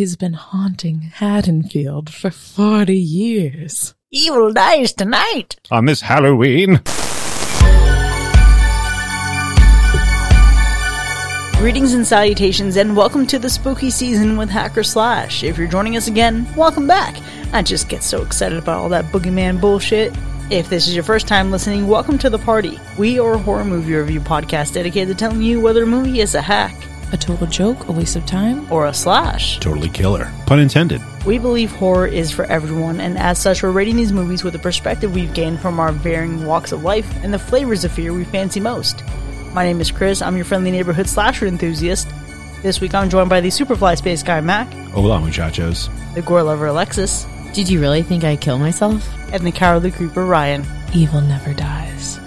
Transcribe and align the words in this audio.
he's 0.00 0.16
been 0.16 0.32
haunting 0.32 1.00
Haddonfield 1.00 2.08
for 2.08 2.30
40 2.30 2.96
years. 2.96 3.94
Evil 4.10 4.50
dies 4.50 4.94
tonight. 4.94 5.56
Uh, 5.70 5.74
On 5.74 5.84
this 5.84 6.00
Halloween. 6.00 6.80
Greetings 11.58 11.92
and 11.92 12.06
salutations, 12.06 12.78
and 12.78 12.96
welcome 12.96 13.26
to 13.26 13.38
the 13.38 13.50
spooky 13.50 13.90
season 13.90 14.38
with 14.38 14.48
Hack 14.48 14.78
or 14.78 14.82
Slash. 14.82 15.42
If 15.44 15.58
you're 15.58 15.68
joining 15.68 15.98
us 15.98 16.08
again, 16.08 16.48
welcome 16.56 16.86
back. 16.86 17.18
I 17.52 17.60
just 17.60 17.90
get 17.90 18.02
so 18.02 18.22
excited 18.22 18.56
about 18.56 18.78
all 18.78 18.88
that 18.88 19.04
boogeyman 19.12 19.60
bullshit. 19.60 20.14
If 20.50 20.70
this 20.70 20.88
is 20.88 20.94
your 20.94 21.04
first 21.04 21.28
time 21.28 21.50
listening, 21.50 21.88
welcome 21.88 22.16
to 22.20 22.30
the 22.30 22.38
party. 22.38 22.80
We 22.98 23.18
are 23.20 23.34
a 23.34 23.38
horror 23.38 23.66
movie 23.66 23.92
review 23.92 24.20
podcast 24.20 24.72
dedicated 24.72 25.08
to 25.08 25.14
telling 25.14 25.42
you 25.42 25.60
whether 25.60 25.82
a 25.82 25.86
movie 25.86 26.20
is 26.20 26.34
a 26.34 26.40
hack, 26.40 26.74
A 27.12 27.16
total 27.16 27.46
joke, 27.48 27.88
a 27.88 27.92
waste 27.92 28.14
of 28.16 28.24
time. 28.26 28.70
or 28.70 28.86
a 28.86 28.94
slash. 28.94 29.58
Totally 29.58 29.88
killer. 29.88 30.30
Pun 30.46 30.60
intended. 30.60 31.00
We 31.26 31.38
believe 31.38 31.70
horror 31.72 32.06
is 32.06 32.30
for 32.30 32.44
everyone, 32.44 33.00
and 33.00 33.18
as 33.18 33.38
such, 33.40 33.62
we're 33.62 33.72
rating 33.72 33.96
these 33.96 34.12
movies 34.12 34.44
with 34.44 34.52
the 34.52 34.58
perspective 34.60 35.12
we've 35.14 35.34
gained 35.34 35.60
from 35.60 35.80
our 35.80 35.90
varying 35.92 36.46
walks 36.46 36.70
of 36.72 36.84
life 36.84 37.12
and 37.24 37.34
the 37.34 37.38
flavors 37.38 37.84
of 37.84 37.90
fear 37.92 38.12
we 38.12 38.24
fancy 38.24 38.60
most. 38.60 39.02
My 39.52 39.64
name 39.64 39.80
is 39.80 39.90
Chris, 39.90 40.22
I'm 40.22 40.36
your 40.36 40.44
friendly 40.44 40.70
neighborhood 40.70 41.08
slasher 41.08 41.46
enthusiast. 41.46 42.08
This 42.62 42.80
week 42.80 42.94
I'm 42.94 43.10
joined 43.10 43.28
by 43.30 43.40
the 43.40 43.48
Superfly 43.48 43.96
Space 43.98 44.22
Guy 44.22 44.40
Mac, 44.40 44.72
Hola, 44.92 45.18
muchachos. 45.18 45.88
the 46.14 46.22
gore 46.22 46.44
lover 46.44 46.66
Alexis, 46.66 47.26
Did 47.54 47.68
you 47.68 47.80
really 47.80 48.02
think 48.02 48.22
I'd 48.22 48.40
kill 48.40 48.58
myself? 48.58 49.04
and 49.32 49.44
the 49.44 49.50
cowardly 49.52 49.90
creeper 49.90 50.24
Ryan. 50.24 50.64
Evil 50.94 51.20
never 51.20 51.52
dies. 51.54 52.19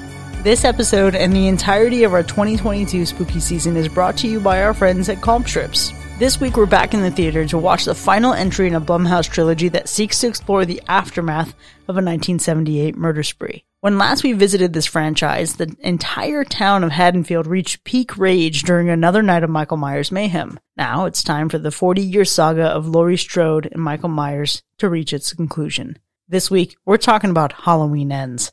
This 0.44 0.66
episode 0.66 1.16
and 1.16 1.32
the 1.32 1.48
entirety 1.48 2.04
of 2.04 2.14
our 2.14 2.22
2022 2.22 3.06
spooky 3.06 3.40
season 3.40 3.78
is 3.78 3.88
brought 3.88 4.18
to 4.18 4.28
you 4.28 4.42
by 4.42 4.62
our 4.62 4.74
friends 4.74 5.08
at 5.08 5.22
Calm 5.22 5.46
Strips. 5.46 5.94
This 6.20 6.42
week 6.42 6.58
we're 6.58 6.66
back 6.66 6.94
in 6.94 7.02
the 7.02 7.12
theater 7.12 7.46
to 7.48 7.58
watch 7.58 7.86
the 7.86 7.96
final 7.96 8.34
entry 8.34 8.68
in 8.68 8.76
a 8.76 8.82
Blumhouse 8.82 9.30
trilogy 9.30 9.70
that 9.70 9.88
seeks 9.88 10.20
to 10.20 10.28
explore 10.28 10.66
the 10.66 10.82
aftermath 10.90 11.54
of 11.88 11.96
a 11.96 12.04
1978 12.04 12.98
murder 12.98 13.24
spree. 13.24 13.64
When 13.80 13.98
last 13.98 14.26
we 14.26 14.34
visited 14.34 14.74
this 14.74 14.86
franchise, 14.86 15.56
the 15.56 15.74
entire 15.80 16.44
town 16.44 16.84
of 16.84 16.92
Haddonfield 16.92 17.48
reached 17.48 17.86
peak 17.86 18.18
rage 18.18 18.64
during 18.64 18.90
another 18.90 19.24
night 19.24 19.44
of 19.44 19.50
Michael 19.50 19.78
Myers 19.78 20.12
mayhem. 20.12 20.60
Now 20.76 21.06
it's 21.06 21.24
time 21.24 21.48
for 21.48 21.58
the 21.58 21.72
40 21.72 22.02
year 22.02 22.26
saga 22.26 22.66
of 22.66 22.86
Laurie 22.86 23.16
Strode 23.16 23.70
and 23.72 23.82
Michael 23.82 24.10
Myers 24.10 24.62
to 24.80 24.90
reach 24.90 25.14
its 25.14 25.32
conclusion. 25.32 26.00
This 26.28 26.52
week, 26.52 26.76
we're 26.84 26.98
talking 26.98 27.30
about 27.30 27.54
Halloween 27.54 28.12
Ends. 28.12 28.52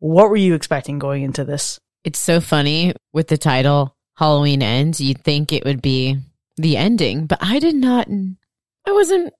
What 0.00 0.30
were 0.30 0.36
you 0.36 0.54
expecting 0.54 0.98
going 0.98 1.22
into 1.22 1.44
this? 1.44 1.78
It's 2.04 2.18
so 2.18 2.40
funny 2.40 2.94
with 3.12 3.28
the 3.28 3.38
title 3.38 3.96
Halloween 4.16 4.62
Ends. 4.62 5.00
You'd 5.00 5.22
think 5.22 5.52
it 5.52 5.64
would 5.64 5.80
be 5.80 6.18
the 6.56 6.76
ending, 6.76 7.26
but 7.26 7.38
I 7.40 7.58
did 7.58 7.74
not, 7.74 8.08
I 8.86 8.92
wasn't 8.92 9.32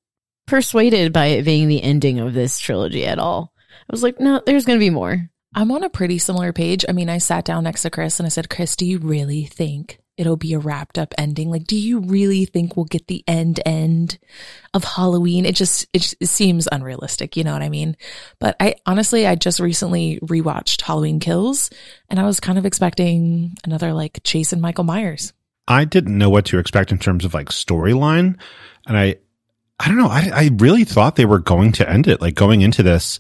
persuaded 0.47 1.13
by 1.13 1.27
it 1.27 1.45
being 1.45 1.69
the 1.69 1.83
ending 1.83 2.21
of 2.21 2.35
this 2.35 2.59
trilogy 2.59 3.07
at 3.07 3.19
all. 3.19 3.53
I 3.71 3.93
was 3.93 4.03
like, 4.03 4.21
no, 4.21 4.43
there's 4.45 4.65
going 4.65 4.79
to 4.79 4.85
be 4.85 4.91
more. 4.91 5.31
I'm 5.55 5.73
on 5.73 5.83
a 5.83 5.91
pretty 5.91 6.19
similar 6.19 6.53
page. 6.53 6.85
I 6.89 6.93
mean, 6.93 7.09
I 7.09 7.19
sat 7.19 7.45
down 7.45 7.65
next 7.65 7.83
to 7.83 7.91
Chris 7.91 8.21
and 8.21 8.27
I 8.27 8.31
said, 8.31 8.51
Chris, 8.51 8.77
do 8.77 8.87
you 8.87 8.99
really 8.99 9.45
think 9.45 9.99
it'll 10.21 10.37
be 10.37 10.53
a 10.53 10.59
wrapped 10.59 10.99
up 10.99 11.15
ending? 11.17 11.51
Like, 11.51 11.65
do 11.65 11.77
you 11.77 12.01
really 12.01 12.45
think 12.45 12.77
we'll 12.77 12.85
get 12.85 13.07
the 13.07 13.25
end 13.27 13.59
end 13.65 14.19
of 14.75 14.85
Halloween? 14.85 15.47
It 15.47 15.55
just, 15.57 15.87
it, 15.95 16.01
just- 16.03 16.17
it 16.21 16.27
seems 16.27 16.69
unrealistic. 16.71 17.37
You 17.37 17.45
know 17.45 17.53
what 17.55 17.63
I 17.63 17.71
mean? 17.71 17.97
But 18.39 18.57
I 18.61 18.77
honestly, 18.87 19.27
I 19.27 19.35
just 19.35 19.59
recently 19.59 20.21
rewatched 20.23 20.83
Halloween 20.83 21.21
Kills 21.21 21.71
and 22.09 22.21
I 22.21 22.25
was 22.25 22.39
kind 22.39 22.59
of 22.59 22.67
expecting 22.67 23.57
another 23.65 23.93
like 23.93 24.21
Chase 24.23 24.53
and 24.53 24.61
Michael 24.61 24.85
Myers. 24.85 25.33
I 25.67 25.85
didn't 25.85 26.19
know 26.19 26.31
what 26.31 26.45
to 26.47 26.59
expect 26.59 26.93
in 26.93 26.99
terms 26.99 27.25
of 27.25 27.33
like 27.33 27.49
storyline. 27.49 28.39
And 28.87 28.97
I, 28.99 29.17
I 29.79 29.89
don't 29.89 29.97
know. 29.99 30.09
I, 30.09 30.31
I 30.35 30.51
really 30.59 30.85
thought 30.85 31.17
they 31.17 31.25
were 31.25 31.39
going 31.39 31.73
to 31.73 31.89
end 31.89 32.09
it. 32.09 32.21
Like 32.21 32.35
going 32.35 32.61
into 32.61 32.83
this, 32.83 33.19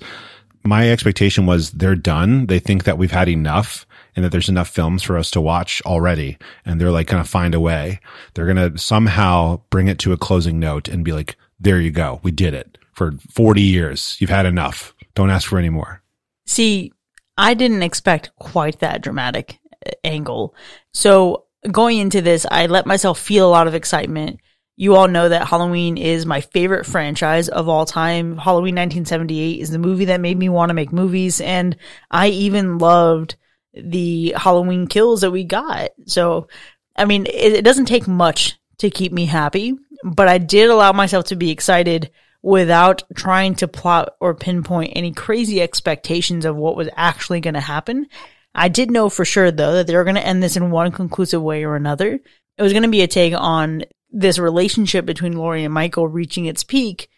my 0.64 0.90
expectation 0.90 1.46
was 1.46 1.70
they're 1.70 1.94
done. 1.94 2.46
They 2.46 2.58
think 2.58 2.84
that 2.84 2.98
we've 2.98 3.10
had 3.10 3.28
enough 3.28 3.86
and 4.16 4.24
that 4.24 4.32
there's 4.32 4.48
enough 4.48 4.68
films 4.68 5.02
for 5.02 5.16
us 5.16 5.30
to 5.32 5.40
watch 5.40 5.82
already. 5.86 6.38
And 6.64 6.80
they're 6.80 6.90
like 6.90 7.06
going 7.06 7.22
to 7.22 7.28
find 7.28 7.54
a 7.54 7.60
way. 7.60 8.00
They're 8.34 8.52
going 8.52 8.72
to 8.72 8.78
somehow 8.78 9.62
bring 9.70 9.88
it 9.88 9.98
to 10.00 10.12
a 10.12 10.18
closing 10.18 10.58
note 10.58 10.88
and 10.88 11.04
be 11.04 11.12
like, 11.12 11.36
there 11.58 11.80
you 11.80 11.90
go. 11.90 12.20
We 12.22 12.30
did 12.30 12.54
it 12.54 12.78
for 12.92 13.12
40 13.30 13.60
years. 13.60 14.16
You've 14.18 14.30
had 14.30 14.46
enough. 14.46 14.94
Don't 15.14 15.30
ask 15.30 15.48
for 15.48 15.58
any 15.58 15.70
more. 15.70 16.02
See, 16.46 16.92
I 17.36 17.54
didn't 17.54 17.82
expect 17.82 18.30
quite 18.36 18.80
that 18.80 19.02
dramatic 19.02 19.58
uh, 19.86 19.90
angle. 20.04 20.54
So 20.92 21.46
going 21.70 21.98
into 21.98 22.20
this, 22.20 22.46
I 22.50 22.66
let 22.66 22.86
myself 22.86 23.18
feel 23.18 23.48
a 23.48 23.50
lot 23.50 23.66
of 23.66 23.74
excitement. 23.74 24.40
You 24.76 24.96
all 24.96 25.08
know 25.08 25.28
that 25.28 25.46
Halloween 25.46 25.98
is 25.98 26.24
my 26.24 26.40
favorite 26.40 26.86
franchise 26.86 27.48
of 27.48 27.68
all 27.68 27.84
time. 27.84 28.38
Halloween 28.38 28.74
1978 28.76 29.60
is 29.60 29.70
the 29.70 29.78
movie 29.78 30.06
that 30.06 30.20
made 30.20 30.38
me 30.38 30.48
want 30.48 30.70
to 30.70 30.74
make 30.74 30.92
movies. 30.92 31.40
And 31.40 31.76
I 32.10 32.28
even 32.28 32.78
loved 32.78 33.36
the 33.74 34.34
Halloween 34.36 34.86
kills 34.86 35.20
that 35.20 35.30
we 35.30 35.44
got. 35.44 35.90
So, 36.06 36.48
I 36.96 37.04
mean, 37.04 37.26
it, 37.26 37.52
it 37.52 37.64
doesn't 37.64 37.86
take 37.86 38.08
much 38.08 38.58
to 38.78 38.90
keep 38.90 39.12
me 39.12 39.26
happy, 39.26 39.76
but 40.04 40.28
I 40.28 40.38
did 40.38 40.70
allow 40.70 40.92
myself 40.92 41.26
to 41.26 41.36
be 41.36 41.50
excited 41.50 42.10
without 42.42 43.02
trying 43.14 43.54
to 43.56 43.68
plot 43.68 44.14
or 44.20 44.34
pinpoint 44.34 44.92
any 44.96 45.12
crazy 45.12 45.60
expectations 45.60 46.44
of 46.44 46.56
what 46.56 46.76
was 46.76 46.88
actually 46.96 47.40
going 47.40 47.54
to 47.54 47.60
happen. 47.60 48.06
I 48.54 48.68
did 48.68 48.90
know 48.90 49.08
for 49.08 49.24
sure 49.24 49.50
though 49.50 49.74
that 49.74 49.86
they 49.86 49.94
were 49.94 50.04
going 50.04 50.16
to 50.16 50.26
end 50.26 50.42
this 50.42 50.56
in 50.56 50.70
one 50.70 50.90
conclusive 50.90 51.42
way 51.42 51.64
or 51.64 51.76
another. 51.76 52.18
It 52.56 52.62
was 52.62 52.72
going 52.72 52.82
to 52.82 52.88
be 52.88 53.02
a 53.02 53.06
take 53.06 53.34
on 53.34 53.84
this 54.10 54.38
relationship 54.38 55.06
between 55.06 55.36
Laurie 55.36 55.64
and 55.64 55.72
Michael 55.72 56.08
reaching 56.08 56.46
its 56.46 56.64
peak, 56.64 57.08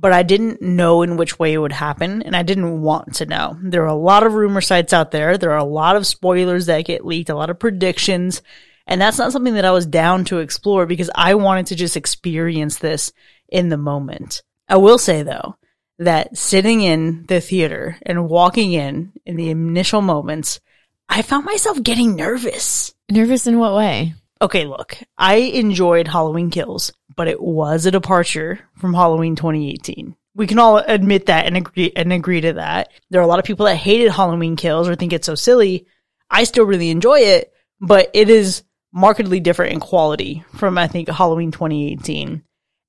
but 0.00 0.12
I 0.12 0.22
didn't 0.22 0.62
know 0.62 1.02
in 1.02 1.16
which 1.16 1.38
way 1.38 1.52
it 1.52 1.58
would 1.58 1.72
happen 1.72 2.22
and 2.22 2.36
I 2.36 2.44
didn't 2.44 2.82
want 2.82 3.16
to 3.16 3.26
know. 3.26 3.58
There 3.60 3.82
are 3.82 3.86
a 3.86 3.94
lot 3.94 4.24
of 4.24 4.34
rumor 4.34 4.60
sites 4.60 4.92
out 4.92 5.10
there. 5.10 5.36
There 5.36 5.50
are 5.50 5.58
a 5.58 5.64
lot 5.64 5.96
of 5.96 6.06
spoilers 6.06 6.66
that 6.66 6.84
get 6.84 7.04
leaked, 7.04 7.30
a 7.30 7.34
lot 7.34 7.50
of 7.50 7.58
predictions. 7.58 8.40
And 8.86 9.00
that's 9.00 9.18
not 9.18 9.32
something 9.32 9.54
that 9.54 9.64
I 9.64 9.72
was 9.72 9.86
down 9.86 10.24
to 10.26 10.38
explore 10.38 10.86
because 10.86 11.10
I 11.14 11.34
wanted 11.34 11.66
to 11.66 11.74
just 11.74 11.96
experience 11.96 12.78
this 12.78 13.12
in 13.48 13.70
the 13.70 13.76
moment. 13.76 14.42
I 14.68 14.76
will 14.76 14.98
say 14.98 15.24
though 15.24 15.56
that 15.98 16.36
sitting 16.36 16.82
in 16.82 17.26
the 17.26 17.40
theater 17.40 17.98
and 18.02 18.28
walking 18.28 18.72
in 18.72 19.12
in 19.26 19.34
the 19.34 19.50
initial 19.50 20.00
moments, 20.00 20.60
I 21.08 21.22
found 21.22 21.44
myself 21.44 21.82
getting 21.82 22.14
nervous. 22.14 22.94
Nervous 23.10 23.48
in 23.48 23.58
what 23.58 23.74
way? 23.74 24.14
Okay, 24.40 24.64
look, 24.64 24.96
I 25.16 25.36
enjoyed 25.36 26.06
Halloween 26.06 26.50
Kills, 26.50 26.92
but 27.18 27.26
it 27.26 27.42
was 27.42 27.84
a 27.84 27.90
departure 27.90 28.60
from 28.76 28.94
Halloween 28.94 29.34
2018. 29.34 30.14
We 30.36 30.46
can 30.46 30.60
all 30.60 30.76
admit 30.78 31.26
that 31.26 31.46
and 31.46 31.56
agree 31.56 31.92
and 31.96 32.12
agree 32.12 32.40
to 32.42 32.52
that. 32.52 32.92
There 33.10 33.20
are 33.20 33.24
a 33.24 33.26
lot 33.26 33.40
of 33.40 33.44
people 33.44 33.66
that 33.66 33.74
hated 33.74 34.12
Halloween 34.12 34.54
Kills 34.54 34.88
or 34.88 34.94
think 34.94 35.12
it's 35.12 35.26
so 35.26 35.34
silly. 35.34 35.88
I 36.30 36.44
still 36.44 36.64
really 36.64 36.90
enjoy 36.90 37.18
it, 37.18 37.52
but 37.80 38.08
it 38.14 38.30
is 38.30 38.62
markedly 38.92 39.40
different 39.40 39.72
in 39.72 39.80
quality 39.80 40.44
from 40.54 40.78
I 40.78 40.86
think 40.86 41.08
Halloween 41.08 41.50
2018. 41.50 42.44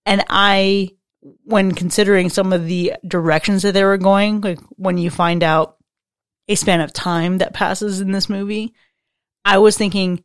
And 0.06 0.24
I 0.30 0.92
when 1.44 1.72
considering 1.72 2.30
some 2.30 2.54
of 2.54 2.68
the 2.68 2.94
directions 3.08 3.64
that 3.64 3.72
they 3.72 3.84
were 3.84 3.98
going, 3.98 4.42
like 4.42 4.60
when 4.76 5.00
you 5.00 5.10
find 5.10 5.42
out 5.42 5.78
a 6.48 6.54
span 6.54 6.82
of 6.82 6.94
time 6.94 7.40
that 7.40 7.56
passes 7.56 8.00
in 8.00 8.12
this 8.12 8.30
movie, 8.30 8.76
I 9.44 9.58
was 9.58 9.76
thinking 9.76 10.24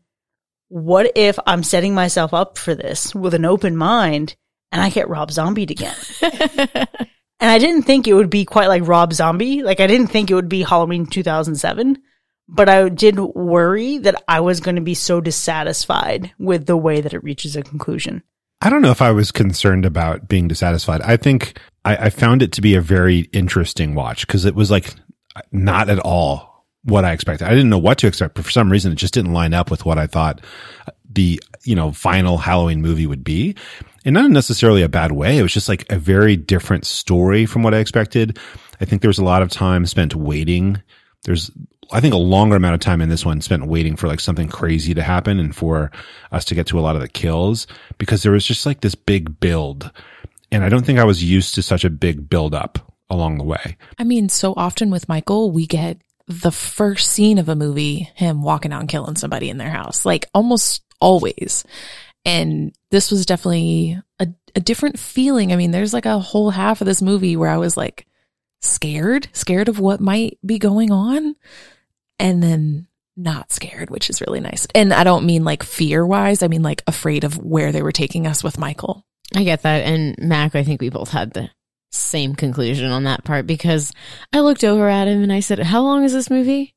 what 0.74 1.12
if 1.14 1.38
I'm 1.46 1.62
setting 1.62 1.94
myself 1.94 2.34
up 2.34 2.58
for 2.58 2.74
this 2.74 3.14
with 3.14 3.32
an 3.34 3.44
open 3.44 3.76
mind 3.76 4.34
and 4.72 4.82
I 4.82 4.90
get 4.90 5.08
Rob 5.08 5.30
Zombied 5.30 5.70
again? 5.70 5.94
and 6.20 6.88
I 7.40 7.58
didn't 7.58 7.82
think 7.82 8.08
it 8.08 8.14
would 8.14 8.28
be 8.28 8.44
quite 8.44 8.66
like 8.66 8.88
Rob 8.88 9.12
Zombie. 9.12 9.62
Like 9.62 9.78
I 9.78 9.86
didn't 9.86 10.08
think 10.08 10.32
it 10.32 10.34
would 10.34 10.48
be 10.48 10.64
Halloween 10.64 11.06
2007, 11.06 12.02
but 12.48 12.68
I 12.68 12.88
did 12.88 13.20
worry 13.20 13.98
that 13.98 14.20
I 14.26 14.40
was 14.40 14.58
going 14.58 14.74
to 14.74 14.82
be 14.82 14.94
so 14.94 15.20
dissatisfied 15.20 16.32
with 16.40 16.66
the 16.66 16.76
way 16.76 17.00
that 17.00 17.14
it 17.14 17.22
reaches 17.22 17.54
a 17.54 17.62
conclusion. 17.62 18.24
I 18.60 18.68
don't 18.68 18.82
know 18.82 18.90
if 18.90 19.00
I 19.00 19.12
was 19.12 19.30
concerned 19.30 19.86
about 19.86 20.26
being 20.26 20.48
dissatisfied. 20.48 21.02
I 21.02 21.16
think 21.16 21.56
I, 21.84 22.06
I 22.06 22.10
found 22.10 22.42
it 22.42 22.50
to 22.50 22.60
be 22.60 22.74
a 22.74 22.80
very 22.80 23.28
interesting 23.32 23.94
watch 23.94 24.26
because 24.26 24.44
it 24.44 24.56
was 24.56 24.72
like 24.72 24.92
not 25.52 25.88
at 25.88 26.00
all 26.00 26.53
what 26.84 27.04
I 27.04 27.12
expected. 27.12 27.46
I 27.46 27.50
didn't 27.50 27.70
know 27.70 27.78
what 27.78 27.98
to 27.98 28.06
expect, 28.06 28.34
but 28.34 28.44
for 28.44 28.50
some 28.50 28.70
reason 28.70 28.92
it 28.92 28.96
just 28.96 29.14
didn't 29.14 29.32
line 29.32 29.54
up 29.54 29.70
with 29.70 29.84
what 29.84 29.98
I 29.98 30.06
thought 30.06 30.40
the, 31.10 31.40
you 31.62 31.74
know, 31.74 31.92
final 31.92 32.38
Halloween 32.38 32.82
movie 32.82 33.06
would 33.06 33.24
be. 33.24 33.56
And 34.04 34.14
not 34.14 34.30
necessarily 34.30 34.82
a 34.82 34.88
bad 34.88 35.12
way. 35.12 35.38
It 35.38 35.42
was 35.42 35.54
just 35.54 35.68
like 35.68 35.90
a 35.90 35.98
very 35.98 36.36
different 36.36 36.84
story 36.84 37.46
from 37.46 37.62
what 37.62 37.72
I 37.72 37.78
expected. 37.78 38.38
I 38.80 38.84
think 38.84 39.00
there 39.00 39.08
was 39.08 39.18
a 39.18 39.24
lot 39.24 39.40
of 39.40 39.48
time 39.48 39.86
spent 39.86 40.14
waiting. 40.14 40.82
There's, 41.24 41.50
I 41.90 42.00
think 42.00 42.12
a 42.12 42.18
longer 42.18 42.56
amount 42.56 42.74
of 42.74 42.80
time 42.80 43.00
in 43.00 43.08
this 43.08 43.24
one 43.24 43.40
spent 43.40 43.66
waiting 43.66 43.96
for 43.96 44.08
like 44.08 44.20
something 44.20 44.48
crazy 44.48 44.92
to 44.92 45.02
happen 45.02 45.38
and 45.38 45.56
for 45.56 45.90
us 46.32 46.44
to 46.46 46.54
get 46.54 46.66
to 46.66 46.78
a 46.78 46.82
lot 46.82 46.96
of 46.96 47.02
the 47.02 47.08
kills 47.08 47.66
because 47.96 48.22
there 48.22 48.32
was 48.32 48.44
just 48.44 48.66
like 48.66 48.82
this 48.82 48.94
big 48.94 49.40
build. 49.40 49.90
And 50.52 50.62
I 50.62 50.68
don't 50.68 50.84
think 50.84 50.98
I 50.98 51.04
was 51.04 51.24
used 51.24 51.54
to 51.54 51.62
such 51.62 51.84
a 51.84 51.90
big 51.90 52.28
build 52.28 52.54
up 52.54 52.92
along 53.08 53.38
the 53.38 53.44
way. 53.44 53.78
I 53.98 54.04
mean, 54.04 54.28
so 54.28 54.52
often 54.56 54.90
with 54.90 55.08
Michael, 55.08 55.50
we 55.50 55.66
get 55.66 55.98
the 56.26 56.52
first 56.52 57.10
scene 57.10 57.38
of 57.38 57.48
a 57.48 57.56
movie, 57.56 58.10
him 58.14 58.42
walking 58.42 58.72
out 58.72 58.80
and 58.80 58.88
killing 58.88 59.16
somebody 59.16 59.50
in 59.50 59.58
their 59.58 59.70
house, 59.70 60.06
like 60.06 60.26
almost 60.34 60.82
always. 61.00 61.64
And 62.24 62.74
this 62.90 63.10
was 63.10 63.26
definitely 63.26 64.00
a, 64.18 64.28
a 64.54 64.60
different 64.60 64.98
feeling. 64.98 65.52
I 65.52 65.56
mean, 65.56 65.70
there's 65.70 65.92
like 65.92 66.06
a 66.06 66.18
whole 66.18 66.50
half 66.50 66.80
of 66.80 66.86
this 66.86 67.02
movie 67.02 67.36
where 67.36 67.50
I 67.50 67.58
was 67.58 67.76
like 67.76 68.06
scared, 68.62 69.28
scared 69.32 69.68
of 69.68 69.78
what 69.78 70.00
might 70.00 70.38
be 70.44 70.58
going 70.58 70.90
on. 70.90 71.36
And 72.18 72.42
then 72.42 72.86
not 73.16 73.52
scared, 73.52 73.90
which 73.90 74.08
is 74.08 74.20
really 74.20 74.40
nice. 74.40 74.66
And 74.74 74.92
I 74.92 75.04
don't 75.04 75.26
mean 75.26 75.44
like 75.44 75.62
fear 75.62 76.06
wise. 76.06 76.42
I 76.42 76.48
mean 76.48 76.62
like 76.62 76.82
afraid 76.86 77.24
of 77.24 77.36
where 77.36 77.72
they 77.72 77.82
were 77.82 77.92
taking 77.92 78.26
us 78.26 78.42
with 78.42 78.58
Michael. 78.58 79.04
I 79.34 79.44
get 79.44 79.62
that. 79.62 79.84
And 79.84 80.16
Mac, 80.18 80.54
I 80.54 80.64
think 80.64 80.80
we 80.80 80.88
both 80.88 81.10
had 81.10 81.32
the 81.32 81.50
same 81.94 82.34
conclusion 82.34 82.90
on 82.90 83.04
that 83.04 83.24
part 83.24 83.46
because 83.46 83.92
I 84.32 84.40
looked 84.40 84.64
over 84.64 84.88
at 84.88 85.08
him 85.08 85.22
and 85.22 85.32
I 85.32 85.40
said, 85.40 85.58
How 85.58 85.82
long 85.82 86.04
is 86.04 86.12
this 86.12 86.30
movie? 86.30 86.74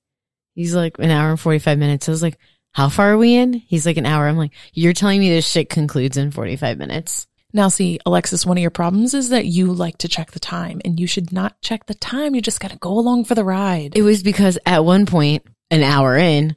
He's 0.54 0.76
like, 0.76 0.98
An 1.00 1.12
hour 1.12 1.30
and 1.30 1.40
45 1.40 1.78
minutes. 1.78 2.08
I 2.08 2.12
was 2.12 2.22
like, 2.22 2.38
How 2.74 2.90
far 2.90 3.14
are 3.14 3.18
we 3.18 3.36
in? 3.36 3.54
He's 3.54 3.86
like, 3.86 3.98
An 3.98 4.06
hour. 4.06 4.28
I'm 4.28 4.38
like, 4.38 4.54
You're 4.74 4.94
telling 4.94 5.20
me 5.20 5.30
this 5.30 5.48
shit 5.48 5.70
concludes 5.70 6.18
in 6.18 6.32
45 6.32 6.78
minutes. 6.78 7.28
Now, 7.54 7.70
see, 7.70 8.00
Alexis, 8.06 8.46
one 8.46 8.58
of 8.58 8.62
your 8.62 8.72
problems 8.72 9.14
is 9.14 9.30
that 9.30 9.46
you 9.46 9.72
like 9.72 10.00
to 10.00 10.08
check 10.08 10.32
the 10.32 10.40
time 10.40 10.82
and 10.84 11.00
you 11.00 11.08
should 11.08 11.32
not 11.32 11.60
check 11.62 11.86
the 11.86 11.96
time. 11.96 12.36
You 12.36 12.42
just 12.42 12.60
got 12.60 12.72
to 12.72 12.78
go 12.78 12.92
along 12.92 13.24
for 13.26 13.36
the 13.36 13.46
ride. 13.46 13.96
It 13.96 14.02
was 14.02 14.22
because 14.22 14.60
at 14.66 14.84
one 14.84 15.06
point, 15.06 15.44
an 15.72 15.82
hour 15.82 16.16
in, 16.18 16.56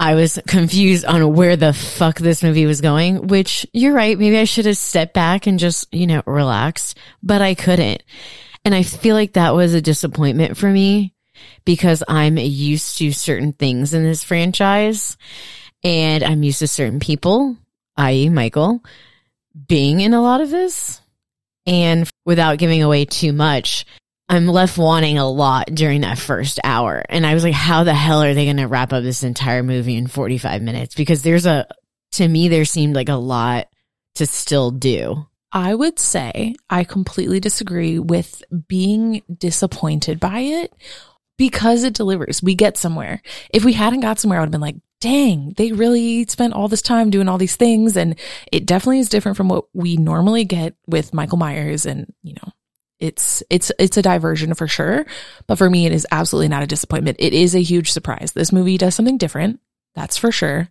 I 0.00 0.14
was 0.14 0.38
confused 0.46 1.04
on 1.04 1.34
where 1.34 1.56
the 1.56 1.72
fuck 1.72 2.18
this 2.18 2.42
movie 2.42 2.66
was 2.66 2.80
going, 2.80 3.26
which 3.26 3.66
you're 3.72 3.94
right. 3.94 4.18
Maybe 4.18 4.38
I 4.38 4.44
should 4.44 4.66
have 4.66 4.76
stepped 4.76 5.14
back 5.14 5.46
and 5.46 5.58
just, 5.58 5.92
you 5.92 6.06
know, 6.06 6.22
relaxed, 6.26 6.98
but 7.22 7.42
I 7.42 7.54
couldn't. 7.54 8.02
And 8.64 8.74
I 8.74 8.82
feel 8.82 9.16
like 9.16 9.32
that 9.32 9.54
was 9.54 9.74
a 9.74 9.80
disappointment 9.80 10.56
for 10.56 10.68
me 10.68 11.14
because 11.64 12.02
I'm 12.08 12.38
used 12.38 12.98
to 12.98 13.12
certain 13.12 13.52
things 13.52 13.94
in 13.94 14.04
this 14.04 14.22
franchise 14.22 15.16
and 15.82 16.22
I'm 16.22 16.42
used 16.42 16.58
to 16.60 16.68
certain 16.68 17.00
people, 17.00 17.56
i.e. 17.96 18.28
Michael, 18.28 18.82
being 19.66 20.00
in 20.00 20.14
a 20.14 20.22
lot 20.22 20.40
of 20.40 20.50
this. 20.50 21.00
And 21.66 22.10
without 22.24 22.58
giving 22.58 22.82
away 22.82 23.04
too 23.04 23.32
much, 23.32 23.84
I'm 24.28 24.46
left 24.46 24.76
wanting 24.76 25.18
a 25.18 25.28
lot 25.28 25.68
during 25.72 26.02
that 26.02 26.18
first 26.18 26.60
hour. 26.62 27.02
And 27.08 27.26
I 27.26 27.34
was 27.34 27.44
like, 27.44 27.54
how 27.54 27.84
the 27.84 27.94
hell 27.94 28.22
are 28.22 28.34
they 28.34 28.44
going 28.44 28.58
to 28.58 28.66
wrap 28.66 28.92
up 28.92 29.02
this 29.02 29.22
entire 29.22 29.62
movie 29.62 29.96
in 29.96 30.06
45 30.06 30.60
minutes? 30.62 30.94
Because 30.94 31.22
there's 31.22 31.46
a, 31.46 31.66
to 32.12 32.28
me, 32.28 32.48
there 32.48 32.66
seemed 32.66 32.94
like 32.94 33.08
a 33.08 33.14
lot 33.14 33.68
to 34.16 34.26
still 34.26 34.70
do. 34.70 35.26
I 35.50 35.74
would 35.74 35.98
say 35.98 36.54
I 36.68 36.84
completely 36.84 37.40
disagree 37.40 37.98
with 37.98 38.42
being 38.68 39.22
disappointed 39.34 40.20
by 40.20 40.40
it 40.40 40.74
because 41.38 41.84
it 41.84 41.94
delivers. 41.94 42.42
We 42.42 42.54
get 42.54 42.76
somewhere. 42.76 43.22
If 43.50 43.64
we 43.64 43.72
hadn't 43.72 44.00
got 44.00 44.18
somewhere, 44.18 44.38
I 44.38 44.42
would 44.42 44.48
have 44.48 44.52
been 44.52 44.60
like, 44.60 44.76
dang, 45.00 45.54
they 45.56 45.72
really 45.72 46.26
spent 46.26 46.52
all 46.52 46.68
this 46.68 46.82
time 46.82 47.08
doing 47.08 47.28
all 47.28 47.38
these 47.38 47.56
things. 47.56 47.96
And 47.96 48.18
it 48.52 48.66
definitely 48.66 48.98
is 48.98 49.08
different 49.08 49.36
from 49.38 49.48
what 49.48 49.64
we 49.72 49.96
normally 49.96 50.44
get 50.44 50.74
with 50.86 51.14
Michael 51.14 51.38
Myers 51.38 51.86
and, 51.86 52.12
you 52.22 52.34
know, 52.34 52.52
it's 53.00 53.42
it's 53.50 53.70
it's 53.78 53.96
a 53.96 54.02
diversion 54.02 54.54
for 54.54 54.66
sure 54.66 55.06
but 55.46 55.56
for 55.58 55.70
me 55.70 55.86
it 55.86 55.92
is 55.92 56.06
absolutely 56.10 56.48
not 56.48 56.62
a 56.62 56.66
disappointment. 56.66 57.16
It 57.20 57.32
is 57.32 57.54
a 57.54 57.62
huge 57.62 57.92
surprise. 57.92 58.32
This 58.32 58.52
movie 58.52 58.78
does 58.78 58.94
something 58.94 59.18
different 59.18 59.60
that's 59.94 60.16
for 60.16 60.32
sure 60.32 60.68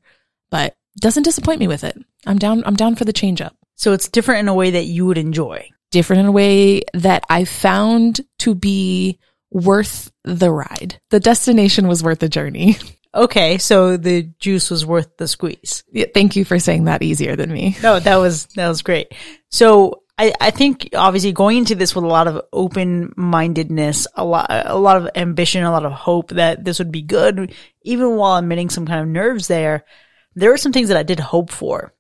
but 0.49 0.75
doesn't 0.99 1.23
disappoint 1.23 1.59
me 1.59 1.67
with 1.67 1.83
it. 1.83 1.97
I'm 2.25 2.37
down 2.37 2.63
i'm 2.65 2.75
down 2.75 2.95
for 2.95 3.05
the 3.05 3.13
change 3.13 3.41
up. 3.41 3.55
So 3.75 3.93
it's 3.93 4.09
different 4.09 4.41
in 4.41 4.47
a 4.47 4.53
way 4.53 4.71
that 4.71 4.85
you 4.85 5.05
would 5.05 5.17
enjoy. 5.17 5.69
different 5.91 6.21
in 6.21 6.25
a 6.25 6.31
way 6.31 6.81
that 6.93 7.23
i 7.29 7.45
found 7.45 8.21
to 8.39 8.55
be 8.55 9.19
worth 9.51 10.11
the 10.25 10.51
ride. 10.51 10.99
The 11.09 11.21
destination 11.21 11.87
was 11.87 12.03
worth 12.03 12.19
the 12.19 12.29
journey. 12.29 12.77
Okay, 13.15 13.57
so 13.57 13.97
the 13.97 14.23
juice 14.37 14.69
was 14.69 14.85
worth 14.85 15.17
the 15.17 15.27
squeeze. 15.27 15.83
Yeah, 15.91 16.05
thank 16.13 16.35
you 16.35 16.45
for 16.45 16.59
saying 16.59 16.83
that 16.83 17.01
easier 17.01 17.35
than 17.35 17.51
me. 17.51 17.75
No, 17.81 17.99
that 17.99 18.17
was 18.17 18.45
that 18.57 18.67
was 18.67 18.83
great. 18.83 19.11
So 19.49 20.03
I, 20.17 20.33
I 20.41 20.51
think 20.51 20.89
obviously 20.95 21.31
going 21.31 21.57
into 21.57 21.75
this 21.75 21.93
with 21.93 22.03
a 22.03 22.07
lot 22.07 22.27
of 22.27 22.41
open 22.51 23.13
mindedness, 23.15 24.07
a 24.15 24.25
lot 24.25 24.47
a 24.49 24.77
lot 24.77 24.97
of 24.97 25.09
ambition, 25.15 25.63
a 25.63 25.71
lot 25.71 25.85
of 25.85 25.91
hope 25.91 26.29
that 26.29 26.63
this 26.63 26.79
would 26.79 26.91
be 26.91 27.03
good, 27.03 27.53
even 27.83 28.15
while 28.15 28.37
admitting 28.37 28.69
some 28.69 28.87
kind 28.87 29.01
of 29.01 29.07
nerves 29.07 29.47
there, 29.47 29.85
there 30.33 30.49
were 30.49 30.57
some 30.57 30.73
things 30.73 30.87
that 30.87 30.97
I 30.97 31.03
did 31.03 31.19
hope 31.19 31.51
for. 31.51 31.93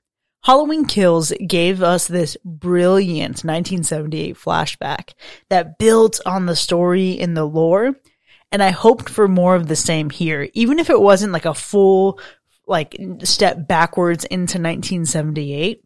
Halloween 0.43 0.85
Kills 0.85 1.33
gave 1.45 1.83
us 1.83 2.07
this 2.07 2.37
brilliant 2.45 3.43
1978 3.43 4.37
flashback 4.37 5.13
that 5.49 5.77
built 5.77 6.19
on 6.25 6.45
the 6.45 6.55
story 6.55 7.11
in 7.11 7.33
the 7.33 7.45
lore. 7.45 7.95
And 8.51 8.63
I 8.63 8.69
hoped 8.69 9.09
for 9.09 9.27
more 9.27 9.55
of 9.55 9.67
the 9.67 9.75
same 9.75 10.09
here, 10.09 10.47
even 10.53 10.79
if 10.79 10.89
it 10.89 11.01
wasn't 11.01 11.33
like 11.33 11.45
a 11.45 11.53
full, 11.53 12.19
like 12.65 12.95
step 13.23 13.67
backwards 13.67 14.23
into 14.23 14.57
1978 14.57 15.81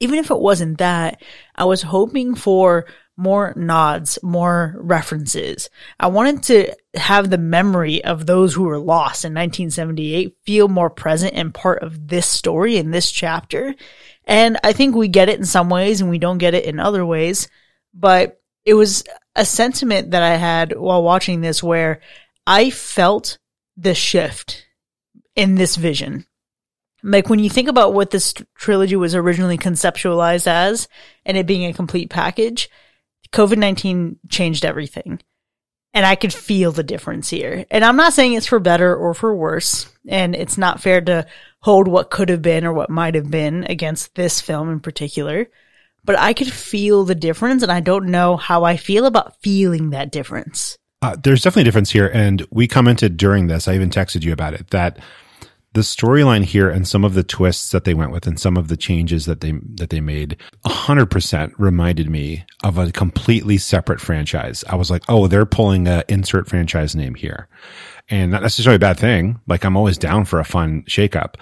even 0.00 0.18
if 0.18 0.30
it 0.30 0.38
wasn't 0.38 0.78
that, 0.78 1.22
I 1.54 1.64
was 1.64 1.82
hoping 1.82 2.34
for 2.34 2.86
more 3.16 3.52
nods, 3.56 4.18
more 4.22 4.76
references. 4.78 5.68
I 5.98 6.06
wanted 6.06 6.42
to 6.44 6.72
have 6.94 7.28
the 7.28 7.38
memory 7.38 8.02
of 8.04 8.26
those 8.26 8.54
who 8.54 8.62
were 8.62 8.78
lost 8.78 9.24
in 9.24 9.34
1978 9.34 10.36
feel 10.44 10.68
more 10.68 10.88
present 10.88 11.34
and 11.34 11.52
part 11.52 11.82
of 11.82 12.06
this 12.06 12.26
story 12.26 12.76
in 12.76 12.92
this 12.92 13.10
chapter. 13.10 13.74
And 14.24 14.56
I 14.62 14.72
think 14.72 14.94
we 14.94 15.08
get 15.08 15.28
it 15.28 15.38
in 15.38 15.44
some 15.44 15.68
ways 15.68 16.00
and 16.00 16.08
we 16.08 16.18
don't 16.18 16.38
get 16.38 16.54
it 16.54 16.64
in 16.64 16.78
other 16.78 17.04
ways. 17.04 17.48
But 17.92 18.40
it 18.64 18.74
was 18.74 19.02
a 19.34 19.44
sentiment 19.44 20.12
that 20.12 20.22
I 20.22 20.36
had 20.36 20.76
while 20.76 21.02
watching 21.02 21.40
this 21.40 21.60
where 21.60 22.00
I 22.46 22.70
felt 22.70 23.38
the 23.76 23.94
shift 23.94 24.64
in 25.34 25.56
this 25.56 25.74
vision 25.74 26.24
like 27.02 27.28
when 27.28 27.38
you 27.38 27.50
think 27.50 27.68
about 27.68 27.94
what 27.94 28.10
this 28.10 28.34
trilogy 28.56 28.96
was 28.96 29.14
originally 29.14 29.58
conceptualized 29.58 30.46
as 30.46 30.88
and 31.24 31.36
it 31.36 31.46
being 31.46 31.64
a 31.64 31.72
complete 31.72 32.10
package, 32.10 32.68
COVID-19 33.32 34.16
changed 34.28 34.64
everything. 34.64 35.20
And 35.94 36.04
I 36.04 36.16
could 36.16 36.34
feel 36.34 36.70
the 36.70 36.82
difference 36.82 37.30
here. 37.30 37.64
And 37.70 37.84
I'm 37.84 37.96
not 37.96 38.12
saying 38.12 38.34
it's 38.34 38.46
for 38.46 38.60
better 38.60 38.94
or 38.94 39.14
for 39.14 39.34
worse. 39.34 39.90
And 40.06 40.34
it's 40.36 40.58
not 40.58 40.82
fair 40.82 41.00
to 41.02 41.26
hold 41.60 41.88
what 41.88 42.10
could 42.10 42.28
have 42.28 42.42
been 42.42 42.64
or 42.64 42.72
what 42.72 42.90
might 42.90 43.14
have 43.14 43.30
been 43.30 43.64
against 43.64 44.14
this 44.14 44.40
film 44.40 44.70
in 44.70 44.80
particular. 44.80 45.48
But 46.04 46.18
I 46.18 46.34
could 46.34 46.52
feel 46.52 47.04
the 47.04 47.14
difference 47.14 47.62
and 47.62 47.72
I 47.72 47.80
don't 47.80 48.06
know 48.06 48.36
how 48.36 48.64
I 48.64 48.76
feel 48.76 49.06
about 49.06 49.40
feeling 49.40 49.90
that 49.90 50.12
difference. 50.12 50.78
Uh, 51.00 51.16
there's 51.22 51.42
definitely 51.42 51.62
a 51.62 51.64
difference 51.64 51.90
here. 51.90 52.10
And 52.12 52.46
we 52.50 52.68
commented 52.68 53.16
during 53.16 53.46
this, 53.46 53.66
I 53.66 53.74
even 53.74 53.90
texted 53.90 54.24
you 54.24 54.32
about 54.32 54.54
it, 54.54 54.70
that 54.70 54.98
the 55.78 55.84
storyline 55.84 56.42
here 56.42 56.68
and 56.68 56.88
some 56.88 57.04
of 57.04 57.14
the 57.14 57.22
twists 57.22 57.70
that 57.70 57.84
they 57.84 57.94
went 57.94 58.10
with 58.10 58.26
and 58.26 58.40
some 58.40 58.56
of 58.56 58.66
the 58.66 58.76
changes 58.76 59.26
that 59.26 59.42
they 59.42 59.52
that 59.76 59.90
they 59.90 60.00
made 60.00 60.36
100% 60.66 61.52
reminded 61.56 62.10
me 62.10 62.44
of 62.64 62.78
a 62.78 62.90
completely 62.90 63.56
separate 63.58 64.00
franchise. 64.00 64.64
I 64.68 64.74
was 64.74 64.90
like, 64.90 65.04
"Oh, 65.08 65.28
they're 65.28 65.46
pulling 65.46 65.86
a 65.86 66.02
insert 66.08 66.48
franchise 66.48 66.96
name 66.96 67.14
here." 67.14 67.46
And 68.10 68.32
not 68.32 68.42
necessarily 68.42 68.74
a 68.74 68.80
bad 68.80 68.98
thing. 68.98 69.38
Like 69.46 69.64
I'm 69.64 69.76
always 69.76 69.96
down 69.98 70.24
for 70.24 70.40
a 70.40 70.44
fun 70.44 70.82
shakeup. 70.88 71.36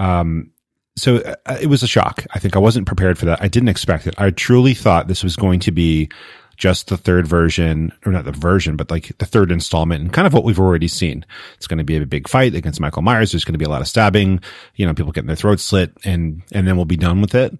Um 0.00 0.50
so 0.96 1.18
uh, 1.18 1.58
it 1.60 1.68
was 1.68 1.84
a 1.84 1.86
shock. 1.86 2.24
I 2.34 2.40
think 2.40 2.56
I 2.56 2.58
wasn't 2.58 2.88
prepared 2.88 3.18
for 3.18 3.26
that. 3.26 3.40
I 3.40 3.46
didn't 3.46 3.68
expect 3.68 4.08
it. 4.08 4.16
I 4.18 4.30
truly 4.30 4.74
thought 4.74 5.06
this 5.06 5.22
was 5.22 5.36
going 5.36 5.60
to 5.60 5.70
be 5.70 6.10
just 6.56 6.88
the 6.88 6.96
third 6.96 7.26
version, 7.26 7.92
or 8.04 8.12
not 8.12 8.24
the 8.24 8.32
version, 8.32 8.76
but 8.76 8.90
like 8.90 9.16
the 9.18 9.26
third 9.26 9.52
installment 9.52 10.02
and 10.02 10.12
kind 10.12 10.26
of 10.26 10.32
what 10.32 10.44
we've 10.44 10.60
already 10.60 10.88
seen. 10.88 11.24
It's 11.56 11.66
going 11.66 11.78
to 11.78 11.84
be 11.84 11.96
a 11.96 12.06
big 12.06 12.28
fight 12.28 12.54
against 12.54 12.80
Michael 12.80 13.02
Myers. 13.02 13.32
There's 13.32 13.44
going 13.44 13.54
to 13.54 13.58
be 13.58 13.64
a 13.64 13.70
lot 13.70 13.82
of 13.82 13.88
stabbing, 13.88 14.40
you 14.74 14.86
know, 14.86 14.94
people 14.94 15.12
getting 15.12 15.26
their 15.28 15.36
throats 15.36 15.62
slit 15.62 15.92
and, 16.04 16.42
and 16.52 16.66
then 16.66 16.76
we'll 16.76 16.84
be 16.84 16.96
done 16.96 17.20
with 17.20 17.34
it. 17.34 17.56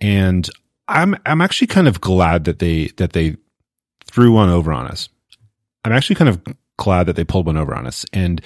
And 0.00 0.48
I'm, 0.88 1.16
I'm 1.24 1.40
actually 1.40 1.68
kind 1.68 1.88
of 1.88 2.00
glad 2.00 2.44
that 2.44 2.58
they, 2.58 2.88
that 2.96 3.12
they 3.12 3.36
threw 4.04 4.32
one 4.32 4.48
over 4.48 4.72
on 4.72 4.86
us. 4.86 5.08
I'm 5.84 5.92
actually 5.92 6.16
kind 6.16 6.28
of 6.28 6.42
glad 6.76 7.06
that 7.06 7.16
they 7.16 7.24
pulled 7.24 7.46
one 7.46 7.56
over 7.56 7.74
on 7.74 7.86
us 7.86 8.04
and 8.12 8.40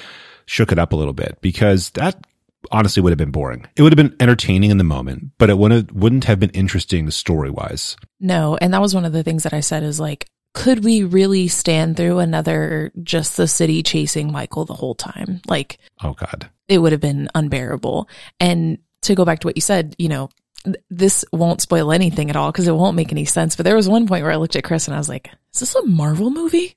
shook 0.46 0.72
it 0.72 0.78
up 0.78 0.92
a 0.92 0.96
little 0.96 1.14
bit 1.14 1.38
because 1.40 1.90
that 1.90 2.26
honestly 2.70 3.02
would 3.02 3.10
have 3.10 3.18
been 3.18 3.30
boring. 3.30 3.66
It 3.76 3.82
would 3.82 3.92
have 3.92 3.96
been 4.08 4.16
entertaining 4.20 4.70
in 4.70 4.78
the 4.78 4.84
moment, 4.84 5.30
but 5.38 5.50
it 5.50 5.58
wouldn't 5.58 5.92
wouldn't 5.92 6.24
have 6.24 6.40
been 6.40 6.50
interesting 6.50 7.10
story 7.10 7.50
wise. 7.50 7.96
No, 8.20 8.56
and 8.60 8.72
that 8.74 8.80
was 8.80 8.94
one 8.94 9.04
of 9.04 9.12
the 9.12 9.22
things 9.22 9.42
that 9.44 9.52
I 9.54 9.60
said 9.60 9.82
is 9.82 9.98
like, 10.00 10.26
could 10.54 10.84
we 10.84 11.02
really 11.02 11.48
stand 11.48 11.96
through 11.96 12.20
another 12.20 12.92
just 13.02 13.36
the 13.36 13.48
city 13.48 13.82
chasing 13.82 14.30
Michael 14.30 14.64
the 14.64 14.74
whole 14.74 14.94
time? 14.94 15.40
Like, 15.48 15.78
Oh 16.02 16.12
God. 16.14 16.48
it 16.68 16.78
would 16.78 16.92
have 16.92 17.00
been 17.00 17.28
unbearable. 17.34 18.08
And 18.38 18.78
to 19.02 19.14
go 19.14 19.24
back 19.24 19.40
to 19.40 19.48
what 19.48 19.56
you 19.56 19.60
said, 19.60 19.96
you 19.98 20.08
know, 20.08 20.30
th- 20.64 20.76
this 20.90 21.24
won't 21.32 21.60
spoil 21.60 21.90
anything 21.92 22.30
at 22.30 22.36
all 22.36 22.52
because 22.52 22.68
it 22.68 22.74
won't 22.74 22.96
make 22.96 23.10
any 23.10 23.24
sense. 23.24 23.56
But 23.56 23.64
there 23.64 23.74
was 23.76 23.88
one 23.88 24.06
point 24.06 24.22
where 24.22 24.32
I 24.32 24.36
looked 24.36 24.54
at 24.56 24.64
Chris 24.64 24.86
and 24.86 24.94
I 24.94 24.98
was 24.98 25.08
like, 25.08 25.28
"Is 25.52 25.60
this 25.60 25.74
a 25.74 25.84
Marvel 25.84 26.30
movie? 26.30 26.76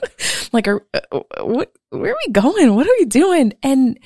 like, 0.52 0.66
are, 0.66 0.84
uh, 0.94 1.20
what? 1.42 1.70
Where 1.90 2.12
are 2.12 2.18
we 2.26 2.32
going? 2.32 2.74
What 2.74 2.86
are 2.86 2.96
we 2.98 3.04
doing?" 3.04 3.52
And 3.62 3.98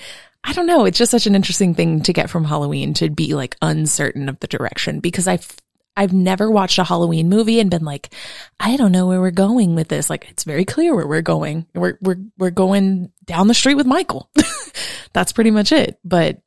I 0.44 0.52
don't 0.52 0.66
know. 0.66 0.84
It's 0.84 0.99
just 0.99 1.11
such 1.11 1.26
an 1.26 1.34
interesting 1.34 1.75
thing 1.75 2.02
to 2.02 2.12
get 2.12 2.28
from 2.28 2.44
Halloween 2.44 2.94
to 2.94 3.11
be 3.11 3.34
like 3.34 3.56
uncertain 3.62 4.28
of 4.28 4.40
the 4.40 4.49
direction 4.49 5.00
because 5.00 5.28
I've 5.28 5.56
I've 5.96 6.12
never 6.12 6.50
watched 6.50 6.78
a 6.78 6.84
Halloween 6.84 7.28
movie 7.28 7.61
and 7.61 7.70
been 7.70 7.84
like, 7.84 8.14
I 8.58 8.76
don't 8.76 8.92
know 8.92 9.06
where 9.06 9.20
we're 9.20 9.30
going 9.30 9.75
with 9.75 9.88
this. 9.88 10.08
Like 10.08 10.28
it's 10.30 10.44
very 10.44 10.64
clear 10.64 10.94
where 10.94 11.06
we're 11.06 11.22
going. 11.22 11.66
We're 11.75 11.99
we're 12.00 12.18
we're 12.38 12.50
going 12.50 13.12
down 13.25 13.49
the 13.49 13.54
street 13.54 13.75
with 13.75 13.87
Michael. 13.87 14.30
That's 15.12 15.32
pretty 15.32 15.50
much 15.50 15.70
it. 15.70 15.99
But 16.04 16.40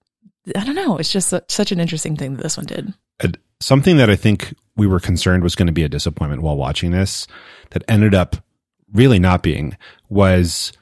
I 0.56 0.66
don't 0.66 0.76
know. 0.76 0.98
It's 0.98 1.12
just 1.12 1.34
such 1.48 1.72
an 1.72 1.80
interesting 1.80 2.16
thing 2.16 2.36
that 2.36 2.44
this 2.44 2.58
one 2.58 2.66
did. 2.66 2.94
Something 3.62 3.98
that 3.98 4.10
I 4.10 4.16
think 4.16 4.54
we 4.76 4.88
were 4.88 5.00
concerned 5.00 5.44
was 5.44 5.56
going 5.56 5.68
to 5.68 5.74
be 5.74 5.84
a 5.84 5.90
disappointment 5.90 6.42
while 6.42 6.58
watching 6.58 6.92
this 6.92 7.26
that 7.70 7.84
ended 7.88 8.14
up 8.14 8.36
really 8.94 9.20
not 9.20 9.42
being 9.42 9.78
was 10.10 10.74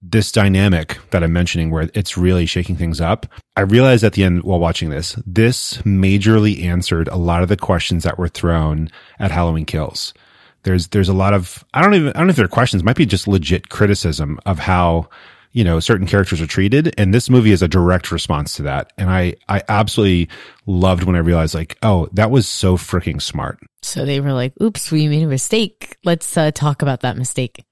this 0.00 0.30
dynamic 0.30 0.98
that 1.10 1.24
I'm 1.24 1.32
mentioning 1.32 1.70
where 1.70 1.90
it's 1.94 2.16
really 2.16 2.46
shaking 2.46 2.76
things 2.76 3.00
up. 3.00 3.26
I 3.56 3.62
realized 3.62 4.04
at 4.04 4.12
the 4.12 4.24
end 4.24 4.44
while 4.44 4.60
watching 4.60 4.90
this, 4.90 5.16
this 5.26 5.78
majorly 5.78 6.64
answered 6.64 7.08
a 7.08 7.16
lot 7.16 7.42
of 7.42 7.48
the 7.48 7.56
questions 7.56 8.04
that 8.04 8.18
were 8.18 8.28
thrown 8.28 8.90
at 9.18 9.30
Halloween 9.30 9.64
Kills. 9.64 10.14
There's 10.62 10.88
there's 10.88 11.08
a 11.08 11.14
lot 11.14 11.34
of 11.34 11.64
I 11.74 11.82
don't 11.82 11.94
even 11.94 12.08
I 12.10 12.18
don't 12.18 12.26
know 12.26 12.30
if 12.30 12.36
they're 12.36 12.48
questions, 12.48 12.84
might 12.84 12.96
be 12.96 13.06
just 13.06 13.28
legit 13.28 13.68
criticism 13.68 14.38
of 14.46 14.58
how 14.58 15.08
you 15.52 15.64
know 15.64 15.80
certain 15.80 16.06
characters 16.06 16.40
are 16.40 16.46
treated 16.46 16.94
and 16.98 17.14
this 17.14 17.30
movie 17.30 17.52
is 17.52 17.62
a 17.62 17.68
direct 17.68 18.12
response 18.12 18.54
to 18.54 18.62
that 18.62 18.92
and 18.98 19.08
i 19.08 19.34
i 19.48 19.62
absolutely 19.70 20.28
loved 20.66 21.04
when 21.04 21.16
i 21.16 21.18
realized 21.20 21.54
like 21.54 21.78
oh 21.82 22.06
that 22.12 22.30
was 22.30 22.46
so 22.46 22.76
freaking 22.76 23.20
smart 23.20 23.58
So 23.82 24.04
they 24.04 24.20
were 24.20 24.32
like, 24.32 24.52
oops, 24.60 24.90
we 24.90 25.08
made 25.08 25.22
a 25.22 25.26
mistake. 25.26 25.96
Let's 26.04 26.36
uh, 26.36 26.50
talk 26.50 26.82
about 26.82 27.00
that 27.00 27.16
mistake. 27.16 27.64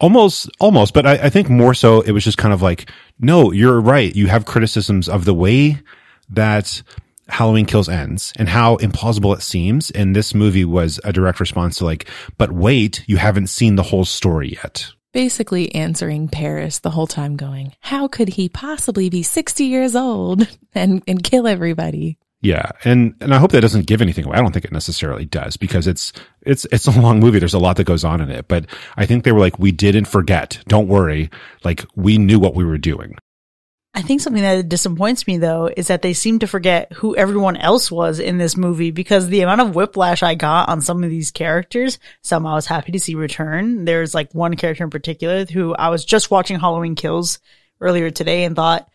Almost 0.00 0.48
almost 0.60 0.94
but 0.94 1.06
I, 1.06 1.14
I 1.14 1.30
think 1.30 1.48
more 1.48 1.74
so 1.74 2.00
it 2.02 2.12
was 2.12 2.24
just 2.24 2.38
kind 2.38 2.54
of 2.54 2.62
like 2.62 2.90
no 3.18 3.52
you're 3.52 3.80
right. 3.80 4.14
You 4.14 4.28
have 4.28 4.44
criticisms 4.44 5.08
of 5.08 5.24
the 5.24 5.34
way 5.34 5.80
that 6.30 6.82
halloween 7.28 7.66
kills 7.66 7.88
ends 7.88 8.32
and 8.36 8.48
how 8.48 8.76
implausible 8.78 9.34
it 9.34 9.42
seems. 9.42 9.90
And 9.90 10.14
this 10.14 10.34
movie 10.34 10.64
was 10.64 11.00
a 11.04 11.12
direct 11.12 11.40
response 11.40 11.78
to 11.78 11.84
like 11.84 12.08
but 12.38 12.52
wait 12.52 13.04
you 13.06 13.16
haven't 13.16 13.48
seen 13.48 13.76
the 13.76 13.82
whole 13.82 14.04
story 14.04 14.58
yet. 14.62 14.92
Basically 15.12 15.74
answering 15.74 16.28
Paris 16.28 16.78
the 16.78 16.90
whole 16.90 17.06
time 17.06 17.36
going, 17.36 17.74
how 17.80 18.08
could 18.08 18.30
he 18.30 18.48
possibly 18.48 19.10
be 19.10 19.22
60 19.22 19.64
years 19.64 19.94
old 19.94 20.48
and, 20.74 21.02
and 21.06 21.22
kill 21.22 21.46
everybody? 21.46 22.16
Yeah, 22.42 22.72
and 22.84 23.14
and 23.20 23.32
I 23.32 23.38
hope 23.38 23.52
that 23.52 23.60
doesn't 23.60 23.86
give 23.86 24.02
anything 24.02 24.24
away. 24.24 24.36
I 24.36 24.40
don't 24.40 24.52
think 24.52 24.64
it 24.64 24.72
necessarily 24.72 25.24
does 25.24 25.56
because 25.56 25.86
it's 25.86 26.12
it's 26.42 26.66
it's 26.72 26.88
a 26.88 27.00
long 27.00 27.20
movie. 27.20 27.38
There's 27.38 27.54
a 27.54 27.58
lot 27.60 27.76
that 27.76 27.84
goes 27.84 28.02
on 28.02 28.20
in 28.20 28.30
it, 28.30 28.48
but 28.48 28.66
I 28.96 29.06
think 29.06 29.22
they 29.22 29.30
were 29.30 29.38
like, 29.38 29.60
we 29.60 29.70
didn't 29.70 30.06
forget. 30.06 30.60
Don't 30.66 30.88
worry, 30.88 31.30
like 31.62 31.86
we 31.94 32.18
knew 32.18 32.40
what 32.40 32.56
we 32.56 32.64
were 32.64 32.78
doing. 32.78 33.16
I 33.94 34.02
think 34.02 34.22
something 34.22 34.42
that 34.42 34.68
disappoints 34.68 35.26
me 35.26 35.36
though 35.36 35.70
is 35.76 35.86
that 35.88 36.02
they 36.02 36.14
seem 36.14 36.40
to 36.40 36.46
forget 36.46 36.92
who 36.94 37.14
everyone 37.14 37.56
else 37.56 37.92
was 37.92 38.18
in 38.18 38.38
this 38.38 38.56
movie 38.56 38.90
because 38.90 39.28
the 39.28 39.42
amount 39.42 39.60
of 39.60 39.76
whiplash 39.76 40.22
I 40.22 40.34
got 40.34 40.68
on 40.68 40.80
some 40.80 41.04
of 41.04 41.10
these 41.10 41.30
characters, 41.30 41.98
some 42.22 42.46
I 42.46 42.54
was 42.54 42.66
happy 42.66 42.90
to 42.92 42.98
see 42.98 43.14
return. 43.14 43.84
There's 43.84 44.14
like 44.14 44.34
one 44.34 44.56
character 44.56 44.82
in 44.82 44.90
particular 44.90 45.44
who 45.44 45.74
I 45.74 45.90
was 45.90 46.04
just 46.04 46.30
watching 46.30 46.58
Halloween 46.58 46.96
Kills 46.96 47.38
earlier 47.80 48.10
today 48.10 48.44
and 48.44 48.56
thought, 48.56 48.88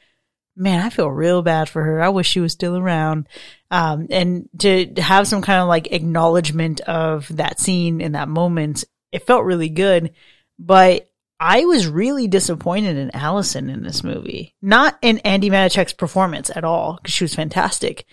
man, 0.58 0.84
I 0.84 0.90
feel 0.90 1.10
real 1.10 1.42
bad 1.42 1.70
for 1.70 1.84
her. 1.84 2.02
I 2.02 2.10
wish 2.10 2.28
she 2.28 2.40
was 2.40 2.52
still 2.52 2.76
around. 2.76 3.28
Um, 3.70 4.08
and 4.10 4.50
to 4.60 4.92
have 4.98 5.28
some 5.28 5.42
kind 5.42 5.62
of 5.62 5.68
like 5.68 5.92
acknowledgement 5.92 6.82
of 6.82 7.28
that 7.38 7.60
scene 7.60 8.02
in 8.02 8.14
that 8.14 8.28
moment, 8.28 8.84
it 9.12 9.26
felt 9.28 9.46
really 9.46 9.70
good. 9.70 10.14
But 10.58 11.10
I 11.40 11.66
was 11.66 11.88
really 11.88 12.28
disappointed 12.28 12.98
in 12.98 13.16
Allison 13.16 13.70
in 13.70 13.84
this 13.84 14.04
movie. 14.04 14.56
Not 14.62 14.98
in 15.02 15.18
Andi 15.20 15.52
Matichak's 15.52 15.94
performance 15.94 16.50
at 16.54 16.64
all, 16.64 16.96
because 16.98 17.14
she 17.14 17.24
was 17.24 17.36
fantastic. 17.36 18.06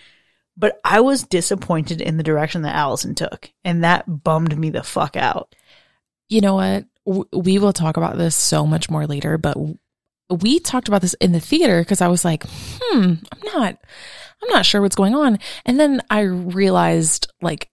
But 0.57 0.79
I 0.85 1.01
was 1.01 1.25
disappointed 1.25 2.01
in 2.01 2.17
the 2.19 2.23
direction 2.23 2.63
that 2.63 2.77
Allison 2.77 3.15
took. 3.15 3.51
And 3.65 3.83
that 3.83 4.05
bummed 4.23 4.57
me 4.57 4.71
the 4.71 4.83
fuck 4.83 5.17
out. 5.17 5.55
You 6.29 6.43
know 6.43 6.55
what? 6.55 6.85
We 7.33 7.59
will 7.59 7.73
talk 7.73 7.97
about 7.97 8.19
this 8.19 8.37
so 8.37 8.67
much 8.67 8.91
more 8.91 9.07
later, 9.07 9.39
but 9.39 9.57
we 10.31 10.59
talked 10.59 10.89
about 10.89 11.03
this 11.03 11.15
in 11.15 11.33
the 11.33 11.41
theater 11.41 11.81
because 11.81 12.01
I 12.01 12.09
was 12.09 12.25
like, 12.25 12.45
hmm, 12.49 13.15
I'm 13.33 13.53
not, 13.53 13.79
I'm 14.43 14.49
not 14.49 14.67
sure 14.67 14.81
what's 14.81 14.97
going 14.97 15.15
on. 15.15 15.39
And 15.65 15.79
then 15.79 16.01
I 16.11 16.21
realized 16.21 17.33
like 17.41 17.71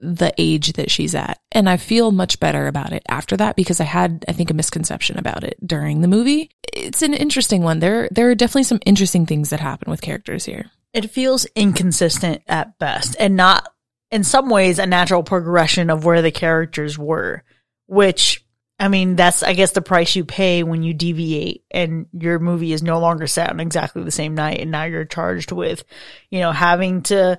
the 0.00 0.32
age 0.36 0.74
that 0.74 0.90
she's 0.90 1.14
at. 1.14 1.40
And 1.52 1.68
I 1.68 1.76
feel 1.78 2.12
much 2.12 2.38
better 2.38 2.66
about 2.66 2.92
it 2.92 3.02
after 3.08 3.36
that 3.38 3.56
because 3.56 3.80
I 3.80 3.84
had, 3.84 4.24
I 4.28 4.32
think, 4.32 4.50
a 4.50 4.54
misconception 4.54 5.18
about 5.18 5.42
it 5.42 5.56
during 5.66 6.00
the 6.00 6.08
movie. 6.08 6.50
It's 6.72 7.02
an 7.02 7.14
interesting 7.14 7.62
one. 7.62 7.78
There, 7.78 8.08
there 8.10 8.30
are 8.30 8.34
definitely 8.34 8.64
some 8.64 8.80
interesting 8.84 9.26
things 9.26 9.50
that 9.50 9.60
happen 9.60 9.90
with 9.90 10.02
characters 10.02 10.44
here. 10.44 10.70
It 10.92 11.10
feels 11.10 11.46
inconsistent 11.54 12.42
at 12.46 12.78
best 12.78 13.16
and 13.18 13.36
not, 13.36 13.68
in 14.10 14.22
some 14.22 14.48
ways, 14.48 14.78
a 14.78 14.86
natural 14.86 15.22
progression 15.22 15.90
of 15.90 16.04
where 16.04 16.22
the 16.22 16.30
characters 16.30 16.98
were, 16.98 17.42
which 17.86 18.45
I 18.78 18.88
mean, 18.88 19.16
that's, 19.16 19.42
I 19.42 19.54
guess, 19.54 19.72
the 19.72 19.80
price 19.80 20.14
you 20.16 20.24
pay 20.24 20.62
when 20.62 20.82
you 20.82 20.92
deviate 20.92 21.64
and 21.70 22.06
your 22.12 22.38
movie 22.38 22.72
is 22.72 22.82
no 22.82 23.00
longer 23.00 23.26
set 23.26 23.48
on 23.48 23.58
exactly 23.58 24.02
the 24.04 24.10
same 24.10 24.34
night. 24.34 24.60
And 24.60 24.70
now 24.70 24.84
you're 24.84 25.06
charged 25.06 25.50
with, 25.50 25.82
you 26.30 26.40
know, 26.40 26.52
having 26.52 27.02
to 27.04 27.38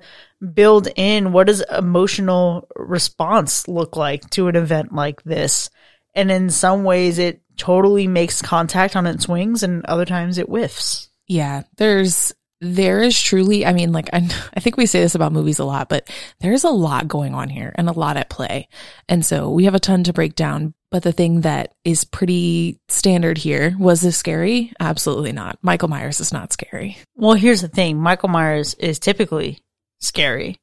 build 0.54 0.88
in 0.96 1.32
what 1.32 1.48
does 1.48 1.62
emotional 1.62 2.68
response 2.76 3.68
look 3.68 3.96
like 3.96 4.28
to 4.32 4.48
an 4.48 4.56
event 4.56 4.94
like 4.94 5.22
this. 5.24 5.70
And 6.16 6.32
in 6.32 6.50
some 6.50 6.84
ways, 6.84 7.20
it 7.20 7.42
totally 7.56 8.08
makes 8.08 8.42
contact 8.42 8.96
on 8.96 9.06
its 9.06 9.28
wings 9.28 9.62
and 9.62 9.86
other 9.86 10.06
times 10.06 10.40
it 10.40 10.48
whiffs. 10.48 11.10
Yeah, 11.28 11.64
there's 11.76 12.34
there 12.60 13.02
is 13.02 13.20
truly, 13.20 13.66
I 13.66 13.74
mean, 13.74 13.92
like 13.92 14.10
I, 14.14 14.18
I 14.54 14.60
think 14.60 14.78
we 14.78 14.86
say 14.86 15.02
this 15.02 15.16
about 15.16 15.32
movies 15.32 15.60
a 15.60 15.66
lot, 15.66 15.90
but 15.90 16.10
there's 16.40 16.64
a 16.64 16.70
lot 16.70 17.08
going 17.08 17.34
on 17.34 17.50
here 17.50 17.74
and 17.76 17.90
a 17.90 17.94
lot 17.94 18.18
at 18.18 18.30
play. 18.30 18.68
And 19.08 19.26
so 19.26 19.50
we 19.50 19.66
have 19.66 19.76
a 19.76 19.80
ton 19.80 20.04
to 20.06 20.14
break 20.14 20.36
down. 20.36 20.74
But 20.90 21.04
the 21.04 21.12
thing 21.12 21.42
that 21.42 21.74
is 21.84 22.06
pretty 22.06 22.80
standard 22.88 23.38
here 23.38 23.76
was 23.78 24.00
this 24.00 24.16
scary? 24.16 24.72
Absolutely 24.80 25.34
not. 25.34 25.60
Michael 25.62 25.90
Myers 25.90 26.22
is 26.22 26.32
not 26.32 26.54
scary. 26.54 26.98
Well, 27.16 27.34
here's 27.34 27.60
the 27.62 27.68
thing 27.68 27.98
Michael 27.98 28.30
Myers 28.30 28.74
is 28.76 28.98
typically 28.98 29.60
scary. 30.00 30.56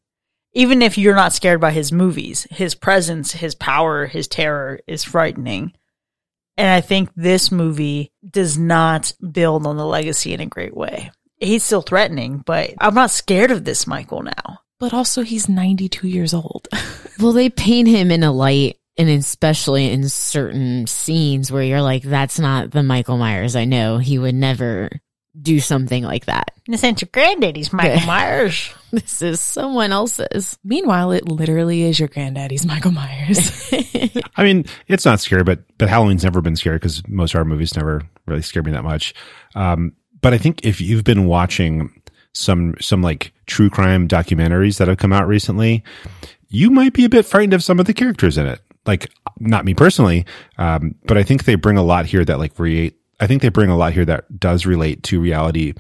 Even 0.55 0.81
if 0.81 0.97
you're 0.97 1.15
not 1.15 1.35
scared 1.35 1.61
by 1.61 1.73
his 1.73 1.93
movies, 1.93 2.47
his 2.51 2.75
presence, 2.75 3.33
his 3.33 3.55
power, 3.55 4.07
his 4.07 4.27
terror 4.27 4.81
is 4.87 5.05
frightening. 5.05 5.75
And 6.57 6.69
I 6.69 6.81
think 6.81 7.11
this 7.15 7.53
movie 7.53 8.13
does 8.27 8.57
not 8.57 9.13
build 9.31 9.67
on 9.67 9.77
the 9.77 9.85
legacy 9.85 10.33
in 10.33 10.41
a 10.41 10.47
great 10.47 10.75
way. 10.75 11.11
He's 11.45 11.65
still 11.65 11.83
threatening, 11.83 12.43
but 12.45 12.75
I'm 12.81 12.95
not 12.95 13.11
scared 13.11 13.51
of 13.51 13.65
this 13.65 13.87
Michael 13.87 14.23
now. 14.23 14.61
But 14.81 14.93
also, 14.93 15.23
he's 15.23 15.49
92 15.49 16.09
years 16.09 16.35
old. 16.35 16.69
Well, 17.21 17.33
they 17.33 17.49
paint 17.49 17.87
him 17.87 18.11
in 18.11 18.25
a 18.25 18.33
light, 18.33 18.77
and 18.99 19.09
especially 19.09 19.89
in 19.89 20.09
certain 20.09 20.89
scenes 20.89 21.53
where 21.53 21.63
you're 21.63 21.81
like, 21.81 22.03
that's 22.03 22.41
not 22.41 22.73
the 22.73 22.83
Michael 22.83 23.19
Myers 23.19 23.55
I 23.55 23.67
know. 23.67 23.99
He 23.99 24.19
would 24.19 24.35
never 24.35 24.91
do 25.41 25.61
something 25.61 26.03
like 26.03 26.27
that. 26.27 26.51
This 26.67 26.83
ain't 26.85 27.03
your 27.03 27.09
granddaddy's 27.13 27.73
Michael 27.73 28.07
Myers. 28.07 28.71
This 28.91 29.23
is 29.23 29.41
someone 29.41 29.93
else's. 29.93 30.59
Meanwhile, 30.65 31.13
it 31.13 31.29
literally 31.29 31.83
is 31.83 31.99
your 31.99 32.09
granddaddy's 32.09 32.67
Michael 32.67 32.93
Myers. 32.93 33.73
I 34.37 34.45
mean, 34.45 34.65
it's 34.87 35.05
not 35.05 35.21
scary, 35.21 35.45
but 35.45 35.61
but 35.79 35.89
Halloween's 35.89 36.25
never 36.25 36.41
been 36.41 36.57
scary 36.57 36.77
because 36.77 37.07
most 37.09 37.33
horror 37.33 37.45
movies 37.45 37.77
never 37.77 38.03
really 38.27 38.43
scared 38.43 38.67
me 38.67 38.73
that 38.73 38.85
much. 38.85 39.15
Um, 39.55 39.93
but 40.25 40.33
I 40.33 40.39
think 40.39 40.65
if 40.65 40.81
you've 40.81 41.05
been 41.05 41.27
watching 41.27 41.93
some 42.33 42.77
some 42.81 43.03
like 43.03 43.35
true 43.45 43.69
crime 43.69 44.09
documentaries 44.09 44.79
that 44.79 44.89
have 44.89 44.97
come 44.97 45.13
out 45.13 45.29
recently, 45.29 45.85
you 46.49 46.71
might 46.71 46.95
be 46.95 47.05
a 47.05 47.11
bit 47.11 47.27
frightened 47.27 47.53
of 47.53 47.63
some 47.63 47.79
of 47.79 47.85
the 47.85 47.93
characters 47.93 48.39
in 48.39 48.47
it. 48.47 48.59
Like 48.87 49.11
not 49.39 49.67
me 49.67 49.75
personally, 49.75 50.25
um, 50.57 50.95
but 51.05 51.19
I 51.19 51.25
think 51.25 51.45
they 51.45 51.57
bring 51.57 51.77
a 51.77 51.83
lot 51.83 52.07
here 52.07 52.25
that 52.25 52.39
like 52.39 52.55
create. 52.55 52.97
I 53.21 53.27
think 53.27 53.43
they 53.43 53.51
bring 53.51 53.69
a 53.69 53.77
lot 53.77 53.93
here 53.93 54.07
that 54.07 54.41
does 54.41 54.65
relate 54.65 55.03
to 55.03 55.21
reality 55.21 55.75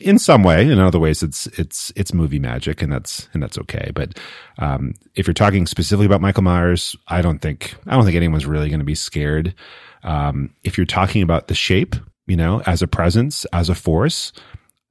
in 0.00 0.18
some 0.18 0.42
way. 0.42 0.66
In 0.66 0.78
other 0.78 0.98
ways, 0.98 1.22
it's 1.22 1.46
it's 1.58 1.92
it's 1.96 2.14
movie 2.14 2.38
magic, 2.38 2.80
and 2.80 2.90
that's 2.90 3.28
and 3.34 3.42
that's 3.42 3.58
okay. 3.58 3.90
But 3.94 4.18
um, 4.58 4.94
if 5.16 5.26
you're 5.26 5.34
talking 5.34 5.66
specifically 5.66 6.06
about 6.06 6.22
Michael 6.22 6.44
Myers, 6.44 6.96
I 7.08 7.20
don't 7.20 7.40
think 7.40 7.74
I 7.86 7.94
don't 7.94 8.06
think 8.06 8.16
anyone's 8.16 8.46
really 8.46 8.70
going 8.70 8.80
to 8.80 8.86
be 8.86 8.94
scared. 8.94 9.54
Um, 10.02 10.54
if 10.64 10.78
you're 10.78 10.86
talking 10.86 11.22
about 11.22 11.48
the 11.48 11.54
shape, 11.54 11.94
you 12.26 12.36
know, 12.36 12.62
as 12.66 12.82
a 12.82 12.86
presence, 12.86 13.44
as 13.52 13.68
a 13.68 13.74
force, 13.74 14.32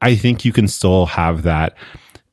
I 0.01 0.15
think 0.15 0.46
you 0.46 0.54
can 0.54 0.68
still 0.68 1.06
have 1.08 1.44
that. 1.44 1.75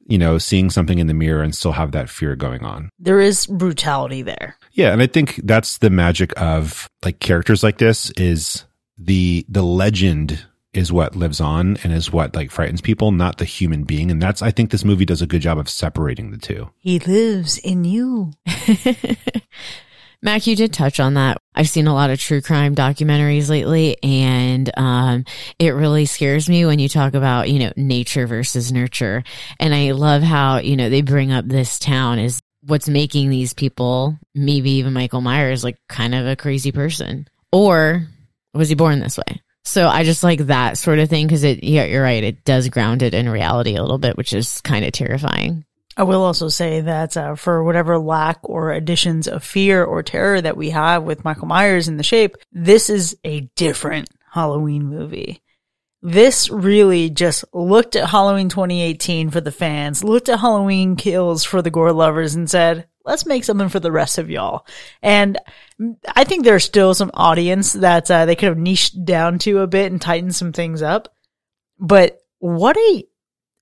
You 0.04 0.18
know, 0.18 0.36
seeing 0.36 0.68
something 0.68 0.98
in 0.98 1.06
the 1.06 1.14
mirror 1.14 1.42
and 1.42 1.54
still 1.54 1.72
have 1.72 1.92
that 1.92 2.10
fear 2.10 2.34
going 2.34 2.64
on. 2.64 2.90
There 2.98 3.20
is 3.20 3.46
brutality 3.46 4.20
there. 4.20 4.56
Yeah, 4.72 4.92
and 4.92 5.00
I 5.00 5.06
think 5.06 5.40
that's 5.44 5.78
the 5.78 5.90
magic 5.90 6.38
of 6.38 6.90
like 7.04 7.20
characters 7.20 7.62
like 7.62 7.78
this 7.78 8.10
is 8.12 8.64
the 8.98 9.46
the 9.48 9.62
legend 9.62 10.44
is 10.72 10.90
what 10.92 11.14
lives 11.14 11.40
on 11.40 11.76
and 11.82 11.92
is 11.92 12.10
what 12.10 12.34
like 12.34 12.50
frightens 12.50 12.80
people, 12.80 13.12
not 13.12 13.38
the 13.38 13.44
human 13.44 13.84
being. 13.84 14.10
And 14.10 14.20
that's 14.20 14.42
I 14.42 14.50
think 14.50 14.70
this 14.70 14.84
movie 14.84 15.04
does 15.04 15.22
a 15.22 15.26
good 15.26 15.42
job 15.42 15.58
of 15.58 15.68
separating 15.68 16.30
the 16.30 16.38
two. 16.38 16.70
He 16.78 16.98
lives 16.98 17.58
in 17.58 17.84
you. 17.84 18.32
Mac, 20.24 20.46
you 20.46 20.54
did 20.54 20.72
touch 20.72 21.00
on 21.00 21.14
that. 21.14 21.38
I've 21.52 21.68
seen 21.68 21.88
a 21.88 21.94
lot 21.94 22.10
of 22.10 22.20
true 22.20 22.40
crime 22.40 22.76
documentaries 22.76 23.48
lately, 23.48 23.96
and 24.04 24.70
um, 24.78 25.24
it 25.58 25.70
really 25.70 26.06
scares 26.06 26.48
me 26.48 26.64
when 26.64 26.78
you 26.78 26.88
talk 26.88 27.14
about, 27.14 27.50
you 27.50 27.58
know, 27.58 27.72
nature 27.76 28.28
versus 28.28 28.70
nurture. 28.70 29.24
And 29.58 29.74
I 29.74 29.90
love 29.90 30.22
how, 30.22 30.58
you 30.58 30.76
know, 30.76 30.90
they 30.90 31.02
bring 31.02 31.32
up 31.32 31.46
this 31.46 31.80
town 31.80 32.20
is 32.20 32.40
what's 32.64 32.88
making 32.88 33.30
these 33.30 33.52
people, 33.52 34.16
maybe 34.32 34.70
even 34.72 34.92
Michael 34.92 35.22
Myers, 35.22 35.64
like 35.64 35.76
kind 35.88 36.14
of 36.14 36.24
a 36.26 36.36
crazy 36.36 36.70
person. 36.70 37.26
Or 37.50 38.06
was 38.54 38.68
he 38.68 38.76
born 38.76 39.00
this 39.00 39.18
way? 39.18 39.42
So 39.64 39.88
I 39.88 40.04
just 40.04 40.22
like 40.22 40.46
that 40.46 40.78
sort 40.78 41.00
of 41.00 41.08
thing 41.08 41.26
because 41.26 41.42
it, 41.42 41.64
yeah, 41.64 41.84
you're 41.84 42.02
right. 42.02 42.22
It 42.22 42.44
does 42.44 42.68
ground 42.68 43.02
it 43.02 43.14
in 43.14 43.28
reality 43.28 43.74
a 43.74 43.82
little 43.82 43.98
bit, 43.98 44.16
which 44.16 44.32
is 44.32 44.60
kind 44.60 44.84
of 44.84 44.92
terrifying. 44.92 45.64
I 45.96 46.04
will 46.04 46.22
also 46.22 46.48
say 46.48 46.80
that 46.80 47.16
uh, 47.16 47.34
for 47.34 47.62
whatever 47.62 47.98
lack 47.98 48.38
or 48.42 48.72
additions 48.72 49.28
of 49.28 49.44
fear 49.44 49.84
or 49.84 50.02
terror 50.02 50.40
that 50.40 50.56
we 50.56 50.70
have 50.70 51.02
with 51.02 51.24
Michael 51.24 51.46
Myers 51.46 51.88
in 51.88 51.96
the 51.96 52.02
shape, 52.02 52.36
this 52.50 52.88
is 52.88 53.16
a 53.24 53.40
different 53.56 54.08
Halloween 54.30 54.84
movie. 54.84 55.42
This 56.00 56.50
really 56.50 57.10
just 57.10 57.44
looked 57.52 57.94
at 57.94 58.08
Halloween 58.08 58.48
2018 58.48 59.30
for 59.30 59.40
the 59.40 59.52
fans, 59.52 60.02
looked 60.02 60.28
at 60.28 60.40
Halloween 60.40 60.96
kills 60.96 61.44
for 61.44 61.62
the 61.62 61.70
gore 61.70 61.92
lovers 61.92 62.34
and 62.34 62.50
said, 62.50 62.88
let's 63.04 63.26
make 63.26 63.44
something 63.44 63.68
for 63.68 63.80
the 63.80 63.92
rest 63.92 64.18
of 64.18 64.30
y'all. 64.30 64.66
And 65.02 65.38
I 66.08 66.24
think 66.24 66.44
there's 66.44 66.64
still 66.64 66.94
some 66.94 67.10
audience 67.14 67.74
that 67.74 68.10
uh, 68.10 68.26
they 68.26 68.34
could 68.34 68.48
have 68.48 68.58
niched 68.58 69.04
down 69.04 69.38
to 69.40 69.60
a 69.60 69.66
bit 69.66 69.92
and 69.92 70.00
tightened 70.00 70.34
some 70.34 70.52
things 70.52 70.82
up. 70.82 71.14
But 71.78 72.18
what 72.38 72.76
a 72.76 73.04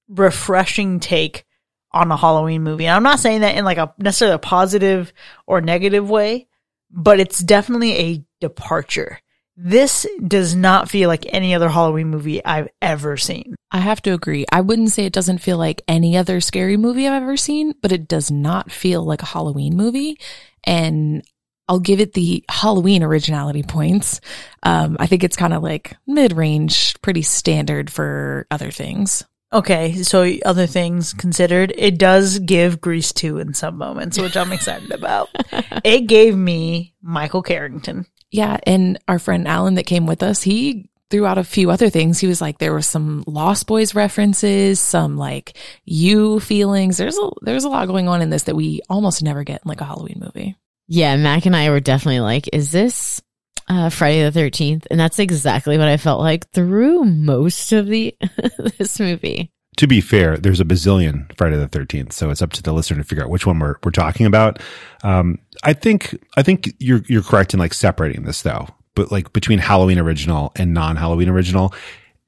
refreshing 0.08 1.00
take 1.00 1.44
on 1.92 2.10
a 2.10 2.16
Halloween 2.16 2.62
movie. 2.62 2.86
And 2.86 2.94
I'm 2.94 3.02
not 3.02 3.20
saying 3.20 3.40
that 3.40 3.56
in 3.56 3.64
like 3.64 3.78
a 3.78 3.94
necessarily 3.98 4.34
a 4.34 4.38
positive 4.38 5.12
or 5.46 5.60
negative 5.60 6.08
way, 6.08 6.48
but 6.90 7.20
it's 7.20 7.38
definitely 7.40 7.96
a 7.98 8.24
departure. 8.40 9.20
This 9.56 10.06
does 10.26 10.54
not 10.54 10.88
feel 10.88 11.08
like 11.08 11.26
any 11.34 11.54
other 11.54 11.68
Halloween 11.68 12.08
movie 12.08 12.42
I've 12.42 12.68
ever 12.80 13.16
seen. 13.18 13.56
I 13.70 13.78
have 13.78 14.00
to 14.02 14.14
agree. 14.14 14.46
I 14.50 14.62
wouldn't 14.62 14.90
say 14.90 15.04
it 15.04 15.12
doesn't 15.12 15.38
feel 15.38 15.58
like 15.58 15.82
any 15.86 16.16
other 16.16 16.40
scary 16.40 16.78
movie 16.78 17.06
I've 17.06 17.22
ever 17.22 17.36
seen, 17.36 17.74
but 17.82 17.92
it 17.92 18.08
does 18.08 18.30
not 18.30 18.72
feel 18.72 19.04
like 19.04 19.22
a 19.22 19.26
Halloween 19.26 19.76
movie. 19.76 20.18
And 20.64 21.22
I'll 21.68 21.78
give 21.78 22.00
it 22.00 22.14
the 22.14 22.44
Halloween 22.48 23.02
originality 23.02 23.62
points. 23.62 24.20
Um, 24.62 24.96
I 24.98 25.06
think 25.06 25.24
it's 25.24 25.36
kind 25.36 25.52
of 25.52 25.62
like 25.62 25.94
mid 26.06 26.32
range, 26.32 27.00
pretty 27.02 27.22
standard 27.22 27.90
for 27.90 28.46
other 28.50 28.70
things. 28.70 29.24
Okay, 29.52 30.02
so 30.04 30.30
other 30.44 30.66
things 30.66 31.12
considered, 31.12 31.72
it 31.76 31.98
does 31.98 32.38
give 32.38 32.80
Grease 32.80 33.12
2 33.12 33.38
in 33.38 33.52
some 33.52 33.76
moments, 33.76 34.16
which 34.18 34.36
I'm 34.36 34.52
excited 34.52 34.92
about. 34.92 35.28
It 35.82 36.06
gave 36.08 36.36
me 36.36 36.94
Michael 37.00 37.42
Carrington. 37.42 38.04
Yeah. 38.30 38.58
And 38.64 38.98
our 39.08 39.18
friend 39.18 39.48
Alan 39.48 39.74
that 39.74 39.86
came 39.86 40.06
with 40.06 40.22
us, 40.22 40.42
he 40.42 40.90
threw 41.10 41.26
out 41.26 41.38
a 41.38 41.44
few 41.44 41.70
other 41.70 41.90
things. 41.90 42.18
He 42.18 42.26
was 42.26 42.40
like, 42.40 42.58
there 42.58 42.72
were 42.72 42.82
some 42.82 43.24
Lost 43.26 43.66
Boys 43.66 43.94
references, 43.94 44.78
some 44.78 45.16
like 45.16 45.56
you 45.84 46.38
feelings. 46.40 46.96
There's 46.96 47.16
a, 47.16 47.30
there's 47.42 47.64
a 47.64 47.68
lot 47.68 47.88
going 47.88 48.08
on 48.08 48.22
in 48.22 48.30
this 48.30 48.44
that 48.44 48.54
we 48.56 48.80
almost 48.88 49.22
never 49.22 49.42
get 49.42 49.62
in 49.64 49.68
like 49.68 49.80
a 49.80 49.86
Halloween 49.86 50.20
movie. 50.20 50.56
Yeah, 50.86 51.16
Mac 51.16 51.46
and 51.46 51.56
I 51.56 51.70
were 51.70 51.80
definitely 51.80 52.20
like, 52.20 52.48
is 52.52 52.72
this 52.72 53.22
uh, 53.70 53.88
Friday 53.88 54.28
the 54.28 54.38
13th? 54.38 54.86
And 54.90 54.98
that's 54.98 55.18
exactly 55.18 55.78
what 55.78 55.88
I 55.88 55.96
felt 55.96 56.20
like 56.20 56.50
through 56.50 57.04
most 57.04 57.72
of 57.72 57.86
the 57.86 58.14
this 58.78 58.98
movie. 59.00 59.52
To 59.76 59.86
be 59.86 60.00
fair, 60.00 60.36
there's 60.36 60.60
a 60.60 60.64
bazillion 60.64 61.30
Friday 61.38 61.56
the 61.56 61.68
13th, 61.68 62.12
so 62.12 62.28
it's 62.28 62.42
up 62.42 62.52
to 62.54 62.62
the 62.62 62.72
listener 62.72 62.98
to 62.98 63.04
figure 63.04 63.24
out 63.24 63.30
which 63.30 63.46
one 63.46 63.58
we're, 63.58 63.76
we're 63.82 63.92
talking 63.92 64.26
about. 64.26 64.60
Um, 65.02 65.38
I 65.62 65.72
think, 65.72 66.18
I 66.36 66.42
think 66.42 66.74
you're, 66.78 67.02
you're 67.08 67.22
correct 67.22 67.54
in 67.54 67.60
like 67.60 67.72
separating 67.72 68.24
this 68.24 68.42
though, 68.42 68.66
but 68.94 69.10
like 69.10 69.32
between 69.32 69.60
Halloween 69.60 69.98
original 69.98 70.52
and 70.56 70.74
non 70.74 70.96
Halloween 70.96 71.28
original. 71.28 71.72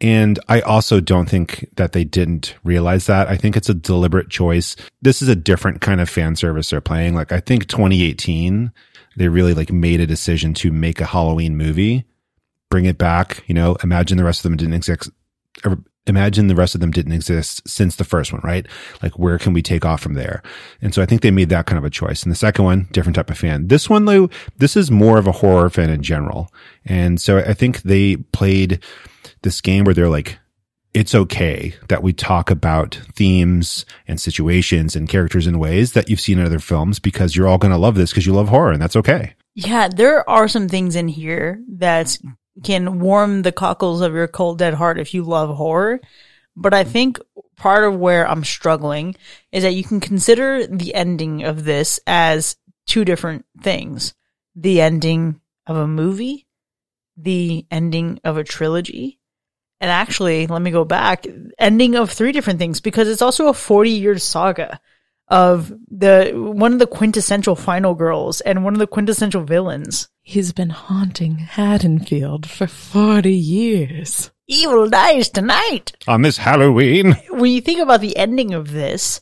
And 0.00 0.40
I 0.48 0.60
also 0.62 1.00
don't 1.00 1.28
think 1.28 1.68
that 1.76 1.92
they 1.92 2.02
didn't 2.02 2.56
realize 2.64 3.06
that. 3.06 3.28
I 3.28 3.36
think 3.36 3.56
it's 3.56 3.68
a 3.68 3.74
deliberate 3.74 4.30
choice. 4.30 4.74
This 5.00 5.22
is 5.22 5.28
a 5.28 5.36
different 5.36 5.80
kind 5.80 6.00
of 6.00 6.08
fan 6.08 6.34
service 6.34 6.70
they're 6.70 6.80
playing. 6.80 7.14
Like 7.14 7.30
I 7.30 7.38
think 7.38 7.68
2018, 7.68 8.72
they 9.16 9.28
really 9.28 9.54
like 9.54 9.72
made 9.72 10.00
a 10.00 10.06
decision 10.06 10.54
to 10.54 10.72
make 10.72 11.00
a 11.00 11.06
Halloween 11.06 11.56
movie, 11.56 12.04
bring 12.70 12.84
it 12.84 12.98
back, 12.98 13.44
you 13.46 13.54
know, 13.54 13.76
imagine 13.82 14.16
the 14.16 14.24
rest 14.24 14.40
of 14.40 14.50
them 14.50 14.56
didn't 14.56 14.74
exist. 14.74 15.10
Er, 15.66 15.78
imagine 16.06 16.48
the 16.48 16.54
rest 16.54 16.74
of 16.74 16.80
them 16.80 16.90
didn't 16.90 17.12
exist 17.12 17.62
since 17.68 17.96
the 17.96 18.04
first 18.04 18.32
one, 18.32 18.40
right? 18.42 18.66
Like 19.02 19.18
where 19.18 19.38
can 19.38 19.52
we 19.52 19.62
take 19.62 19.84
off 19.84 20.00
from 20.00 20.14
there? 20.14 20.42
And 20.80 20.94
so 20.94 21.02
I 21.02 21.06
think 21.06 21.22
they 21.22 21.30
made 21.30 21.50
that 21.50 21.66
kind 21.66 21.78
of 21.78 21.84
a 21.84 21.90
choice. 21.90 22.22
And 22.22 22.32
the 22.32 22.36
second 22.36 22.64
one, 22.64 22.88
different 22.92 23.16
type 23.16 23.30
of 23.30 23.38
fan. 23.38 23.68
This 23.68 23.88
one 23.88 24.04
though, 24.04 24.28
this 24.58 24.76
is 24.76 24.90
more 24.90 25.18
of 25.18 25.26
a 25.26 25.32
horror 25.32 25.70
fan 25.70 25.90
in 25.90 26.02
general. 26.02 26.48
And 26.84 27.20
so 27.20 27.38
I 27.38 27.54
think 27.54 27.82
they 27.82 28.16
played 28.16 28.82
this 29.42 29.60
game 29.60 29.84
where 29.84 29.94
they're 29.94 30.08
like, 30.08 30.38
it's 30.94 31.14
okay 31.14 31.74
that 31.88 32.02
we 32.02 32.12
talk 32.12 32.50
about 32.50 33.00
themes 33.14 33.86
and 34.06 34.20
situations 34.20 34.94
and 34.94 35.08
characters 35.08 35.46
in 35.46 35.58
ways 35.58 35.92
that 35.92 36.10
you've 36.10 36.20
seen 36.20 36.38
in 36.38 36.44
other 36.44 36.58
films 36.58 36.98
because 36.98 37.34
you're 37.34 37.48
all 37.48 37.58
going 37.58 37.72
to 37.72 37.78
love 37.78 37.94
this 37.94 38.10
because 38.10 38.26
you 38.26 38.32
love 38.32 38.48
horror 38.48 38.72
and 38.72 38.82
that's 38.82 38.96
okay. 38.96 39.34
Yeah, 39.54 39.88
there 39.88 40.28
are 40.28 40.48
some 40.48 40.68
things 40.68 40.96
in 40.96 41.08
here 41.08 41.62
that 41.68 42.18
can 42.62 43.00
warm 43.00 43.42
the 43.42 43.52
cockles 43.52 44.00
of 44.00 44.14
your 44.14 44.28
cold 44.28 44.58
dead 44.58 44.74
heart 44.74 44.98
if 44.98 45.14
you 45.14 45.22
love 45.22 45.54
horror. 45.56 46.00
But 46.54 46.74
I 46.74 46.84
think 46.84 47.18
part 47.56 47.84
of 47.84 47.98
where 47.98 48.28
I'm 48.28 48.44
struggling 48.44 49.16
is 49.50 49.62
that 49.62 49.74
you 49.74 49.84
can 49.84 50.00
consider 50.00 50.66
the 50.66 50.94
ending 50.94 51.44
of 51.44 51.64
this 51.64 51.98
as 52.06 52.56
two 52.86 53.04
different 53.04 53.46
things. 53.62 54.14
The 54.54 54.82
ending 54.82 55.40
of 55.66 55.76
a 55.76 55.86
movie, 55.86 56.46
the 57.16 57.66
ending 57.70 58.20
of 58.24 58.36
a 58.36 58.44
trilogy. 58.44 59.18
And 59.82 59.90
actually, 59.90 60.46
let 60.46 60.62
me 60.62 60.70
go 60.70 60.84
back, 60.84 61.26
ending 61.58 61.96
of 61.96 62.08
three 62.08 62.30
different 62.30 62.60
things 62.60 62.80
because 62.80 63.08
it's 63.08 63.20
also 63.20 63.48
a 63.48 63.52
40 63.52 63.90
year 63.90 64.16
saga 64.16 64.80
of 65.26 65.72
the 65.90 66.30
one 66.34 66.72
of 66.72 66.78
the 66.78 66.86
quintessential 66.86 67.56
final 67.56 67.96
girls 67.96 68.40
and 68.42 68.62
one 68.62 68.74
of 68.74 68.78
the 68.78 68.86
quintessential 68.86 69.42
villains. 69.42 70.08
He's 70.22 70.52
been 70.52 70.70
haunting 70.70 71.38
Haddonfield 71.38 72.48
for 72.48 72.68
40 72.68 73.34
years. 73.34 74.30
Evil 74.46 74.88
dies 74.88 75.30
tonight. 75.30 75.96
On 76.06 76.22
this 76.22 76.36
Halloween. 76.36 77.16
When 77.30 77.50
you 77.50 77.60
think 77.60 77.80
about 77.80 78.02
the 78.02 78.16
ending 78.16 78.54
of 78.54 78.70
this, 78.70 79.20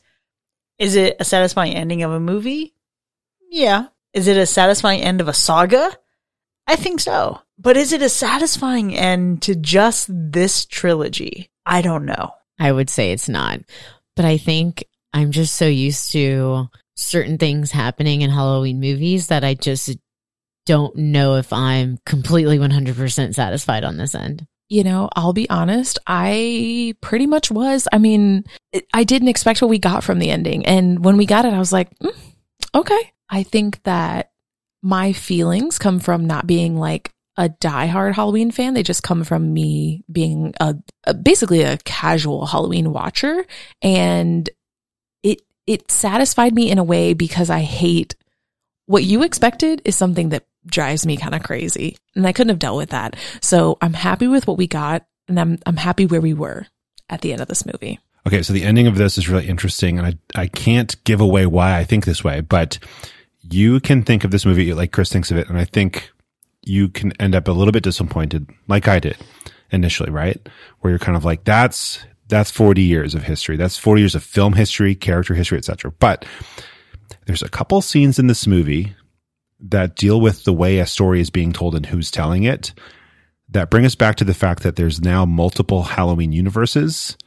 is 0.77 0.93
it 0.95 1.15
a 1.19 1.25
satisfying 1.25 1.73
ending 1.73 2.03
of 2.03 2.11
a 2.11 2.19
movie? 2.19 2.75
Yeah. 3.49 3.87
Is 4.13 4.27
it 4.27 4.37
a 4.37 4.45
satisfying 4.45 5.01
end 5.01 5.21
of 5.21 5.27
a 5.27 5.33
saga? 5.33 5.91
I 6.67 6.75
think 6.75 6.99
so. 6.99 7.41
But 7.61 7.77
is 7.77 7.93
it 7.93 8.01
a 8.01 8.09
satisfying 8.09 8.95
end 8.95 9.43
to 9.43 9.55
just 9.55 10.07
this 10.09 10.65
trilogy? 10.65 11.51
I 11.63 11.83
don't 11.83 12.05
know. 12.05 12.31
I 12.59 12.71
would 12.71 12.89
say 12.89 13.11
it's 13.11 13.29
not. 13.29 13.59
But 14.15 14.25
I 14.25 14.37
think 14.37 14.83
I'm 15.13 15.31
just 15.31 15.55
so 15.55 15.67
used 15.67 16.11
to 16.13 16.69
certain 16.95 17.37
things 17.37 17.71
happening 17.71 18.21
in 18.21 18.31
Halloween 18.31 18.79
movies 18.79 19.27
that 19.27 19.43
I 19.43 19.53
just 19.53 19.95
don't 20.65 20.95
know 20.95 21.35
if 21.35 21.53
I'm 21.53 21.99
completely 22.03 22.57
100% 22.57 23.35
satisfied 23.35 23.83
on 23.83 23.97
this 23.97 24.15
end. 24.15 24.47
You 24.67 24.83
know, 24.83 25.09
I'll 25.15 25.33
be 25.33 25.49
honest, 25.49 25.99
I 26.07 26.95
pretty 27.01 27.27
much 27.27 27.51
was. 27.51 27.87
I 27.91 27.99
mean, 27.99 28.45
I 28.91 29.03
didn't 29.03 29.27
expect 29.27 29.61
what 29.61 29.69
we 29.69 29.77
got 29.77 30.03
from 30.03 30.17
the 30.17 30.31
ending. 30.31 30.65
And 30.65 31.03
when 31.05 31.17
we 31.17 31.27
got 31.27 31.45
it, 31.45 31.53
I 31.53 31.59
was 31.59 31.73
like, 31.73 31.95
mm, 31.99 32.15
okay. 32.73 33.11
I 33.29 33.43
think 33.43 33.83
that 33.83 34.31
my 34.81 35.13
feelings 35.13 35.77
come 35.77 35.99
from 35.99 36.25
not 36.25 36.47
being 36.47 36.75
like 36.75 37.11
a 37.41 37.49
diehard 37.49 38.13
Halloween 38.13 38.51
fan. 38.51 38.75
They 38.75 38.83
just 38.83 39.01
come 39.01 39.23
from 39.23 39.51
me 39.51 40.03
being 40.11 40.53
a, 40.59 40.75
a 41.05 41.15
basically 41.15 41.63
a 41.63 41.79
casual 41.79 42.45
Halloween 42.45 42.93
watcher. 42.93 43.43
And 43.81 44.47
it, 45.23 45.41
it 45.65 45.89
satisfied 45.89 46.53
me 46.53 46.69
in 46.69 46.77
a 46.77 46.83
way 46.83 47.15
because 47.15 47.49
I 47.49 47.61
hate 47.61 48.15
what 48.85 49.03
you 49.03 49.23
expected 49.23 49.81
is 49.85 49.95
something 49.95 50.29
that 50.29 50.45
drives 50.67 51.03
me 51.03 51.17
kind 51.17 51.33
of 51.33 51.41
crazy. 51.41 51.97
And 52.15 52.27
I 52.27 52.31
couldn't 52.31 52.49
have 52.49 52.59
dealt 52.59 52.77
with 52.77 52.91
that. 52.91 53.15
So 53.41 53.79
I'm 53.81 53.93
happy 53.93 54.27
with 54.27 54.45
what 54.45 54.59
we 54.59 54.67
got 54.67 55.03
and 55.27 55.39
I'm, 55.39 55.57
I'm 55.65 55.77
happy 55.77 56.05
where 56.05 56.21
we 56.21 56.35
were 56.35 56.67
at 57.09 57.21
the 57.21 57.33
end 57.33 57.41
of 57.41 57.47
this 57.47 57.65
movie. 57.65 57.99
Okay. 58.27 58.43
So 58.43 58.53
the 58.53 58.65
ending 58.65 58.85
of 58.85 58.97
this 58.97 59.17
is 59.17 59.29
really 59.29 59.47
interesting. 59.47 59.97
And 59.97 60.05
I, 60.05 60.39
I 60.39 60.45
can't 60.45 61.03
give 61.05 61.21
away 61.21 61.47
why 61.47 61.75
I 61.75 61.85
think 61.85 62.05
this 62.05 62.23
way, 62.23 62.41
but 62.41 62.77
you 63.41 63.79
can 63.79 64.03
think 64.03 64.23
of 64.23 64.29
this 64.29 64.45
movie 64.45 64.75
like 64.75 64.91
Chris 64.91 65.11
thinks 65.11 65.31
of 65.31 65.37
it. 65.37 65.49
And 65.49 65.57
I 65.57 65.65
think 65.65 66.11
you 66.63 66.89
can 66.89 67.11
end 67.19 67.35
up 67.35 67.47
a 67.47 67.51
little 67.51 67.71
bit 67.71 67.83
disappointed, 67.83 68.49
like 68.67 68.87
I 68.87 68.99
did 68.99 69.17
initially, 69.71 70.09
right? 70.09 70.39
Where 70.79 70.91
you're 70.91 70.99
kind 70.99 71.17
of 71.17 71.25
like, 71.25 71.43
that's, 71.43 72.05
that's 72.27 72.51
40 72.51 72.81
years 72.81 73.15
of 73.15 73.23
history. 73.23 73.57
That's 73.57 73.77
40 73.77 74.01
years 74.01 74.15
of 74.15 74.23
film 74.23 74.53
history, 74.53 74.95
character 74.95 75.33
history, 75.33 75.57
etc. 75.57 75.91
But 75.91 76.25
there's 77.25 77.41
a 77.41 77.49
couple 77.49 77.81
scenes 77.81 78.19
in 78.19 78.27
this 78.27 78.47
movie 78.47 78.95
that 79.59 79.95
deal 79.95 80.19
with 80.19 80.43
the 80.43 80.53
way 80.53 80.79
a 80.79 80.85
story 80.85 81.21
is 81.21 81.29
being 81.29 81.53
told 81.53 81.75
and 81.75 81.85
who's 81.85 82.09
telling 82.09 82.43
it 82.43 82.73
that 83.49 83.69
bring 83.69 83.85
us 83.85 83.95
back 83.95 84.15
to 84.15 84.23
the 84.23 84.33
fact 84.33 84.63
that 84.63 84.75
there's 84.75 85.01
now 85.01 85.25
multiple 85.25 85.83
Halloween 85.83 86.31
universes. 86.31 87.17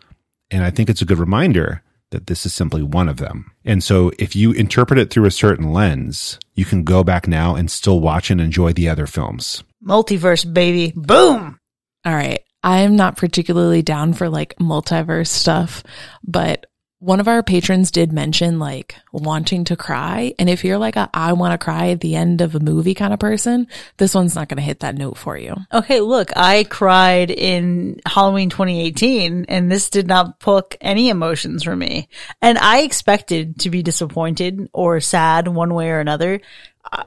And 0.51 0.65
I 0.65 0.71
think 0.71 0.89
it's 0.89 1.03
a 1.03 1.07
good 1.07 1.19
reminder 1.19 1.83
that 2.15 2.29
this 2.29 2.47
is 2.47 2.55
simply 2.55 2.83
one 2.83 3.09
of 3.09 3.17
them. 3.17 3.51
And 3.65 3.83
so 3.83 4.13
if 4.21 4.37
you 4.37 4.53
interpret 4.53 5.01
it 5.01 5.11
through 5.11 5.27
a 5.27 5.33
certain 5.33 5.73
lens, 5.73 6.39
you 6.55 6.65
can 6.65 6.85
go 6.85 7.03
back 7.03 7.27
now 7.27 7.57
and 7.57 7.69
still 7.69 7.99
watch 7.99 8.31
and 8.31 8.41
enjoy 8.41 8.73
the 8.73 8.89
other 8.89 9.09
films. 9.09 9.65
Multiverse, 9.85 10.51
baby. 10.51 10.93
Boom. 10.95 11.59
All 12.05 12.15
right. 12.15 12.41
I'm 12.63 12.95
not 12.95 13.17
particularly 13.17 13.83
down 13.83 14.15
for 14.15 14.29
like 14.29 14.55
multiverse 14.57 15.27
stuff, 15.27 15.83
but 16.23 16.67
one 17.05 17.21
of 17.21 17.29
our 17.29 17.43
patrons 17.43 17.91
did 17.91 18.15
mention 18.15 18.59
like 18.59 18.97
wanting 19.13 19.65
to 19.65 19.77
cry. 19.77 20.35
And 20.39 20.49
if 20.49 20.65
you're 20.65 20.79
like 20.79 20.97
a 20.97 21.11
I 21.13 21.35
want 21.35 21.53
to 21.53 21.63
cry 21.63 21.91
at 21.91 22.01
the 22.01 22.17
end 22.17 22.41
of 22.41 22.55
a 22.55 22.61
movie 22.61 22.95
kind 22.95 23.13
of 23.13 23.21
person, 23.21 23.67
this 23.99 24.15
one's 24.15 24.35
not 24.35 24.49
going 24.49 24.57
to 24.57 24.63
hit 24.63 24.81
that 24.81 24.97
note 24.97 25.19
for 25.19 25.37
you. 25.37 25.55
Okay, 25.71 26.01
look, 26.01 26.31
I 26.35 26.65
cried 26.65 27.31
in 27.31 28.01
Halloween 28.07 28.49
2018 28.49 29.45
and 29.51 29.71
this 29.71 29.91
did 29.91 30.07
not 30.07 30.41
poke 30.41 30.79
any 30.81 31.11
emotions 31.11 31.65
for 31.65 31.77
me. 31.77 32.09
And 32.41 32.57
I 32.57 32.81
expected 32.81 33.61
to 33.61 33.71
be 33.71 33.83
disappointed 33.83 34.71
or 34.73 34.99
sad 35.01 35.47
one 35.47 35.75
way 35.75 35.91
or 35.91 36.01
another. 36.01 36.41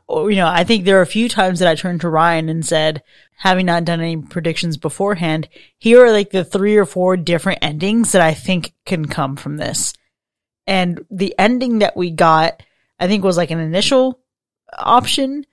You 0.10 0.36
know, 0.36 0.48
I 0.48 0.64
think 0.64 0.86
there 0.86 1.00
are 1.00 1.04
a 1.04 1.08
few 1.08 1.30
times 1.30 1.60
that 1.60 1.68
I 1.68 1.76
turned 1.76 2.02
to 2.02 2.10
Ryan 2.10 2.50
and 2.50 2.66
said, 2.66 3.04
having 3.38 3.66
not 3.66 3.86
done 3.86 4.02
any 4.02 4.18
predictions 4.18 4.78
beforehand, 4.78 5.48
here 5.78 6.04
are 6.04 6.12
like 6.12 6.32
the 6.32 6.44
three 6.44 6.78
or 6.78 6.86
four 6.86 7.18
different 7.18 7.60
endings 7.62 8.12
that 8.12 8.22
I 8.22 8.34
think 8.34 8.74
can 8.86 9.06
come 9.06 9.36
from 9.36 9.58
this. 9.58 9.94
And 10.66 11.06
the 11.10 11.36
ending 11.38 11.80
that 11.80 11.96
we 11.96 12.12
got, 12.12 12.64
I 13.00 13.08
think 13.08 13.24
was 13.24 13.38
like 13.38 13.52
an 13.52 13.60
initial 13.60 14.20
option, 14.78 15.46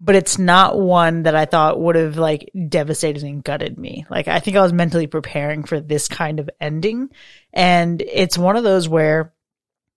but 0.00 0.14
it's 0.14 0.38
not 0.38 0.78
one 0.78 1.24
that 1.24 1.34
I 1.34 1.44
thought 1.44 1.80
would 1.80 1.96
have 1.96 2.16
like 2.16 2.50
devastated 2.68 3.22
and 3.22 3.42
gutted 3.42 3.78
me. 3.78 4.06
Like 4.08 4.28
I 4.28 4.38
think 4.40 4.56
I 4.56 4.62
was 4.62 4.72
mentally 4.72 5.06
preparing 5.06 5.64
for 5.64 5.80
this 5.80 6.08
kind 6.08 6.40
of 6.40 6.48
ending. 6.60 7.08
And 7.52 8.00
it's 8.02 8.38
one 8.38 8.56
of 8.56 8.64
those 8.64 8.88
where 8.88 9.32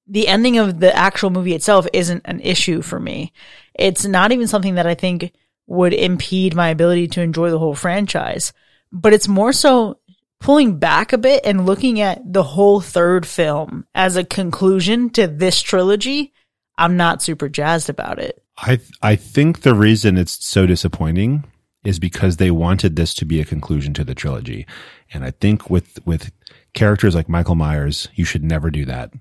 the 0.08 0.28
ending 0.28 0.58
of 0.58 0.80
the 0.80 0.94
actual 0.96 1.30
movie 1.30 1.54
itself 1.54 1.88
isn't 1.94 2.24
an 2.26 2.40
issue 2.42 2.82
for 2.82 3.00
me. 3.00 3.32
It's 3.76 4.06
not 4.06 4.32
even 4.32 4.48
something 4.48 4.76
that 4.76 4.88
I 4.88 4.96
think 4.96 5.34
would 5.68 5.94
impede 5.94 6.56
my 6.56 6.70
ability 6.70 7.08
to 7.08 7.22
enjoy 7.22 7.50
the 7.50 7.60
whole 7.60 7.76
franchise. 7.76 8.54
But 8.92 9.14
it's 9.14 9.28
more 9.28 9.54
so 9.54 10.00
pulling 10.40 10.78
back 10.78 11.14
a 11.14 11.18
bit 11.18 11.46
and 11.46 11.66
looking 11.66 12.02
at 12.02 12.22
the 12.32 12.44
whole 12.44 12.82
third 12.82 13.26
film 13.26 13.86
as 13.96 14.16
a 14.16 14.24
conclusion 14.24 15.10
to 15.12 15.26
this 15.26 15.62
trilogy. 15.62 16.34
I'm 16.78 16.98
not 16.98 17.22
super 17.22 17.50
jazzed 17.50 17.90
about 17.90 18.20
it. 18.20 18.44
I 18.58 18.80
I 19.02 19.16
think 19.16 19.62
the 19.62 19.74
reason 19.74 20.18
it's 20.18 20.46
so 20.46 20.66
disappointing 20.66 21.46
is 21.84 22.00
because 22.00 22.38
they 22.38 22.52
wanted 22.52 22.96
this 22.96 23.14
to 23.16 23.26
be 23.26 23.42
a 23.42 23.46
conclusion 23.46 23.94
to 23.94 24.04
the 24.04 24.16
trilogy. 24.16 24.66
And 25.14 25.24
I 25.24 25.32
think 25.32 25.70
with 25.70 26.00
with 26.06 26.32
characters 26.74 27.16
like 27.16 27.30
Michael 27.30 27.56
Myers, 27.56 28.10
you 28.14 28.26
should 28.26 28.44
never 28.44 28.70
do 28.70 28.86
that. 28.86 29.12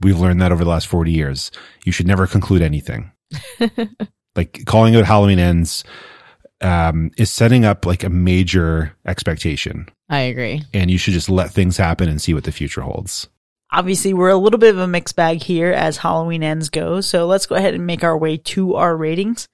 We've 0.00 0.18
learned 0.18 0.40
that 0.42 0.52
over 0.52 0.64
the 0.64 0.70
last 0.70 0.88
40 0.88 1.12
years. 1.12 1.50
You 1.84 1.92
should 1.92 2.08
never 2.08 2.26
conclude 2.26 2.60
anything. 2.60 3.12
like 4.36 4.64
calling 4.66 4.94
it 4.94 5.04
Halloween 5.04 5.38
ends 5.38 5.84
um, 6.60 7.10
is 7.18 7.30
setting 7.30 7.64
up 7.64 7.84
like 7.86 8.04
a 8.04 8.08
major 8.08 8.96
expectation. 9.06 9.88
I 10.08 10.20
agree. 10.20 10.62
And 10.72 10.90
you 10.90 10.98
should 10.98 11.14
just 11.14 11.28
let 11.28 11.50
things 11.50 11.76
happen 11.76 12.08
and 12.08 12.20
see 12.20 12.34
what 12.34 12.44
the 12.44 12.52
future 12.52 12.82
holds. 12.82 13.28
Obviously, 13.70 14.12
we're 14.12 14.28
a 14.28 14.36
little 14.36 14.58
bit 14.58 14.74
of 14.74 14.80
a 14.80 14.86
mixed 14.86 15.16
bag 15.16 15.42
here 15.42 15.72
as 15.72 15.96
Halloween 15.96 16.42
ends 16.42 16.68
go. 16.68 17.00
So 17.00 17.26
let's 17.26 17.46
go 17.46 17.54
ahead 17.54 17.74
and 17.74 17.86
make 17.86 18.04
our 18.04 18.16
way 18.16 18.36
to 18.36 18.74
our 18.74 18.94
ratings. 18.94 19.48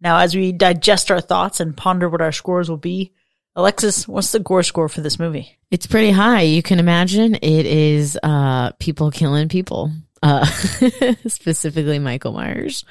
Now, 0.00 0.18
as 0.18 0.34
we 0.34 0.52
digest 0.52 1.10
our 1.10 1.20
thoughts 1.20 1.58
and 1.58 1.76
ponder 1.76 2.08
what 2.08 2.20
our 2.20 2.30
scores 2.30 2.68
will 2.68 2.76
be, 2.76 3.12
Alexis, 3.56 4.06
what's 4.06 4.30
the 4.30 4.38
gore 4.38 4.62
score 4.62 4.88
for 4.88 5.00
this 5.00 5.18
movie? 5.18 5.58
It's 5.70 5.86
pretty 5.86 6.10
high. 6.10 6.42
You 6.42 6.62
can 6.62 6.78
imagine 6.78 7.34
it 7.34 7.66
is 7.66 8.16
uh, 8.22 8.72
people 8.72 9.10
killing 9.10 9.48
people, 9.48 9.90
uh, 10.22 10.44
specifically 11.26 11.98
Michael 11.98 12.32
Myers 12.32 12.84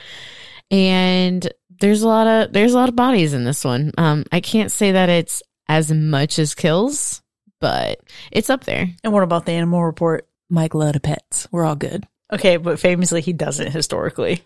and 0.72 1.48
there's 1.80 2.02
a 2.02 2.08
lot 2.08 2.28
of 2.28 2.54
there's 2.54 2.74
a 2.74 2.78
lot 2.78 2.90
of 2.90 2.96
bodies 2.96 3.34
in 3.34 3.44
this 3.44 3.64
one. 3.64 3.92
Um, 3.98 4.26
I 4.32 4.40
can't 4.40 4.72
say 4.72 4.94
that 4.94 5.10
it's 5.10 5.44
as 5.68 5.92
much 5.92 6.40
as 6.40 6.56
kills, 6.56 7.22
but 7.60 8.00
it's 8.32 8.50
up 8.50 8.64
there. 8.64 8.90
And 9.04 9.14
what 9.14 9.24
about 9.24 9.46
the 9.46 9.54
animal 9.54 9.84
report? 9.84 10.28
Mike 10.50 10.74
loved 10.74 11.04
pets. 11.04 11.48
We're 11.52 11.66
all 11.66 11.76
good. 11.76 12.08
Okay, 12.32 12.58
but 12.58 12.80
famously 12.80 13.22
he 13.22 13.34
doesn't 13.34 13.72
historically. 13.72 14.44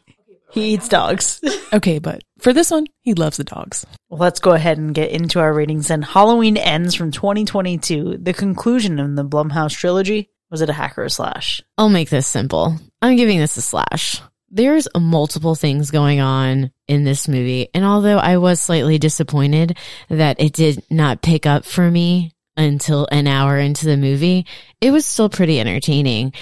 He 0.52 0.74
eats 0.74 0.90
dogs. 0.90 1.40
okay, 1.74 2.00
but 2.00 2.22
for 2.40 2.52
this 2.54 2.72
one, 2.72 2.88
he 3.02 3.14
loves 3.14 3.38
the 3.38 3.44
dogs. 3.44 3.86
Well, 4.10 4.20
let's 4.20 4.40
go 4.40 4.52
ahead 4.52 4.78
and 4.78 4.94
get 4.94 5.12
into 5.12 5.40
our 5.40 5.54
ratings. 5.54 5.90
And 5.90 6.04
Halloween 6.04 6.58
ends 6.58 6.94
from 6.94 7.12
2022. 7.12 8.18
The 8.18 8.34
conclusion 8.34 9.00
of 9.00 9.16
the 9.16 9.24
Blumhouse 9.24 9.74
trilogy. 9.74 10.30
Was 10.52 10.62
it 10.62 10.70
a 10.70 10.74
hack 10.74 10.98
or 10.98 11.04
a 11.04 11.10
slash? 11.10 11.62
I'll 11.78 11.90
make 11.90 12.10
this 12.10 12.28
simple. 12.28 12.78
I'm 13.02 13.16
giving 13.16 13.40
this 13.40 13.58
a 13.58 13.62
slash 13.62 14.22
there's 14.52 14.88
multiple 15.00 15.56
things 15.56 15.92
going 15.92 16.20
on 16.20 16.72
in 16.88 17.06
this 17.06 17.28
movie. 17.28 17.70
And 17.74 17.86
although 17.86 18.18
I 18.18 18.38
was 18.38 18.62
slightly 18.62 18.98
disappointed 19.00 19.78
that 20.10 20.42
it 20.42 20.54
did 20.54 20.84
not 20.90 21.22
pick 21.22 21.46
up 21.46 21.64
for 21.64 21.90
me 21.90 22.34
until 22.58 23.08
an 23.12 23.28
hour 23.28 23.58
into 23.58 23.86
the 23.86 23.96
movie, 23.96 24.46
it 24.82 24.92
was 24.92 25.06
still 25.06 25.30
pretty 25.30 25.60
entertaining. 25.60 26.34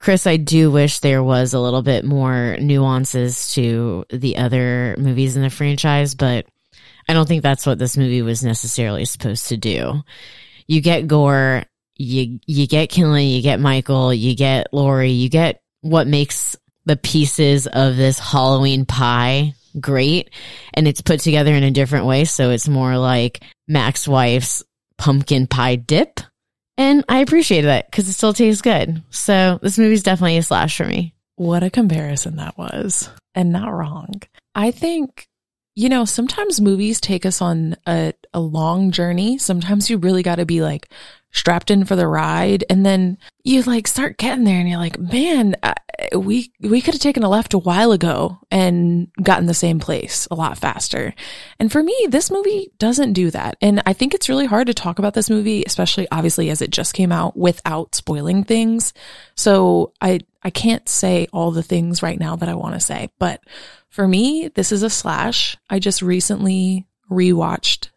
Chris, 0.00 0.26
I 0.26 0.38
do 0.38 0.70
wish 0.70 1.00
there 1.00 1.22
was 1.22 1.52
a 1.52 1.60
little 1.60 1.82
bit 1.82 2.04
more 2.04 2.56
nuances 2.60 3.52
to 3.54 4.06
the 4.10 4.38
other 4.38 4.96
movies 4.98 5.36
in 5.36 5.42
the 5.42 5.50
franchise, 5.50 6.14
but 6.14 6.46
I 7.08 7.12
don't 7.12 7.26
think 7.26 7.42
that's 7.42 7.66
what 7.66 7.78
this 7.78 7.96
movie 7.96 8.22
was 8.22 8.42
necessarily 8.42 9.04
supposed 9.04 9.48
to 9.48 9.56
do. 9.56 10.02
You 10.66 10.80
get 10.80 11.08
gore, 11.08 11.64
you 11.98 12.38
you 12.46 12.66
get 12.66 12.88
killing, 12.88 13.28
you 13.28 13.42
get 13.42 13.60
Michael, 13.60 14.14
you 14.14 14.34
get 14.34 14.72
Laurie, 14.72 15.10
you 15.10 15.28
get 15.28 15.60
what 15.80 16.06
makes 16.06 16.56
the 16.86 16.96
pieces 16.96 17.66
of 17.66 17.96
this 17.96 18.18
Halloween 18.18 18.86
pie 18.86 19.54
great 19.78 20.30
and 20.74 20.88
it's 20.88 21.02
put 21.02 21.20
together 21.20 21.52
in 21.52 21.62
a 21.62 21.70
different 21.70 22.06
way. 22.06 22.24
So 22.24 22.50
it's 22.50 22.68
more 22.68 22.96
like 22.96 23.42
Mac's 23.66 24.08
wife's 24.08 24.64
pumpkin 24.96 25.46
pie 25.46 25.76
dip. 25.76 26.20
And 26.76 27.04
I 27.08 27.18
appreciate 27.18 27.62
that 27.62 27.90
because 27.90 28.08
it 28.08 28.12
still 28.12 28.32
tastes 28.32 28.62
good. 28.62 29.02
So 29.10 29.58
this 29.62 29.78
movie's 29.78 30.02
definitely 30.02 30.38
a 30.38 30.42
slash 30.42 30.76
for 30.76 30.84
me. 30.84 31.14
What 31.36 31.62
a 31.62 31.70
comparison 31.70 32.36
that 32.36 32.56
was. 32.56 33.10
And 33.34 33.52
not 33.52 33.72
wrong. 33.72 34.22
I 34.54 34.70
think, 34.70 35.28
you 35.74 35.88
know, 35.88 36.04
sometimes 36.04 36.60
movies 36.60 37.00
take 37.00 37.26
us 37.26 37.42
on 37.42 37.76
a, 37.86 38.12
a 38.32 38.40
long 38.40 38.90
journey. 38.92 39.38
Sometimes 39.38 39.90
you 39.90 39.98
really 39.98 40.22
got 40.22 40.36
to 40.36 40.46
be 40.46 40.62
like, 40.62 40.88
strapped 41.32 41.70
in 41.70 41.84
for 41.84 41.96
the 41.96 42.06
ride. 42.06 42.64
And 42.70 42.84
then 42.84 43.18
you 43.44 43.62
like 43.62 43.86
start 43.86 44.18
getting 44.18 44.44
there 44.44 44.58
and 44.58 44.68
you're 44.68 44.78
like 44.78 44.98
man 44.98 45.54
we 46.14 46.52
we 46.60 46.80
could 46.80 46.94
have 46.94 47.00
taken 47.00 47.22
a 47.22 47.28
left 47.28 47.54
a 47.54 47.58
while 47.58 47.92
ago 47.92 48.38
and 48.50 49.08
gotten 49.22 49.46
the 49.46 49.54
same 49.54 49.78
place 49.78 50.28
a 50.30 50.34
lot 50.34 50.58
faster. 50.58 51.14
And 51.58 51.70
for 51.70 51.82
me 51.82 52.06
this 52.08 52.30
movie 52.30 52.70
doesn't 52.78 53.12
do 53.12 53.30
that. 53.30 53.56
And 53.60 53.82
i 53.86 53.92
think 53.92 54.14
it's 54.14 54.28
really 54.28 54.46
hard 54.46 54.68
to 54.68 54.74
talk 54.74 54.98
about 54.98 55.14
this 55.14 55.30
movie 55.30 55.64
especially 55.66 56.08
obviously 56.10 56.50
as 56.50 56.62
it 56.62 56.70
just 56.70 56.94
came 56.94 57.12
out 57.12 57.36
without 57.36 57.94
spoiling 57.94 58.44
things. 58.44 58.92
So 59.34 59.92
i 60.00 60.20
i 60.42 60.50
can't 60.50 60.88
say 60.88 61.26
all 61.32 61.50
the 61.50 61.62
things 61.62 62.02
right 62.02 62.18
now 62.18 62.36
that 62.36 62.48
i 62.48 62.54
want 62.54 62.74
to 62.74 62.80
say 62.80 63.10
but 63.18 63.42
for 63.88 64.06
me 64.06 64.48
this 64.54 64.72
is 64.72 64.82
a 64.82 64.90
slash. 64.90 65.56
I 65.68 65.78
just 65.78 66.00
recently 66.00 66.86
rewatched 67.10 67.88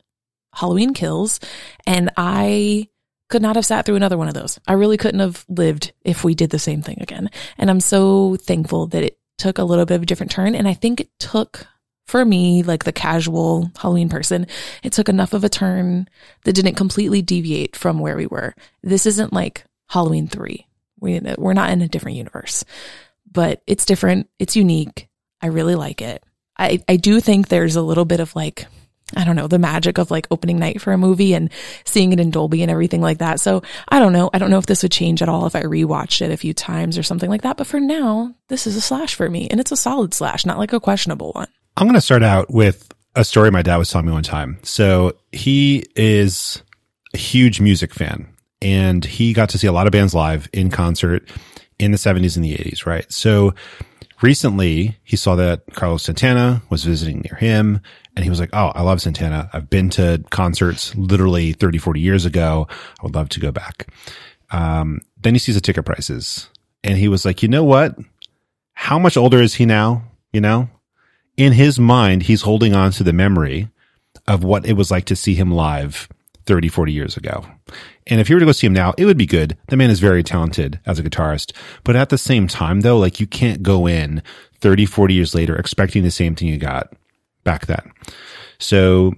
Halloween 0.53 0.93
Kills 0.93 1.39
and 1.85 2.11
I 2.17 2.87
could 3.31 3.41
not 3.41 3.55
have 3.55 3.65
sat 3.65 3.85
through 3.85 3.95
another 3.95 4.17
one 4.17 4.27
of 4.27 4.33
those. 4.33 4.59
I 4.67 4.73
really 4.73 4.97
couldn't 4.97 5.21
have 5.21 5.45
lived 5.49 5.93
if 6.03 6.23
we 6.23 6.35
did 6.35 6.51
the 6.51 6.59
same 6.59 6.81
thing 6.81 6.97
again. 7.01 7.31
And 7.57 7.69
I'm 7.69 7.79
so 7.79 8.35
thankful 8.35 8.87
that 8.87 9.03
it 9.03 9.17
took 9.37 9.57
a 9.57 9.63
little 9.63 9.85
bit 9.85 9.95
of 9.95 10.03
a 10.03 10.05
different 10.05 10.31
turn. 10.31 10.53
And 10.53 10.67
I 10.67 10.73
think 10.73 10.99
it 10.99 11.09
took 11.17 11.65
for 12.05 12.25
me, 12.25 12.61
like 12.61 12.83
the 12.83 12.91
casual 12.91 13.71
Halloween 13.77 14.09
person, 14.09 14.45
it 14.83 14.91
took 14.91 15.07
enough 15.07 15.33
of 15.33 15.43
a 15.43 15.49
turn 15.49 16.09
that 16.43 16.53
didn't 16.53 16.75
completely 16.75 17.21
deviate 17.21 17.75
from 17.75 17.99
where 17.99 18.17
we 18.17 18.27
were. 18.27 18.53
This 18.83 19.05
isn't 19.05 19.31
like 19.31 19.63
Halloween 19.87 20.27
3. 20.27 20.67
We, 20.99 21.21
we're 21.37 21.53
not 21.53 21.71
in 21.71 21.81
a 21.81 21.87
different 21.87 22.17
universe, 22.17 22.65
but 23.31 23.61
it's 23.65 23.85
different. 23.85 24.29
It's 24.39 24.57
unique. 24.57 25.07
I 25.41 25.47
really 25.47 25.75
like 25.75 26.01
it. 26.01 26.21
I, 26.57 26.83
I 26.87 26.97
do 26.97 27.21
think 27.21 27.47
there's 27.47 27.77
a 27.77 27.81
little 27.81 28.05
bit 28.05 28.19
of 28.19 28.35
like 28.35 28.67
I 29.15 29.23
don't 29.23 29.35
know, 29.35 29.47
the 29.47 29.59
magic 29.59 29.97
of 29.97 30.11
like 30.11 30.27
opening 30.31 30.59
night 30.59 30.81
for 30.81 30.93
a 30.93 30.97
movie 30.97 31.33
and 31.33 31.51
seeing 31.85 32.13
it 32.13 32.19
in 32.19 32.31
Dolby 32.31 32.61
and 32.61 32.71
everything 32.71 33.01
like 33.01 33.19
that. 33.19 33.39
So 33.39 33.63
I 33.89 33.99
don't 33.99 34.13
know. 34.13 34.29
I 34.33 34.37
don't 34.37 34.49
know 34.49 34.57
if 34.57 34.65
this 34.65 34.83
would 34.83 34.91
change 34.91 35.21
at 35.21 35.29
all 35.29 35.45
if 35.45 35.55
I 35.55 35.63
rewatched 35.63 36.21
it 36.21 36.31
a 36.31 36.37
few 36.37 36.53
times 36.53 36.97
or 36.97 37.03
something 37.03 37.29
like 37.29 37.41
that. 37.41 37.57
But 37.57 37.67
for 37.67 37.79
now, 37.79 38.33
this 38.47 38.67
is 38.67 38.75
a 38.75 38.81
slash 38.81 39.15
for 39.15 39.29
me 39.29 39.47
and 39.49 39.59
it's 39.59 39.71
a 39.71 39.77
solid 39.77 40.13
slash, 40.13 40.45
not 40.45 40.57
like 40.57 40.73
a 40.73 40.79
questionable 40.79 41.31
one. 41.33 41.47
I'm 41.77 41.87
going 41.87 41.95
to 41.95 42.01
start 42.01 42.23
out 42.23 42.51
with 42.51 42.91
a 43.15 43.23
story 43.23 43.51
my 43.51 43.61
dad 43.61 43.77
was 43.77 43.89
telling 43.89 44.07
me 44.07 44.13
one 44.13 44.23
time. 44.23 44.59
So 44.63 45.13
he 45.31 45.85
is 45.95 46.61
a 47.13 47.17
huge 47.17 47.59
music 47.59 47.93
fan 47.93 48.27
and 48.61 49.03
he 49.03 49.33
got 49.33 49.49
to 49.49 49.57
see 49.57 49.67
a 49.67 49.71
lot 49.71 49.87
of 49.87 49.91
bands 49.91 50.13
live 50.13 50.49
in 50.53 50.69
concert 50.69 51.27
in 51.79 51.91
the 51.91 51.97
70s 51.97 52.35
and 52.35 52.45
the 52.45 52.53
80s, 52.53 52.85
right? 52.85 53.11
So 53.11 53.53
recently 54.21 54.97
he 55.03 55.15
saw 55.15 55.35
that 55.35 55.63
Carlos 55.73 56.03
Santana 56.03 56.61
was 56.69 56.83
visiting 56.83 57.21
near 57.21 57.35
him 57.35 57.81
and 58.15 58.23
he 58.23 58.29
was 58.29 58.39
like, 58.39 58.49
Oh, 58.53 58.67
I 58.75 58.81
love 58.81 59.01
Santana. 59.01 59.49
I've 59.53 59.69
been 59.69 59.89
to 59.91 60.23
concerts 60.29 60.95
literally 60.95 61.53
30, 61.53 61.77
40 61.77 61.99
years 61.99 62.25
ago. 62.25 62.67
I 62.69 63.03
would 63.03 63.15
love 63.15 63.29
to 63.29 63.39
go 63.39 63.51
back. 63.51 63.87
Um, 64.51 65.01
then 65.21 65.33
he 65.33 65.39
sees 65.39 65.55
the 65.55 65.61
ticket 65.61 65.85
prices 65.85 66.49
and 66.83 66.97
he 66.97 67.07
was 67.07 67.25
like, 67.25 67.41
you 67.41 67.49
know 67.49 67.63
what? 67.63 67.97
How 68.73 68.99
much 68.99 69.17
older 69.17 69.41
is 69.41 69.55
he 69.55 69.65
now? 69.65 70.03
You 70.33 70.41
know, 70.41 70.69
in 71.37 71.53
his 71.53 71.79
mind, 71.79 72.23
he's 72.23 72.41
holding 72.43 72.75
on 72.75 72.91
to 72.91 73.03
the 73.03 73.13
memory 73.13 73.69
of 74.27 74.43
what 74.43 74.65
it 74.65 74.73
was 74.73 74.91
like 74.91 75.05
to 75.05 75.15
see 75.15 75.35
him 75.35 75.51
live 75.51 76.07
30, 76.45 76.67
40 76.69 76.91
years 76.91 77.17
ago. 77.17 77.45
And 78.07 78.19
if 78.19 78.29
you 78.29 78.35
were 78.35 78.39
to 78.39 78.45
go 78.45 78.51
see 78.51 78.67
him 78.67 78.73
now, 78.73 78.93
it 78.97 79.05
would 79.05 79.17
be 79.17 79.25
good. 79.25 79.57
The 79.67 79.77
man 79.77 79.89
is 79.89 79.99
very 79.99 80.23
talented 80.23 80.79
as 80.85 80.99
a 80.99 81.03
guitarist. 81.03 81.53
But 81.83 81.95
at 81.95 82.09
the 82.09 82.17
same 82.17 82.47
time, 82.47 82.81
though, 82.81 82.97
like 82.97 83.19
you 83.19 83.27
can't 83.27 83.63
go 83.63 83.87
in 83.87 84.23
30, 84.59 84.85
40 84.85 85.13
years 85.13 85.35
later 85.35 85.55
expecting 85.55 86.03
the 86.03 86.11
same 86.11 86.35
thing 86.35 86.47
you 86.47 86.57
got 86.57 86.93
back 87.43 87.67
then. 87.67 87.91
So 88.59 89.13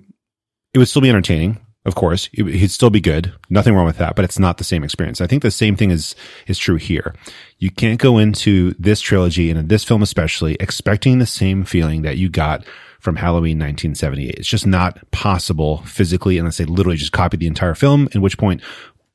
it 0.74 0.80
would 0.80 0.88
still 0.88 1.02
be 1.02 1.10
entertaining. 1.10 1.60
Of 1.86 1.96
course, 1.96 2.30
he'd 2.32 2.72
still 2.72 2.90
be 2.90 3.02
good. 3.02 3.34
Nothing 3.50 3.76
wrong 3.76 3.86
with 3.86 3.98
that, 3.98 4.16
but 4.16 4.24
it's 4.24 4.40
not 4.40 4.58
the 4.58 4.64
same 4.64 4.86
experience. 4.86 5.20
I 5.20 5.28
think 5.28 5.44
the 5.44 5.52
same 5.52 5.76
thing 5.76 5.92
is, 5.92 6.16
is 6.48 6.58
true 6.58 6.78
here. 6.78 7.14
You 7.58 7.72
can't 7.72 8.00
go 8.00 8.18
into 8.18 8.74
this 8.80 9.02
trilogy 9.02 9.52
and 9.52 9.68
this 9.68 9.84
film 9.84 10.02
especially 10.02 10.56
expecting 10.62 11.20
the 11.20 11.26
same 11.26 11.66
feeling 11.66 12.04
that 12.04 12.16
you 12.16 12.30
got 12.30 12.66
from 13.04 13.18
Halloween 13.18 13.60
1978. 13.60 14.36
It's 14.36 14.48
just 14.48 14.66
not 14.66 14.98
possible 15.12 15.80
physically 15.80 16.38
unless 16.38 16.58
they 16.58 16.66
literally 16.66 16.96
just 16.96 17.12
copy 17.12 17.36
the 17.36 17.48
entire 17.48 17.76
film, 17.76 18.08
in 18.14 18.22
which 18.22 18.38
point, 18.38 18.62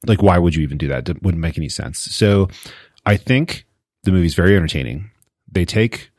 like, 0.07 0.23
why 0.23 0.37
would 0.39 0.55
you 0.55 0.63
even 0.63 0.77
do 0.77 0.89
that? 0.89 1.09
It 1.09 1.23
wouldn't 1.23 1.41
make 1.41 1.57
any 1.57 1.71
sense. 1.71 1.99
So 1.99 2.49
I 3.07 3.17
think 3.17 3.67
the 4.05 4.13
movie's 4.13 4.35
very 4.35 4.55
entertaining. 4.55 5.11
They 5.51 5.65
take 5.65 6.11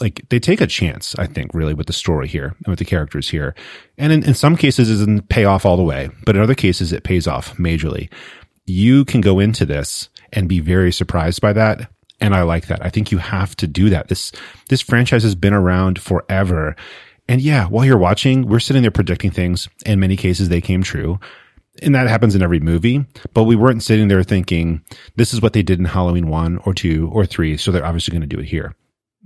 like 0.00 0.28
they 0.28 0.38
take 0.38 0.60
a 0.60 0.66
chance, 0.66 1.16
I 1.18 1.26
think, 1.26 1.52
really 1.54 1.74
with 1.74 1.86
the 1.86 1.92
story 1.92 2.28
here 2.28 2.54
and 2.58 2.68
with 2.68 2.78
the 2.78 2.84
characters 2.84 3.30
here. 3.30 3.54
And 3.96 4.12
in, 4.12 4.22
in 4.22 4.34
some 4.34 4.56
cases, 4.56 4.90
it 4.90 4.92
doesn't 4.92 5.28
pay 5.28 5.44
off 5.44 5.64
all 5.66 5.76
the 5.76 5.82
way, 5.82 6.10
but 6.24 6.36
in 6.36 6.42
other 6.42 6.54
cases, 6.54 6.92
it 6.92 7.02
pays 7.02 7.26
off 7.26 7.56
majorly. 7.56 8.12
You 8.66 9.06
can 9.06 9.22
go 9.22 9.40
into 9.40 9.64
this 9.64 10.10
and 10.32 10.48
be 10.48 10.60
very 10.60 10.92
surprised 10.92 11.40
by 11.40 11.54
that. 11.54 11.90
And 12.20 12.34
I 12.34 12.42
like 12.42 12.66
that. 12.66 12.84
I 12.84 12.90
think 12.90 13.12
you 13.12 13.18
have 13.18 13.54
to 13.56 13.66
do 13.66 13.90
that. 13.90 14.08
This, 14.08 14.32
this 14.68 14.80
franchise 14.80 15.22
has 15.22 15.34
been 15.34 15.54
around 15.54 16.00
forever. 16.00 16.74
And 17.28 17.40
yeah, 17.40 17.66
while 17.66 17.84
you're 17.84 17.98
watching, 17.98 18.46
we're 18.46 18.58
sitting 18.58 18.82
there 18.82 18.90
predicting 18.90 19.30
things. 19.30 19.68
In 19.86 20.00
many 20.00 20.16
cases, 20.16 20.48
they 20.48 20.60
came 20.60 20.82
true. 20.82 21.20
And 21.80 21.94
that 21.94 22.08
happens 22.08 22.34
in 22.34 22.42
every 22.42 22.58
movie, 22.58 23.04
but 23.34 23.44
we 23.44 23.54
weren't 23.54 23.84
sitting 23.84 24.08
there 24.08 24.24
thinking, 24.24 24.82
this 25.14 25.32
is 25.32 25.40
what 25.40 25.52
they 25.52 25.62
did 25.62 25.78
in 25.78 25.84
Halloween 25.84 26.26
one 26.26 26.58
or 26.64 26.74
two 26.74 27.08
or 27.12 27.24
three. 27.24 27.56
So 27.56 27.70
they're 27.70 27.86
obviously 27.86 28.10
going 28.10 28.28
to 28.28 28.36
do 28.36 28.40
it 28.40 28.48
here. 28.48 28.74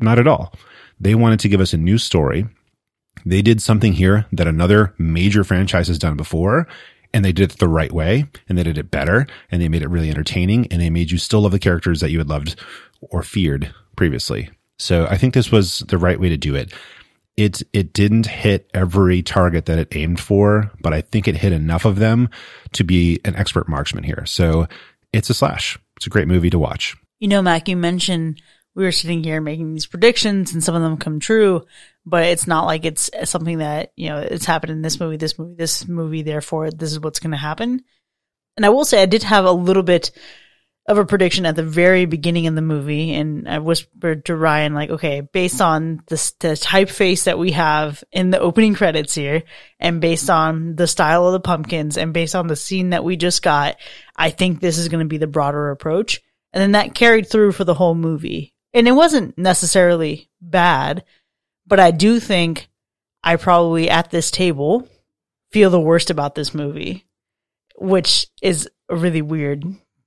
Not 0.00 0.18
at 0.18 0.26
all. 0.26 0.52
They 1.00 1.14
wanted 1.14 1.40
to 1.40 1.48
give 1.48 1.60
us 1.60 1.72
a 1.72 1.78
new 1.78 1.96
story. 1.96 2.46
They 3.24 3.40
did 3.40 3.62
something 3.62 3.94
here 3.94 4.26
that 4.32 4.46
another 4.46 4.94
major 4.98 5.44
franchise 5.44 5.88
has 5.88 5.98
done 5.98 6.16
before, 6.16 6.68
and 7.14 7.24
they 7.24 7.32
did 7.32 7.52
it 7.52 7.58
the 7.58 7.68
right 7.68 7.92
way, 7.92 8.26
and 8.48 8.56
they 8.56 8.62
did 8.62 8.78
it 8.78 8.90
better, 8.90 9.26
and 9.50 9.60
they 9.60 9.68
made 9.68 9.82
it 9.82 9.88
really 9.88 10.10
entertaining, 10.10 10.66
and 10.68 10.80
they 10.80 10.90
made 10.90 11.10
you 11.10 11.18
still 11.18 11.40
love 11.42 11.52
the 11.52 11.58
characters 11.58 12.00
that 12.00 12.10
you 12.10 12.18
had 12.18 12.28
loved 12.28 12.58
or 13.00 13.22
feared 13.22 13.74
previously. 13.96 14.50
So 14.78 15.06
I 15.06 15.16
think 15.16 15.34
this 15.34 15.52
was 15.52 15.80
the 15.80 15.98
right 15.98 16.18
way 16.18 16.28
to 16.28 16.36
do 16.36 16.54
it. 16.54 16.72
It 17.36 17.62
it 17.72 17.92
didn't 17.92 18.26
hit 18.26 18.70
every 18.74 19.22
target 19.22 19.66
that 19.66 19.78
it 19.78 19.94
aimed 19.96 20.20
for, 20.20 20.70
but 20.80 20.92
I 20.92 21.00
think 21.00 21.26
it 21.26 21.36
hit 21.36 21.52
enough 21.52 21.84
of 21.84 21.96
them 21.96 22.28
to 22.72 22.84
be 22.84 23.20
an 23.24 23.34
expert 23.36 23.68
marksman 23.68 24.04
here. 24.04 24.26
So 24.26 24.66
it's 25.12 25.30
a 25.30 25.34
slash. 25.34 25.78
It's 25.96 26.06
a 26.06 26.10
great 26.10 26.28
movie 26.28 26.50
to 26.50 26.58
watch. 26.58 26.96
You 27.20 27.28
know, 27.28 27.40
Mac, 27.40 27.68
you 27.68 27.76
mentioned 27.76 28.42
we 28.74 28.84
were 28.84 28.92
sitting 28.92 29.22
here 29.22 29.40
making 29.40 29.72
these 29.72 29.86
predictions 29.86 30.52
and 30.52 30.64
some 30.64 30.74
of 30.74 30.82
them 30.82 30.96
come 30.96 31.20
true, 31.20 31.64
but 32.06 32.24
it's 32.24 32.46
not 32.46 32.64
like 32.64 32.84
it's 32.84 33.10
something 33.24 33.58
that, 33.58 33.92
you 33.96 34.08
know, 34.08 34.18
it's 34.18 34.46
happened 34.46 34.72
in 34.72 34.82
this 34.82 34.98
movie, 34.98 35.16
this 35.16 35.38
movie, 35.38 35.54
this 35.54 35.86
movie, 35.86 36.22
therefore 36.22 36.70
this 36.70 36.92
is 36.92 37.00
what's 37.00 37.20
going 37.20 37.32
to 37.32 37.36
happen. 37.36 37.82
And 38.56 38.64
I 38.66 38.70
will 38.70 38.84
say 38.84 39.02
I 39.02 39.06
did 39.06 39.22
have 39.24 39.44
a 39.44 39.52
little 39.52 39.82
bit 39.82 40.10
of 40.88 40.98
a 40.98 41.04
prediction 41.04 41.46
at 41.46 41.54
the 41.54 41.62
very 41.62 42.06
beginning 42.06 42.48
of 42.48 42.56
the 42.56 42.62
movie 42.62 43.14
and 43.14 43.48
I 43.48 43.60
whispered 43.60 44.24
to 44.24 44.36
Ryan 44.36 44.74
like, 44.74 44.90
okay, 44.90 45.20
based 45.20 45.60
on 45.60 46.02
the, 46.08 46.16
the 46.40 46.48
typeface 46.48 47.24
that 47.24 47.38
we 47.38 47.52
have 47.52 48.02
in 48.10 48.30
the 48.30 48.40
opening 48.40 48.74
credits 48.74 49.14
here 49.14 49.44
and 49.78 50.00
based 50.00 50.28
on 50.28 50.74
the 50.74 50.88
style 50.88 51.26
of 51.26 51.34
the 51.34 51.40
pumpkins 51.40 51.96
and 51.96 52.12
based 52.12 52.34
on 52.34 52.48
the 52.48 52.56
scene 52.56 52.90
that 52.90 53.04
we 53.04 53.16
just 53.16 53.42
got, 53.42 53.76
I 54.16 54.30
think 54.30 54.60
this 54.60 54.78
is 54.78 54.88
going 54.88 55.04
to 55.04 55.08
be 55.08 55.18
the 55.18 55.28
broader 55.28 55.70
approach. 55.70 56.20
And 56.52 56.60
then 56.60 56.72
that 56.72 56.94
carried 56.94 57.28
through 57.30 57.52
for 57.52 57.64
the 57.64 57.74
whole 57.74 57.94
movie 57.94 58.52
and 58.74 58.88
it 58.88 58.92
wasn't 58.92 59.36
necessarily 59.38 60.30
bad, 60.40 61.04
but 61.66 61.80
I 61.80 61.90
do 61.90 62.20
think 62.20 62.68
I 63.22 63.36
probably 63.36 63.88
at 63.88 64.10
this 64.10 64.30
table 64.30 64.88
feel 65.50 65.70
the 65.70 65.80
worst 65.80 66.10
about 66.10 66.34
this 66.34 66.54
movie, 66.54 67.06
which 67.76 68.26
is 68.40 68.68
a 68.88 68.96
really 68.96 69.22
weird 69.22 69.64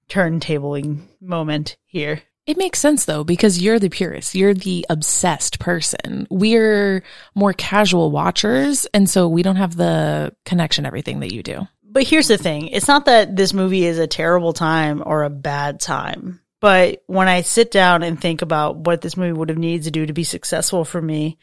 turntabling 0.10 1.02
moment 1.22 1.78
here. 1.86 2.22
It 2.46 2.58
makes 2.58 2.80
sense 2.80 3.06
though, 3.06 3.24
because 3.24 3.62
you're 3.62 3.80
the 3.80 3.90
purist. 3.90 4.36
You're 4.36 4.54
the 4.54 4.86
obsessed 4.90 5.60
person. 5.60 6.28
We're 6.30 7.04
more 7.34 7.54
casual 7.54 8.12
watchers. 8.12 8.86
And 8.94 9.10
so 9.10 9.28
we 9.28 9.42
don't 9.42 9.56
have 9.56 9.76
the 9.76 10.36
connection, 10.46 10.86
everything 10.86 11.22
that 11.22 11.34
you 11.34 11.42
do. 11.42 11.68
But 11.84 12.04
here's 12.04 12.28
the 12.28 12.38
thing. 12.38 12.68
It's 12.68 12.88
not 12.88 13.06
that 13.06 13.36
this 13.36 13.54
movie 13.54 13.86
is 13.86 13.98
a 13.98 14.06
terrible 14.06 14.54
time 14.54 15.02
or 15.04 15.24
a 15.24 15.30
bad 15.30 15.80
time. 15.80 16.42
But 16.66 17.04
when 17.06 17.28
I 17.28 17.42
sit 17.42 17.70
down 17.70 18.02
and 18.02 18.20
think 18.20 18.42
about 18.42 18.78
what 18.78 19.02
this 19.02 19.16
movie 19.16 19.34
would 19.34 19.50
have 19.50 19.58
needed 19.60 19.84
to 19.84 19.92
do 19.92 20.08
to 20.08 20.14
be 20.14 20.24
successful 20.24 20.84
for 20.84 21.00
me, 21.00 21.38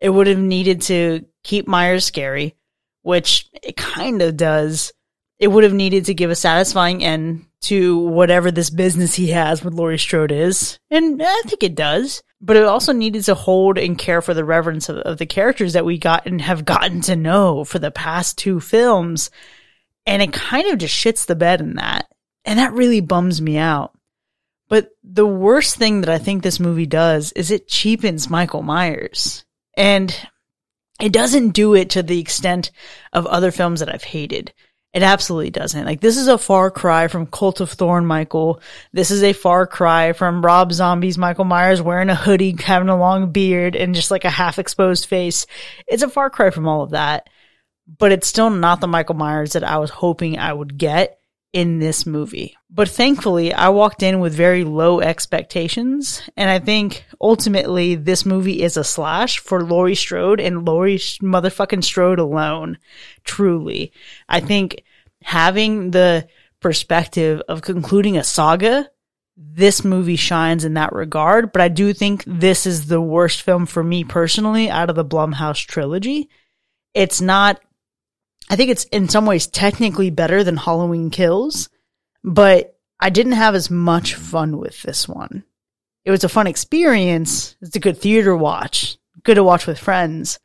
it 0.00 0.10
would 0.10 0.26
have 0.26 0.40
needed 0.40 0.82
to 0.82 1.24
keep 1.44 1.68
Myers 1.68 2.04
scary, 2.04 2.56
which 3.02 3.48
it 3.62 3.76
kind 3.76 4.20
of 4.20 4.36
does. 4.36 4.92
It 5.38 5.46
would 5.46 5.62
have 5.62 5.72
needed 5.72 6.06
to 6.06 6.14
give 6.14 6.32
a 6.32 6.34
satisfying 6.34 7.04
end 7.04 7.46
to 7.60 7.98
whatever 7.98 8.50
this 8.50 8.68
business 8.68 9.14
he 9.14 9.28
has 9.28 9.62
with 9.62 9.74
Laurie 9.74 9.96
Strode 9.96 10.32
is. 10.32 10.76
And 10.90 11.22
I 11.24 11.42
think 11.46 11.62
it 11.62 11.76
does. 11.76 12.24
But 12.40 12.56
it 12.56 12.64
also 12.64 12.92
needed 12.92 13.22
to 13.26 13.36
hold 13.36 13.78
and 13.78 13.96
care 13.96 14.22
for 14.22 14.34
the 14.34 14.44
reverence 14.44 14.88
of, 14.88 14.96
of 14.96 15.18
the 15.18 15.26
characters 15.26 15.74
that 15.74 15.84
we 15.84 15.98
got 15.98 16.26
and 16.26 16.40
have 16.40 16.64
gotten 16.64 17.00
to 17.02 17.14
know 17.14 17.62
for 17.62 17.78
the 17.78 17.92
past 17.92 18.38
two 18.38 18.58
films. 18.58 19.30
And 20.04 20.20
it 20.20 20.32
kind 20.32 20.66
of 20.66 20.78
just 20.78 20.96
shits 20.96 21.26
the 21.26 21.36
bed 21.36 21.60
in 21.60 21.74
that. 21.74 22.08
And 22.44 22.58
that 22.58 22.72
really 22.72 23.00
bums 23.00 23.40
me 23.40 23.56
out. 23.56 23.93
But 24.74 24.88
the 25.04 25.24
worst 25.24 25.76
thing 25.76 26.00
that 26.00 26.10
I 26.10 26.18
think 26.18 26.42
this 26.42 26.58
movie 26.58 26.84
does 26.84 27.30
is 27.30 27.52
it 27.52 27.68
cheapens 27.68 28.28
Michael 28.28 28.62
Myers. 28.62 29.44
And 29.76 30.12
it 31.00 31.12
doesn't 31.12 31.50
do 31.50 31.76
it 31.76 31.90
to 31.90 32.02
the 32.02 32.18
extent 32.18 32.72
of 33.12 33.24
other 33.24 33.52
films 33.52 33.78
that 33.78 33.94
I've 33.94 34.02
hated. 34.02 34.52
It 34.92 35.04
absolutely 35.04 35.50
doesn't. 35.50 35.84
Like 35.84 36.00
this 36.00 36.16
is 36.16 36.26
a 36.26 36.38
far 36.38 36.72
cry 36.72 37.06
from 37.06 37.28
Cult 37.28 37.60
of 37.60 37.70
Thorn 37.70 38.04
Michael. 38.04 38.60
This 38.92 39.12
is 39.12 39.22
a 39.22 39.32
far 39.32 39.68
cry 39.68 40.12
from 40.12 40.44
Rob 40.44 40.72
Zombie's 40.72 41.18
Michael 41.18 41.44
Myers 41.44 41.80
wearing 41.80 42.10
a 42.10 42.16
hoodie, 42.16 42.56
having 42.60 42.88
a 42.88 42.98
long 42.98 43.30
beard 43.30 43.76
and 43.76 43.94
just 43.94 44.10
like 44.10 44.24
a 44.24 44.28
half 44.28 44.58
exposed 44.58 45.06
face. 45.06 45.46
It's 45.86 46.02
a 46.02 46.08
far 46.08 46.30
cry 46.30 46.50
from 46.50 46.66
all 46.66 46.82
of 46.82 46.90
that. 46.90 47.30
But 47.86 48.10
it's 48.10 48.26
still 48.26 48.50
not 48.50 48.80
the 48.80 48.88
Michael 48.88 49.14
Myers 49.14 49.52
that 49.52 49.62
I 49.62 49.78
was 49.78 49.90
hoping 49.90 50.36
I 50.36 50.52
would 50.52 50.76
get 50.76 51.20
in 51.54 51.78
this 51.78 52.04
movie. 52.04 52.56
But 52.68 52.88
thankfully, 52.88 53.54
I 53.54 53.68
walked 53.68 54.02
in 54.02 54.18
with 54.18 54.34
very 54.34 54.64
low 54.64 55.00
expectations. 55.00 56.20
And 56.36 56.50
I 56.50 56.58
think 56.58 57.04
ultimately 57.20 57.94
this 57.94 58.26
movie 58.26 58.60
is 58.60 58.76
a 58.76 58.82
slash 58.82 59.38
for 59.38 59.62
Laurie 59.62 59.94
Strode 59.94 60.40
and 60.40 60.66
Laurie 60.66 60.98
motherfucking 60.98 61.84
Strode 61.84 62.18
alone. 62.18 62.78
Truly. 63.22 63.92
I 64.28 64.40
think 64.40 64.82
having 65.22 65.92
the 65.92 66.26
perspective 66.58 67.40
of 67.48 67.62
concluding 67.62 68.16
a 68.16 68.24
saga, 68.24 68.90
this 69.36 69.84
movie 69.84 70.16
shines 70.16 70.64
in 70.64 70.74
that 70.74 70.92
regard. 70.92 71.52
But 71.52 71.62
I 71.62 71.68
do 71.68 71.92
think 71.92 72.24
this 72.26 72.66
is 72.66 72.88
the 72.88 73.00
worst 73.00 73.42
film 73.42 73.66
for 73.66 73.84
me 73.84 74.02
personally 74.02 74.70
out 74.70 74.90
of 74.90 74.96
the 74.96 75.04
Blumhouse 75.04 75.64
trilogy. 75.64 76.28
It's 76.94 77.20
not 77.20 77.60
I 78.50 78.56
think 78.56 78.70
it's 78.70 78.84
in 78.84 79.08
some 79.08 79.26
ways 79.26 79.46
technically 79.46 80.10
better 80.10 80.44
than 80.44 80.56
Halloween 80.56 81.10
Kills, 81.10 81.68
but 82.22 82.78
I 83.00 83.10
didn't 83.10 83.32
have 83.32 83.54
as 83.54 83.70
much 83.70 84.14
fun 84.14 84.58
with 84.58 84.82
this 84.82 85.08
one. 85.08 85.44
It 86.04 86.10
was 86.10 86.24
a 86.24 86.28
fun 86.28 86.46
experience. 86.46 87.56
It's 87.62 87.76
a 87.76 87.80
good 87.80 87.98
theater 87.98 88.36
watch, 88.36 88.98
good 89.22 89.36
to 89.36 89.44
watch 89.44 89.66
with 89.66 89.78
friends. 89.78 90.38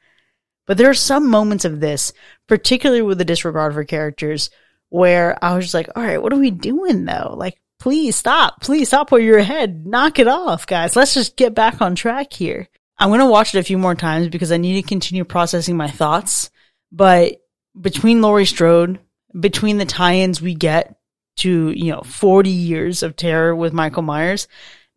But 0.65 0.77
there 0.77 0.89
are 0.89 0.93
some 0.93 1.29
moments 1.29 1.65
of 1.65 1.79
this, 1.79 2.13
particularly 2.47 3.01
with 3.01 3.17
the 3.17 3.25
disregard 3.25 3.73
for 3.73 3.83
characters, 3.83 4.49
where 4.89 5.37
I 5.43 5.55
was 5.55 5.65
just 5.65 5.73
like, 5.73 5.89
all 5.95 6.03
right, 6.03 6.21
what 6.21 6.31
are 6.31 6.39
we 6.39 6.51
doing 6.51 7.05
though? 7.05 7.33
Like, 7.37 7.59
please 7.79 8.15
stop. 8.15 8.61
Please 8.61 8.89
stop 8.89 9.11
where 9.11 9.21
you're 9.21 9.37
ahead. 9.37 9.85
Knock 9.85 10.19
it 10.19 10.27
off, 10.27 10.67
guys. 10.67 10.95
Let's 10.95 11.13
just 11.13 11.35
get 11.35 11.55
back 11.55 11.81
on 11.81 11.95
track 11.95 12.33
here. 12.33 12.67
I'm 12.97 13.09
going 13.09 13.19
to 13.19 13.25
watch 13.25 13.55
it 13.55 13.59
a 13.59 13.63
few 13.63 13.77
more 13.77 13.95
times 13.95 14.27
because 14.27 14.51
I 14.51 14.57
need 14.57 14.81
to 14.81 14.87
continue 14.87 15.23
processing 15.23 15.77
my 15.77 15.89
thoughts. 15.89 16.49
But 16.91 17.37
between 17.79 18.21
Laurie 18.21 18.45
Strode, 18.45 18.99
between 19.37 19.77
the 19.77 19.85
tie-ins 19.85 20.41
we 20.41 20.53
get 20.53 20.95
to, 21.37 21.71
you 21.71 21.91
know, 21.91 22.01
40 22.01 22.49
years 22.49 23.03
of 23.03 23.15
terror 23.15 23.55
with 23.55 23.73
Michael 23.73 24.03
Myers, 24.03 24.47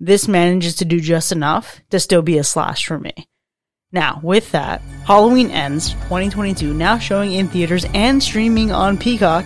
this 0.01 0.27
manages 0.27 0.77
to 0.77 0.85
do 0.85 1.01
just 1.01 1.33
enough 1.33 1.81
to 1.91 2.01
still 2.01 2.23
be 2.23 2.39
a 2.39 2.45
slash 2.45 2.87
for 2.87 2.99
me. 2.99 3.13
Now, 3.93 4.21
with 4.23 4.51
that, 4.53 4.81
Halloween 5.07 5.51
Ends 5.51 5.93
2022, 5.93 6.73
now 6.73 6.99
showing 6.99 7.33
in 7.33 7.49
theaters 7.49 7.85
and 7.95 8.23
streaming 8.23 8.73
on 8.73 8.97
Peacock, 8.97 9.45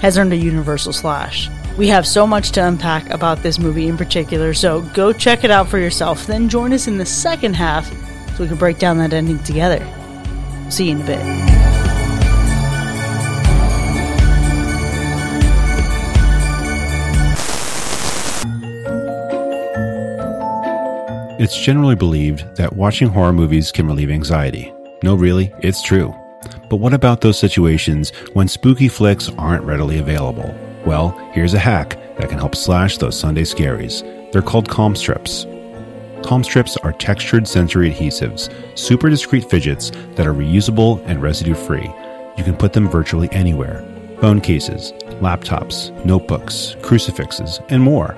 has 0.00 0.16
earned 0.16 0.32
a 0.32 0.36
universal 0.36 0.92
slash. 0.92 1.48
We 1.76 1.88
have 1.88 2.06
so 2.06 2.26
much 2.26 2.50
to 2.52 2.66
unpack 2.66 3.08
about 3.10 3.42
this 3.42 3.58
movie 3.58 3.88
in 3.88 3.96
particular, 3.96 4.54
so 4.54 4.82
go 4.94 5.12
check 5.12 5.44
it 5.44 5.50
out 5.50 5.68
for 5.68 5.78
yourself, 5.78 6.26
then 6.26 6.48
join 6.48 6.72
us 6.72 6.88
in 6.88 6.98
the 6.98 7.06
second 7.06 7.54
half 7.54 7.86
so 8.36 8.42
we 8.42 8.48
can 8.48 8.58
break 8.58 8.78
down 8.78 8.98
that 8.98 9.12
ending 9.12 9.38
together. 9.40 9.84
See 10.70 10.90
you 10.90 10.96
in 10.96 11.02
a 11.02 11.06
bit. 11.06 11.99
It's 21.40 21.58
generally 21.58 21.94
believed 21.94 22.54
that 22.56 22.76
watching 22.76 23.08
horror 23.08 23.32
movies 23.32 23.72
can 23.72 23.86
relieve 23.86 24.10
anxiety. 24.10 24.74
No, 25.02 25.14
really, 25.14 25.50
it's 25.60 25.82
true. 25.82 26.14
But 26.68 26.76
what 26.76 26.92
about 26.92 27.22
those 27.22 27.38
situations 27.38 28.10
when 28.34 28.46
spooky 28.46 28.88
flicks 28.88 29.30
aren't 29.38 29.64
readily 29.64 29.96
available? 29.96 30.54
Well, 30.84 31.16
here's 31.32 31.54
a 31.54 31.58
hack 31.58 31.96
that 32.18 32.28
can 32.28 32.36
help 32.36 32.54
slash 32.54 32.98
those 32.98 33.18
Sunday 33.18 33.44
scaries. 33.44 34.02
They're 34.32 34.42
called 34.42 34.68
calm 34.68 34.94
strips. 34.94 35.46
Calm 36.22 36.44
strips 36.44 36.76
are 36.76 36.92
textured 36.92 37.48
sensory 37.48 37.90
adhesives, 37.90 38.52
super 38.78 39.08
discreet 39.08 39.48
fidgets 39.48 39.92
that 40.16 40.26
are 40.26 40.34
reusable 40.34 41.02
and 41.06 41.22
residue 41.22 41.54
free. 41.54 41.90
You 42.36 42.44
can 42.44 42.54
put 42.54 42.74
them 42.74 42.86
virtually 42.86 43.30
anywhere 43.32 43.82
phone 44.20 44.42
cases, 44.42 44.92
laptops, 45.22 45.88
notebooks, 46.04 46.76
crucifixes, 46.82 47.60
and 47.70 47.82
more. 47.82 48.14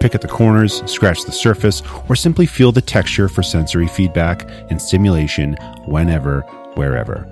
Pick 0.00 0.14
at 0.14 0.22
the 0.22 0.28
corners, 0.28 0.82
scratch 0.90 1.24
the 1.24 1.32
surface, 1.32 1.82
or 2.08 2.16
simply 2.16 2.46
feel 2.46 2.72
the 2.72 2.80
texture 2.80 3.28
for 3.28 3.42
sensory 3.42 3.86
feedback 3.86 4.48
and 4.70 4.80
stimulation 4.80 5.54
whenever, 5.84 6.40
wherever. 6.74 7.26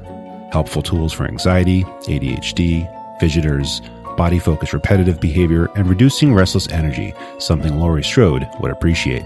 Helpful 0.53 0.83
tools 0.83 1.13
for 1.13 1.25
anxiety, 1.25 1.85
ADHD, 1.85 2.87
fidgeters, 3.21 3.81
body 4.19 4.39
focused 4.39 4.75
repetitive 4.75 5.19
behavior, 5.19 5.71
and 5.77 5.89
reducing 5.89 6.35
restless 6.35 6.69
energy, 6.69 7.15
something 7.39 7.79
Laurie 7.79 8.05
Strode 8.05 8.47
would 8.61 8.71
appreciate. 8.71 9.25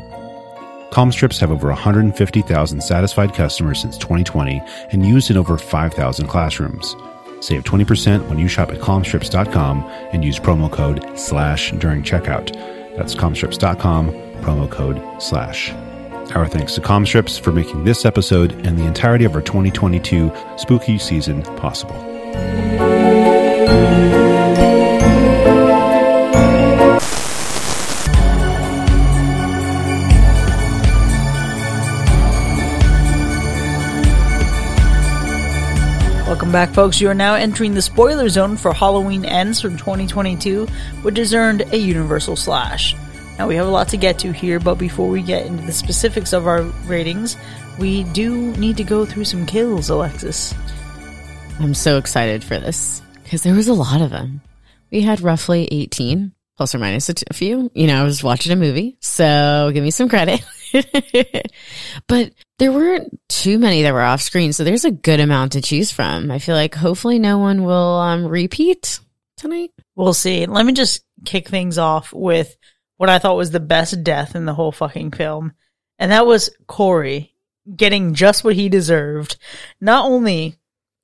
Calm 0.92 1.10
strips 1.10 1.40
have 1.40 1.50
over 1.50 1.68
150,000 1.68 2.80
satisfied 2.80 3.34
customers 3.34 3.80
since 3.80 3.98
2020 3.98 4.62
and 4.90 5.04
used 5.04 5.30
in 5.30 5.36
over 5.36 5.58
5,000 5.58 6.26
classrooms. 6.28 6.94
Save 7.40 7.64
20% 7.64 8.28
when 8.28 8.38
you 8.38 8.46
shop 8.46 8.70
at 8.70 8.78
calmstrips.com 8.78 9.82
and 10.12 10.24
use 10.24 10.38
promo 10.38 10.70
code 10.70 11.18
SLASH 11.18 11.72
during 11.72 12.02
checkout. 12.04 12.81
That's 13.02 13.16
calmstrips.com, 13.16 14.12
promo 14.42 14.70
code 14.70 15.02
SLASH. 15.20 15.72
Our 16.36 16.46
thanks 16.46 16.76
to 16.76 16.80
Calmstrips 16.80 17.40
for 17.40 17.50
making 17.50 17.82
this 17.82 18.04
episode 18.04 18.52
and 18.64 18.78
the 18.78 18.84
entirety 18.84 19.24
of 19.24 19.34
our 19.34 19.42
2022 19.42 20.30
spooky 20.56 20.98
season 20.98 21.42
possible. 21.56 21.96
Welcome 36.52 36.68
back, 36.68 36.74
folks. 36.74 37.00
You 37.00 37.08
are 37.08 37.14
now 37.14 37.34
entering 37.34 37.72
the 37.72 37.80
spoiler 37.80 38.28
zone 38.28 38.58
for 38.58 38.74
Halloween 38.74 39.24
Ends 39.24 39.58
from 39.58 39.78
2022, 39.78 40.66
which 41.00 41.16
has 41.16 41.32
earned 41.32 41.62
a 41.72 41.78
universal 41.78 42.36
slash. 42.36 42.94
Now, 43.38 43.48
we 43.48 43.56
have 43.56 43.66
a 43.66 43.70
lot 43.70 43.88
to 43.88 43.96
get 43.96 44.18
to 44.18 44.34
here, 44.34 44.60
but 44.60 44.74
before 44.74 45.08
we 45.08 45.22
get 45.22 45.46
into 45.46 45.64
the 45.64 45.72
specifics 45.72 46.34
of 46.34 46.46
our 46.46 46.60
ratings, 46.84 47.38
we 47.78 48.04
do 48.04 48.54
need 48.58 48.76
to 48.76 48.84
go 48.84 49.06
through 49.06 49.24
some 49.24 49.46
kills, 49.46 49.88
Alexis. 49.88 50.54
I'm 51.58 51.72
so 51.72 51.96
excited 51.96 52.44
for 52.44 52.58
this 52.58 53.00
because 53.22 53.42
there 53.44 53.54
was 53.54 53.68
a 53.68 53.72
lot 53.72 54.02
of 54.02 54.10
them. 54.10 54.42
We 54.90 55.00
had 55.00 55.22
roughly 55.22 55.66
18 55.70 56.32
plus 56.58 56.74
or 56.74 56.78
minus 56.80 57.08
a 57.08 57.14
few. 57.32 57.70
You 57.72 57.86
know, 57.86 57.98
I 57.98 58.04
was 58.04 58.22
watching 58.22 58.52
a 58.52 58.56
movie, 58.56 58.98
so 59.00 59.70
give 59.72 59.82
me 59.82 59.90
some 59.90 60.10
credit. 60.10 60.44
but 62.06 62.32
there 62.58 62.72
weren't 62.72 63.18
too 63.28 63.58
many 63.58 63.82
that 63.82 63.92
were 63.92 64.02
off 64.02 64.22
screen, 64.22 64.52
so 64.52 64.64
there's 64.64 64.84
a 64.84 64.90
good 64.90 65.20
amount 65.20 65.52
to 65.52 65.60
choose 65.60 65.90
from. 65.90 66.30
I 66.30 66.38
feel 66.38 66.54
like 66.54 66.74
hopefully 66.74 67.18
no 67.18 67.38
one 67.38 67.64
will 67.64 67.98
um, 67.98 68.26
repeat 68.26 69.00
tonight. 69.36 69.70
We'll 69.96 70.14
see. 70.14 70.46
Let 70.46 70.64
me 70.66 70.72
just 70.72 71.04
kick 71.24 71.48
things 71.48 71.78
off 71.78 72.12
with 72.12 72.56
what 72.96 73.10
I 73.10 73.18
thought 73.18 73.36
was 73.36 73.50
the 73.50 73.60
best 73.60 74.02
death 74.04 74.34
in 74.36 74.44
the 74.44 74.54
whole 74.54 74.72
fucking 74.72 75.12
film. 75.12 75.52
And 75.98 76.12
that 76.12 76.26
was 76.26 76.50
Corey 76.66 77.34
getting 77.76 78.14
just 78.14 78.44
what 78.44 78.54
he 78.54 78.68
deserved. 78.68 79.36
Not 79.80 80.06
only 80.06 80.56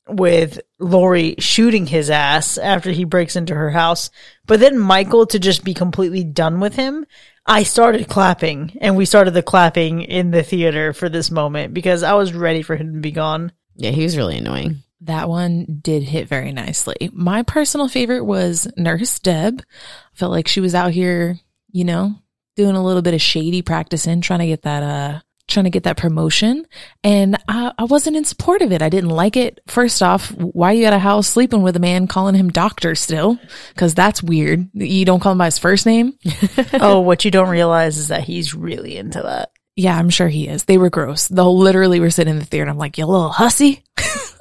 with 0.08 0.60
Laurie 0.78 1.34
shooting 1.38 1.86
his 1.86 2.10
ass 2.10 2.56
after 2.58 2.90
he 2.90 3.04
breaks 3.04 3.36
into 3.36 3.54
her 3.54 3.70
house, 3.70 4.10
but 4.46 4.60
then 4.60 4.78
Michael 4.78 5.26
to 5.26 5.38
just 5.38 5.64
be 5.64 5.74
completely 5.74 6.24
done 6.24 6.60
with 6.60 6.74
him. 6.74 7.04
I 7.48 7.62
started 7.62 8.08
clapping 8.08 8.76
and 8.82 8.94
we 8.94 9.06
started 9.06 9.30
the 9.32 9.42
clapping 9.42 10.02
in 10.02 10.30
the 10.30 10.42
theater 10.42 10.92
for 10.92 11.08
this 11.08 11.30
moment 11.30 11.72
because 11.72 12.02
I 12.02 12.12
was 12.12 12.34
ready 12.34 12.60
for 12.60 12.76
him 12.76 12.92
to 12.92 13.00
be 13.00 13.10
gone. 13.10 13.52
Yeah, 13.74 13.90
he 13.90 14.02
was 14.02 14.18
really 14.18 14.36
annoying. 14.36 14.82
That 15.00 15.30
one 15.30 15.78
did 15.80 16.02
hit 16.02 16.28
very 16.28 16.52
nicely. 16.52 17.10
My 17.12 17.42
personal 17.42 17.88
favorite 17.88 18.24
was 18.24 18.70
Nurse 18.76 19.18
Deb. 19.18 19.62
I 19.62 20.16
felt 20.16 20.32
like 20.32 20.46
she 20.46 20.60
was 20.60 20.74
out 20.74 20.90
here, 20.90 21.38
you 21.70 21.84
know, 21.84 22.16
doing 22.54 22.76
a 22.76 22.84
little 22.84 23.02
bit 23.02 23.14
of 23.14 23.22
shady 23.22 23.62
practicing, 23.62 24.20
trying 24.20 24.40
to 24.40 24.46
get 24.46 24.62
that, 24.62 24.82
uh, 24.82 25.20
trying 25.48 25.64
to 25.64 25.70
get 25.70 25.84
that 25.84 25.96
promotion. 25.96 26.66
And 27.02 27.36
I, 27.48 27.72
I 27.76 27.84
wasn't 27.84 28.16
in 28.16 28.24
support 28.24 28.62
of 28.62 28.70
it. 28.70 28.82
I 28.82 28.88
didn't 28.88 29.10
like 29.10 29.36
it. 29.36 29.60
First 29.66 30.02
off, 30.02 30.30
why 30.30 30.72
you 30.72 30.84
at 30.84 30.92
a 30.92 30.98
house 30.98 31.26
sleeping 31.26 31.62
with 31.62 31.76
a 31.76 31.80
man 31.80 32.06
calling 32.06 32.34
him 32.34 32.50
doctor 32.50 32.94
still? 32.94 33.38
Cause 33.76 33.94
that's 33.94 34.22
weird. 34.22 34.68
You 34.74 35.04
don't 35.04 35.20
call 35.20 35.32
him 35.32 35.38
by 35.38 35.46
his 35.46 35.58
first 35.58 35.86
name. 35.86 36.12
oh, 36.74 37.00
what 37.00 37.24
you 37.24 37.30
don't 37.30 37.48
realize 37.48 37.98
is 37.98 38.08
that 38.08 38.24
he's 38.24 38.54
really 38.54 38.96
into 38.96 39.22
that. 39.22 39.50
Yeah, 39.74 39.96
I'm 39.96 40.10
sure 40.10 40.28
he 40.28 40.48
is. 40.48 40.64
They 40.64 40.76
were 40.76 40.90
gross. 40.90 41.28
The 41.28 41.44
whole 41.44 41.58
literally 41.58 42.00
were 42.00 42.10
sitting 42.10 42.32
in 42.32 42.40
the 42.40 42.44
theater 42.44 42.64
and 42.64 42.70
I'm 42.70 42.78
like, 42.78 42.98
you 42.98 43.06
little 43.06 43.28
hussy. 43.28 43.84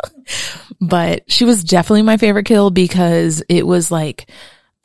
but 0.82 1.32
she 1.32 1.46
was 1.46 1.64
definitely 1.64 2.02
my 2.02 2.18
favorite 2.18 2.46
kill 2.46 2.72
because 2.72 3.44
it 3.48 3.66
was 3.66 3.92
like 3.92 4.30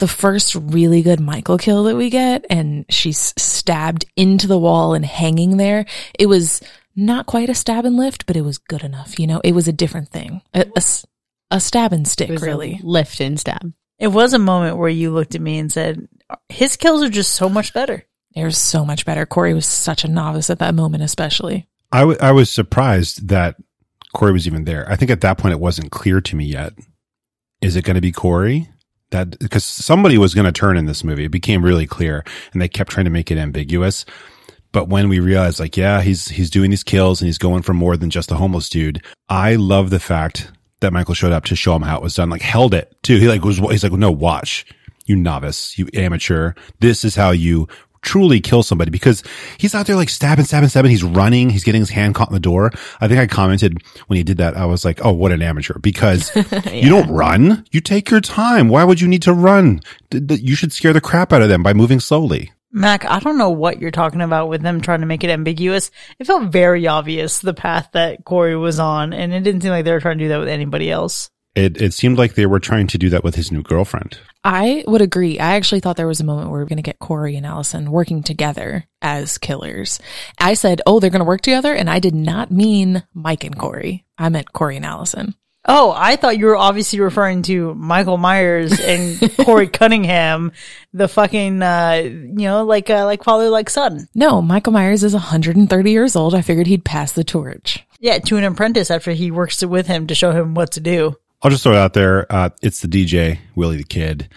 the 0.03 0.09
first 0.09 0.57
really 0.57 1.01
good 1.01 1.21
Michael 1.21 1.59
kill 1.59 1.85
that 1.85 1.95
we 1.95 2.11
get 2.11 2.45
and 2.51 2.85
she's 2.91 3.33
stabbed 3.39 4.05
into 4.17 4.49
the 4.49 4.59
wall 4.59 4.95
and 4.95 5.07
hanging 5.07 5.59
there. 5.59 5.87
It 6.19 6.27
was 6.27 6.61
not 6.97 7.27
quite 7.27 7.49
a 7.49 7.55
stab 7.55 7.85
and 7.85 7.97
lift, 7.97 8.27
but 8.27 8.37
it 8.37 8.41
was 8.43 8.59
good 8.59 8.83
enough. 8.83 9.17
You 9.21 9.29
know, 9.29 9.41
it 9.45 9.55
was 9.55 9.69
a 9.69 9.73
different 9.73 10.09
thing. 10.09 10.43
A, 10.55 10.67
a, 10.77 10.83
a 11.53 11.61
stab 11.61 11.93
and 11.93 12.07
stick, 12.09 12.31
It 12.31 12.33
was 12.33 12.43
a 12.43 12.47
really. 12.47 12.81
lift 12.83 13.21
and 13.21 13.39
stab. 13.39 13.73
It 14.01 14.09
was 14.09 14.35
a 14.35 14.41
moment 14.41 14.77
where 14.77 14.89
you 14.89 15.13
looked 15.13 15.37
at 15.37 15.41
me 15.41 15.61
and 15.61 15.71
said, 15.71 16.09
his 16.49 16.77
kills 16.77 17.05
are 17.05 17.09
just 17.09 17.35
so 17.35 17.49
much 17.49 17.73
better. 17.73 18.05
It 18.35 18.43
was 18.43 18.59
so 18.59 18.85
much 18.85 19.07
better. 19.07 19.25
Corey 19.25 19.55
was 19.55 19.67
such 19.67 20.03
a 20.03 20.09
novice 20.09 20.51
at 20.51 20.59
that 20.59 20.75
moment, 20.75 21.05
especially. 21.05 21.69
I, 21.93 22.01
w- 22.01 22.19
I 22.21 22.33
was 22.33 22.51
surprised 22.51 23.29
that 23.29 23.55
Corey 24.13 24.33
was 24.33 24.49
even 24.49 24.65
there. 24.65 24.85
I 24.91 24.97
think 24.97 25.13
at 25.13 25.21
that 25.21 25.39
point 25.39 25.53
it 25.53 25.61
wasn't 25.61 25.93
clear 25.93 26.21
to 26.21 26.35
me 26.35 26.47
yet. 26.47 26.73
Is 27.61 27.77
it 27.77 27.85
going 27.85 27.95
to 27.95 28.01
be 28.01 28.11
Corey? 28.11 28.69
That 29.13 29.39
because 29.39 29.65
somebody 29.65 30.19
was 30.19 30.35
going 30.35 30.47
to 30.47 30.53
turn 30.53 30.77
in 30.77 30.87
this 30.87 31.05
movie. 31.05 31.25
It 31.25 31.31
became 31.31 31.65
really 31.65 31.87
clear, 31.87 32.25
and 32.53 32.61
they 32.61 32.69
kept 32.69 32.91
trying 32.91 33.05
to 33.05 33.11
make 33.11 33.31
it 33.31 33.39
ambiguous. 33.39 34.05
But 34.73 34.89
when 34.89 35.09
we 35.09 35.21
realized, 35.21 35.61
like, 35.61 35.77
yeah, 35.77 36.01
he's 36.01 36.29
he's 36.29 36.51
doing 36.51 36.71
these 36.71 36.83
kills 36.83 37.21
and 37.21 37.27
he's 37.27 37.39
going 37.39 37.63
for 37.63 37.75
more 37.75 37.97
than 37.97 38.11
just 38.11 38.33
a 38.33 38.37
homeless 38.37 38.69
dude. 38.69 39.03
I 39.29 39.57
love 39.57 39.91
the 39.91 40.01
fact 40.01 40.51
that 40.81 40.93
Michael 40.93 41.15
showed 41.15 41.33
up 41.33 41.45
to 41.45 41.57
show 41.57 41.77
him 41.77 41.83
how 41.83 41.99
it 41.99 42.03
was 42.03 42.15
done. 42.15 42.31
Like, 42.31 42.43
held 42.43 42.75
it 42.75 42.97
too. 43.03 43.19
He 43.19 43.29
like 43.29 43.45
was 43.45 43.59
he's 43.59 43.85
like, 43.85 43.93
no, 43.93 44.11
watch, 44.11 44.67
you 45.07 45.15
novice, 45.15 45.79
you 45.79 45.89
amateur. 45.95 46.55
This 46.81 47.05
is 47.05 47.15
how 47.15 47.31
you 47.31 47.69
truly 48.03 48.41
kill 48.41 48.63
somebody 48.63 48.91
because 48.91 49.23
he's 49.59 49.75
out 49.75 49.87
there 49.87 49.97
like 49.97 50.09
stabbing, 50.09 50.45
stabbing, 50.45 50.69
stabbing. 50.69 50.91
He's 50.91 51.05
running. 51.05 51.51
He's 51.51 51.65
getting 51.65 51.81
his 51.81 51.91
hand 51.91 52.15
caught 52.15 52.29
in 52.29 52.35
the 52.35 52.41
door. 52.41 52.71
I 53.01 53.09
think 53.09 53.21
I 53.21 53.27
commented 53.27 53.79
when 54.09 54.17
he 54.17 54.23
did 54.23 54.37
that. 54.39 54.57
I 54.57 54.67
was 54.67 54.85
like, 54.85 55.05
Oh, 55.05 55.13
what 55.13 55.33
an 55.33 55.43
amateur 55.43 55.79
because 55.79 56.35
you 56.73 56.91
don't 56.91 57.11
run. 57.11 57.65
You 57.71 57.81
take 57.81 58.11
your 58.11 58.21
time. 58.21 58.69
Why 58.69 58.85
would 58.85 59.01
you 59.01 59.09
need 59.09 59.23
to 59.23 59.33
run? 59.33 59.81
You 60.13 60.55
should 60.55 60.73
scare 60.73 60.93
the 60.93 61.01
crap 61.01 61.33
out 61.33 61.43
of 61.43 61.49
them 61.49 61.63
by 61.63 61.73
moving 61.73 62.01
slowly. 62.01 62.53
Mac, 62.75 63.05
I 63.05 63.19
don't 63.19 63.37
know 63.37 63.51
what 63.51 63.81
you're 63.81 63.91
talking 63.91 64.23
about 64.23 64.49
with 64.49 64.63
them 64.63 64.81
trying 64.81 65.01
to 65.01 65.07
make 65.07 65.23
it 65.23 65.31
ambiguous. 65.31 65.91
It 66.19 66.27
felt 66.27 66.51
very 66.51 66.87
obvious 66.87 67.41
the 67.41 67.53
path 67.53 67.91
that 67.93 68.25
Corey 68.25 68.57
was 68.57 68.79
on, 68.79 69.13
and 69.13 69.35
it 69.35 69.41
didn't 69.41 69.61
seem 69.61 69.73
like 69.73 69.85
they 69.85 69.93
were 69.93 70.01
trying 70.01 70.17
to 70.17 70.25
do 70.25 70.29
that 70.29 70.39
with 70.39 70.49
anybody 70.49 70.91
else. 70.91 71.31
It, 71.55 71.81
it 71.81 71.93
seemed 71.93 72.17
like 72.17 72.35
they 72.35 72.47
were 72.47 72.61
trying 72.61 72.87
to 72.89 72.99
do 72.99 73.11
that 73.11 73.25
with 73.25 73.35
his 73.35 73.53
new 73.53 73.63
girlfriend. 73.63 74.19
I 74.43 74.85
would 74.87 75.03
agree. 75.03 75.39
I 75.39 75.55
actually 75.55 75.81
thought 75.81 75.97
there 75.97 76.07
was 76.07 76.21
a 76.21 76.25
moment 76.25 76.51
where 76.51 76.61
we 76.61 76.65
are 76.65 76.69
going 76.69 76.77
to 76.77 76.83
get 76.83 76.99
Corey 76.99 77.37
and 77.37 77.47
Allison 77.47 77.91
working 77.91 78.23
together 78.23 78.87
as 79.03 79.39
killers. 79.39 80.01
I 80.39 80.55
said, 80.55 80.81
oh, 80.87 80.99
they're 80.99 81.11
going 81.11 81.21
to 81.21 81.27
work 81.27 81.43
together. 81.43 81.75
And 81.75 81.91
I 81.91 81.99
did 81.99 82.15
not 82.15 82.51
mean 82.51 83.05
Mike 83.13 83.45
and 83.45 83.57
Corey. 83.57 84.05
I 84.17 84.31
meant 84.31 84.53
Corey 84.53 84.77
and 84.77 84.87
Allison. 84.87 85.35
Oh, 85.65 85.95
I 85.97 86.17
thought 86.17 86.39
you 86.39 86.47
were 86.47 86.57
obviously 86.57 86.99
referring 86.99 87.43
to 87.43 87.73
Michael 87.75 88.17
Myers 88.17 88.81
and 88.81 89.21
Corey 89.45 89.69
Cunningham, 89.69 90.51
the 90.93 91.07
fucking, 91.07 91.63
uh, 91.63 92.03
you 92.05 92.49
know, 92.49 92.65
like, 92.65 92.91
uh, 92.91 93.05
like 93.05 93.23
father, 93.23 93.49
like 93.49 93.71
son. 93.71 94.09
No, 94.13 94.43
Michael 94.43 94.73
Myers 94.73 95.05
is 95.05 95.13
130 95.13 95.91
years 95.91 96.17
old. 96.17 96.35
I 96.35 96.43
figured 96.43 96.67
he'd 96.67 96.85
pass 96.85 97.13
the 97.13 97.23
torch. 97.23 97.85
Yeah, 98.01 98.19
to 98.19 98.37
an 98.39 98.43
apprentice 98.43 98.91
after 98.91 99.13
he 99.13 99.31
works 99.31 99.65
with 99.65 99.87
him 99.87 100.09
to 100.09 100.17
show 100.17 100.33
him 100.33 100.55
what 100.55 100.73
to 100.73 100.81
do. 100.81 101.17
I'll 101.43 101.51
just 101.51 101.65
throw 101.65 101.73
it 101.73 101.79
out 101.79 101.95
there. 101.95 102.31
Uh, 102.33 102.51
it's 102.63 102.81
the 102.81 102.89
DJ, 102.89 103.39
Willie 103.57 103.79
the 103.79 103.85
Kid. 103.85 104.29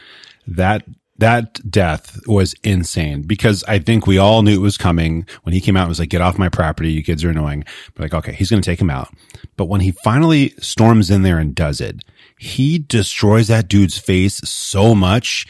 That, 0.47 0.83
that 1.17 1.59
death 1.69 2.19
was 2.25 2.55
insane 2.63 3.21
because 3.21 3.63
I 3.67 3.77
think 3.77 4.07
we 4.07 4.17
all 4.17 4.41
knew 4.41 4.55
it 4.55 4.61
was 4.61 4.77
coming 4.77 5.27
when 5.43 5.53
he 5.53 5.61
came 5.61 5.77
out 5.77 5.81
and 5.81 5.89
was 5.89 5.99
like, 5.99 6.09
get 6.09 6.21
off 6.21 6.39
my 6.39 6.49
property. 6.49 6.91
You 6.91 7.03
kids 7.03 7.23
are 7.23 7.29
annoying. 7.29 7.63
But 7.93 8.03
like, 8.03 8.13
okay, 8.15 8.33
he's 8.33 8.49
going 8.49 8.61
to 8.61 8.69
take 8.69 8.81
him 8.81 8.89
out. 8.89 9.09
But 9.55 9.65
when 9.65 9.81
he 9.81 9.91
finally 9.91 10.55
storms 10.59 11.11
in 11.11 11.21
there 11.21 11.37
and 11.37 11.53
does 11.53 11.79
it, 11.79 12.03
he 12.39 12.79
destroys 12.79 13.47
that 13.47 13.67
dude's 13.67 13.97
face 13.97 14.37
so 14.37 14.95
much. 14.95 15.45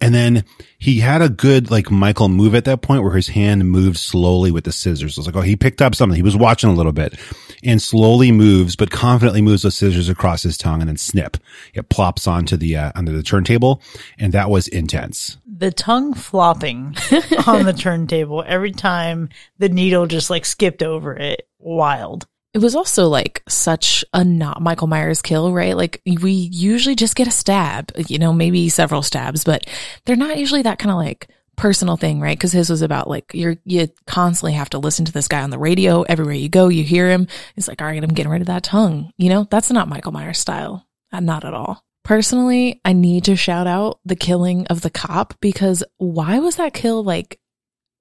And 0.00 0.14
then 0.14 0.44
he 0.78 1.00
had 1.00 1.22
a 1.22 1.28
good 1.28 1.70
like 1.70 1.90
Michael 1.90 2.28
move 2.28 2.54
at 2.54 2.66
that 2.66 2.82
point 2.82 3.02
where 3.02 3.16
his 3.16 3.28
hand 3.28 3.68
moved 3.68 3.96
slowly 3.96 4.50
with 4.50 4.64
the 4.64 4.72
scissors. 4.72 5.16
I 5.16 5.20
was 5.20 5.26
like, 5.26 5.36
oh, 5.36 5.40
he 5.40 5.56
picked 5.56 5.82
up 5.82 5.94
something. 5.94 6.16
He 6.16 6.22
was 6.22 6.36
watching 6.36 6.70
a 6.70 6.74
little 6.74 6.92
bit 6.92 7.18
and 7.64 7.80
slowly 7.80 8.32
moves, 8.32 8.76
but 8.76 8.90
confidently 8.90 9.42
moves 9.42 9.62
the 9.62 9.70
scissors 9.70 10.08
across 10.08 10.42
his 10.42 10.56
tongue 10.56 10.80
and 10.80 10.88
then 10.88 10.96
snip. 10.96 11.36
It 11.74 11.88
plops 11.88 12.26
onto 12.26 12.56
the 12.56 12.76
uh, 12.76 12.92
under 12.94 13.12
the 13.12 13.22
turntable, 13.22 13.82
and 14.18 14.32
that 14.32 14.50
was 14.50 14.68
intense. 14.68 15.38
The 15.46 15.72
tongue 15.72 16.14
flopping 16.14 16.96
on 17.46 17.64
the 17.64 17.72
turntable 17.72 18.44
every 18.46 18.72
time 18.72 19.28
the 19.58 19.68
needle 19.68 20.06
just 20.06 20.30
like 20.30 20.44
skipped 20.44 20.82
over 20.82 21.14
it. 21.16 21.48
Wild. 21.58 22.26
It 22.54 22.58
was 22.58 22.74
also 22.74 23.08
like 23.08 23.42
such 23.48 24.04
a 24.14 24.24
not 24.24 24.62
Michael 24.62 24.86
Myers 24.86 25.20
kill, 25.20 25.52
right? 25.52 25.76
Like 25.76 26.00
we 26.06 26.32
usually 26.32 26.94
just 26.94 27.14
get 27.14 27.28
a 27.28 27.32
stab, 27.32 27.92
you 28.06 28.18
know, 28.18 28.32
maybe 28.32 28.68
several 28.68 29.02
stabs, 29.02 29.44
but 29.44 29.66
they're 30.04 30.16
not 30.16 30.38
usually 30.38 30.62
that 30.62 30.78
kind 30.78 30.90
of 30.90 30.96
like 30.96 31.28
personal 31.58 31.96
thing, 31.96 32.20
right? 32.20 32.38
Because 32.38 32.52
his 32.52 32.70
was 32.70 32.80
about 32.80 33.10
like 33.10 33.32
you're 33.34 33.56
you 33.64 33.88
constantly 34.06 34.54
have 34.54 34.70
to 34.70 34.78
listen 34.78 35.04
to 35.04 35.12
this 35.12 35.28
guy 35.28 35.42
on 35.42 35.50
the 35.50 35.58
radio 35.58 36.02
everywhere 36.02 36.34
you 36.34 36.48
go. 36.48 36.68
You 36.68 36.84
hear 36.84 37.10
him. 37.10 37.28
It's 37.56 37.68
like, 37.68 37.82
all 37.82 37.88
right, 37.88 38.02
I'm 38.02 38.14
getting 38.14 38.32
rid 38.32 38.40
of 38.40 38.46
that 38.46 38.62
tongue. 38.62 39.12
You 39.18 39.28
know, 39.28 39.46
that's 39.50 39.70
not 39.70 39.88
Michael 39.88 40.12
Myers 40.12 40.38
style. 40.38 40.86
Uh, 41.12 41.20
Not 41.20 41.44
at 41.44 41.54
all. 41.54 41.84
Personally, 42.04 42.80
I 42.84 42.94
need 42.94 43.24
to 43.24 43.36
shout 43.36 43.66
out 43.66 43.98
the 44.04 44.16
killing 44.16 44.66
of 44.68 44.80
the 44.80 44.90
cop 44.90 45.34
because 45.40 45.84
why 45.98 46.38
was 46.38 46.56
that 46.56 46.72
kill 46.72 47.02
like 47.02 47.38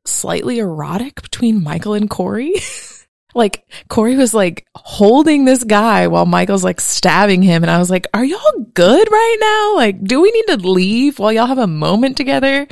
slightly 0.05 0.59
erotic 0.59 1.21
between 1.21 1.63
Michael 1.63 1.93
and 1.93 2.09
Corey? 2.09 2.53
like 3.35 3.65
Corey 3.89 4.15
was 4.15 4.33
like 4.33 4.65
holding 4.75 5.45
this 5.45 5.63
guy 5.63 6.07
while 6.07 6.25
Michael's 6.25 6.63
like 6.63 6.79
stabbing 6.79 7.41
him. 7.41 7.63
And 7.63 7.71
I 7.71 7.79
was 7.79 7.89
like, 7.89 8.07
are 8.13 8.23
y'all 8.23 8.65
good 8.73 9.11
right 9.11 9.37
now? 9.39 9.75
Like, 9.75 10.03
do 10.03 10.21
we 10.21 10.31
need 10.31 10.57
to 10.57 10.69
leave 10.69 11.19
while 11.19 11.33
y'all 11.33 11.47
have 11.47 11.57
a 11.57 11.67
moment 11.67 12.17
together? 12.17 12.67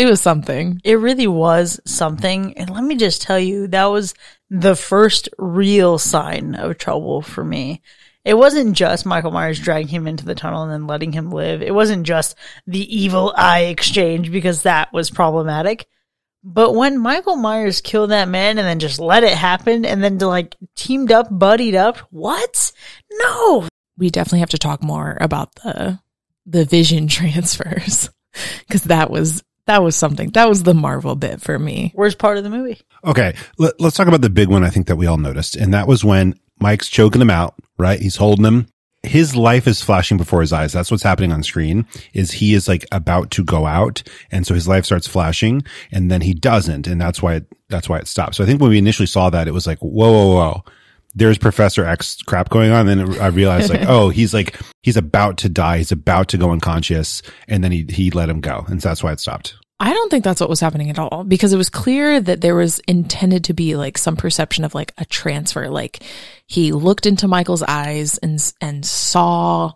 It 0.00 0.06
was 0.06 0.22
something. 0.22 0.80
It 0.82 0.94
really 0.94 1.26
was 1.26 1.78
something. 1.84 2.56
And 2.56 2.70
let 2.70 2.82
me 2.82 2.96
just 2.96 3.20
tell 3.20 3.38
you, 3.38 3.66
that 3.66 3.84
was 3.84 4.14
the 4.48 4.74
first 4.74 5.28
real 5.36 5.98
sign 5.98 6.54
of 6.54 6.78
trouble 6.78 7.20
for 7.20 7.44
me. 7.44 7.82
It 8.24 8.32
wasn't 8.32 8.74
just 8.74 9.04
Michael 9.04 9.30
Myers 9.30 9.60
dragging 9.60 9.88
him 9.88 10.06
into 10.06 10.24
the 10.24 10.34
tunnel 10.34 10.62
and 10.62 10.72
then 10.72 10.86
letting 10.86 11.12
him 11.12 11.30
live. 11.30 11.60
It 11.60 11.74
wasn't 11.74 12.06
just 12.06 12.34
the 12.66 12.80
evil 12.96 13.34
eye 13.36 13.64
exchange 13.64 14.32
because 14.32 14.62
that 14.62 14.90
was 14.90 15.10
problematic. 15.10 15.86
But 16.42 16.74
when 16.74 16.98
Michael 16.98 17.36
Myers 17.36 17.82
killed 17.82 18.08
that 18.08 18.26
man 18.26 18.56
and 18.56 18.66
then 18.66 18.78
just 18.78 19.00
let 19.00 19.22
it 19.22 19.36
happen 19.36 19.84
and 19.84 20.02
then 20.02 20.16
to 20.20 20.26
like 20.28 20.56
teamed 20.76 21.12
up, 21.12 21.26
buddied 21.30 21.74
up, 21.74 21.98
what? 22.08 22.72
No. 23.12 23.68
We 23.98 24.08
definitely 24.08 24.40
have 24.40 24.48
to 24.50 24.58
talk 24.58 24.82
more 24.82 25.18
about 25.20 25.54
the 25.56 26.00
the 26.46 26.64
vision 26.64 27.06
transfers 27.06 28.08
because 28.66 28.84
that 28.84 29.10
was 29.10 29.42
that 29.70 29.84
was 29.84 29.94
something 29.94 30.30
that 30.30 30.48
was 30.48 30.64
the 30.64 30.74
Marvel 30.74 31.14
bit 31.14 31.40
for 31.40 31.56
me. 31.56 31.92
Worst 31.94 32.18
part 32.18 32.36
of 32.36 32.42
the 32.42 32.50
movie. 32.50 32.80
Okay, 33.04 33.34
let, 33.56 33.80
us 33.80 33.94
talk 33.94 34.08
about 34.08 34.20
the 34.20 34.28
big 34.28 34.48
one. 34.48 34.64
I 34.64 34.70
think 34.70 34.88
that 34.88 34.96
we 34.96 35.06
all 35.06 35.16
noticed, 35.16 35.54
and 35.54 35.72
that 35.74 35.86
was 35.86 36.04
when 36.04 36.34
Mike's 36.58 36.88
choking 36.88 37.22
him 37.22 37.30
out. 37.30 37.54
Right, 37.78 38.00
he's 38.00 38.16
holding 38.16 38.44
him. 38.44 38.66
His 39.04 39.36
life 39.36 39.68
is 39.68 39.80
flashing 39.80 40.18
before 40.18 40.40
his 40.40 40.52
eyes. 40.52 40.72
That's 40.72 40.90
what's 40.90 41.04
happening 41.04 41.32
on 41.32 41.44
screen. 41.44 41.86
Is 42.12 42.32
he 42.32 42.52
is 42.52 42.66
like 42.66 42.84
about 42.90 43.30
to 43.32 43.44
go 43.44 43.64
out, 43.64 44.02
and 44.32 44.44
so 44.44 44.54
his 44.54 44.66
life 44.66 44.84
starts 44.84 45.06
flashing, 45.06 45.62
and 45.92 46.10
then 46.10 46.20
he 46.20 46.34
doesn't, 46.34 46.88
and 46.88 47.00
that's 47.00 47.22
why 47.22 47.36
it, 47.36 47.46
that's 47.68 47.88
why 47.88 47.98
it 47.98 48.08
stops. 48.08 48.38
So 48.38 48.44
I 48.44 48.48
think 48.48 48.60
when 48.60 48.70
we 48.70 48.78
initially 48.78 49.06
saw 49.06 49.30
that, 49.30 49.46
it 49.46 49.54
was 49.54 49.68
like 49.68 49.78
whoa, 49.78 50.10
whoa, 50.10 50.34
whoa. 50.34 50.64
There's 51.14 51.38
Professor 51.38 51.84
X 51.84 52.22
crap 52.22 52.50
going 52.50 52.70
on. 52.70 52.88
And 52.88 53.00
then 53.00 53.20
I 53.20 53.28
realized 53.28 53.70
like, 53.70 53.84
oh, 53.88 54.10
he's 54.10 54.32
like, 54.34 54.56
he's 54.82 54.96
about 54.96 55.38
to 55.38 55.48
die. 55.48 55.78
He's 55.78 55.90
about 55.90 56.28
to 56.28 56.38
go 56.38 56.52
unconscious. 56.52 57.20
And 57.48 57.64
then 57.64 57.72
he, 57.72 57.84
he 57.88 58.12
let 58.12 58.28
him 58.28 58.40
go. 58.40 58.64
And 58.68 58.80
so 58.80 58.90
that's 58.90 59.02
why 59.02 59.10
it 59.10 59.18
stopped. 59.18 59.56
I 59.82 59.94
don't 59.94 60.10
think 60.10 60.24
that's 60.24 60.40
what 60.40 60.50
was 60.50 60.60
happening 60.60 60.90
at 60.90 60.98
all 60.98 61.24
because 61.24 61.54
it 61.54 61.56
was 61.56 61.70
clear 61.70 62.20
that 62.20 62.42
there 62.42 62.54
was 62.54 62.80
intended 62.80 63.44
to 63.44 63.54
be 63.54 63.76
like 63.76 63.96
some 63.96 64.14
perception 64.14 64.62
of 64.62 64.74
like 64.74 64.92
a 64.98 65.06
transfer. 65.06 65.70
Like 65.70 66.02
he 66.46 66.72
looked 66.72 67.06
into 67.06 67.26
Michael's 67.26 67.62
eyes 67.62 68.18
and, 68.18 68.52
and 68.60 68.84
saw 68.84 69.72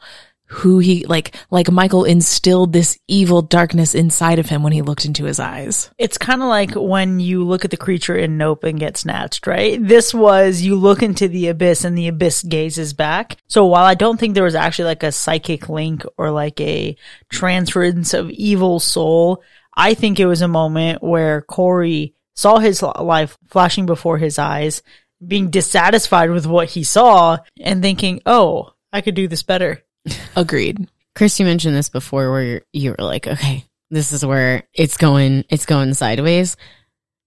who 0.47 0.79
he 0.79 1.07
like, 1.07 1.35
like 1.51 1.71
Michael 1.71 2.05
instilled 2.05 2.75
this 2.75 2.99
evil 3.09 3.41
darkness 3.41 3.95
inside 3.95 4.39
of 4.39 4.51
him 4.51 4.63
when 4.63 4.75
he 4.75 4.83
looked 4.83 5.07
into 5.07 5.25
his 5.25 5.41
eyes. 5.41 5.91
It's 5.97 6.19
kind 6.19 6.43
of 6.43 6.49
like 6.49 6.75
when 6.75 7.19
you 7.19 7.43
look 7.43 7.65
at 7.65 7.71
the 7.71 7.79
creature 7.79 8.15
in 8.15 8.37
Nope 8.37 8.65
and 8.65 8.79
get 8.79 8.99
snatched, 8.99 9.47
right? 9.47 9.83
This 9.83 10.13
was 10.13 10.61
you 10.61 10.77
look 10.77 11.03
into 11.03 11.29
the 11.29 11.49
abyss 11.49 11.83
and 11.83 11.97
the 11.97 12.09
abyss 12.09 12.43
gazes 12.43 12.93
back. 12.93 13.39
So 13.47 13.65
while 13.65 13.87
I 13.87 13.95
don't 13.95 14.21
think 14.21 14.35
there 14.35 14.45
was 14.45 14.55
actually 14.55 14.85
like 14.85 15.03
a 15.03 15.13
psychic 15.13 15.71
link 15.71 16.05
or 16.19 16.31
like 16.31 16.61
a 16.61 16.95
transference 17.31 18.13
of 18.13 18.31
evil 18.31 18.81
soul, 18.81 19.43
I 19.77 19.95
think 19.95 20.21
it 20.21 20.27
was 20.27 20.43
a 20.43 20.49
moment 20.49 21.03
where 21.03 21.43
Corey 21.43 22.15
saw 22.35 22.59
his 22.59 22.83
life 22.83 23.37
flashing 23.49 23.87
before 23.87 24.19
his 24.19 24.39
eyes, 24.39 24.83
being 25.27 25.51
dissatisfied 25.51 26.31
with 26.31 26.47
what 26.47 26.69
he 26.69 26.85
saw 26.85 27.39
and 27.61 27.83
thinking, 27.83 28.21
oh, 28.27 28.73
I 28.93 29.01
could 29.01 29.15
do 29.15 29.29
this 29.29 29.43
better. 29.43 29.83
Agreed. 30.37 30.89
Chris, 31.15 31.39
you 31.39 31.47
mentioned 31.47 31.77
this 31.77 31.89
before 31.89 32.31
where 32.31 32.63
you 32.73 32.91
were 32.91 33.05
like, 33.05 33.27
okay, 33.27 33.65
this 33.91 34.13
is 34.13 34.27
where 34.27 34.65
it's 34.75 34.97
going, 34.97 35.45
it's 35.49 35.67
going 35.67 35.95
sideways. 35.95 36.57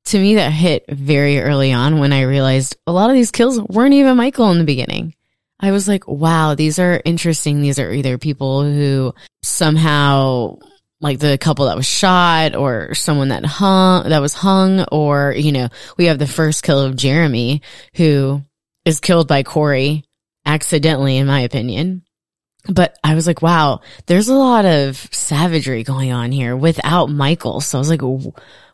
To 0.05 0.19
me, 0.19 0.35
that 0.35 0.51
hit 0.51 0.85
very 0.89 1.39
early 1.39 1.73
on 1.73 1.99
when 1.99 2.13
I 2.13 2.21
realized 2.21 2.77
a 2.85 2.91
lot 2.91 3.09
of 3.09 3.15
these 3.15 3.31
kills 3.31 3.59
weren't 3.59 3.93
even 3.93 4.17
Michael 4.17 4.51
in 4.51 4.57
the 4.57 4.63
beginning. 4.63 5.15
I 5.59 5.71
was 5.71 5.87
like, 5.87 6.07
wow, 6.07 6.55
these 6.55 6.79
are 6.79 7.01
interesting. 7.03 7.61
These 7.61 7.79
are 7.79 7.91
either 7.91 8.17
people 8.17 8.63
who 8.63 9.13
somehow 9.41 10.57
like 10.99 11.19
the 11.19 11.37
couple 11.37 11.65
that 11.65 11.77
was 11.77 11.85
shot 11.85 12.55
or 12.55 12.93
someone 12.95 13.29
that 13.29 13.45
hung, 13.45 14.09
that 14.09 14.21
was 14.21 14.33
hung, 14.33 14.83
or, 14.91 15.33
you 15.37 15.51
know, 15.51 15.69
we 15.97 16.05
have 16.05 16.19
the 16.19 16.27
first 16.27 16.63
kill 16.63 16.79
of 16.79 16.95
Jeremy 16.95 17.61
who 17.95 18.41
is 18.85 18.99
killed 18.99 19.27
by 19.27 19.43
Corey 19.43 20.03
accidentally, 20.45 21.17
in 21.17 21.27
my 21.27 21.41
opinion. 21.41 22.03
But 22.69 22.97
I 23.03 23.15
was 23.15 23.27
like, 23.27 23.41
wow, 23.41 23.81
there's 24.07 24.27
a 24.27 24.35
lot 24.35 24.65
of 24.65 24.97
savagery 25.11 25.83
going 25.83 26.11
on 26.11 26.31
here 26.31 26.55
without 26.55 27.09
Michael. 27.09 27.61
So 27.61 27.77
I 27.77 27.79
was 27.79 27.89
like, 27.89 28.01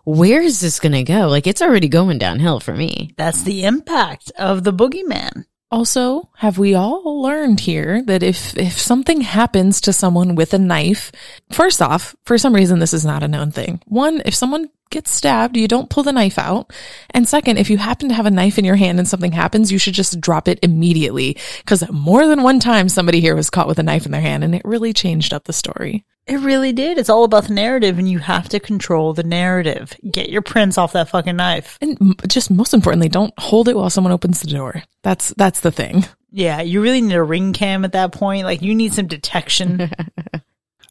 where 0.05 0.41
is 0.41 0.59
this 0.59 0.79
to 0.79 1.03
go? 1.03 1.27
Like, 1.27 1.45
it's 1.45 1.61
already 1.61 1.89
going 1.89 2.17
downhill 2.17 2.59
for 2.59 2.73
me. 2.73 3.13
That's 3.17 3.43
the 3.43 3.65
impact 3.65 4.31
of 4.37 4.63
the 4.63 4.73
boogeyman. 4.73 5.45
Also, 5.73 6.29
have 6.35 6.59
we 6.59 6.75
all 6.75 7.23
learned 7.23 7.59
here 7.59 8.03
that 8.03 8.21
if, 8.21 8.55
if 8.55 8.79
something 8.79 9.21
happens 9.21 9.81
to 9.81 9.91
someone 9.91 10.35
with 10.35 10.53
a 10.53 10.59
knife, 10.59 11.11
first 11.51 11.81
off, 11.81 12.15
for 12.25 12.37
some 12.37 12.53
reason, 12.53 12.77
this 12.77 12.93
is 12.93 13.03
not 13.03 13.23
a 13.23 13.27
known 13.27 13.49
thing. 13.49 13.81
One, 13.87 14.21
if 14.23 14.35
someone 14.35 14.69
gets 14.89 15.11
stabbed, 15.11 15.57
you 15.57 15.67
don't 15.67 15.89
pull 15.89 16.03
the 16.03 16.11
knife 16.11 16.37
out. 16.37 16.71
And 17.11 17.27
second, 17.27 17.57
if 17.57 17.69
you 17.69 17.77
happen 17.77 18.09
to 18.09 18.15
have 18.15 18.25
a 18.25 18.31
knife 18.31 18.57
in 18.57 18.65
your 18.65 18.75
hand 18.75 18.99
and 18.99 19.07
something 19.07 19.31
happens, 19.31 19.71
you 19.71 19.77
should 19.77 19.93
just 19.93 20.19
drop 20.21 20.47
it 20.47 20.59
immediately. 20.61 21.37
Cause 21.65 21.83
more 21.91 22.27
than 22.27 22.43
one 22.43 22.59
time 22.59 22.89
somebody 22.89 23.19
here 23.19 23.35
was 23.35 23.49
caught 23.49 23.67
with 23.67 23.79
a 23.79 23.83
knife 23.83 24.05
in 24.05 24.11
their 24.11 24.21
hand 24.21 24.43
and 24.43 24.53
it 24.53 24.61
really 24.65 24.93
changed 24.93 25.33
up 25.33 25.45
the 25.45 25.53
story. 25.53 26.05
It 26.25 26.39
really 26.39 26.71
did. 26.71 26.97
It's 26.97 27.09
all 27.09 27.25
about 27.25 27.45
the 27.47 27.53
narrative 27.53 27.99
and 27.99 28.09
you 28.09 28.19
have 28.19 28.47
to 28.49 28.59
control 28.59 29.13
the 29.13 29.23
narrative. 29.23 29.93
Get 30.09 30.29
your 30.29 30.41
prints 30.41 30.77
off 30.77 30.93
that 30.93 31.09
fucking 31.09 31.35
knife. 31.35 31.77
And 31.81 32.15
just 32.27 32.49
most 32.49 32.73
importantly, 32.73 33.09
don't 33.09 33.33
hold 33.37 33.67
it 33.67 33.75
while 33.75 33.89
someone 33.89 34.13
opens 34.13 34.41
the 34.41 34.47
door. 34.47 34.83
That's, 35.01 35.33
that's 35.35 35.59
the 35.59 35.71
thing. 35.71 36.05
Yeah, 36.31 36.61
you 36.61 36.81
really 36.81 37.01
need 37.01 37.13
a 37.13 37.23
ring 37.23 37.53
cam 37.53 37.83
at 37.83 37.91
that 37.91 38.13
point. 38.13 38.45
Like 38.45 38.61
you 38.61 38.73
need 38.73 38.93
some 38.93 39.07
detection. 39.07 39.91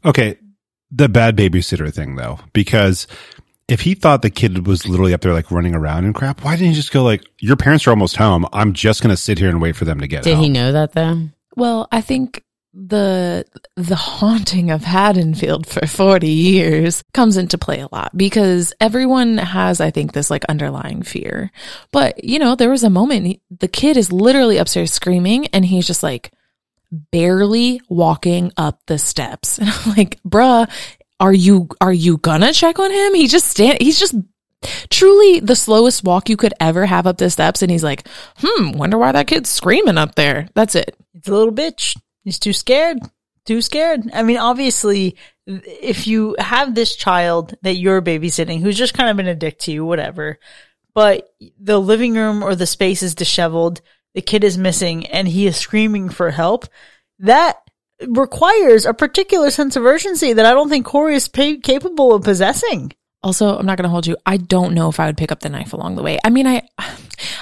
Okay. 0.04 0.38
The 0.90 1.08
bad 1.08 1.36
babysitter 1.36 1.92
thing 1.92 2.16
though, 2.16 2.38
because 2.52 3.06
if 3.68 3.80
he 3.82 3.94
thought 3.94 4.22
the 4.22 4.30
kid 4.30 4.66
was 4.66 4.86
literally 4.88 5.14
up 5.14 5.20
there 5.22 5.32
like 5.32 5.50
running 5.50 5.74
around 5.74 6.04
and 6.04 6.14
crap, 6.14 6.44
why 6.44 6.56
didn't 6.56 6.68
he 6.70 6.74
just 6.74 6.92
go 6.92 7.02
like, 7.04 7.24
your 7.40 7.56
parents 7.56 7.86
are 7.86 7.90
almost 7.90 8.16
home. 8.16 8.46
I'm 8.52 8.72
just 8.72 9.02
going 9.02 9.10
to 9.14 9.16
sit 9.16 9.38
here 9.38 9.48
and 9.48 9.60
wait 9.62 9.76
for 9.76 9.84
them 9.84 10.00
to 10.00 10.06
get 10.06 10.24
Did 10.24 10.34
home. 10.34 10.44
he 10.44 10.50
know 10.50 10.72
that 10.72 10.92
though? 10.92 11.28
Well, 11.56 11.88
I 11.92 12.00
think 12.00 12.44
the 12.74 13.44
the 13.76 13.96
haunting 13.96 14.70
of 14.70 14.82
Haddonfield 14.82 15.66
for 15.66 15.86
40 15.86 16.26
years 16.26 17.02
comes 17.12 17.36
into 17.36 17.58
play 17.58 17.80
a 17.80 17.88
lot 17.92 18.16
because 18.16 18.72
everyone 18.80 19.36
has 19.36 19.78
I 19.80 19.90
think 19.90 20.12
this 20.12 20.30
like 20.30 20.44
underlying 20.46 21.02
fear. 21.02 21.50
But, 21.92 22.24
you 22.24 22.38
know, 22.38 22.54
there 22.56 22.70
was 22.70 22.82
a 22.82 22.88
moment 22.90 23.26
he- 23.26 23.40
the 23.50 23.68
kid 23.68 23.96
is 23.98 24.10
literally 24.10 24.56
upstairs 24.56 24.90
screaming 24.92 25.48
and 25.48 25.64
he's 25.66 25.86
just 25.86 26.02
like 26.02 26.32
barely 26.90 27.80
walking 27.88 28.52
up 28.56 28.80
the 28.86 28.98
steps. 28.98 29.58
And 29.58 29.68
I'm 29.86 29.90
like, 29.96 30.18
"Bruh, 30.26 30.68
are 31.22 31.32
you 31.32 31.68
are 31.80 31.92
you 31.92 32.18
gonna 32.18 32.52
check 32.52 32.80
on 32.80 32.90
him? 32.90 33.14
He 33.14 33.28
just 33.28 33.46
stand 33.46 33.78
he's 33.80 33.98
just 33.98 34.14
truly 34.90 35.38
the 35.38 35.54
slowest 35.54 36.02
walk 36.02 36.28
you 36.28 36.36
could 36.36 36.52
ever 36.58 36.84
have 36.84 37.06
up 37.06 37.18
the 37.18 37.30
steps 37.30 37.62
and 37.62 37.70
he's 37.70 37.84
like, 37.84 38.06
"Hmm, 38.38 38.72
wonder 38.72 38.98
why 38.98 39.12
that 39.12 39.28
kid's 39.28 39.48
screaming 39.48 39.98
up 39.98 40.16
there." 40.16 40.48
That's 40.54 40.74
it. 40.74 40.96
It's 41.14 41.28
a 41.28 41.32
little 41.32 41.54
bitch. 41.54 41.96
He's 42.24 42.40
too 42.40 42.52
scared. 42.52 42.98
Too 43.46 43.62
scared. 43.62 44.10
I 44.12 44.24
mean, 44.24 44.36
obviously, 44.36 45.16
if 45.46 46.08
you 46.08 46.34
have 46.38 46.74
this 46.74 46.96
child 46.96 47.54
that 47.62 47.76
you're 47.76 48.02
babysitting 48.02 48.60
who's 48.60 48.78
just 48.78 48.94
kind 48.94 49.08
of 49.08 49.16
been 49.16 49.28
a 49.28 49.34
dick 49.34 49.58
to 49.60 49.72
you, 49.72 49.84
whatever, 49.84 50.40
but 50.92 51.32
the 51.60 51.80
living 51.80 52.14
room 52.14 52.42
or 52.42 52.56
the 52.56 52.66
space 52.66 53.02
is 53.02 53.14
disheveled, 53.14 53.80
the 54.14 54.22
kid 54.22 54.42
is 54.42 54.58
missing, 54.58 55.06
and 55.06 55.26
he 55.28 55.46
is 55.46 55.56
screaming 55.56 56.08
for 56.08 56.30
help, 56.30 56.66
that 57.20 57.62
requires 58.08 58.86
a 58.86 58.94
particular 58.94 59.50
sense 59.50 59.76
of 59.76 59.84
urgency 59.84 60.32
that 60.32 60.46
I 60.46 60.52
don't 60.52 60.68
think 60.68 60.86
Corey 60.86 61.14
is 61.14 61.28
pa- 61.28 61.56
capable 61.62 62.14
of 62.14 62.24
possessing. 62.24 62.92
Also, 63.22 63.56
I'm 63.56 63.66
not 63.66 63.78
going 63.78 63.84
to 63.84 63.90
hold 63.90 64.06
you. 64.06 64.16
I 64.26 64.36
don't 64.36 64.74
know 64.74 64.88
if 64.88 64.98
I 64.98 65.06
would 65.06 65.16
pick 65.16 65.30
up 65.30 65.40
the 65.40 65.48
knife 65.48 65.72
along 65.72 65.94
the 65.94 66.02
way. 66.02 66.18
I 66.24 66.30
mean, 66.30 66.46
I, 66.46 66.68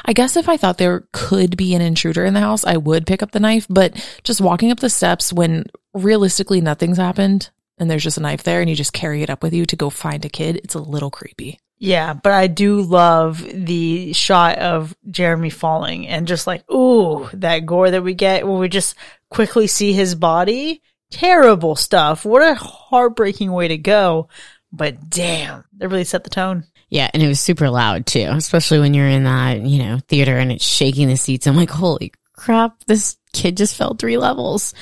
I 0.04 0.12
guess 0.12 0.36
if 0.36 0.48
I 0.48 0.58
thought 0.58 0.76
there 0.76 1.04
could 1.12 1.56
be 1.56 1.74
an 1.74 1.80
intruder 1.80 2.24
in 2.24 2.34
the 2.34 2.40
house, 2.40 2.64
I 2.64 2.76
would 2.76 3.06
pick 3.06 3.22
up 3.22 3.30
the 3.30 3.40
knife, 3.40 3.66
but 3.70 3.94
just 4.22 4.42
walking 4.42 4.70
up 4.70 4.80
the 4.80 4.90
steps 4.90 5.32
when 5.32 5.64
realistically 5.94 6.60
nothing's 6.60 6.98
happened 6.98 7.50
and 7.78 7.90
there's 7.90 8.04
just 8.04 8.18
a 8.18 8.20
knife 8.20 8.42
there 8.42 8.60
and 8.60 8.68
you 8.68 8.76
just 8.76 8.92
carry 8.92 9.22
it 9.22 9.30
up 9.30 9.42
with 9.42 9.54
you 9.54 9.64
to 9.66 9.76
go 9.76 9.88
find 9.88 10.24
a 10.24 10.28
kid, 10.28 10.56
it's 10.56 10.74
a 10.74 10.80
little 10.80 11.10
creepy. 11.10 11.58
Yeah, 11.82 12.12
but 12.12 12.32
I 12.32 12.46
do 12.46 12.82
love 12.82 13.42
the 13.42 14.12
shot 14.12 14.58
of 14.58 14.94
Jeremy 15.10 15.48
falling 15.48 16.06
and 16.06 16.28
just 16.28 16.46
like, 16.46 16.70
ooh, 16.70 17.26
that 17.32 17.64
gore 17.64 17.90
that 17.90 18.04
we 18.04 18.12
get 18.12 18.46
when 18.46 18.58
we 18.58 18.68
just 18.68 18.94
quickly 19.30 19.66
see 19.66 19.94
his 19.94 20.14
body. 20.14 20.82
Terrible 21.10 21.74
stuff. 21.76 22.26
What 22.26 22.42
a 22.42 22.54
heartbreaking 22.54 23.50
way 23.50 23.68
to 23.68 23.78
go. 23.78 24.28
But 24.70 25.08
damn, 25.08 25.64
they 25.72 25.86
really 25.86 26.04
set 26.04 26.22
the 26.22 26.30
tone. 26.30 26.64
Yeah, 26.90 27.08
and 27.14 27.22
it 27.22 27.28
was 27.28 27.40
super 27.40 27.70
loud 27.70 28.04
too, 28.04 28.28
especially 28.28 28.80
when 28.80 28.92
you're 28.92 29.08
in 29.08 29.24
that, 29.24 29.62
you 29.62 29.82
know, 29.82 30.00
theater 30.06 30.36
and 30.36 30.52
it's 30.52 30.64
shaking 30.64 31.08
the 31.08 31.16
seats. 31.16 31.46
I'm 31.46 31.56
like, 31.56 31.70
holy 31.70 32.12
crap, 32.34 32.84
this 32.86 33.16
kid 33.32 33.56
just 33.56 33.74
fell 33.74 33.94
three 33.94 34.18
levels. 34.18 34.74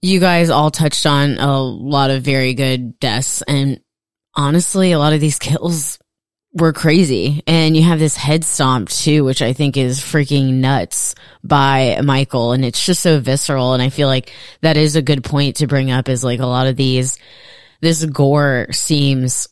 You 0.00 0.18
guys 0.18 0.48
all 0.48 0.70
touched 0.70 1.04
on 1.04 1.36
a 1.36 1.60
lot 1.60 2.10
of 2.10 2.22
very 2.22 2.54
good 2.54 2.98
deaths 3.00 3.42
and 3.42 3.80
honestly, 4.34 4.92
a 4.92 4.98
lot 4.98 5.12
of 5.12 5.20
these 5.20 5.38
kills 5.40 5.98
were 6.52 6.72
crazy. 6.72 7.42
And 7.46 7.76
you 7.76 7.82
have 7.82 7.98
this 7.98 8.16
head 8.16 8.44
stomp 8.44 8.88
too, 8.88 9.24
which 9.24 9.42
I 9.42 9.52
think 9.52 9.76
is 9.76 10.00
freaking 10.00 10.54
nuts 10.54 11.14
by 11.44 12.00
Michael. 12.02 12.52
And 12.52 12.64
it's 12.64 12.84
just 12.84 13.02
so 13.02 13.20
visceral. 13.20 13.74
And 13.74 13.82
I 13.82 13.90
feel 13.90 14.08
like 14.08 14.32
that 14.62 14.76
is 14.76 14.96
a 14.96 15.02
good 15.02 15.24
point 15.24 15.56
to 15.56 15.66
bring 15.66 15.90
up 15.90 16.08
is 16.08 16.24
like 16.24 16.40
a 16.40 16.46
lot 16.46 16.66
of 16.66 16.76
these, 16.76 17.18
this 17.80 18.04
gore 18.04 18.68
seems 18.72 19.48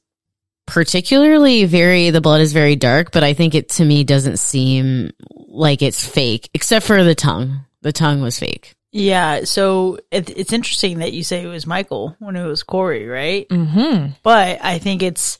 particularly 0.66 1.64
very, 1.64 2.10
the 2.10 2.20
blood 2.20 2.40
is 2.40 2.52
very 2.52 2.76
dark, 2.76 3.12
but 3.12 3.22
I 3.22 3.34
think 3.34 3.54
it 3.54 3.68
to 3.70 3.84
me 3.84 4.02
doesn't 4.02 4.38
seem 4.38 5.12
like 5.30 5.80
it's 5.80 6.04
fake, 6.04 6.50
except 6.54 6.86
for 6.86 7.04
the 7.04 7.14
tongue. 7.14 7.60
The 7.82 7.92
tongue 7.92 8.20
was 8.20 8.38
fake. 8.38 8.74
Yeah, 8.90 9.44
so 9.44 9.98
it, 10.10 10.30
it's 10.30 10.52
interesting 10.52 11.00
that 11.00 11.12
you 11.12 11.22
say 11.22 11.42
it 11.42 11.48
was 11.48 11.66
Michael 11.66 12.16
when 12.18 12.34
it 12.34 12.46
was 12.46 12.62
Corey, 12.62 13.06
right? 13.06 13.46
Mm-hmm. 13.48 14.12
But 14.22 14.58
I 14.64 14.78
think 14.78 15.02
it's 15.02 15.38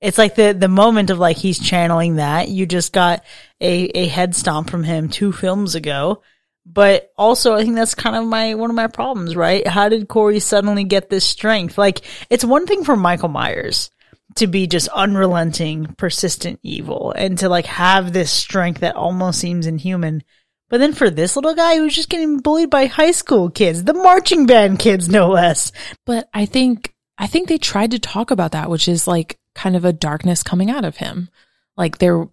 it's 0.00 0.18
like 0.18 0.34
the 0.34 0.52
the 0.52 0.68
moment 0.68 1.10
of 1.10 1.18
like 1.18 1.36
he's 1.36 1.58
channeling 1.58 2.16
that. 2.16 2.48
You 2.48 2.66
just 2.66 2.92
got 2.92 3.24
a 3.60 3.84
a 3.98 4.06
head 4.06 4.34
stomp 4.34 4.70
from 4.70 4.84
him 4.84 5.08
two 5.08 5.32
films 5.32 5.74
ago. 5.74 6.22
But 6.70 7.10
also 7.16 7.54
I 7.54 7.62
think 7.62 7.76
that's 7.76 7.94
kind 7.94 8.14
of 8.14 8.26
my 8.26 8.54
one 8.54 8.70
of 8.70 8.76
my 8.76 8.88
problems, 8.88 9.34
right? 9.34 9.66
How 9.66 9.88
did 9.88 10.08
Corey 10.08 10.38
suddenly 10.38 10.84
get 10.84 11.08
this 11.08 11.24
strength? 11.24 11.78
Like 11.78 12.02
it's 12.30 12.44
one 12.44 12.66
thing 12.66 12.84
for 12.84 12.96
Michael 12.96 13.30
Myers 13.30 13.90
to 14.36 14.46
be 14.46 14.66
just 14.66 14.88
unrelenting, 14.88 15.94
persistent 15.96 16.60
evil 16.62 17.12
and 17.16 17.38
to 17.38 17.48
like 17.48 17.66
have 17.66 18.12
this 18.12 18.30
strength 18.30 18.80
that 18.80 18.96
almost 18.96 19.40
seems 19.40 19.66
inhuman. 19.66 20.22
But 20.68 20.78
then 20.78 20.92
for 20.92 21.08
this 21.08 21.34
little 21.34 21.54
guy 21.54 21.76
who's 21.76 21.94
just 21.94 22.10
getting 22.10 22.38
bullied 22.40 22.70
by 22.70 22.86
high 22.86 23.12
school 23.12 23.50
kids, 23.50 23.84
the 23.84 23.94
marching 23.94 24.46
band 24.46 24.78
kids, 24.78 25.08
no 25.08 25.30
less. 25.30 25.72
But 26.04 26.28
I 26.34 26.44
think, 26.44 26.94
I 27.16 27.26
think 27.26 27.48
they 27.48 27.58
tried 27.58 27.92
to 27.92 27.98
talk 27.98 28.30
about 28.30 28.52
that, 28.52 28.68
which 28.68 28.86
is 28.86 29.06
like 29.06 29.38
kind 29.58 29.76
of 29.76 29.84
a 29.84 29.92
darkness 29.92 30.42
coming 30.42 30.70
out 30.70 30.84
of 30.84 30.96
him. 30.96 31.28
Like 31.76 31.98
there, 31.98 32.26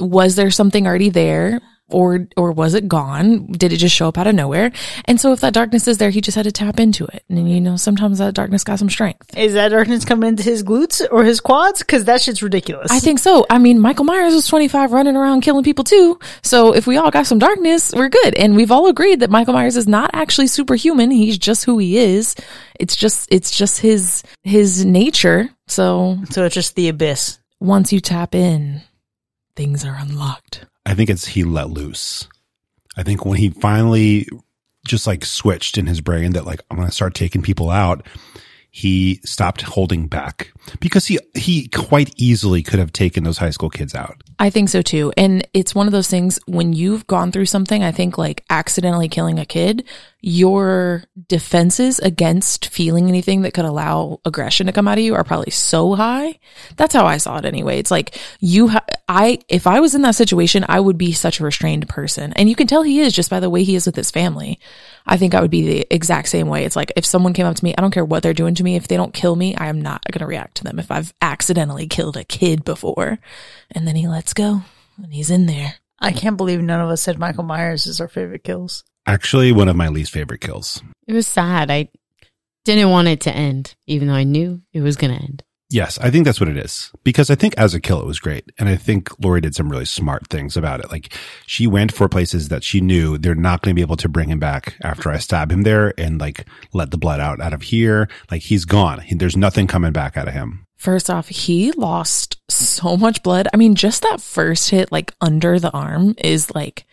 was 0.00 0.36
there 0.36 0.50
something 0.50 0.86
already 0.86 1.10
there? 1.10 1.60
Or, 1.88 2.26
or 2.36 2.50
was 2.50 2.74
it 2.74 2.88
gone? 2.88 3.46
Did 3.46 3.72
it 3.72 3.76
just 3.76 3.94
show 3.94 4.08
up 4.08 4.18
out 4.18 4.26
of 4.26 4.34
nowhere? 4.34 4.72
And 5.04 5.20
so 5.20 5.32
if 5.32 5.40
that 5.42 5.54
darkness 5.54 5.86
is 5.86 5.98
there, 5.98 6.10
he 6.10 6.20
just 6.20 6.34
had 6.34 6.42
to 6.42 6.50
tap 6.50 6.80
into 6.80 7.04
it. 7.04 7.22
And 7.28 7.48
you 7.48 7.60
know, 7.60 7.76
sometimes 7.76 8.18
that 8.18 8.34
darkness 8.34 8.64
got 8.64 8.80
some 8.80 8.90
strength. 8.90 9.38
Is 9.38 9.54
that 9.54 9.68
darkness 9.68 10.04
coming 10.04 10.30
into 10.30 10.42
his 10.42 10.64
glutes 10.64 11.06
or 11.12 11.22
his 11.22 11.38
quads? 11.38 11.84
Cause 11.84 12.06
that 12.06 12.20
shit's 12.20 12.42
ridiculous. 12.42 12.90
I 12.90 12.98
think 12.98 13.20
so. 13.20 13.46
I 13.48 13.58
mean, 13.58 13.78
Michael 13.78 14.04
Myers 14.04 14.34
was 14.34 14.48
25 14.48 14.90
running 14.90 15.14
around 15.14 15.42
killing 15.42 15.62
people 15.62 15.84
too. 15.84 16.18
So 16.42 16.74
if 16.74 16.88
we 16.88 16.96
all 16.96 17.12
got 17.12 17.28
some 17.28 17.38
darkness, 17.38 17.92
we're 17.94 18.08
good. 18.08 18.34
And 18.34 18.56
we've 18.56 18.72
all 18.72 18.88
agreed 18.88 19.20
that 19.20 19.30
Michael 19.30 19.54
Myers 19.54 19.76
is 19.76 19.86
not 19.86 20.10
actually 20.12 20.48
superhuman. 20.48 21.12
He's 21.12 21.38
just 21.38 21.64
who 21.64 21.78
he 21.78 21.98
is. 21.98 22.34
It's 22.80 22.96
just, 22.96 23.28
it's 23.30 23.56
just 23.56 23.78
his, 23.78 24.24
his 24.42 24.84
nature. 24.84 25.50
So 25.66 26.18
So 26.30 26.44
it's 26.44 26.54
just 26.54 26.76
the 26.76 26.88
abyss. 26.88 27.38
once 27.60 27.92
you 27.92 28.00
tap 28.00 28.34
in, 28.34 28.82
things 29.54 29.84
are 29.84 29.96
unlocked. 29.98 30.66
I 30.84 30.94
think 30.94 31.10
it's 31.10 31.26
he 31.26 31.42
let 31.44 31.70
loose. 31.70 32.28
I 32.96 33.02
think 33.02 33.24
when 33.26 33.38
he 33.38 33.50
finally 33.50 34.26
just 34.86 35.06
like 35.06 35.24
switched 35.24 35.76
in 35.78 35.86
his 35.86 36.00
brain 36.00 36.32
that 36.32 36.46
like 36.46 36.60
I'm 36.70 36.76
going 36.76 36.88
to 36.88 36.94
start 36.94 37.14
taking 37.14 37.42
people 37.42 37.70
out, 37.70 38.06
he 38.70 39.20
stopped 39.24 39.62
holding 39.62 40.06
back 40.06 40.52
because 40.80 41.06
he 41.06 41.18
he 41.34 41.66
quite 41.68 42.12
easily 42.16 42.62
could 42.62 42.78
have 42.78 42.92
taken 42.92 43.24
those 43.24 43.38
high 43.38 43.50
school 43.50 43.70
kids 43.70 43.94
out. 43.94 44.22
I 44.38 44.50
think 44.50 44.68
so 44.68 44.82
too. 44.82 45.12
And 45.16 45.46
it's 45.54 45.74
one 45.74 45.86
of 45.86 45.92
those 45.92 46.08
things 46.08 46.38
when 46.46 46.72
you've 46.74 47.06
gone 47.06 47.32
through 47.32 47.46
something, 47.46 47.82
I 47.82 47.90
think 47.90 48.18
like 48.18 48.44
accidentally 48.50 49.08
killing 49.08 49.38
a 49.38 49.46
kid, 49.46 49.84
your 50.28 51.04
defenses 51.28 52.00
against 52.00 52.66
feeling 52.66 53.08
anything 53.08 53.42
that 53.42 53.54
could 53.54 53.64
allow 53.64 54.18
aggression 54.24 54.66
to 54.66 54.72
come 54.72 54.88
out 54.88 54.98
of 54.98 55.04
you 55.04 55.14
are 55.14 55.22
probably 55.22 55.52
so 55.52 55.94
high. 55.94 56.36
That's 56.74 56.92
how 56.92 57.06
I 57.06 57.18
saw 57.18 57.38
it 57.38 57.44
anyway. 57.44 57.78
It's 57.78 57.92
like 57.92 58.18
you, 58.40 58.66
ha- 58.66 58.84
I, 59.06 59.38
if 59.48 59.68
I 59.68 59.78
was 59.78 59.94
in 59.94 60.02
that 60.02 60.16
situation, 60.16 60.64
I 60.68 60.80
would 60.80 60.98
be 60.98 61.12
such 61.12 61.38
a 61.38 61.44
restrained 61.44 61.88
person. 61.88 62.32
And 62.32 62.48
you 62.48 62.56
can 62.56 62.66
tell 62.66 62.82
he 62.82 62.98
is 62.98 63.12
just 63.12 63.30
by 63.30 63.38
the 63.38 63.48
way 63.48 63.62
he 63.62 63.76
is 63.76 63.86
with 63.86 63.94
his 63.94 64.10
family. 64.10 64.58
I 65.06 65.16
think 65.16 65.32
I 65.32 65.40
would 65.40 65.50
be 65.52 65.64
the 65.64 65.94
exact 65.94 66.26
same 66.26 66.48
way. 66.48 66.64
It's 66.64 66.74
like 66.74 66.90
if 66.96 67.06
someone 67.06 67.32
came 67.32 67.46
up 67.46 67.54
to 67.54 67.64
me, 67.64 67.76
I 67.78 67.80
don't 67.80 67.94
care 67.94 68.04
what 68.04 68.24
they're 68.24 68.34
doing 68.34 68.56
to 68.56 68.64
me. 68.64 68.74
If 68.74 68.88
they 68.88 68.96
don't 68.96 69.14
kill 69.14 69.36
me, 69.36 69.54
I 69.54 69.68
am 69.68 69.80
not 69.80 70.02
going 70.10 70.18
to 70.18 70.26
react 70.26 70.56
to 70.56 70.64
them. 70.64 70.80
If 70.80 70.90
I've 70.90 71.14
accidentally 71.22 71.86
killed 71.86 72.16
a 72.16 72.24
kid 72.24 72.64
before 72.64 73.20
and 73.70 73.86
then 73.86 73.94
he 73.94 74.08
lets 74.08 74.34
go 74.34 74.62
and 75.00 75.14
he's 75.14 75.30
in 75.30 75.46
there. 75.46 75.74
I 76.00 76.10
can't 76.10 76.36
believe 76.36 76.60
none 76.60 76.80
of 76.80 76.90
us 76.90 77.00
said 77.00 77.16
Michael 77.16 77.44
Myers 77.44 77.86
is 77.86 78.00
our 78.00 78.08
favorite 78.08 78.42
kills. 78.42 78.82
Actually, 79.06 79.52
one 79.52 79.68
of 79.68 79.76
my 79.76 79.88
least 79.88 80.12
favorite 80.12 80.40
kills. 80.40 80.82
It 81.06 81.12
was 81.12 81.26
sad. 81.26 81.70
I 81.70 81.88
didn't 82.64 82.90
want 82.90 83.08
it 83.08 83.20
to 83.22 83.32
end, 83.32 83.74
even 83.86 84.08
though 84.08 84.14
I 84.14 84.24
knew 84.24 84.62
it 84.72 84.80
was 84.80 84.96
going 84.96 85.16
to 85.16 85.22
end. 85.22 85.44
Yes, 85.68 85.98
I 85.98 86.10
think 86.10 86.24
that's 86.24 86.38
what 86.38 86.48
it 86.48 86.56
is. 86.56 86.92
Because 87.02 87.28
I 87.28 87.34
think 87.34 87.54
as 87.58 87.74
a 87.74 87.80
kill, 87.80 88.00
it 88.00 88.06
was 88.06 88.20
great. 88.20 88.52
And 88.58 88.68
I 88.68 88.76
think 88.76 89.10
Laurie 89.18 89.40
did 89.40 89.54
some 89.54 89.68
really 89.68 89.84
smart 89.84 90.28
things 90.28 90.56
about 90.56 90.78
it. 90.80 90.92
Like 90.92 91.12
she 91.46 91.66
went 91.66 91.92
for 91.92 92.08
places 92.08 92.48
that 92.48 92.62
she 92.62 92.80
knew 92.80 93.18
they're 93.18 93.34
not 93.34 93.62
going 93.62 93.72
to 93.72 93.74
be 93.74 93.82
able 93.82 93.96
to 93.96 94.08
bring 94.08 94.28
him 94.28 94.38
back 94.38 94.76
after 94.82 95.10
I 95.10 95.18
stab 95.18 95.50
him 95.50 95.62
there 95.62 95.92
and 95.98 96.20
like 96.20 96.46
let 96.72 96.92
the 96.92 96.98
blood 96.98 97.18
out 97.18 97.40
out 97.40 97.52
of 97.52 97.62
here. 97.62 98.08
Like 98.30 98.42
he's 98.42 98.64
gone. 98.64 99.00
He, 99.00 99.16
there's 99.16 99.36
nothing 99.36 99.66
coming 99.66 99.92
back 99.92 100.16
out 100.16 100.28
of 100.28 100.34
him. 100.34 100.66
First 100.76 101.10
off, 101.10 101.28
he 101.28 101.72
lost 101.72 102.38
so 102.48 102.96
much 102.96 103.22
blood. 103.24 103.48
I 103.52 103.56
mean, 103.56 103.74
just 103.74 104.02
that 104.02 104.20
first 104.20 104.70
hit, 104.70 104.92
like 104.92 105.14
under 105.20 105.58
the 105.58 105.72
arm, 105.72 106.14
is 106.18 106.54
like 106.54 106.86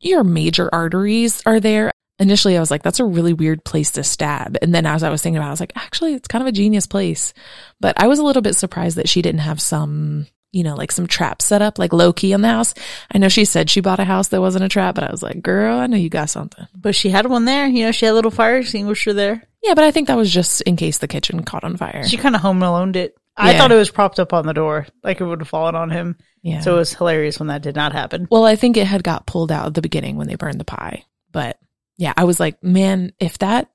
your 0.00 0.24
major 0.24 0.68
arteries 0.72 1.42
are 1.46 1.60
there. 1.60 1.92
Initially, 2.18 2.56
I 2.56 2.60
was 2.60 2.70
like, 2.70 2.82
that's 2.82 3.00
a 3.00 3.04
really 3.04 3.32
weird 3.32 3.64
place 3.64 3.92
to 3.92 4.04
stab. 4.04 4.58
And 4.60 4.74
then 4.74 4.84
as 4.84 5.02
I 5.02 5.08
was 5.08 5.22
thinking 5.22 5.38
about 5.38 5.46
it, 5.46 5.48
I 5.48 5.52
was 5.52 5.60
like, 5.60 5.72
actually, 5.76 6.14
it's 6.14 6.28
kind 6.28 6.42
of 6.42 6.48
a 6.48 6.52
genius 6.52 6.86
place. 6.86 7.32
But 7.80 7.98
I 7.98 8.08
was 8.08 8.18
a 8.18 8.22
little 8.22 8.42
bit 8.42 8.56
surprised 8.56 8.96
that 8.98 9.08
she 9.08 9.22
didn't 9.22 9.40
have 9.40 9.60
some, 9.60 10.26
you 10.52 10.62
know, 10.62 10.74
like 10.74 10.92
some 10.92 11.06
traps 11.06 11.46
set 11.46 11.62
up, 11.62 11.78
like 11.78 11.94
low 11.94 12.12
key 12.12 12.32
in 12.32 12.42
the 12.42 12.48
house. 12.48 12.74
I 13.10 13.16
know 13.16 13.30
she 13.30 13.46
said 13.46 13.70
she 13.70 13.80
bought 13.80 14.00
a 14.00 14.04
house 14.04 14.28
that 14.28 14.40
wasn't 14.40 14.64
a 14.64 14.68
trap, 14.68 14.96
but 14.96 15.04
I 15.04 15.10
was 15.10 15.22
like, 15.22 15.42
girl, 15.42 15.78
I 15.78 15.86
know 15.86 15.96
you 15.96 16.10
got 16.10 16.28
something. 16.28 16.66
But 16.74 16.94
she 16.94 17.08
had 17.08 17.26
one 17.26 17.46
there. 17.46 17.66
You 17.66 17.86
know, 17.86 17.92
she 17.92 18.04
had 18.04 18.12
a 18.12 18.14
little 18.14 18.30
fire 18.30 18.58
extinguisher 18.58 19.14
there. 19.14 19.42
Yeah, 19.62 19.74
but 19.74 19.84
I 19.84 19.90
think 19.90 20.08
that 20.08 20.16
was 20.16 20.32
just 20.32 20.60
in 20.62 20.76
case 20.76 20.98
the 20.98 21.08
kitchen 21.08 21.44
caught 21.44 21.64
on 21.64 21.76
fire. 21.76 22.04
She 22.06 22.16
kind 22.16 22.34
of 22.34 22.40
home 22.42 22.62
alone 22.62 22.94
it. 22.96 23.16
I 23.36 23.52
Yeah. 23.52 23.58
thought 23.58 23.72
it 23.72 23.76
was 23.76 23.90
propped 23.90 24.18
up 24.20 24.32
on 24.32 24.46
the 24.46 24.52
door, 24.52 24.86
like 25.02 25.20
it 25.20 25.24
would 25.24 25.40
have 25.40 25.48
fallen 25.48 25.74
on 25.74 25.90
him. 25.90 26.16
yeah. 26.42 26.60
So 26.60 26.74
it 26.74 26.78
was 26.78 26.94
hilarious 26.94 27.38
when 27.38 27.48
that 27.48 27.62
did 27.62 27.76
not 27.76 27.92
happen. 27.92 28.26
Well, 28.30 28.44
I 28.44 28.56
think 28.56 28.76
it 28.76 28.86
had 28.86 29.02
got 29.04 29.26
pulled 29.26 29.52
out 29.52 29.66
at 29.66 29.74
the 29.74 29.82
beginning 29.82 30.16
when 30.16 30.26
they 30.28 30.34
burned 30.34 30.60
the 30.60 30.64
pie. 30.64 31.04
But 31.32 31.58
yeah, 31.96 32.12
I 32.16 32.24
was 32.24 32.40
like, 32.40 32.62
man, 32.62 33.12
if 33.20 33.38
that 33.38 33.70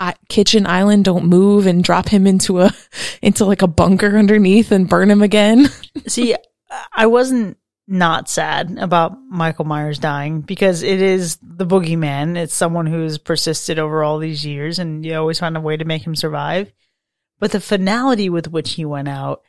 I, 0.00 0.14
kitchen 0.28 0.66
island 0.66 1.04
don't 1.04 1.24
move 1.26 1.66
and 1.66 1.82
drop 1.82 2.08
him 2.08 2.26
into 2.26 2.60
a 2.60 2.70
into 3.22 3.44
like 3.44 3.62
a 3.62 3.66
bunker 3.66 4.16
underneath 4.16 4.70
and 4.72 4.88
burn 4.88 5.10
him 5.10 5.22
again. 5.22 5.68
See, 6.06 6.36
I 6.92 7.06
wasn't 7.06 7.56
not 7.90 8.28
sad 8.28 8.76
about 8.78 9.16
Michael 9.30 9.64
Myers 9.64 9.98
dying 9.98 10.42
because 10.42 10.82
it 10.82 11.00
is 11.00 11.38
the 11.42 11.64
boogeyman. 11.66 12.36
It's 12.36 12.54
someone 12.54 12.86
who's 12.86 13.16
persisted 13.16 13.78
over 13.78 14.04
all 14.04 14.18
these 14.18 14.44
years 14.44 14.78
and 14.78 15.04
you 15.06 15.14
always 15.16 15.38
find 15.40 15.56
a 15.56 15.60
way 15.60 15.76
to 15.78 15.84
make 15.86 16.06
him 16.06 16.14
survive. 16.14 16.70
But 17.38 17.52
the 17.52 17.60
finality 17.60 18.28
with 18.28 18.48
which 18.48 18.72
he 18.72 18.84
went 18.84 19.08
out, 19.08 19.42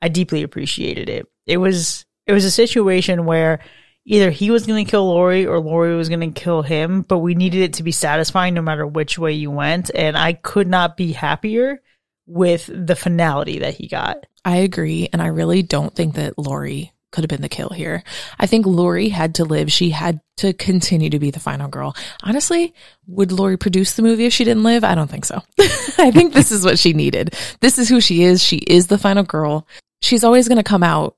I 0.00 0.08
deeply 0.08 0.42
appreciated 0.42 1.08
it. 1.08 1.26
It 1.46 1.58
was, 1.58 2.06
it 2.26 2.32
was 2.32 2.44
a 2.44 2.50
situation 2.50 3.26
where 3.26 3.60
either 4.06 4.30
he 4.30 4.50
was 4.50 4.66
going 4.66 4.84
to 4.84 4.90
kill 4.90 5.06
Laurie 5.06 5.46
or 5.46 5.60
Laurie 5.60 5.96
was 5.96 6.08
going 6.08 6.32
to 6.32 6.40
kill 6.40 6.62
him, 6.62 7.02
but 7.02 7.18
we 7.18 7.34
needed 7.34 7.62
it 7.62 7.72
to 7.74 7.82
be 7.82 7.92
satisfying 7.92 8.54
no 8.54 8.62
matter 8.62 8.86
which 8.86 9.18
way 9.18 9.32
you 9.32 9.50
went. 9.50 9.90
And 9.94 10.16
I 10.16 10.32
could 10.32 10.68
not 10.68 10.96
be 10.96 11.12
happier 11.12 11.82
with 12.26 12.70
the 12.72 12.96
finality 12.96 13.58
that 13.58 13.74
he 13.74 13.88
got. 13.88 14.24
I 14.44 14.58
agree, 14.58 15.08
and 15.12 15.20
I 15.22 15.26
really 15.26 15.62
don't 15.62 15.94
think 15.94 16.14
that 16.14 16.38
Laurie 16.38 16.93
could 17.14 17.22
have 17.22 17.28
been 17.28 17.42
the 17.42 17.48
kill 17.48 17.68
here. 17.68 18.02
I 18.40 18.46
think 18.46 18.66
Laurie 18.66 19.08
had 19.08 19.36
to 19.36 19.44
live. 19.44 19.70
She 19.70 19.90
had 19.90 20.20
to 20.38 20.52
continue 20.52 21.10
to 21.10 21.20
be 21.20 21.30
the 21.30 21.38
final 21.38 21.68
girl. 21.68 21.94
Honestly, 22.24 22.74
would 23.06 23.30
Laurie 23.30 23.56
produce 23.56 23.92
the 23.92 24.02
movie 24.02 24.26
if 24.26 24.32
she 24.32 24.42
didn't 24.42 24.64
live? 24.64 24.82
I 24.82 24.96
don't 24.96 25.08
think 25.08 25.24
so. 25.24 25.40
I 25.96 26.10
think 26.10 26.34
this 26.34 26.50
is 26.50 26.64
what 26.64 26.78
she 26.78 26.92
needed. 26.92 27.34
This 27.60 27.78
is 27.78 27.88
who 27.88 28.00
she 28.00 28.24
is. 28.24 28.42
She 28.42 28.56
is 28.56 28.88
the 28.88 28.98
final 28.98 29.22
girl. 29.22 29.66
She's 30.02 30.24
always 30.24 30.48
going 30.48 30.58
to 30.58 30.64
come 30.64 30.82
out 30.82 31.16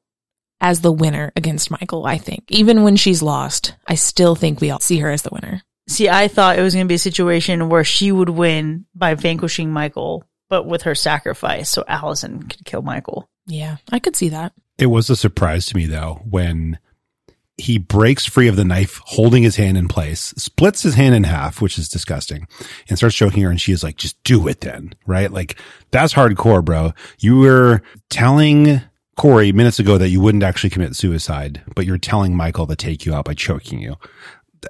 as 0.60 0.82
the 0.82 0.92
winner 0.92 1.32
against 1.34 1.70
Michael, 1.70 2.04
I 2.04 2.18
think. 2.18 2.44
Even 2.48 2.82
when 2.82 2.96
she's 2.96 3.22
lost, 3.22 3.74
I 3.86 3.94
still 3.94 4.34
think 4.34 4.60
we 4.60 4.70
all 4.70 4.80
see 4.80 4.98
her 4.98 5.10
as 5.10 5.22
the 5.22 5.30
winner. 5.32 5.62
See, 5.88 6.10
I 6.10 6.28
thought 6.28 6.58
it 6.58 6.62
was 6.62 6.74
going 6.74 6.84
to 6.84 6.88
be 6.88 6.96
a 6.96 6.98
situation 6.98 7.70
where 7.70 7.84
she 7.84 8.12
would 8.12 8.28
win 8.28 8.84
by 8.94 9.14
vanquishing 9.14 9.72
Michael, 9.72 10.24
but 10.50 10.66
with 10.66 10.82
her 10.82 10.94
sacrifice, 10.94 11.70
so 11.70 11.84
Allison 11.88 12.42
could 12.42 12.66
kill 12.66 12.82
Michael. 12.82 13.30
Yeah, 13.46 13.76
I 13.90 13.98
could 13.98 14.16
see 14.16 14.28
that. 14.30 14.52
It 14.78 14.86
was 14.86 15.08
a 15.10 15.16
surprise 15.16 15.66
to 15.66 15.76
me 15.76 15.86
though 15.86 16.20
when 16.28 16.78
he 17.58 17.78
breaks 17.78 18.26
free 18.26 18.48
of 18.48 18.56
the 18.56 18.64
knife, 18.64 19.00
holding 19.04 19.42
his 19.42 19.56
hand 19.56 19.78
in 19.78 19.88
place, 19.88 20.34
splits 20.36 20.82
his 20.82 20.94
hand 20.94 21.14
in 21.14 21.24
half, 21.24 21.62
which 21.62 21.78
is 21.78 21.88
disgusting, 21.88 22.46
and 22.88 22.98
starts 22.98 23.16
choking 23.16 23.42
her. 23.42 23.50
And 23.50 23.60
she 23.60 23.72
is 23.72 23.82
like, 23.82 23.96
just 23.96 24.22
do 24.24 24.46
it 24.46 24.60
then, 24.60 24.92
right? 25.06 25.32
Like 25.32 25.58
that's 25.90 26.12
hardcore, 26.12 26.64
bro. 26.64 26.92
You 27.18 27.38
were 27.38 27.82
telling 28.10 28.82
Corey 29.16 29.52
minutes 29.52 29.78
ago 29.78 29.96
that 29.96 30.10
you 30.10 30.20
wouldn't 30.20 30.44
actually 30.44 30.70
commit 30.70 30.94
suicide, 30.94 31.62
but 31.74 31.86
you're 31.86 31.96
telling 31.96 32.36
Michael 32.36 32.66
to 32.66 32.76
take 32.76 33.06
you 33.06 33.14
out 33.14 33.24
by 33.24 33.34
choking 33.34 33.80
you. 33.80 33.96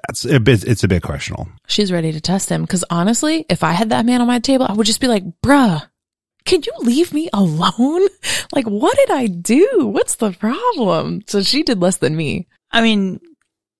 That's 0.07 0.25
a 0.25 0.39
bit, 0.39 0.63
it's 0.63 0.83
a 0.83 0.87
bit 0.87 1.03
questionable. 1.03 1.49
She's 1.67 1.91
ready 1.91 2.13
to 2.13 2.21
test 2.21 2.49
him. 2.49 2.65
Cause 2.65 2.85
honestly, 2.89 3.45
if 3.49 3.63
I 3.63 3.71
had 3.71 3.89
that 3.89 4.05
man 4.05 4.21
on 4.21 4.27
my 4.27 4.39
table, 4.39 4.65
I 4.69 4.73
would 4.73 4.85
just 4.85 5.01
be 5.01 5.07
like, 5.07 5.23
bruh, 5.41 5.85
can 6.47 6.63
you 6.63 6.71
leave 6.79 7.13
me 7.13 7.29
alone? 7.33 8.07
Like, 8.53 8.65
what 8.65 8.95
did 8.95 9.11
I 9.11 9.27
do? 9.27 9.87
What's 9.91 10.15
the 10.15 10.31
problem? 10.31 11.21
So 11.27 11.43
she 11.43 11.63
did 11.63 11.81
less 11.81 11.97
than 11.97 12.15
me. 12.15 12.47
I 12.71 12.81
mean, 12.81 13.19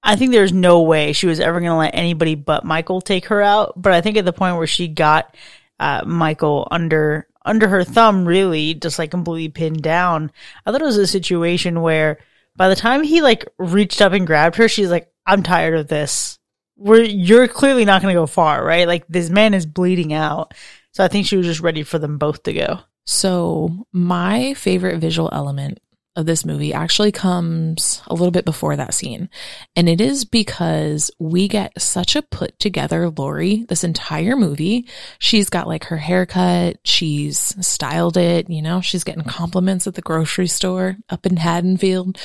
I 0.03 0.17
think 0.17 0.31
there's 0.31 0.51
no 0.51 0.81
way 0.81 1.13
she 1.13 1.25
was 1.25 1.39
ever 1.39 1.59
going 1.61 1.71
to 1.71 1.77
let 1.77 1.95
anybody 1.95 2.35
but 2.35 2.65
Michael 2.65 2.99
take 2.99 3.27
her 3.27 3.41
out. 3.41 3.81
But 3.81 3.93
I 3.93 4.01
think 4.01 4.17
at 4.17 4.25
the 4.25 4.33
point 4.33 4.57
where 4.57 4.67
she 4.67 4.89
got 4.89 5.35
uh, 5.79 6.03
Michael 6.05 6.67
under 6.69 7.27
under 7.45 7.69
her 7.69 7.85
thumb, 7.85 8.27
really 8.27 8.73
just 8.73 8.99
like 8.99 9.09
completely 9.09 9.47
pinned 9.49 9.81
down, 9.81 10.31
I 10.65 10.71
thought 10.71 10.81
it 10.81 10.85
was 10.85 10.97
a 10.97 11.07
situation 11.07 11.81
where 11.81 12.19
by 12.57 12.67
the 12.67 12.75
time 12.75 13.03
he 13.03 13.21
like 13.21 13.47
reached 13.57 14.01
up 14.01 14.11
and 14.11 14.27
grabbed 14.27 14.57
her, 14.57 14.67
she's 14.67 14.91
like, 14.91 15.09
"I'm 15.25 15.43
tired 15.43 15.75
of 15.75 15.87
this. 15.87 16.39
We're 16.75 17.03
you're 17.03 17.47
clearly 17.47 17.85
not 17.85 18.01
going 18.01 18.13
to 18.13 18.19
go 18.19 18.27
far, 18.27 18.63
right? 18.63 18.87
Like 18.87 19.07
this 19.07 19.29
man 19.29 19.53
is 19.53 19.65
bleeding 19.65 20.13
out." 20.13 20.53
So 20.97 21.03
I 21.03 21.09
think 21.09 21.27
she 21.27 21.37
was 21.37 21.45
just 21.45 21.59
ready 21.59 21.83
for 21.83 21.99
them 21.99 22.17
both 22.17 22.41
to 22.41 22.53
go. 22.53 22.79
So 23.05 23.85
my 23.93 24.55
favorite 24.55 24.97
visual 24.97 25.29
element 25.31 25.79
of 26.15 26.25
this 26.25 26.43
movie 26.43 26.73
actually 26.73 27.11
comes 27.11 28.01
a 28.07 28.15
little 28.15 28.31
bit 28.31 28.45
before 28.45 28.75
that 28.75 28.95
scene. 28.95 29.29
And 29.75 29.87
it 29.87 30.01
is 30.01 30.25
because 30.25 31.11
we 31.19 31.47
get 31.47 31.79
such 31.79 32.15
a 32.15 32.23
put 32.23 32.57
together 32.57 33.11
Laurie 33.11 33.63
this 33.69 33.83
entire 33.83 34.35
movie. 34.35 34.87
She's 35.19 35.51
got 35.51 35.67
like 35.67 35.83
her 35.83 35.97
haircut. 35.97 36.77
She's 36.83 37.37
styled 37.63 38.17
it. 38.17 38.49
You 38.49 38.63
know, 38.63 38.81
she's 38.81 39.03
getting 39.03 39.23
compliments 39.23 39.85
at 39.85 39.93
the 39.93 40.01
grocery 40.01 40.47
store 40.47 40.97
up 41.09 41.27
in 41.27 41.37
Haddonfield. 41.37 42.17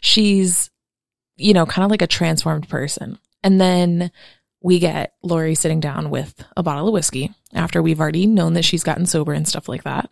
She's, 0.00 0.68
you 1.36 1.54
know, 1.54 1.64
kind 1.64 1.84
of 1.84 1.92
like 1.92 2.02
a 2.02 2.08
transformed 2.08 2.68
person. 2.68 3.20
And 3.44 3.60
then 3.60 4.10
we 4.66 4.80
get 4.80 5.14
Laurie 5.22 5.54
sitting 5.54 5.78
down 5.78 6.10
with 6.10 6.34
a 6.56 6.62
bottle 6.64 6.88
of 6.88 6.92
whiskey 6.92 7.32
after 7.54 7.80
we've 7.80 8.00
already 8.00 8.26
known 8.26 8.54
that 8.54 8.64
she's 8.64 8.82
gotten 8.82 9.06
sober 9.06 9.32
and 9.32 9.46
stuff 9.46 9.68
like 9.68 9.84
that. 9.84 10.10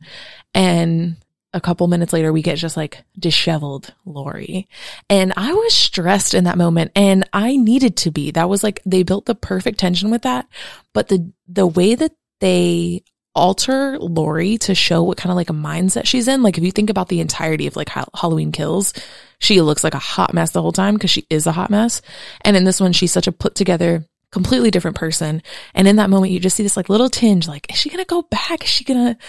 And 0.54 1.16
a 1.52 1.60
couple 1.60 1.88
minutes 1.88 2.12
later, 2.12 2.32
we 2.32 2.40
get 2.40 2.56
just 2.56 2.76
like 2.76 3.02
disheveled 3.18 3.92
Laurie. 4.04 4.68
And 5.10 5.32
I 5.36 5.52
was 5.52 5.74
stressed 5.74 6.34
in 6.34 6.44
that 6.44 6.56
moment 6.56 6.92
and 6.94 7.28
I 7.32 7.56
needed 7.56 7.96
to 7.96 8.12
be. 8.12 8.30
That 8.30 8.48
was 8.48 8.62
like, 8.62 8.80
they 8.86 9.02
built 9.02 9.26
the 9.26 9.34
perfect 9.34 9.80
tension 9.80 10.12
with 10.12 10.22
that. 10.22 10.46
But 10.92 11.08
the, 11.08 11.32
the 11.48 11.66
way 11.66 11.96
that 11.96 12.12
they 12.38 13.02
alter 13.34 13.98
Laurie 13.98 14.58
to 14.58 14.76
show 14.76 15.02
what 15.02 15.18
kind 15.18 15.32
of 15.32 15.36
like 15.36 15.50
a 15.50 15.52
mindset 15.52 16.06
she's 16.06 16.28
in. 16.28 16.44
Like 16.44 16.58
if 16.58 16.62
you 16.62 16.70
think 16.70 16.90
about 16.90 17.08
the 17.08 17.18
entirety 17.18 17.66
of 17.66 17.74
like 17.74 17.88
ha- 17.88 18.06
Halloween 18.14 18.52
kills, 18.52 18.94
she 19.40 19.60
looks 19.60 19.82
like 19.82 19.94
a 19.94 19.98
hot 19.98 20.32
mess 20.32 20.52
the 20.52 20.62
whole 20.62 20.70
time 20.70 20.94
because 20.94 21.10
she 21.10 21.26
is 21.28 21.48
a 21.48 21.52
hot 21.52 21.70
mess. 21.70 22.02
And 22.42 22.56
in 22.56 22.62
this 22.62 22.80
one, 22.80 22.92
she's 22.92 23.10
such 23.10 23.26
a 23.26 23.32
put 23.32 23.56
together 23.56 24.06
completely 24.34 24.70
different 24.70 24.96
person. 24.96 25.42
And 25.74 25.88
in 25.88 25.96
that 25.96 26.10
moment, 26.10 26.32
you 26.32 26.40
just 26.40 26.56
see 26.56 26.62
this 26.64 26.76
like 26.76 26.90
little 26.90 27.08
tinge, 27.08 27.48
like, 27.48 27.70
is 27.70 27.78
she 27.78 27.88
going 27.88 28.04
to 28.04 28.06
go 28.06 28.22
back? 28.22 28.64
Is 28.64 28.68
she 28.68 28.84
going 28.84 29.14
to, 29.14 29.20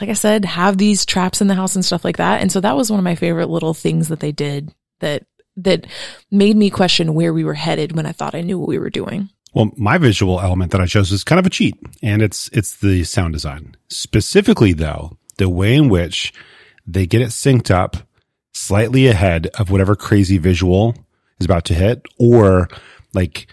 like 0.00 0.10
I 0.10 0.14
said, 0.14 0.44
have 0.44 0.76
these 0.78 1.04
traps 1.06 1.40
in 1.40 1.48
the 1.48 1.54
house 1.54 1.74
and 1.74 1.84
stuff 1.84 2.04
like 2.04 2.18
that? 2.18 2.42
And 2.42 2.52
so 2.52 2.60
that 2.60 2.76
was 2.76 2.90
one 2.90 3.00
of 3.00 3.04
my 3.04 3.16
favorite 3.16 3.48
little 3.48 3.74
things 3.74 4.08
that 4.08 4.20
they 4.20 4.32
did 4.32 4.72
that, 5.00 5.24
that 5.56 5.86
made 6.30 6.56
me 6.56 6.70
question 6.70 7.14
where 7.14 7.32
we 7.32 7.42
were 7.42 7.54
headed 7.54 7.96
when 7.96 8.06
I 8.06 8.12
thought 8.12 8.34
I 8.34 8.42
knew 8.42 8.58
what 8.58 8.68
we 8.68 8.78
were 8.78 8.90
doing. 8.90 9.30
Well, 9.54 9.72
my 9.76 9.98
visual 9.98 10.40
element 10.40 10.70
that 10.72 10.80
I 10.80 10.86
chose 10.86 11.10
is 11.10 11.24
kind 11.24 11.40
of 11.40 11.46
a 11.46 11.50
cheat 11.50 11.74
and 12.02 12.22
it's, 12.22 12.48
it's 12.52 12.76
the 12.76 13.02
sound 13.02 13.32
design. 13.32 13.74
Specifically 13.88 14.74
though, 14.74 15.16
the 15.38 15.48
way 15.48 15.74
in 15.74 15.88
which 15.88 16.32
they 16.86 17.06
get 17.06 17.22
it 17.22 17.30
synced 17.30 17.70
up 17.70 17.96
slightly 18.52 19.06
ahead 19.06 19.46
of 19.58 19.70
whatever 19.70 19.96
crazy 19.96 20.38
visual 20.38 20.94
is 21.40 21.46
about 21.46 21.64
to 21.64 21.74
hit 21.74 22.06
or 22.18 22.68
like 23.14 23.48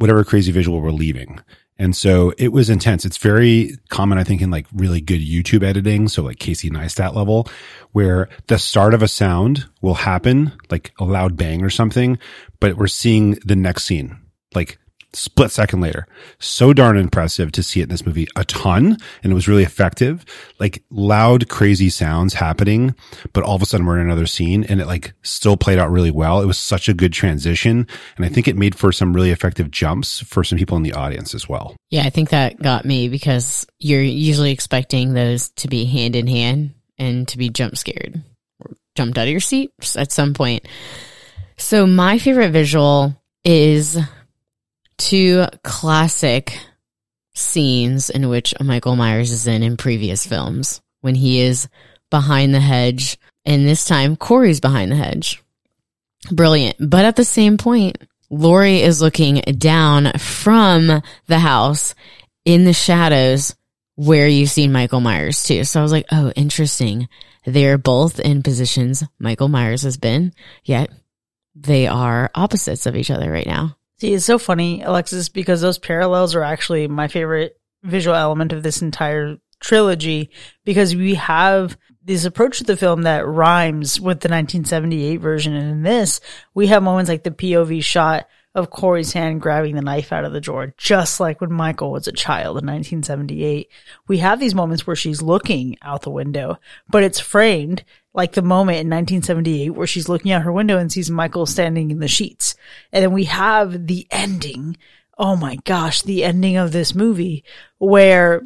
whatever 0.00 0.24
crazy 0.24 0.50
visual 0.50 0.80
we're 0.80 0.90
leaving. 0.90 1.38
And 1.78 1.94
so 1.94 2.32
it 2.38 2.52
was 2.52 2.68
intense. 2.68 3.04
It's 3.04 3.18
very 3.18 3.76
common, 3.88 4.18
I 4.18 4.24
think, 4.24 4.40
in 4.40 4.50
like 4.50 4.66
really 4.74 5.00
good 5.00 5.20
YouTube 5.20 5.62
editing. 5.62 6.08
So 6.08 6.22
like 6.22 6.38
Casey 6.38 6.70
Neistat 6.70 7.14
level, 7.14 7.48
where 7.92 8.28
the 8.48 8.58
start 8.58 8.94
of 8.94 9.02
a 9.02 9.08
sound 9.08 9.66
will 9.82 9.94
happen, 9.94 10.52
like 10.70 10.92
a 10.98 11.04
loud 11.04 11.36
bang 11.36 11.62
or 11.62 11.70
something, 11.70 12.18
but 12.60 12.76
we're 12.76 12.86
seeing 12.86 13.38
the 13.44 13.56
next 13.56 13.84
scene. 13.84 14.18
Like 14.54 14.78
split 15.12 15.50
second 15.50 15.80
later. 15.80 16.06
So 16.38 16.72
darn 16.72 16.96
impressive 16.96 17.52
to 17.52 17.62
see 17.62 17.80
it 17.80 17.84
in 17.84 17.88
this 17.88 18.06
movie 18.06 18.28
a 18.36 18.44
ton. 18.44 18.96
And 19.22 19.32
it 19.32 19.34
was 19.34 19.48
really 19.48 19.62
effective. 19.62 20.24
Like 20.58 20.82
loud, 20.90 21.48
crazy 21.48 21.90
sounds 21.90 22.34
happening, 22.34 22.94
but 23.32 23.44
all 23.44 23.56
of 23.56 23.62
a 23.62 23.66
sudden 23.66 23.86
we're 23.86 23.98
in 23.98 24.06
another 24.06 24.26
scene 24.26 24.64
and 24.64 24.80
it 24.80 24.86
like 24.86 25.12
still 25.22 25.56
played 25.56 25.78
out 25.78 25.90
really 25.90 26.10
well. 26.10 26.40
It 26.40 26.46
was 26.46 26.58
such 26.58 26.88
a 26.88 26.94
good 26.94 27.12
transition. 27.12 27.86
And 28.16 28.24
I 28.24 28.28
think 28.28 28.48
it 28.48 28.56
made 28.56 28.74
for 28.74 28.92
some 28.92 29.12
really 29.12 29.30
effective 29.30 29.70
jumps 29.70 30.20
for 30.20 30.44
some 30.44 30.58
people 30.58 30.76
in 30.76 30.82
the 30.82 30.92
audience 30.92 31.34
as 31.34 31.48
well. 31.48 31.76
Yeah, 31.90 32.04
I 32.04 32.10
think 32.10 32.30
that 32.30 32.60
got 32.62 32.84
me 32.84 33.08
because 33.08 33.66
you're 33.78 34.02
usually 34.02 34.52
expecting 34.52 35.14
those 35.14 35.50
to 35.56 35.68
be 35.68 35.84
hand 35.84 36.16
in 36.16 36.26
hand 36.26 36.74
and 36.98 37.26
to 37.28 37.38
be 37.38 37.48
jump 37.48 37.76
scared 37.76 38.22
or 38.60 38.76
jumped 38.94 39.18
out 39.18 39.26
of 39.26 39.30
your 39.30 39.40
seat 39.40 39.72
at 39.96 40.12
some 40.12 40.34
point. 40.34 40.66
So 41.56 41.86
my 41.86 42.18
favorite 42.18 42.50
visual 42.50 43.14
is 43.44 43.98
two 45.00 45.46
classic 45.64 46.58
scenes 47.34 48.10
in 48.10 48.28
which 48.28 48.54
Michael 48.60 48.96
Myers 48.96 49.32
is 49.32 49.46
in 49.46 49.62
in 49.62 49.76
previous 49.76 50.26
films 50.26 50.80
when 51.00 51.14
he 51.14 51.40
is 51.40 51.68
behind 52.10 52.54
the 52.54 52.60
hedge 52.60 53.18
and 53.44 53.66
this 53.66 53.86
time 53.86 54.16
Corey's 54.16 54.60
behind 54.60 54.92
the 54.92 54.96
hedge. 54.96 55.42
Brilliant. 56.30 56.76
But 56.78 57.06
at 57.06 57.16
the 57.16 57.24
same 57.24 57.56
point, 57.56 57.96
Lori 58.28 58.82
is 58.82 59.00
looking 59.00 59.36
down 59.36 60.12
from 60.18 61.02
the 61.26 61.38
house 61.38 61.94
in 62.44 62.64
the 62.64 62.74
shadows 62.74 63.56
where 63.96 64.28
you've 64.28 64.50
seen 64.50 64.70
Michael 64.70 65.00
Myers 65.00 65.42
too. 65.42 65.64
So 65.64 65.80
I 65.80 65.82
was 65.82 65.92
like, 65.92 66.06
oh, 66.12 66.30
interesting. 66.36 67.08
They're 67.46 67.78
both 67.78 68.20
in 68.20 68.42
positions 68.42 69.02
Michael 69.18 69.48
Myers 69.48 69.82
has 69.82 69.96
been, 69.96 70.34
yet 70.62 70.90
they 71.54 71.86
are 71.86 72.30
opposites 72.34 72.84
of 72.84 72.96
each 72.96 73.10
other 73.10 73.30
right 73.30 73.46
now. 73.46 73.76
See, 74.00 74.14
it's 74.14 74.24
so 74.24 74.38
funny, 74.38 74.80
Alexis, 74.80 75.28
because 75.28 75.60
those 75.60 75.78
parallels 75.78 76.34
are 76.34 76.42
actually 76.42 76.88
my 76.88 77.06
favorite 77.06 77.60
visual 77.82 78.16
element 78.16 78.52
of 78.52 78.62
this 78.62 78.80
entire 78.80 79.36
trilogy 79.60 80.30
because 80.64 80.96
we 80.96 81.16
have 81.16 81.76
this 82.02 82.24
approach 82.24 82.58
to 82.58 82.64
the 82.64 82.78
film 82.78 83.02
that 83.02 83.26
rhymes 83.26 84.00
with 84.00 84.20
the 84.20 84.28
1978 84.30 85.16
version. 85.18 85.54
And 85.54 85.70
in 85.70 85.82
this, 85.82 86.22
we 86.54 86.68
have 86.68 86.82
moments 86.82 87.10
like 87.10 87.24
the 87.24 87.30
POV 87.30 87.84
shot 87.84 88.26
of 88.54 88.70
Corey's 88.70 89.12
hand 89.12 89.42
grabbing 89.42 89.76
the 89.76 89.82
knife 89.82 90.12
out 90.12 90.24
of 90.24 90.32
the 90.32 90.40
drawer, 90.40 90.74
just 90.78 91.20
like 91.20 91.42
when 91.42 91.52
Michael 91.52 91.92
was 91.92 92.08
a 92.08 92.12
child 92.12 92.56
in 92.56 92.66
1978. 92.66 93.68
We 94.08 94.18
have 94.18 94.40
these 94.40 94.54
moments 94.54 94.86
where 94.86 94.96
she's 94.96 95.20
looking 95.20 95.76
out 95.82 96.02
the 96.02 96.10
window, 96.10 96.58
but 96.88 97.02
it's 97.02 97.20
framed 97.20 97.84
like 98.12 98.32
the 98.32 98.42
moment 98.42 98.80
in 98.80 98.88
1978 98.88 99.70
where 99.70 99.86
she's 99.86 100.08
looking 100.08 100.32
out 100.32 100.42
her 100.42 100.52
window 100.52 100.78
and 100.78 100.90
sees 100.90 101.10
Michael 101.10 101.46
standing 101.46 101.90
in 101.90 102.00
the 102.00 102.08
sheets. 102.08 102.54
And 102.92 103.04
then 103.04 103.12
we 103.12 103.24
have 103.24 103.86
the 103.86 104.06
ending. 104.10 104.76
Oh 105.16 105.36
my 105.36 105.56
gosh, 105.64 106.02
the 106.02 106.24
ending 106.24 106.56
of 106.56 106.72
this 106.72 106.94
movie 106.94 107.44
where 107.78 108.42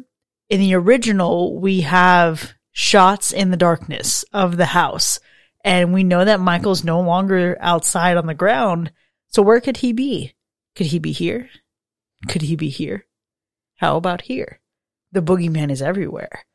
in 0.49 0.59
the 0.59 0.75
original 0.75 1.59
we 1.59 1.81
have 1.81 2.53
shots 2.71 3.31
in 3.31 3.51
the 3.51 3.57
darkness 3.57 4.23
of 4.33 4.57
the 4.57 4.65
house 4.65 5.19
and 5.63 5.93
we 5.93 6.03
know 6.03 6.23
that 6.23 6.39
Michael's 6.39 6.83
no 6.83 7.01
longer 7.01 7.57
outside 7.59 8.17
on 8.17 8.27
the 8.27 8.35
ground. 8.35 8.91
So 9.29 9.41
where 9.41 9.59
could 9.59 9.77
he 9.77 9.93
be? 9.93 10.35
Could 10.75 10.87
he 10.87 10.99
be 10.99 11.11
here? 11.11 11.49
Could 12.27 12.43
he 12.43 12.55
be 12.55 12.69
here? 12.69 13.07
How 13.77 13.97
about 13.97 14.21
here? 14.21 14.59
The 15.11 15.21
boogeyman 15.21 15.71
is 15.71 15.81
everywhere. 15.81 16.45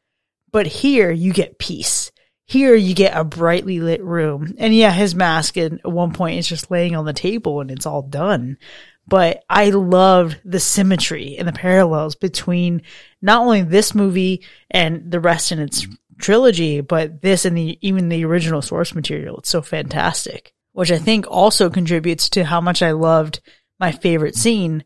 But 0.53 0.67
here 0.67 1.11
you 1.11 1.33
get 1.33 1.59
peace 1.59 2.13
Here 2.51 2.75
you 2.75 2.97
get 2.97 3.17
a 3.17 3.23
brightly 3.23 3.79
lit 3.79 4.03
room. 4.03 4.57
And 4.59 4.75
yeah, 4.75 4.91
his 4.91 5.15
mask 5.15 5.57
at 5.57 5.89
one 5.89 6.13
point 6.13 6.37
is 6.41 6.49
just 6.49 6.69
laying 6.69 6.97
on 6.97 7.05
the 7.05 7.13
table 7.13 7.61
and 7.61 7.71
it's 7.71 7.87
all 7.87 8.03
done. 8.03 8.59
But 9.07 9.45
I 9.49 9.71
loved 9.71 10.41
the 10.45 10.59
symmetry 10.59 11.37
and 11.39 11.47
the 11.47 11.53
parallels 11.53 12.17
between 12.17 12.83
not 13.23 13.43
only 13.43 13.63
this 13.63 13.95
movie 13.95 14.45
and 14.69 15.13
the 15.13 15.21
rest 15.21 15.53
in 15.53 15.61
its 15.61 15.87
trilogy, 16.19 16.81
but 16.81 17.23
this 17.23 17.45
and 17.45 17.57
the 17.57 17.79
even 17.83 18.09
the 18.09 18.25
original 18.25 18.63
source 18.63 18.97
material. 18.97 19.39
It's 19.39 19.49
so 19.49 19.63
fantastic. 19.63 20.53
Which 20.73 20.91
I 20.91 20.99
think 20.99 21.27
also 21.29 21.71
contributes 21.71 22.29
to 22.31 22.43
how 22.43 22.61
much 22.61 22.83
I 22.83 22.91
loved 22.91 23.39
my 23.79 23.93
favorite 23.93 24.35
scene, 24.35 24.83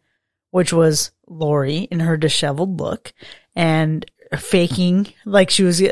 which 0.50 0.70
was 0.70 1.12
Laurie 1.26 1.88
in 1.90 2.00
her 2.00 2.18
disheveled 2.18 2.78
look 2.78 3.14
and 3.56 4.04
faking 4.36 5.14
like 5.24 5.48
she 5.48 5.62
was 5.62 5.82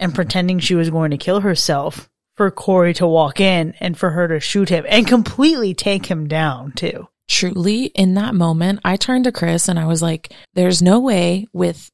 and 0.00 0.14
pretending 0.14 0.58
she 0.58 0.74
was 0.74 0.90
going 0.90 1.12
to 1.12 1.18
kill 1.18 1.40
herself 1.40 2.08
for 2.36 2.50
Corey 2.50 2.94
to 2.94 3.06
walk 3.06 3.38
in 3.38 3.74
and 3.80 3.96
for 3.96 4.10
her 4.10 4.26
to 4.26 4.40
shoot 4.40 4.68
him 4.68 4.84
and 4.88 5.06
completely 5.06 5.74
take 5.74 6.06
him 6.06 6.26
down 6.26 6.72
too. 6.72 7.06
Truly, 7.28 7.84
in 7.84 8.14
that 8.14 8.34
moment, 8.34 8.80
I 8.84 8.96
turned 8.96 9.24
to 9.24 9.32
Chris 9.32 9.68
and 9.68 9.78
I 9.78 9.86
was 9.86 10.02
like, 10.02 10.32
there's 10.54 10.82
no 10.82 10.98
way 10.98 11.46
with 11.52 11.90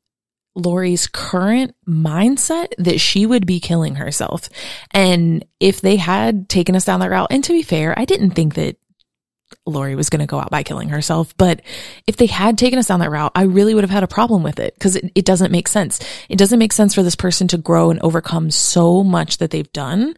Laurie's 0.54 1.06
current 1.06 1.74
mindset 1.86 2.68
that 2.78 3.00
she 3.00 3.26
would 3.26 3.44
be 3.44 3.60
killing 3.60 3.96
herself. 3.96 4.48
And 4.92 5.44
if 5.60 5.82
they 5.82 5.96
had 5.96 6.48
taken 6.48 6.74
us 6.74 6.86
down 6.86 7.00
that 7.00 7.10
route, 7.10 7.28
and 7.30 7.44
to 7.44 7.52
be 7.52 7.62
fair, 7.62 7.98
I 7.98 8.06
didn't 8.06 8.30
think 8.30 8.54
that 8.54 8.76
Laurie 9.64 9.94
was 9.94 10.10
going 10.10 10.20
to 10.20 10.26
go 10.26 10.38
out 10.38 10.50
by 10.50 10.62
killing 10.62 10.88
herself. 10.88 11.36
But 11.36 11.62
if 12.06 12.16
they 12.16 12.26
had 12.26 12.58
taken 12.58 12.78
us 12.78 12.86
down 12.86 13.00
that 13.00 13.10
route, 13.10 13.32
I 13.34 13.42
really 13.42 13.74
would 13.74 13.84
have 13.84 13.90
had 13.90 14.02
a 14.02 14.08
problem 14.08 14.42
with 14.42 14.58
it 14.58 14.74
because 14.74 14.96
it, 14.96 15.10
it, 15.14 15.24
doesn't 15.24 15.52
make 15.52 15.68
sense. 15.68 16.00
It 16.28 16.36
doesn't 16.36 16.58
make 16.58 16.72
sense 16.72 16.94
for 16.94 17.02
this 17.02 17.16
person 17.16 17.48
to 17.48 17.58
grow 17.58 17.90
and 17.90 18.00
overcome 18.00 18.50
so 18.50 19.02
much 19.04 19.38
that 19.38 19.50
they've 19.50 19.72
done 19.72 20.16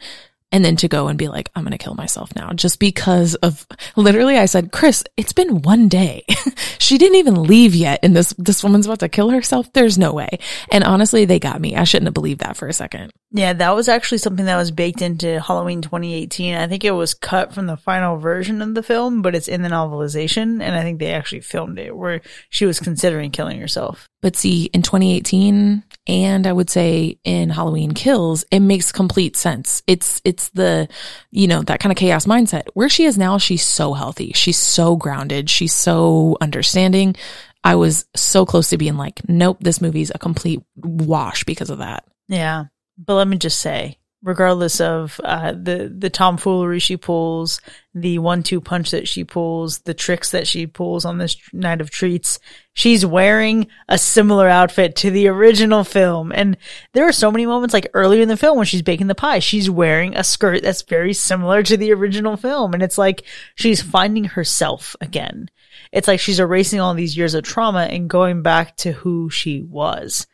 and 0.51 0.65
then 0.65 0.77
to 0.77 0.89
go 0.89 1.09
and 1.09 1.19
be 1.19 1.29
like, 1.29 1.51
I'm 1.55 1.63
going 1.63 1.73
to 1.77 1.79
kill 1.79 1.95
myself 1.95 2.35
now 2.35 2.53
just 2.53 2.81
because 2.81 3.35
of 3.37 3.67
literally 3.97 4.39
I 4.39 4.47
said, 4.47 4.73
Chris, 4.73 5.05
it's 5.17 5.33
been 5.33 5.63
one 5.63 5.89
day. 5.89 6.25
she 6.89 6.97
didn't 6.97 7.17
even 7.17 7.43
leave 7.43 7.75
yet. 7.75 8.01
And 8.03 8.17
this, 8.17 8.33
this 8.39 8.65
woman's 8.65 8.87
about 8.87 9.01
to 9.01 9.11
kill 9.11 9.29
herself. 9.29 9.71
There's 9.75 9.99
no 9.99 10.15
way. 10.15 10.39
And 10.73 10.83
honestly, 10.83 11.27
they 11.27 11.39
got 11.39 11.61
me. 11.61 11.77
I 11.77 11.85
shouldn't 11.85 12.07
have 12.07 12.15
believed 12.15 12.41
that 12.41 12.57
for 12.57 12.67
a 12.67 12.73
second. 12.73 13.13
Yeah, 13.31 13.53
that 13.53 13.75
was 13.75 13.89
actually 13.89 14.19
something 14.19 14.47
that 14.47 14.57
was 14.57 14.71
baked 14.71 15.03
into 15.03 15.39
Halloween 15.39 15.83
2018. 15.83 16.55
I 16.55 16.67
think 16.67 16.85
it 16.85 16.93
was 16.93 17.13
cut 17.13 17.53
from 17.53 17.67
the 17.67 17.77
final 17.77 18.17
version 18.17 18.63
of 18.63 18.75
the 18.75 18.83
film, 18.83 19.21
but 19.21 19.35
it's 19.35 19.49
in 19.49 19.61
the 19.61 19.69
novelization. 19.69 20.63
And 20.63 20.75
I 20.75 20.83
think 20.83 20.99
they 20.99 21.13
actually 21.13 21.41
filmed 21.43 21.79
it 21.79 21.95
where 21.95 22.23
she 22.49 22.65
was 22.65 22.81
considering 22.81 23.33
killing 23.33 23.61
herself. 23.61 24.09
But 24.21 24.35
see, 24.35 24.65
in 24.65 24.83
2018, 24.83 25.85
and 26.09 26.47
I 26.47 26.53
would 26.53 26.71
say 26.71 27.19
in 27.23 27.51
Halloween 27.51 27.93
Kills, 27.93 28.45
it 28.51 28.61
makes 28.61 28.91
complete 28.91 29.37
sense. 29.37 29.83
It's, 29.87 30.21
it's 30.25 30.49
the, 30.51 30.89
you 31.31 31.47
know, 31.47 31.63
that 31.63 31.79
kind 31.81 31.93
of 31.93 31.97
chaos 31.97 32.27
mindset. 32.27 32.65
Where 32.75 32.89
she 32.89 33.05
is 33.05 33.17
now, 33.17 33.39
she's 33.39 33.65
so 33.65 33.93
healthy. 33.93 34.33
She's 34.35 34.59
so 34.59 34.97
grounded. 34.97 35.49
She's 35.49 35.75
so 35.75 36.37
understanding. 36.41 37.15
I 37.63 37.77
was 37.77 38.07
so 38.17 38.45
close 38.45 38.71
to 38.71 38.79
being 38.79 38.97
like, 38.97 39.21
nope, 39.29 39.59
this 39.61 39.81
movie's 39.81 40.11
a 40.15 40.19
complete 40.19 40.63
wash 40.77 41.45
because 41.45 41.71
of 41.71 41.79
that. 41.79 42.05
Yeah. 42.29 42.65
But 42.97 43.15
let 43.15 43.29
me 43.29 43.37
just 43.37 43.61
say, 43.61 43.98
regardless 44.23 44.81
of 44.81 45.21
uh, 45.23 45.53
the 45.53 45.95
the 45.97 46.11
tomfoolery 46.11 46.81
she 46.81 46.97
pulls, 46.97 47.61
the 47.95 48.19
one-two 48.19 48.61
punch 48.61 48.91
that 48.91 49.07
she 49.07 49.23
pulls, 49.25 49.81
the 49.81 49.95
tricks 49.95 50.33
that 50.33 50.47
she 50.47 50.67
pulls 50.67 51.05
on 51.05 51.19
this 51.19 51.37
night 51.53 51.81
of 51.81 51.91
treats, 51.91 52.41
she's 52.73 53.07
wearing 53.07 53.69
a 53.89 53.97
similar 53.97 54.49
outfit 54.49 54.97
to 54.97 55.11
the 55.11 55.29
original 55.29 55.85
film. 55.85 56.33
And 56.33 56.57
there 56.95 57.07
are 57.07 57.13
so 57.13 57.31
many 57.31 57.47
moments, 57.47 57.73
like 57.73 57.89
earlier 57.95 58.23
in 58.23 58.29
the 58.29 58.37
film 58.37 58.57
when 58.57 58.67
she's 58.67 58.83
baking 58.83 59.07
the 59.07 59.15
pie, 59.15 59.39
she's 59.39 59.71
wearing 59.71 60.17
a 60.17 60.25
skirt 60.25 60.63
that's 60.63 60.83
very 60.83 61.13
similar 61.13 61.63
to 61.63 61.77
the 61.77 61.93
original 61.93 62.37
film, 62.37 62.75
and 62.75 62.83
it's 62.83 62.99
like 62.99 63.23
she's 63.55 63.81
finding 63.81 64.25
herself 64.25 64.97
again. 65.01 65.49
It's 65.93 66.09
like 66.09 66.21
she's 66.21 66.41
erasing 66.41 66.81
all 66.81 66.95
these 66.95 67.17
years 67.17 67.35
of 67.35 67.45
trauma 67.45 67.83
and 67.83 68.11
going 68.11 68.43
back 68.43 68.77
to 68.79 68.91
who 68.93 69.31
she 69.31 69.63
was. 69.63 70.27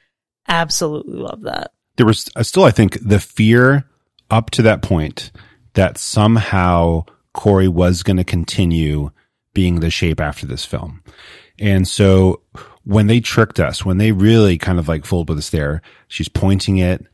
Absolutely 0.49 1.18
love 1.18 1.43
that 1.43 1.74
there 1.97 2.07
was 2.07 2.28
uh, 2.36 2.42
still, 2.42 2.64
I 2.64 2.70
think, 2.70 2.99
the 3.01 3.20
fear 3.20 3.84
up 4.30 4.51
to 4.51 4.62
that 4.62 4.82
point 4.82 5.30
that 5.74 5.99
somehow 5.99 7.05
Corey 7.32 7.68
was 7.68 8.03
going 8.03 8.16
to 8.16 8.24
continue 8.24 9.11
being 9.53 9.80
the 9.80 9.90
shape 9.90 10.20
after 10.20 10.47
this 10.47 10.64
film. 10.64 11.03
And 11.59 11.86
so 11.86 12.42
when 12.84 13.07
they 13.07 13.20
tricked 13.20 13.61
us, 13.61 13.84
when 13.84 13.99
they 13.99 14.12
really 14.12 14.59
kind 14.59 14.78
of 14.78 14.88
like 14.88 15.05
fooled 15.05 15.28
with 15.28 15.38
us 15.38 15.51
there, 15.51 15.82
she's 16.09 16.28
pointing 16.28 16.78
it, 16.78 17.07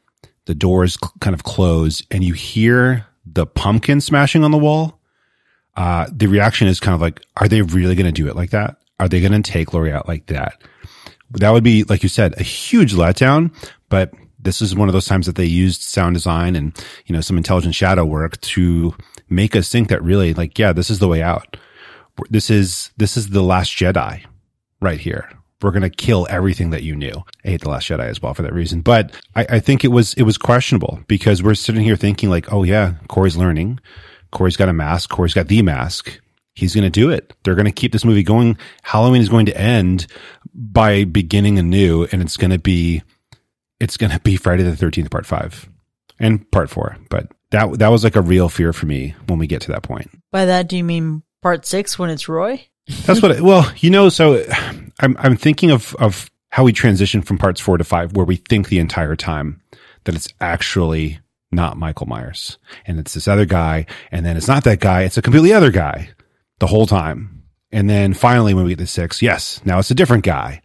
the 0.46 0.54
doors 0.54 0.96
kind 1.20 1.34
of 1.34 1.44
close, 1.44 2.02
and 2.10 2.24
you 2.24 2.32
hear 2.32 3.06
the 3.26 3.46
pumpkin 3.46 4.00
smashing 4.00 4.42
on 4.44 4.50
the 4.50 4.58
wall. 4.58 4.98
Uh, 5.76 6.06
the 6.10 6.26
reaction 6.26 6.66
is 6.66 6.80
kind 6.80 6.94
of 6.94 7.00
like, 7.00 7.22
are 7.36 7.48
they 7.48 7.62
really 7.62 7.94
going 7.94 8.06
to 8.06 8.12
do 8.12 8.28
it 8.28 8.36
like 8.36 8.50
that? 8.50 8.76
Are 8.98 9.08
they 9.08 9.20
going 9.20 9.40
to 9.40 9.50
take 9.50 9.72
Laurie 9.72 9.92
out 9.92 10.08
like 10.08 10.26
that? 10.26 10.60
That 11.30 11.50
would 11.50 11.62
be, 11.62 11.84
like 11.84 12.02
you 12.02 12.08
said, 12.08 12.34
a 12.38 12.42
huge 12.42 12.94
letdown, 12.94 13.54
but 13.88 14.12
this 14.42 14.62
is 14.62 14.74
one 14.74 14.88
of 14.88 14.92
those 14.92 15.06
times 15.06 15.26
that 15.26 15.36
they 15.36 15.44
used 15.44 15.82
sound 15.82 16.14
design 16.14 16.56
and, 16.56 16.76
you 17.06 17.14
know, 17.14 17.20
some 17.20 17.36
intelligent 17.36 17.74
shadow 17.74 18.04
work 18.04 18.40
to 18.40 18.94
make 19.28 19.54
us 19.54 19.70
think 19.70 19.88
that 19.88 20.02
really 20.02 20.34
like, 20.34 20.58
yeah, 20.58 20.72
this 20.72 20.90
is 20.90 20.98
the 20.98 21.08
way 21.08 21.22
out. 21.22 21.56
This 22.28 22.50
is, 22.50 22.90
this 22.96 23.16
is 23.16 23.30
the 23.30 23.42
last 23.42 23.72
Jedi 23.72 24.24
right 24.80 25.00
here. 25.00 25.30
We're 25.62 25.72
going 25.72 25.82
to 25.82 25.90
kill 25.90 26.26
everything 26.30 26.70
that 26.70 26.82
you 26.82 26.96
knew. 26.96 27.22
I 27.44 27.50
hate 27.50 27.60
the 27.60 27.70
last 27.70 27.88
Jedi 27.88 28.08
as 28.08 28.22
well 28.22 28.34
for 28.34 28.42
that 28.42 28.54
reason, 28.54 28.80
but 28.80 29.14
I, 29.36 29.46
I 29.50 29.60
think 29.60 29.84
it 29.84 29.88
was, 29.88 30.14
it 30.14 30.22
was 30.22 30.38
questionable 30.38 31.00
because 31.06 31.42
we're 31.42 31.54
sitting 31.54 31.82
here 31.82 31.96
thinking 31.96 32.30
like, 32.30 32.52
oh 32.52 32.62
yeah, 32.62 32.94
Corey's 33.08 33.36
learning. 33.36 33.78
Corey's 34.30 34.56
got 34.56 34.68
a 34.68 34.72
mask. 34.72 35.10
Corey's 35.10 35.34
got 35.34 35.48
the 35.48 35.62
mask 35.62 36.20
he's 36.54 36.74
going 36.74 36.84
to 36.84 36.90
do 36.90 37.10
it. 37.10 37.32
They're 37.42 37.54
going 37.54 37.66
to 37.66 37.72
keep 37.72 37.92
this 37.92 38.04
movie 38.04 38.22
going. 38.22 38.56
Halloween 38.82 39.22
is 39.22 39.28
going 39.28 39.46
to 39.46 39.58
end 39.58 40.06
by 40.54 41.04
beginning 41.04 41.58
anew, 41.58 42.06
and 42.12 42.20
it's 42.20 42.36
going 42.36 42.50
to 42.50 42.58
be 42.58 43.02
it's 43.80 43.96
going 43.96 44.12
to 44.12 44.20
be 44.20 44.36
Friday 44.36 44.62
the 44.62 44.72
13th, 44.72 45.10
part 45.10 45.26
five 45.26 45.68
and 46.18 46.48
part 46.50 46.70
four. 46.70 46.96
But 47.08 47.32
that, 47.50 47.78
that 47.78 47.88
was 47.88 48.04
like 48.04 48.16
a 48.16 48.22
real 48.22 48.48
fear 48.48 48.72
for 48.72 48.86
me 48.86 49.14
when 49.26 49.38
we 49.38 49.46
get 49.46 49.62
to 49.62 49.72
that 49.72 49.82
point. 49.82 50.10
By 50.30 50.44
that, 50.44 50.68
do 50.68 50.76
you 50.76 50.84
mean 50.84 51.22
part 51.42 51.66
six 51.66 51.98
when 51.98 52.10
it's 52.10 52.28
Roy? 52.28 52.66
That's 53.06 53.22
what, 53.22 53.40
well, 53.40 53.70
you 53.78 53.90
know, 53.90 54.08
so 54.08 54.44
I'm, 55.00 55.16
I'm 55.18 55.36
thinking 55.36 55.70
of, 55.70 55.96
of 55.96 56.30
how 56.50 56.64
we 56.64 56.72
transition 56.72 57.22
from 57.22 57.38
parts 57.38 57.60
four 57.60 57.78
to 57.78 57.84
five, 57.84 58.12
where 58.12 58.26
we 58.26 58.36
think 58.36 58.68
the 58.68 58.78
entire 58.78 59.16
time 59.16 59.62
that 60.04 60.14
it's 60.14 60.28
actually 60.40 61.20
not 61.52 61.76
Michael 61.76 62.06
Myers 62.06 62.58
and 62.86 62.98
it's 62.98 63.14
this 63.14 63.28
other 63.28 63.44
guy. 63.44 63.86
And 64.12 64.24
then 64.24 64.36
it's 64.36 64.48
not 64.48 64.64
that 64.64 64.80
guy. 64.80 65.02
It's 65.02 65.18
a 65.18 65.22
completely 65.22 65.52
other 65.52 65.70
guy 65.70 66.10
the 66.58 66.66
whole 66.66 66.86
time. 66.86 67.44
And 67.72 67.88
then 67.88 68.14
finally, 68.14 68.52
when 68.54 68.64
we 68.64 68.72
get 68.72 68.78
to 68.78 68.86
six, 68.86 69.22
yes, 69.22 69.60
now 69.64 69.78
it's 69.78 69.90
a 69.90 69.94
different 69.94 70.24
guy. 70.24 70.60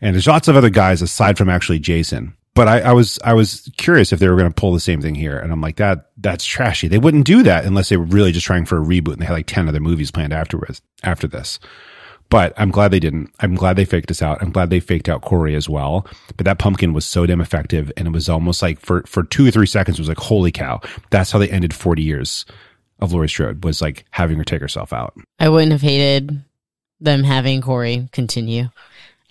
And 0.00 0.14
there's 0.14 0.26
lots 0.26 0.48
of 0.48 0.56
other 0.56 0.70
guys 0.70 1.00
aside 1.00 1.38
from 1.38 1.48
actually 1.48 1.78
Jason 1.78 2.36
but 2.54 2.68
I, 2.68 2.80
I, 2.80 2.92
was 2.92 3.18
I 3.24 3.34
was 3.34 3.70
curious 3.76 4.12
if 4.12 4.20
they 4.20 4.28
were 4.28 4.36
going 4.36 4.50
to 4.50 4.60
pull 4.60 4.72
the 4.72 4.80
same 4.80 5.00
thing 5.00 5.14
here, 5.14 5.38
and 5.38 5.52
I'm 5.52 5.60
like 5.60 5.76
that 5.76 6.10
that's 6.16 6.44
trashy. 6.44 6.88
They 6.88 6.98
wouldn't 6.98 7.26
do 7.26 7.42
that 7.42 7.64
unless 7.64 7.88
they 7.88 7.96
were 7.96 8.04
really 8.04 8.32
just 8.32 8.46
trying 8.46 8.66
for 8.66 8.78
a 8.78 8.84
reboot, 8.84 9.12
and 9.12 9.22
they 9.22 9.26
had 9.26 9.32
like 9.32 9.46
ten 9.46 9.68
other 9.68 9.80
movies 9.80 10.10
planned 10.10 10.32
afterwards 10.32 10.82
after 11.02 11.26
this. 11.26 11.58
But 12.28 12.54
I'm 12.56 12.70
glad 12.70 12.90
they 12.90 13.00
didn't. 13.00 13.30
I'm 13.40 13.54
glad 13.54 13.76
they 13.76 13.84
faked 13.84 14.10
us 14.10 14.22
out. 14.22 14.42
I'm 14.42 14.52
glad 14.52 14.70
they 14.70 14.80
faked 14.80 15.08
out 15.08 15.20
Corey 15.20 15.54
as 15.54 15.68
well. 15.68 16.06
But 16.36 16.44
that 16.44 16.58
pumpkin 16.58 16.94
was 16.94 17.04
so 17.04 17.26
damn 17.26 17.40
effective, 17.40 17.92
and 17.96 18.08
it 18.08 18.12
was 18.12 18.28
almost 18.28 18.62
like 18.62 18.80
for 18.80 19.02
for 19.06 19.22
two 19.22 19.46
or 19.46 19.50
three 19.50 19.66
seconds, 19.66 19.98
was 19.98 20.08
like 20.08 20.18
holy 20.18 20.52
cow. 20.52 20.80
That's 21.10 21.30
how 21.30 21.38
they 21.38 21.50
ended 21.50 21.74
40 21.74 22.02
years 22.02 22.46
of 23.00 23.12
Laurie 23.12 23.28
Strode 23.28 23.64
was 23.64 23.82
like 23.82 24.04
having 24.10 24.38
her 24.38 24.44
take 24.44 24.60
herself 24.60 24.92
out. 24.92 25.14
I 25.38 25.48
wouldn't 25.48 25.72
have 25.72 25.82
hated 25.82 26.42
them 27.00 27.24
having 27.24 27.60
Corey 27.60 28.08
continue. 28.12 28.68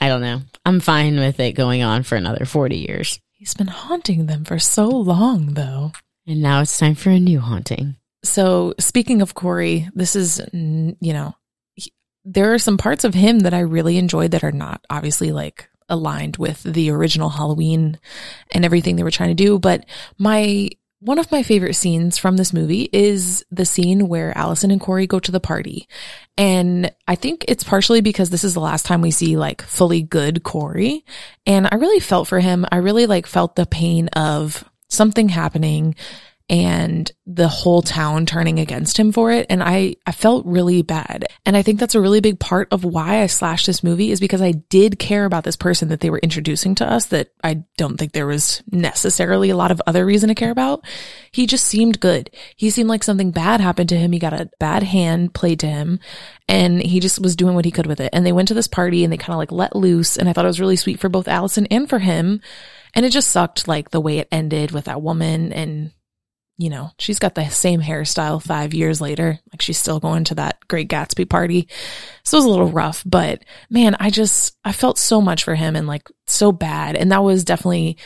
I 0.01 0.07
don't 0.07 0.21
know. 0.21 0.41
I'm 0.65 0.79
fine 0.79 1.17
with 1.17 1.39
it 1.39 1.53
going 1.53 1.83
on 1.83 2.01
for 2.01 2.15
another 2.15 2.43
40 2.45 2.75
years. 2.75 3.19
He's 3.31 3.53
been 3.53 3.67
haunting 3.67 4.25
them 4.25 4.43
for 4.45 4.57
so 4.57 4.87
long, 4.89 5.53
though. 5.53 5.91
And 6.25 6.41
now 6.41 6.61
it's 6.61 6.77
time 6.77 6.95
for 6.95 7.11
a 7.11 7.19
new 7.19 7.39
haunting. 7.39 7.95
So, 8.23 8.73
speaking 8.79 9.21
of 9.21 9.35
Corey, 9.35 9.87
this 9.93 10.15
is, 10.15 10.41
you 10.53 11.13
know, 11.13 11.35
he, 11.75 11.93
there 12.25 12.53
are 12.53 12.59
some 12.59 12.77
parts 12.77 13.03
of 13.03 13.13
him 13.13 13.39
that 13.39 13.53
I 13.53 13.59
really 13.59 13.97
enjoyed 13.97 14.31
that 14.31 14.43
are 14.43 14.51
not 14.51 14.83
obviously 14.89 15.31
like 15.31 15.69
aligned 15.87 16.37
with 16.37 16.63
the 16.63 16.89
original 16.89 17.29
Halloween 17.29 17.99
and 18.51 18.65
everything 18.65 18.95
they 18.95 19.03
were 19.03 19.11
trying 19.11 19.35
to 19.35 19.43
do. 19.43 19.59
But 19.59 19.85
my 20.17 20.69
one 21.01 21.17
of 21.17 21.31
my 21.31 21.41
favorite 21.41 21.73
scenes 21.73 22.19
from 22.19 22.37
this 22.37 22.53
movie 22.53 22.87
is 22.93 23.43
the 23.49 23.65
scene 23.65 24.07
where 24.07 24.37
Allison 24.37 24.69
and 24.69 24.79
Corey 24.79 25.07
go 25.07 25.19
to 25.19 25.31
the 25.31 25.39
party. 25.39 25.87
And 26.37 26.91
I 27.07 27.15
think 27.15 27.43
it's 27.47 27.63
partially 27.63 28.01
because 28.01 28.29
this 28.29 28.43
is 28.43 28.53
the 28.53 28.59
last 28.59 28.85
time 28.85 29.01
we 29.01 29.09
see 29.09 29.35
like 29.35 29.63
fully 29.63 30.03
good 30.03 30.43
Corey. 30.43 31.03
And 31.47 31.67
I 31.71 31.75
really 31.75 31.99
felt 31.99 32.27
for 32.27 32.39
him. 32.39 32.67
I 32.71 32.77
really 32.77 33.07
like 33.07 33.25
felt 33.25 33.55
the 33.55 33.65
pain 33.65 34.09
of 34.09 34.63
something 34.89 35.27
happening 35.27 35.95
and 36.51 37.09
the 37.25 37.47
whole 37.47 37.81
town 37.81 38.25
turning 38.25 38.59
against 38.59 38.99
him 38.99 39.13
for 39.13 39.31
it. 39.31 39.45
And 39.49 39.63
I, 39.63 39.95
I 40.05 40.11
felt 40.11 40.45
really 40.45 40.81
bad. 40.81 41.25
And 41.45 41.55
I 41.55 41.61
think 41.61 41.79
that's 41.79 41.95
a 41.95 42.01
really 42.01 42.19
big 42.19 42.41
part 42.41 42.67
of 42.71 42.83
why 42.83 43.21
I 43.21 43.27
slashed 43.27 43.67
this 43.67 43.85
movie 43.85 44.11
is 44.11 44.19
because 44.19 44.41
I 44.41 44.51
did 44.51 44.99
care 44.99 45.23
about 45.23 45.45
this 45.45 45.55
person 45.55 45.87
that 45.87 46.01
they 46.01 46.09
were 46.09 46.19
introducing 46.19 46.75
to 46.75 46.85
us 46.85 47.05
that 47.05 47.29
I 47.41 47.63
don't 47.77 47.95
think 47.95 48.11
there 48.11 48.27
was 48.27 48.61
necessarily 48.69 49.49
a 49.49 49.55
lot 49.55 49.71
of 49.71 49.81
other 49.87 50.05
reason 50.05 50.27
to 50.27 50.35
care 50.35 50.51
about. 50.51 50.83
He 51.31 51.47
just 51.47 51.65
seemed 51.65 52.01
good. 52.01 52.29
He 52.57 52.69
seemed 52.69 52.89
like 52.89 53.05
something 53.05 53.31
bad 53.31 53.61
happened 53.61 53.87
to 53.87 53.97
him. 53.97 54.11
He 54.11 54.19
got 54.19 54.33
a 54.33 54.49
bad 54.59 54.83
hand 54.83 55.33
played 55.33 55.61
to 55.61 55.67
him 55.67 56.01
and 56.49 56.81
he 56.81 56.99
just 56.99 57.21
was 57.21 57.37
doing 57.37 57.55
what 57.55 57.63
he 57.63 57.71
could 57.71 57.87
with 57.87 58.01
it. 58.01 58.09
And 58.11 58.25
they 58.25 58.33
went 58.33 58.49
to 58.49 58.53
this 58.53 58.67
party 58.67 59.05
and 59.05 59.13
they 59.13 59.17
kind 59.17 59.31
of 59.31 59.39
like 59.39 59.53
let 59.53 59.73
loose. 59.73 60.17
And 60.17 60.27
I 60.27 60.33
thought 60.33 60.43
it 60.43 60.49
was 60.49 60.59
really 60.59 60.75
sweet 60.75 60.99
for 60.99 61.07
both 61.07 61.29
Allison 61.29 61.65
and 61.67 61.87
for 61.87 61.99
him. 61.99 62.41
And 62.93 63.05
it 63.05 63.11
just 63.11 63.29
sucked 63.29 63.69
like 63.69 63.91
the 63.91 64.01
way 64.01 64.17
it 64.17 64.27
ended 64.33 64.71
with 64.71 64.83
that 64.85 65.01
woman 65.01 65.53
and 65.53 65.91
you 66.57 66.69
know, 66.69 66.91
she's 66.99 67.19
got 67.19 67.35
the 67.35 67.49
same 67.49 67.81
hairstyle 67.81 68.41
five 68.41 68.73
years 68.73 69.01
later. 69.01 69.39
Like 69.51 69.61
she's 69.61 69.79
still 69.79 69.99
going 69.99 70.25
to 70.25 70.35
that 70.35 70.59
great 70.67 70.89
Gatsby 70.89 71.27
party. 71.27 71.67
So 72.23 72.37
it 72.37 72.39
was 72.39 72.45
a 72.45 72.49
little 72.49 72.69
rough, 72.69 73.03
but 73.05 73.43
man, 73.69 73.95
I 73.99 74.09
just, 74.11 74.55
I 74.63 74.71
felt 74.71 74.97
so 74.97 75.21
much 75.21 75.43
for 75.43 75.55
him 75.55 75.75
and 75.75 75.87
like 75.87 76.09
so 76.27 76.51
bad. 76.51 76.95
And 76.95 77.11
that 77.11 77.23
was 77.23 77.43
definitely 77.43 77.97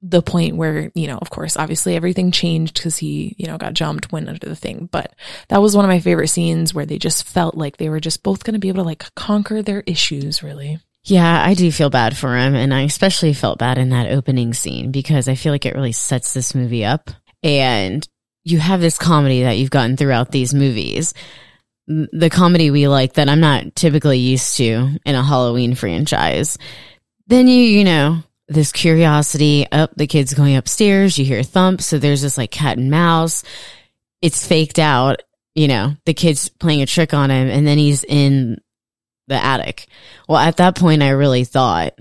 the 0.00 0.22
point 0.22 0.56
where, 0.56 0.92
you 0.94 1.06
know, 1.06 1.18
of 1.18 1.28
course, 1.30 1.56
obviously 1.56 1.96
everything 1.96 2.30
changed 2.30 2.74
because 2.74 2.96
he, 2.96 3.34
you 3.36 3.46
know, 3.46 3.58
got 3.58 3.74
jumped, 3.74 4.12
went 4.12 4.28
under 4.28 4.46
the 4.46 4.56
thing. 4.56 4.88
But 4.90 5.14
that 5.48 5.60
was 5.60 5.74
one 5.74 5.84
of 5.84 5.90
my 5.90 6.00
favorite 6.00 6.28
scenes 6.28 6.72
where 6.72 6.86
they 6.86 6.98
just 6.98 7.24
felt 7.26 7.56
like 7.56 7.76
they 7.76 7.88
were 7.88 8.00
just 8.00 8.22
both 8.22 8.44
going 8.44 8.54
to 8.54 8.60
be 8.60 8.68
able 8.68 8.84
to 8.84 8.88
like 8.88 9.12
conquer 9.16 9.60
their 9.60 9.82
issues, 9.86 10.42
really. 10.42 10.78
Yeah, 11.04 11.42
I 11.42 11.54
do 11.54 11.72
feel 11.72 11.90
bad 11.90 12.16
for 12.16 12.36
him. 12.36 12.54
And 12.54 12.72
I 12.72 12.82
especially 12.82 13.32
felt 13.32 13.58
bad 13.58 13.78
in 13.78 13.90
that 13.90 14.12
opening 14.12 14.54
scene 14.54 14.92
because 14.92 15.28
I 15.28 15.34
feel 15.34 15.52
like 15.52 15.66
it 15.66 15.74
really 15.74 15.92
sets 15.92 16.32
this 16.32 16.54
movie 16.54 16.84
up. 16.84 17.10
And 17.42 18.06
you 18.44 18.58
have 18.58 18.80
this 18.80 18.98
comedy 18.98 19.42
that 19.42 19.58
you've 19.58 19.70
gotten 19.70 19.96
throughout 19.96 20.30
these 20.30 20.54
movies. 20.54 21.14
The 21.86 22.30
comedy 22.30 22.70
we 22.70 22.88
like 22.88 23.14
that 23.14 23.28
I'm 23.28 23.40
not 23.40 23.74
typically 23.74 24.18
used 24.18 24.56
to 24.56 24.98
in 25.04 25.14
a 25.14 25.22
Halloween 25.22 25.74
franchise. 25.74 26.58
Then 27.26 27.46
you, 27.46 27.62
you 27.62 27.84
know, 27.84 28.22
this 28.48 28.72
curiosity 28.72 29.66
up, 29.70 29.90
oh, 29.90 29.94
the 29.96 30.06
kid's 30.06 30.34
going 30.34 30.56
upstairs, 30.56 31.18
you 31.18 31.24
hear 31.24 31.42
thumps. 31.42 31.86
So 31.86 31.98
there's 31.98 32.22
this 32.22 32.38
like 32.38 32.50
cat 32.50 32.78
and 32.78 32.90
mouse. 32.90 33.44
It's 34.22 34.46
faked 34.46 34.78
out, 34.78 35.22
you 35.54 35.68
know, 35.68 35.94
the 36.06 36.14
kid's 36.14 36.48
playing 36.48 36.82
a 36.82 36.86
trick 36.86 37.14
on 37.14 37.30
him 37.30 37.48
and 37.48 37.66
then 37.66 37.78
he's 37.78 38.04
in 38.04 38.58
the 39.28 39.34
attic. 39.34 39.86
Well, 40.28 40.38
at 40.38 40.56
that 40.56 40.76
point, 40.76 41.02
I 41.02 41.10
really 41.10 41.44
thought 41.44 41.92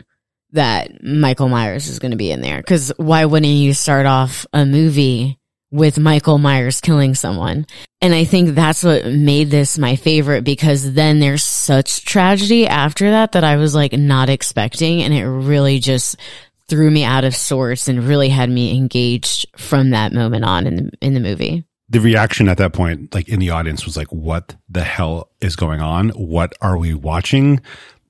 that 0.52 1.04
Michael 1.04 1.50
Myers 1.50 1.88
is 1.88 2.00
going 2.00 2.12
to 2.12 2.18
be 2.18 2.32
in 2.32 2.42
there. 2.42 2.62
Cause 2.64 2.92
why 2.98 3.26
wouldn't 3.26 3.52
you 3.52 3.74
start 3.74 4.06
off 4.06 4.46
a 4.54 4.66
movie 4.66 5.38
with 5.72 6.00
Michael 6.00 6.38
Myers 6.38 6.82
killing 6.82 7.16
someone? 7.16 7.66
And 8.02 8.14
I 8.14 8.24
think 8.24 8.56
that's 8.56 8.84
what 8.84 9.06
made 9.06 9.50
this 9.50 9.78
my 9.78 9.96
favorite 9.96 10.44
because 10.44 10.94
then 10.94 11.20
there's 11.20 11.44
such 11.44 12.06
tragedy 12.06 12.68
after 12.68 13.12
that 13.12 13.34
that 13.34 13.44
I 13.44 13.58
was 13.58 13.76
like 13.76 13.94
not 13.94 14.30
expecting. 14.30 15.02
And 15.02 15.14
it 15.14 15.28
really 15.28 15.80
just 15.80 16.16
threw 16.70 16.92
me 16.92 17.04
out 17.04 17.24
of 17.24 17.36
sorts 17.36 17.88
and 17.88 18.04
really 18.04 18.30
had 18.30 18.50
me 18.50 18.78
engaged 18.78 19.48
from 19.58 19.92
that 19.92 20.14
moment 20.14 20.46
on 20.46 20.68
in 20.68 20.76
the, 20.76 20.92
in 21.02 21.14
the 21.14 21.20
movie 21.20 21.66
the 21.90 22.02
reaction 22.02 22.50
at 22.50 22.58
that 22.58 22.74
point, 22.74 23.14
like 23.14 23.30
in 23.30 23.40
the 23.40 23.52
audience, 23.52 23.86
was 23.86 23.96
like, 23.96 24.12
"What 24.12 24.56
the 24.70 24.84
hell 24.84 25.30
is 25.40 25.56
going 25.56 25.82
on? 25.82 26.10
What 26.10 26.54
are 26.62 26.78
we 26.78 26.94
watching? 26.94 27.62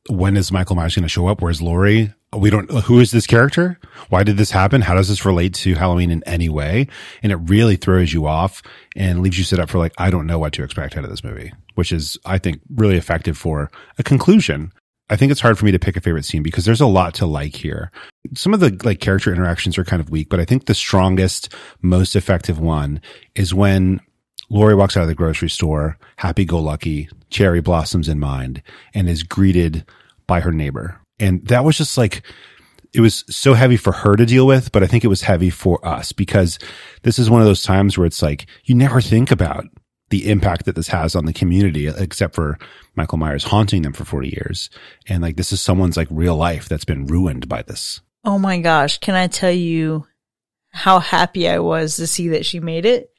When 0.10 0.38
is 0.38 0.52
Michael 0.52 0.76
Myers 0.76 0.96
going 0.96 1.04
to 1.04 1.10
show 1.10 1.28
up? 1.28 1.42
Where's 1.42 1.62
Laurie? 1.62 2.14
We 2.36 2.50
don't. 2.50 2.70
Who 2.70 3.00
is 3.00 3.12
this 3.12 3.26
character? 3.26 3.80
Why 4.10 4.24
did 4.24 4.38
this 4.38 4.52
happen? 4.52 4.82
How 4.82 4.96
does 4.96 5.08
this 5.08 5.26
relate 5.26 5.54
to 5.56 5.76
Halloween 5.76 6.12
in 6.12 6.24
any 6.26 6.50
way? 6.50 6.88
And 7.24 7.32
it 7.32 7.38
really 7.38 7.78
throws 7.78 8.14
you 8.14 8.28
off 8.28 8.62
and 8.96 9.22
leaves 9.22 9.38
you 9.38 9.46
set 9.46 9.60
up 9.60 9.70
for 9.70 9.78
like, 9.78 9.94
I 9.98 10.10
don't 10.10 10.28
know 10.28 10.38
what 10.38 10.54
to 10.54 10.64
expect 10.64 10.98
out 10.98 11.06
of 11.06 11.10
this 11.10 11.24
movie, 11.24 11.54
which 11.76 11.92
is, 11.92 12.18
I 12.26 12.38
think, 12.38 12.60
really 12.76 12.98
effective 12.98 13.38
for 13.38 13.72
a 13.98 14.04
conclusion 14.04 14.74
I 15.10 15.16
think 15.16 15.32
it's 15.32 15.42
hard 15.42 15.58
for 15.58 15.66
me 15.66 15.72
to 15.72 15.80
pick 15.80 15.96
a 15.96 16.02
favorite 16.02 16.26
scene 16.26 16.44
because 16.44 16.66
there's 16.66 16.82
a 16.82 16.88
lot 16.88 17.14
to 17.16 17.26
like 17.26 17.56
here. 17.56 17.92
Some 18.34 18.54
of 18.54 18.60
the 18.60 18.78
like 18.84 19.00
character 19.00 19.32
interactions 19.32 19.78
are 19.78 19.86
kind 19.86 20.02
of 20.02 20.10
weak, 20.10 20.28
but 20.30 20.40
I 20.40 20.46
think 20.46 20.66
the 20.66 20.76
strongest, 20.76 21.54
most 21.82 22.16
effective 22.16 22.60
one 22.60 23.02
is 23.34 23.54
when 23.54 24.02
Laurie 24.50 24.76
walks 24.76 24.98
out 24.98 25.04
of 25.04 25.08
the 25.08 25.16
grocery 25.16 25.50
store, 25.50 25.98
happy 26.18 26.44
go 26.44 26.60
lucky, 26.60 27.10
cherry 27.30 27.62
blossoms 27.62 28.10
in 28.10 28.20
mind, 28.20 28.62
and 28.94 29.08
is 29.08 29.24
greeted 29.24 29.86
by 30.26 30.42
her 30.42 30.52
neighbor. 30.52 31.00
And 31.20 31.46
that 31.48 31.64
was 31.64 31.78
just 31.78 31.98
like, 31.98 32.22
it 32.94 33.02
was 33.02 33.24
so 33.30 33.54
heavy 33.54 33.78
for 33.78 33.92
her 33.92 34.16
to 34.16 34.26
deal 34.26 34.48
with, 34.48 34.72
but 34.72 34.84
I 34.84 34.88
think 34.88 35.04
it 35.04 35.10
was 35.10 35.22
heavy 35.22 35.50
for 35.50 35.86
us 35.86 36.12
because 36.12 36.58
this 37.04 37.20
is 37.20 37.30
one 37.30 37.42
of 37.42 37.48
those 37.48 37.64
times 37.64 37.98
where 37.98 38.08
it's 38.08 38.22
like, 38.22 38.48
you 38.64 38.76
never 38.76 39.02
think 39.02 39.32
about 39.32 39.66
the 40.10 40.30
impact 40.30 40.66
that 40.66 40.76
this 40.76 40.88
has 40.88 41.16
on 41.16 41.26
the 41.26 41.34
community, 41.34 41.88
except 41.88 42.34
for 42.34 42.58
Michael 42.96 43.18
Myers 43.18 43.44
haunting 43.44 43.82
them 43.82 43.94
for 43.94 44.06
40 44.06 44.30
years. 44.30 44.70
And 45.08 45.22
like, 45.22 45.36
this 45.36 45.52
is 45.52 45.62
someone's 45.62 45.98
like 45.98 46.08
real 46.10 46.36
life 46.36 46.70
that's 46.70 46.86
been 46.86 47.08
ruined 47.08 47.50
by 47.50 47.62
this. 47.62 48.00
Oh 48.24 48.40
my 48.40 48.60
gosh. 48.60 49.00
Can 49.00 49.16
I 49.16 49.28
tell 49.28 49.52
you 49.52 50.06
how 50.70 51.00
happy 51.00 51.50
I 51.50 51.60
was 51.60 51.98
to 51.98 52.08
see 52.08 52.30
that 52.30 52.46
she 52.46 52.60
made 52.60 52.86
it? 52.86 53.12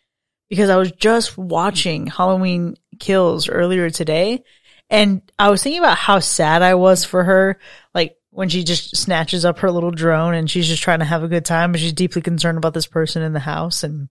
Because 0.48 0.70
I 0.70 0.76
was 0.76 0.92
just 0.92 1.36
watching 1.36 2.06
Halloween 2.06 2.76
Kills 2.98 3.48
earlier 3.50 3.90
today. 3.90 4.42
And 4.90 5.22
I 5.38 5.50
was 5.50 5.62
thinking 5.62 5.80
about 5.80 5.98
how 5.98 6.18
sad 6.18 6.62
I 6.62 6.74
was 6.74 7.04
for 7.04 7.24
her. 7.24 7.58
Like 7.94 8.16
when 8.30 8.48
she 8.48 8.64
just 8.64 8.96
snatches 8.96 9.44
up 9.44 9.58
her 9.58 9.70
little 9.70 9.90
drone 9.90 10.34
and 10.34 10.50
she's 10.50 10.68
just 10.68 10.82
trying 10.82 11.00
to 11.00 11.04
have 11.04 11.22
a 11.22 11.28
good 11.28 11.44
time, 11.44 11.72
but 11.72 11.80
she's 11.80 11.92
deeply 11.92 12.22
concerned 12.22 12.58
about 12.58 12.74
this 12.74 12.86
person 12.86 13.22
in 13.22 13.32
the 13.32 13.40
house. 13.40 13.82
And 13.82 14.08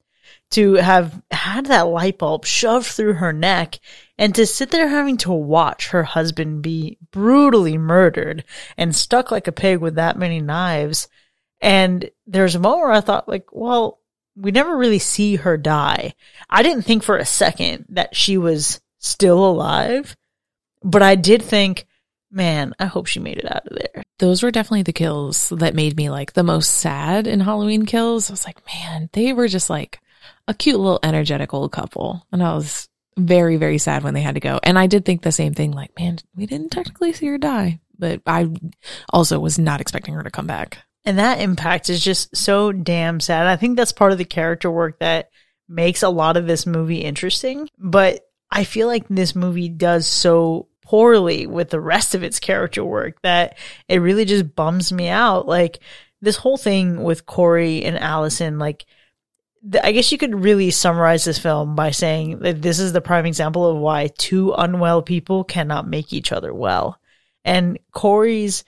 to 0.51 0.73
have 0.75 1.21
had 1.31 1.67
that 1.67 1.87
light 1.87 2.17
bulb 2.17 2.45
shoved 2.45 2.87
through 2.87 3.13
her 3.13 3.33
neck 3.33 3.79
and 4.17 4.33
to 4.35 4.45
sit 4.45 4.71
there 4.71 4.87
having 4.87 5.17
to 5.17 5.31
watch 5.31 5.89
her 5.89 6.03
husband 6.03 6.61
be 6.61 6.97
brutally 7.11 7.77
murdered 7.77 8.43
and 8.77 8.95
stuck 8.95 9.31
like 9.31 9.47
a 9.47 9.51
pig 9.51 9.79
with 9.79 9.95
that 9.95 10.17
many 10.17 10.41
knives. 10.41 11.07
And 11.61 12.09
there's 12.25 12.55
a 12.55 12.59
moment 12.59 12.83
where 12.83 12.91
I 12.93 13.01
thought 13.01 13.27
like, 13.27 13.47
well, 13.51 13.99
we 14.35 14.51
never 14.51 14.77
really 14.77 14.99
see 14.99 15.37
her 15.37 15.57
die. 15.57 16.13
I 16.49 16.63
didn't 16.63 16.83
think 16.83 17.03
for 17.03 17.17
a 17.17 17.25
second 17.25 17.85
that 17.89 18.15
she 18.15 18.37
was 18.37 18.79
still 18.99 19.43
alive, 19.45 20.15
but 20.87 21.01
I 21.01 21.15
did 21.15 21.41
think, 21.41 21.85
man, 22.31 22.73
I 22.79 22.85
hope 22.85 23.07
she 23.07 23.19
made 23.19 23.37
it 23.37 23.51
out 23.51 23.67
of 23.67 23.77
there. 23.77 24.03
Those 24.19 24.41
were 24.41 24.51
definitely 24.51 24.83
the 24.83 24.93
kills 24.93 25.49
that 25.49 25.75
made 25.75 25.97
me 25.97 26.09
like 26.09 26.31
the 26.31 26.43
most 26.43 26.71
sad 26.71 27.27
in 27.27 27.41
Halloween 27.41 27.85
kills. 27.85 28.29
I 28.29 28.33
was 28.33 28.45
like, 28.45 28.65
man, 28.65 29.09
they 29.11 29.33
were 29.33 29.49
just 29.49 29.69
like 29.69 29.99
a 30.47 30.53
cute 30.53 30.79
little 30.79 30.99
energetic 31.03 31.53
old 31.53 31.73
couple. 31.73 32.25
And 32.31 32.41
I 32.41 32.55
was 32.55 32.87
very, 33.17 33.57
very 33.57 33.77
sad 33.77 34.03
when 34.03 34.13
they 34.13 34.21
had 34.21 34.35
to 34.35 34.41
go. 34.41 34.61
And 34.63 34.79
I 34.79 34.87
did 34.87 35.03
think 35.03 35.23
the 35.23 35.31
same 35.33 35.53
thing, 35.53 35.71
like, 35.71 35.91
man, 35.99 36.19
we 36.35 36.45
didn't 36.45 36.71
technically 36.71 37.11
see 37.11 37.27
her 37.27 37.37
die, 37.37 37.81
but 37.99 38.21
I 38.25 38.49
also 39.11 39.39
was 39.39 39.59
not 39.59 39.81
expecting 39.81 40.13
her 40.13 40.23
to 40.23 40.31
come 40.31 40.47
back. 40.47 40.77
And 41.03 41.19
that 41.19 41.41
impact 41.41 41.89
is 41.89 42.01
just 42.01 42.35
so 42.35 42.71
damn 42.71 43.19
sad. 43.19 43.45
I 43.45 43.57
think 43.57 43.75
that's 43.75 43.91
part 43.91 44.13
of 44.13 44.17
the 44.17 44.25
character 44.25 44.71
work 44.71 44.99
that 44.99 45.31
makes 45.67 46.01
a 46.01 46.09
lot 46.09 46.37
of 46.37 46.47
this 46.47 46.65
movie 46.65 46.99
interesting. 46.99 47.69
But 47.77 48.21
I 48.49 48.63
feel 48.63 48.87
like 48.87 49.07
this 49.07 49.35
movie 49.35 49.69
does 49.69 50.07
so 50.07 50.67
poorly 50.87 51.45
with 51.47 51.69
the 51.69 51.81
rest 51.81 52.15
of 52.15 52.23
its 52.23 52.39
character 52.39 52.83
work 52.83 53.21
that 53.21 53.57
it 53.89 53.97
really 53.97 54.23
just 54.23 54.55
bums 54.55 54.91
me 54.93 55.09
out. 55.09 55.45
Like 55.45 55.79
this 56.21 56.37
whole 56.37 56.57
thing 56.57 57.03
with 57.03 57.25
Corey 57.25 57.83
and 57.83 57.99
Allison, 57.99 58.57
like 58.57 58.85
I 59.83 59.91
guess 59.91 60.11
you 60.11 60.17
could 60.17 60.43
really 60.43 60.71
summarize 60.71 61.25
this 61.25 61.39
film 61.39 61.75
by 61.75 61.91
saying 61.91 62.39
that 62.39 62.61
this 62.61 62.79
is 62.79 62.93
the 62.93 63.01
prime 63.01 63.25
example 63.25 63.65
of 63.65 63.77
why 63.77 64.07
two 64.17 64.53
unwell 64.53 65.01
people 65.01 65.43
cannot 65.43 65.89
make 65.89 66.13
each 66.13 66.31
other 66.31 66.53
well. 66.53 66.99
And 67.43 67.77
Corey's 67.91 68.63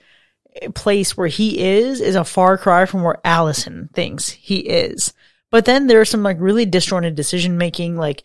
place 0.74 1.16
where 1.16 1.28
he 1.28 1.58
is 1.58 2.00
is 2.02 2.16
a 2.16 2.24
far 2.24 2.58
cry 2.58 2.84
from 2.84 3.02
where 3.02 3.20
Allison 3.24 3.88
thinks 3.94 4.28
he 4.28 4.56
is. 4.56 5.14
But 5.50 5.64
then 5.64 5.86
there's 5.86 6.10
some 6.10 6.22
like 6.22 6.36
really 6.38 6.66
disjointed 6.66 7.14
decision 7.14 7.56
making. 7.56 7.96
Like 7.96 8.24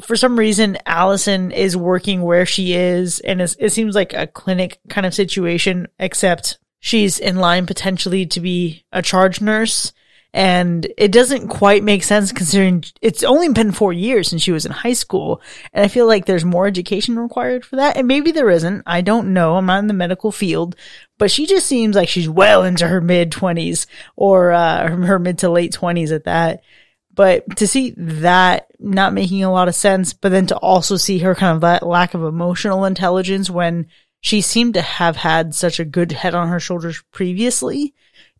for 0.00 0.16
some 0.16 0.38
reason, 0.38 0.78
Allison 0.86 1.50
is 1.50 1.76
working 1.76 2.22
where 2.22 2.46
she 2.46 2.74
is, 2.74 3.20
and 3.20 3.40
it 3.40 3.72
seems 3.72 3.94
like 3.94 4.12
a 4.12 4.26
clinic 4.26 4.80
kind 4.88 5.06
of 5.06 5.14
situation, 5.14 5.88
except 5.98 6.58
she's 6.80 7.18
in 7.18 7.36
line 7.36 7.66
potentially 7.66 8.26
to 8.26 8.40
be 8.40 8.84
a 8.92 9.02
charge 9.02 9.40
nurse 9.40 9.92
and 10.34 10.86
it 10.96 11.12
doesn't 11.12 11.48
quite 11.48 11.84
make 11.84 12.02
sense 12.02 12.32
considering 12.32 12.84
it's 13.02 13.22
only 13.22 13.50
been 13.50 13.70
four 13.70 13.92
years 13.92 14.28
since 14.28 14.40
she 14.40 14.52
was 14.52 14.64
in 14.64 14.72
high 14.72 14.94
school. 14.94 15.42
And 15.74 15.84
I 15.84 15.88
feel 15.88 16.06
like 16.06 16.24
there's 16.24 16.44
more 16.44 16.66
education 16.66 17.18
required 17.18 17.66
for 17.66 17.76
that. 17.76 17.98
And 17.98 18.08
maybe 18.08 18.32
there 18.32 18.48
isn't. 18.48 18.82
I 18.86 19.02
don't 19.02 19.34
know. 19.34 19.56
I'm 19.56 19.66
not 19.66 19.80
in 19.80 19.88
the 19.88 19.94
medical 19.94 20.32
field, 20.32 20.74
but 21.18 21.30
she 21.30 21.44
just 21.46 21.66
seems 21.66 21.96
like 21.96 22.08
she's 22.08 22.30
well 22.30 22.64
into 22.64 22.88
her 22.88 23.02
mid 23.02 23.30
twenties 23.30 23.86
or, 24.16 24.52
uh, 24.52 24.88
her 24.88 25.18
mid 25.18 25.38
to 25.38 25.50
late 25.50 25.72
twenties 25.72 26.12
at 26.12 26.24
that. 26.24 26.62
But 27.14 27.56
to 27.56 27.66
see 27.66 27.94
that 27.96 28.68
not 28.78 29.12
making 29.12 29.44
a 29.44 29.52
lot 29.52 29.68
of 29.68 29.74
sense, 29.74 30.14
but 30.14 30.30
then 30.30 30.46
to 30.46 30.56
also 30.56 30.96
see 30.96 31.18
her 31.18 31.34
kind 31.34 31.54
of 31.54 31.60
that 31.60 31.86
lack 31.86 32.14
of 32.14 32.22
emotional 32.22 32.84
intelligence 32.86 33.50
when 33.50 33.86
she 34.20 34.40
seemed 34.40 34.74
to 34.74 34.82
have 34.82 35.16
had 35.16 35.54
such 35.54 35.78
a 35.78 35.84
good 35.84 36.12
head 36.12 36.34
on 36.34 36.48
her 36.48 36.60
shoulders 36.60 37.02
previously 37.12 37.92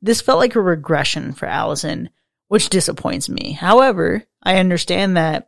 this 0.03 0.21
felt 0.21 0.41
like 0.41 0.57
a 0.57 0.61
regression 0.61 1.33
for 1.33 1.47
Allison 1.47 2.11
which 2.49 2.69
disappoints 2.69 3.31
me. 3.31 3.53
However, 3.53 4.25
I 4.43 4.59
understand 4.59 5.17
that 5.17 5.47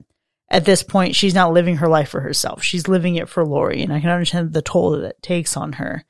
at 0.48 0.64
this 0.64 0.82
point, 0.82 1.14
she's 1.14 1.34
not 1.34 1.52
living 1.52 1.76
her 1.76 1.88
life 1.88 2.08
for 2.08 2.20
herself. 2.20 2.62
She's 2.62 2.88
living 2.88 3.16
it 3.16 3.28
for 3.28 3.44
Laurie, 3.44 3.82
and 3.82 3.92
I 3.92 4.00
can 4.00 4.08
understand 4.08 4.54
the 4.54 4.62
toll 4.62 4.92
that 4.92 5.04
it 5.04 5.22
takes 5.22 5.54
on 5.56 5.74
her. 5.74 6.04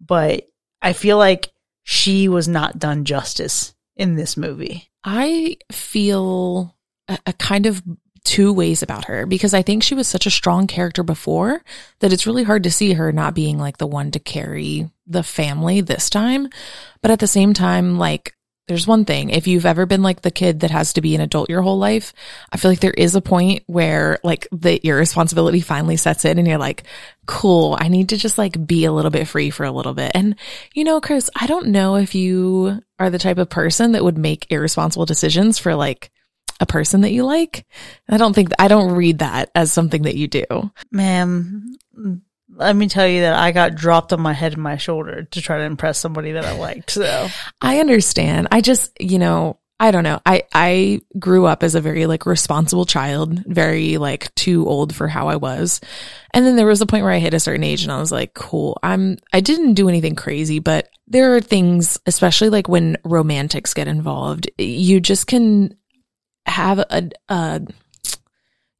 But 0.00 0.48
I 0.82 0.92
feel 0.92 1.18
like 1.18 1.52
she 1.84 2.26
was 2.26 2.48
not 2.48 2.80
done 2.80 3.04
justice 3.04 3.74
in 3.94 4.16
this 4.16 4.36
movie. 4.36 4.89
I 5.04 5.56
feel 5.72 6.76
a, 7.08 7.18
a 7.26 7.32
kind 7.34 7.66
of 7.66 7.82
two 8.24 8.52
ways 8.52 8.82
about 8.82 9.06
her 9.06 9.26
because 9.26 9.54
I 9.54 9.62
think 9.62 9.82
she 9.82 9.94
was 9.94 10.06
such 10.06 10.26
a 10.26 10.30
strong 10.30 10.66
character 10.66 11.02
before 11.02 11.62
that 12.00 12.12
it's 12.12 12.26
really 12.26 12.42
hard 12.42 12.64
to 12.64 12.70
see 12.70 12.92
her 12.92 13.12
not 13.12 13.34
being 13.34 13.58
like 13.58 13.78
the 13.78 13.86
one 13.86 14.10
to 14.10 14.18
carry 14.18 14.90
the 15.06 15.22
family 15.22 15.80
this 15.80 16.10
time. 16.10 16.48
But 17.02 17.10
at 17.10 17.18
the 17.18 17.26
same 17.26 17.54
time, 17.54 17.98
like 17.98 18.34
there's 18.70 18.86
one 18.86 19.04
thing. 19.04 19.30
If 19.30 19.48
you've 19.48 19.66
ever 19.66 19.84
been 19.84 20.00
like 20.00 20.22
the 20.22 20.30
kid 20.30 20.60
that 20.60 20.70
has 20.70 20.92
to 20.92 21.00
be 21.00 21.16
an 21.16 21.20
adult 21.20 21.50
your 21.50 21.60
whole 21.60 21.78
life, 21.78 22.14
I 22.52 22.56
feel 22.56 22.70
like 22.70 22.78
there 22.78 22.92
is 22.92 23.16
a 23.16 23.20
point 23.20 23.64
where 23.66 24.20
like 24.22 24.46
the 24.52 24.80
irresponsibility 24.86 25.60
finally 25.60 25.96
sets 25.96 26.24
in 26.24 26.38
and 26.38 26.46
you're 26.46 26.56
like, 26.56 26.84
cool, 27.26 27.76
I 27.78 27.88
need 27.88 28.10
to 28.10 28.16
just 28.16 28.38
like 28.38 28.64
be 28.64 28.84
a 28.84 28.92
little 28.92 29.10
bit 29.10 29.26
free 29.26 29.50
for 29.50 29.64
a 29.64 29.72
little 29.72 29.92
bit. 29.92 30.12
And 30.14 30.36
you 30.72 30.84
know, 30.84 31.00
Chris, 31.00 31.28
I 31.34 31.48
don't 31.48 31.66
know 31.66 31.96
if 31.96 32.14
you 32.14 32.80
are 33.00 33.10
the 33.10 33.18
type 33.18 33.38
of 33.38 33.50
person 33.50 33.92
that 33.92 34.04
would 34.04 34.16
make 34.16 34.46
irresponsible 34.52 35.04
decisions 35.04 35.58
for 35.58 35.74
like 35.74 36.12
a 36.60 36.66
person 36.66 37.00
that 37.00 37.10
you 37.10 37.24
like. 37.24 37.66
I 38.08 38.18
don't 38.18 38.34
think, 38.34 38.50
I 38.56 38.68
don't 38.68 38.92
read 38.92 39.18
that 39.18 39.50
as 39.52 39.72
something 39.72 40.02
that 40.02 40.14
you 40.14 40.28
do. 40.28 40.44
Ma'am, 40.92 41.76
let 42.60 42.76
me 42.76 42.88
tell 42.88 43.08
you 43.08 43.22
that 43.22 43.34
I 43.34 43.52
got 43.52 43.74
dropped 43.74 44.12
on 44.12 44.20
my 44.20 44.32
head 44.32 44.52
and 44.52 44.62
my 44.62 44.76
shoulder 44.76 45.24
to 45.24 45.40
try 45.40 45.58
to 45.58 45.64
impress 45.64 45.98
somebody 45.98 46.32
that 46.32 46.44
I 46.44 46.58
liked. 46.58 46.90
So 46.90 47.28
I 47.60 47.80
understand. 47.80 48.48
I 48.52 48.60
just, 48.60 48.92
you 49.00 49.18
know, 49.18 49.58
I 49.80 49.92
don't 49.92 50.04
know. 50.04 50.20
I, 50.26 50.42
I 50.52 51.00
grew 51.18 51.46
up 51.46 51.62
as 51.62 51.74
a 51.74 51.80
very 51.80 52.04
like 52.04 52.26
responsible 52.26 52.84
child, 52.84 53.42
very 53.46 53.96
like 53.96 54.34
too 54.34 54.68
old 54.68 54.94
for 54.94 55.08
how 55.08 55.28
I 55.28 55.36
was. 55.36 55.80
And 56.34 56.44
then 56.44 56.56
there 56.56 56.66
was 56.66 56.82
a 56.82 56.86
point 56.86 57.02
where 57.04 57.12
I 57.14 57.18
hit 57.18 57.32
a 57.32 57.40
certain 57.40 57.64
age 57.64 57.82
and 57.82 57.90
I 57.90 57.98
was 57.98 58.12
like, 58.12 58.34
cool. 58.34 58.78
I'm, 58.82 59.16
I 59.32 59.40
didn't 59.40 59.74
do 59.74 59.88
anything 59.88 60.16
crazy, 60.16 60.58
but 60.58 60.90
there 61.06 61.34
are 61.34 61.40
things, 61.40 61.98
especially 62.04 62.50
like 62.50 62.68
when 62.68 62.98
romantics 63.04 63.72
get 63.72 63.88
involved, 63.88 64.50
you 64.58 65.00
just 65.00 65.26
can 65.26 65.74
have 66.44 66.78
a, 66.78 67.62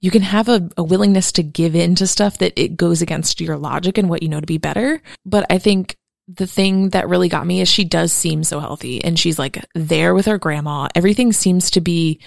you 0.01 0.11
can 0.11 0.23
have 0.23 0.49
a, 0.49 0.69
a, 0.77 0.83
willingness 0.83 1.33
to 1.33 1.43
give 1.43 1.75
in 1.75 1.95
to 1.97 2.07
stuff 2.07 2.39
that 2.39 2.53
it 2.57 2.77
goes 2.77 3.03
against 3.03 3.41
your 3.41 3.57
logic 3.57 3.99
and 3.99 4.09
what 4.09 4.23
you 4.23 4.29
know 4.29 4.41
to 4.41 4.47
be 4.47 4.59
better. 4.59 5.03
But 5.27 5.47
I 5.51 5.59
think 5.59 5.97
the 6.27 6.47
thing 6.47 6.91
that 6.91 7.09
really 7.09 7.29
got 7.29 7.47
me 7.47 7.61
is 7.61 7.69
she 7.69 7.85
does 7.85 8.13
seem 8.13 8.45
so 8.45 8.61
healthy 8.61 9.03
and 9.05 9.19
she's 9.19 9.39
like 9.39 9.65
there 9.75 10.15
with 10.15 10.27
her 10.27 10.39
grandma. 10.39 10.89
Everything 10.95 11.33
seems 11.33 11.73
to 11.73 11.81
be, 11.81 12.21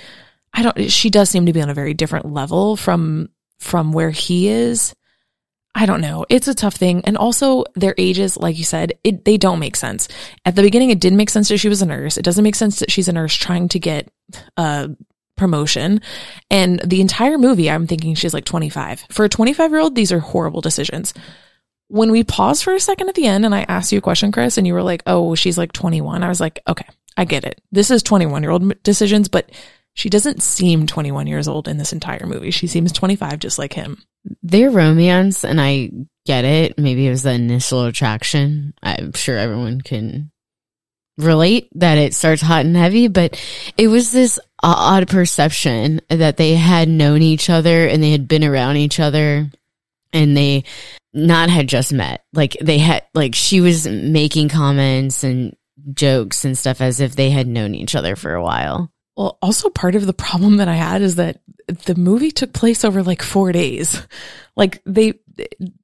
I 0.53 0.63
don't, 0.63 0.91
she 0.91 1.09
does 1.09 1.29
seem 1.29 1.45
to 1.47 1.53
be 1.53 1.61
on 1.61 1.69
a 1.69 1.75
very 1.75 1.93
different 1.93 2.31
level 2.31 2.75
from, 2.75 3.29
from 3.59 3.91
where 3.91 4.11
he 4.11 4.49
is. 4.49 4.93
I 5.75 5.87
don't 5.87 6.01
know. 6.01 6.25
It's 6.29 6.47
a 6.47 6.53
tough 6.53 6.75
thing. 6.75 7.01
And 7.05 7.17
also 7.17 7.63
their 7.73 7.95
ages, 7.97 8.37
like 8.37 8.57
you 8.57 8.63
said, 8.63 8.93
it, 9.03 9.25
they 9.25 9.37
don't 9.37 9.57
make 9.57 9.75
sense. 9.75 10.07
At 10.45 10.55
the 10.55 10.61
beginning, 10.61 10.91
it 10.91 10.99
didn't 10.99 11.17
make 11.17 11.31
sense 11.31 11.49
that 11.49 11.57
she 11.57 11.69
was 11.69 11.81
a 11.81 11.87
nurse. 11.87 12.17
It 12.17 12.23
doesn't 12.23 12.43
make 12.43 12.55
sense 12.55 12.79
that 12.79 12.91
she's 12.91 13.07
a 13.07 13.13
nurse 13.13 13.33
trying 13.33 13.69
to 13.69 13.79
get, 13.79 14.11
uh, 14.55 14.89
promotion. 15.35 16.01
And 16.49 16.79
the 16.79 17.01
entire 17.01 17.37
movie, 17.37 17.69
I'm 17.69 17.87
thinking 17.87 18.15
she's 18.15 18.33
like 18.33 18.45
25. 18.45 19.05
For 19.09 19.25
a 19.25 19.29
25 19.29 19.71
year 19.71 19.79
old, 19.79 19.95
these 19.95 20.11
are 20.11 20.19
horrible 20.19 20.61
decisions. 20.61 21.13
When 21.87 22.11
we 22.11 22.23
paused 22.23 22.63
for 22.63 22.73
a 22.73 22.79
second 22.79 23.09
at 23.09 23.15
the 23.15 23.27
end 23.27 23.45
and 23.45 23.53
I 23.53 23.65
asked 23.67 23.91
you 23.91 23.99
a 23.99 24.01
question, 24.01 24.31
Chris, 24.31 24.57
and 24.57 24.65
you 24.65 24.73
were 24.73 24.83
like, 24.83 25.03
oh, 25.05 25.35
she's 25.35 25.57
like 25.57 25.73
21, 25.73 26.23
I 26.23 26.29
was 26.29 26.39
like, 26.39 26.59
okay, 26.67 26.87
I 27.17 27.25
get 27.25 27.43
it. 27.43 27.61
This 27.71 27.91
is 27.91 28.01
21 28.03 28.41
year 28.41 28.51
old 28.51 28.83
decisions, 28.83 29.27
but 29.27 29.51
she 29.95 30.09
doesn't 30.09 30.41
seem 30.41 30.87
21 30.87 31.27
years 31.27 31.47
old 31.47 31.67
in 31.67 31.77
this 31.77 31.93
entire 31.93 32.25
movie. 32.25 32.51
She 32.51 32.67
seems 32.67 32.91
25 32.91 33.39
just 33.39 33.59
like 33.59 33.73
him. 33.73 34.01
Their 34.41 34.71
romance, 34.71 35.43
and 35.43 35.61
I 35.61 35.91
get 36.25 36.45
it. 36.45 36.79
Maybe 36.79 37.05
it 37.07 37.11
was 37.11 37.23
the 37.23 37.33
initial 37.33 37.85
attraction. 37.85 38.73
I'm 38.81 39.13
sure 39.13 39.37
everyone 39.37 39.81
can 39.81 40.31
relate 41.17 41.69
that 41.75 41.97
it 41.97 42.15
starts 42.15 42.41
hot 42.41 42.65
and 42.65 42.75
heavy, 42.75 43.07
but 43.07 43.39
it 43.77 43.87
was 43.87 44.11
this 44.11 44.39
odd 44.63 45.07
perception 45.07 46.01
that 46.09 46.37
they 46.37 46.55
had 46.55 46.87
known 46.87 47.21
each 47.21 47.49
other 47.49 47.87
and 47.87 48.01
they 48.01 48.11
had 48.11 48.27
been 48.27 48.43
around 48.43 48.77
each 48.77 48.99
other 48.99 49.49
and 50.13 50.37
they 50.37 50.63
not 51.13 51.49
had 51.49 51.67
just 51.67 51.91
met. 51.91 52.23
Like 52.33 52.57
they 52.61 52.77
had, 52.77 53.03
like 53.13 53.35
she 53.35 53.61
was 53.61 53.87
making 53.87 54.49
comments 54.49 55.23
and 55.23 55.55
jokes 55.93 56.45
and 56.45 56.57
stuff 56.57 56.81
as 56.81 56.99
if 57.01 57.15
they 57.15 57.29
had 57.29 57.47
known 57.47 57.75
each 57.75 57.95
other 57.95 58.15
for 58.15 58.33
a 58.33 58.43
while. 58.43 58.92
Well, 59.15 59.37
also 59.41 59.69
part 59.69 59.95
of 59.95 60.05
the 60.07 60.13
problem 60.13 60.57
that 60.57 60.67
I 60.67 60.75
had 60.75 61.01
is 61.01 61.15
that 61.15 61.39
the 61.67 61.95
movie 61.95 62.31
took 62.31 62.53
place 62.53 62.83
over 62.83 63.03
like 63.03 63.21
four 63.21 63.51
days. 63.51 64.01
Like 64.55 64.81
they, 64.85 65.13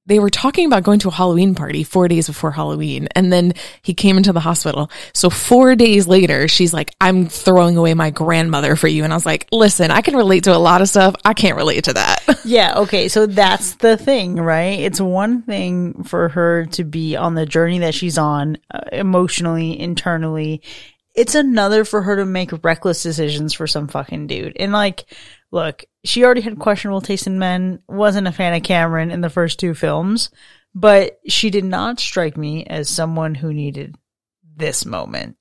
they 0.05 0.19
were 0.19 0.30
talking 0.30 0.65
about 0.65 0.84
going 0.84 0.99
to 0.99 1.07
a 1.07 1.11
Halloween 1.11 1.55
party 1.55 1.84
four 1.84 2.07
days 2.07 2.27
before 2.27 2.51
Halloween. 2.51 3.07
And 3.15 3.32
then 3.32 3.53
he 3.82 3.93
came 3.93 4.17
into 4.17 4.34
the 4.34 4.39
hospital. 4.39 4.91
So 5.13 5.30
four 5.30 5.75
days 5.75 6.07
later, 6.07 6.47
she's 6.47 6.73
like, 6.73 6.93
I'm 6.99 7.27
throwing 7.27 7.77
away 7.77 7.93
my 7.93 8.09
grandmother 8.09 8.75
for 8.75 8.88
you. 8.88 9.03
And 9.03 9.13
I 9.13 9.15
was 9.15 9.25
like, 9.25 9.47
listen, 9.51 9.91
I 9.91 10.01
can 10.01 10.15
relate 10.15 10.45
to 10.45 10.55
a 10.55 10.57
lot 10.57 10.82
of 10.82 10.89
stuff. 10.89 11.15
I 11.25 11.34
can't 11.34 11.55
relate 11.57 11.86
to 11.86 11.93
that. 11.93 12.39
yeah. 12.45 12.80
Okay. 12.80 13.07
So 13.07 13.25
that's 13.25 13.75
the 13.75 13.97
thing, 13.97 14.36
right? 14.36 14.80
It's 14.80 15.01
one 15.01 15.43
thing 15.43 16.03
for 16.03 16.30
her 16.30 16.65
to 16.67 16.84
be 16.84 17.15
on 17.15 17.36
the 17.36 17.45
journey 17.45 17.80
that 17.80 17.93
she's 17.93 18.17
on 18.17 18.57
uh, 18.71 18.82
emotionally, 18.91 19.80
internally. 19.80 20.61
It's 21.16 21.36
another 21.36 21.86
for 21.86 22.01
her 22.01 22.18
to 22.18 22.26
make 22.26 22.64
reckless 22.64 23.03
decisions 23.03 23.53
for 23.53 23.68
some 23.68 23.88
fucking 23.88 24.28
dude. 24.28 24.55
And 24.60 24.72
like, 24.72 25.05
look, 25.51 25.84
she 26.03 26.24
already 26.24 26.41
had 26.41 26.60
questionable 26.60 27.01
taste 27.01 27.28
in 27.28 27.39
men, 27.39 27.82
wasn't 27.88 28.28
a 28.28 28.32
fan 28.32 28.53
of 28.53 28.64
Cameron 28.64 29.12
in 29.12 29.22
the 29.22 29.30
first 29.30 29.60
two 29.60 29.74
films, 29.74 30.30
but 30.74 31.20
she 31.28 31.49
did 31.49 31.66
not 31.66 31.99
strike 31.99 32.38
me 32.38 32.66
as 32.66 32.89
someone 32.89 33.36
who 33.36 33.53
needed 33.53 33.95
this 34.55 34.86
moment. 34.86 35.36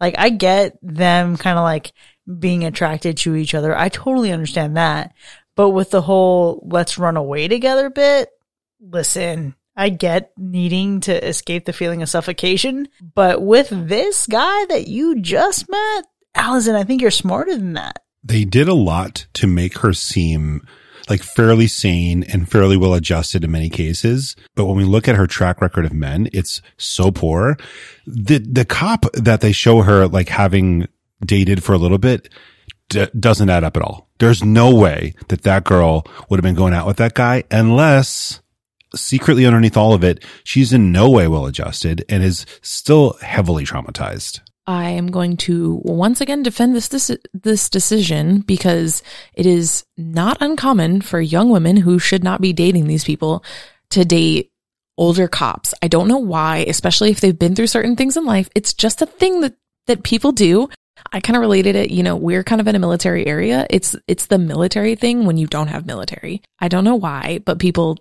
Like, 0.00 0.14
I 0.18 0.30
get 0.30 0.78
them 0.82 1.36
kind 1.36 1.58
of 1.58 1.62
like 1.62 1.92
being 2.38 2.64
attracted 2.64 3.18
to 3.18 3.36
each 3.36 3.54
other. 3.54 3.76
I 3.76 3.88
totally 3.88 4.32
understand 4.32 4.76
that. 4.76 5.14
But 5.54 5.70
with 5.70 5.90
the 5.90 6.02
whole 6.02 6.66
let's 6.70 6.98
run 6.98 7.16
away 7.16 7.48
together 7.48 7.90
bit, 7.90 8.30
listen, 8.80 9.54
I 9.76 9.88
get 9.88 10.32
needing 10.36 11.00
to 11.02 11.28
escape 11.28 11.64
the 11.64 11.72
feeling 11.72 12.02
of 12.02 12.08
suffocation. 12.08 12.88
But 13.14 13.42
with 13.42 13.68
this 13.70 14.26
guy 14.26 14.66
that 14.66 14.88
you 14.88 15.20
just 15.20 15.70
met, 15.70 16.04
Allison, 16.34 16.74
I 16.74 16.84
think 16.84 17.02
you're 17.02 17.10
smarter 17.10 17.56
than 17.56 17.74
that 17.74 18.02
they 18.24 18.44
did 18.44 18.68
a 18.68 18.74
lot 18.74 19.26
to 19.34 19.46
make 19.46 19.78
her 19.78 19.92
seem 19.92 20.66
like 21.08 21.22
fairly 21.22 21.66
sane 21.66 22.22
and 22.22 22.48
fairly 22.48 22.76
well 22.76 22.94
adjusted 22.94 23.42
in 23.42 23.50
many 23.50 23.68
cases. 23.68 24.36
But 24.54 24.66
when 24.66 24.76
we 24.76 24.84
look 24.84 25.08
at 25.08 25.16
her 25.16 25.26
track 25.26 25.60
record 25.60 25.84
of 25.84 25.92
men, 25.92 26.28
it's 26.32 26.62
so 26.76 27.10
poor. 27.10 27.56
The, 28.06 28.38
the 28.38 28.64
cop 28.64 29.06
that 29.14 29.40
they 29.40 29.52
show 29.52 29.82
her 29.82 30.06
like 30.06 30.28
having 30.28 30.86
dated 31.24 31.64
for 31.64 31.72
a 31.72 31.78
little 31.78 31.98
bit 31.98 32.28
d- 32.88 33.08
doesn't 33.18 33.50
add 33.50 33.64
up 33.64 33.76
at 33.76 33.82
all. 33.82 34.08
There's 34.18 34.44
no 34.44 34.72
way 34.72 35.14
that 35.26 35.42
that 35.42 35.64
girl 35.64 36.04
would 36.28 36.38
have 36.38 36.44
been 36.44 36.54
going 36.54 36.74
out 36.74 36.86
with 36.86 36.98
that 36.98 37.14
guy 37.14 37.42
unless 37.50 38.40
secretly 38.94 39.46
underneath 39.46 39.76
all 39.76 39.94
of 39.94 40.04
it, 40.04 40.24
she's 40.44 40.72
in 40.72 40.92
no 40.92 41.10
way 41.10 41.28
well 41.28 41.46
adjusted 41.46 42.04
and 42.08 42.22
is 42.22 42.46
still 42.62 43.14
heavily 43.20 43.64
traumatized. 43.64 44.40
I 44.66 44.90
am 44.90 45.08
going 45.08 45.36
to 45.38 45.80
once 45.82 46.20
again 46.20 46.42
defend 46.42 46.76
this, 46.76 46.88
this 46.88 47.10
this 47.34 47.68
decision 47.68 48.40
because 48.40 49.02
it 49.34 49.44
is 49.44 49.84
not 49.96 50.40
uncommon 50.40 51.00
for 51.00 51.20
young 51.20 51.50
women 51.50 51.76
who 51.76 51.98
should 51.98 52.22
not 52.22 52.40
be 52.40 52.52
dating 52.52 52.86
these 52.86 53.04
people 53.04 53.44
to 53.90 54.04
date 54.04 54.52
older 54.96 55.26
cops. 55.26 55.74
I 55.82 55.88
don't 55.88 56.06
know 56.06 56.18
why, 56.18 56.58
especially 56.68 57.10
if 57.10 57.20
they've 57.20 57.38
been 57.38 57.56
through 57.56 57.66
certain 57.66 57.96
things 57.96 58.16
in 58.16 58.24
life. 58.24 58.48
It's 58.54 58.72
just 58.72 59.02
a 59.02 59.06
thing 59.06 59.40
that 59.40 59.54
that 59.88 60.04
people 60.04 60.30
do. 60.30 60.68
I 61.12 61.18
kind 61.18 61.36
of 61.36 61.40
related 61.40 61.74
it, 61.74 61.90
you 61.90 62.04
know, 62.04 62.14
we're 62.14 62.44
kind 62.44 62.60
of 62.60 62.68
in 62.68 62.76
a 62.76 62.78
military 62.78 63.26
area. 63.26 63.66
It's 63.68 63.96
it's 64.06 64.26
the 64.26 64.38
military 64.38 64.94
thing 64.94 65.24
when 65.24 65.38
you 65.38 65.48
don't 65.48 65.68
have 65.68 65.86
military. 65.86 66.40
I 66.60 66.68
don't 66.68 66.84
know 66.84 66.94
why, 66.94 67.40
but 67.44 67.58
people 67.58 67.98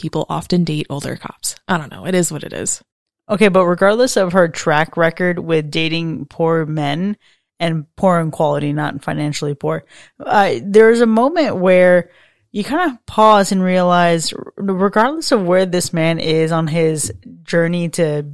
people 0.00 0.26
often 0.28 0.64
date 0.64 0.86
older 0.90 1.16
cops. 1.16 1.56
I 1.68 1.76
don't 1.78 1.90
know. 1.90 2.06
It 2.06 2.14
is 2.14 2.32
what 2.32 2.44
it 2.44 2.52
is. 2.52 2.82
Okay, 3.28 3.48
but 3.48 3.66
regardless 3.66 4.16
of 4.16 4.32
her 4.32 4.48
track 4.48 4.96
record 4.96 5.38
with 5.38 5.70
dating 5.70 6.26
poor 6.26 6.66
men 6.66 7.16
and 7.60 7.84
poor 7.94 8.18
in 8.18 8.30
quality, 8.30 8.72
not 8.72 9.04
financially 9.04 9.54
poor, 9.54 9.84
uh, 10.18 10.54
there's 10.62 11.00
a 11.00 11.06
moment 11.06 11.56
where 11.56 12.10
you 12.50 12.64
kind 12.64 12.90
of 12.90 13.06
pause 13.06 13.52
and 13.52 13.62
realize, 13.62 14.34
regardless 14.56 15.30
of 15.30 15.46
where 15.46 15.66
this 15.66 15.92
man 15.92 16.18
is 16.18 16.50
on 16.50 16.66
his 16.66 17.12
journey 17.44 17.88
to 17.90 18.26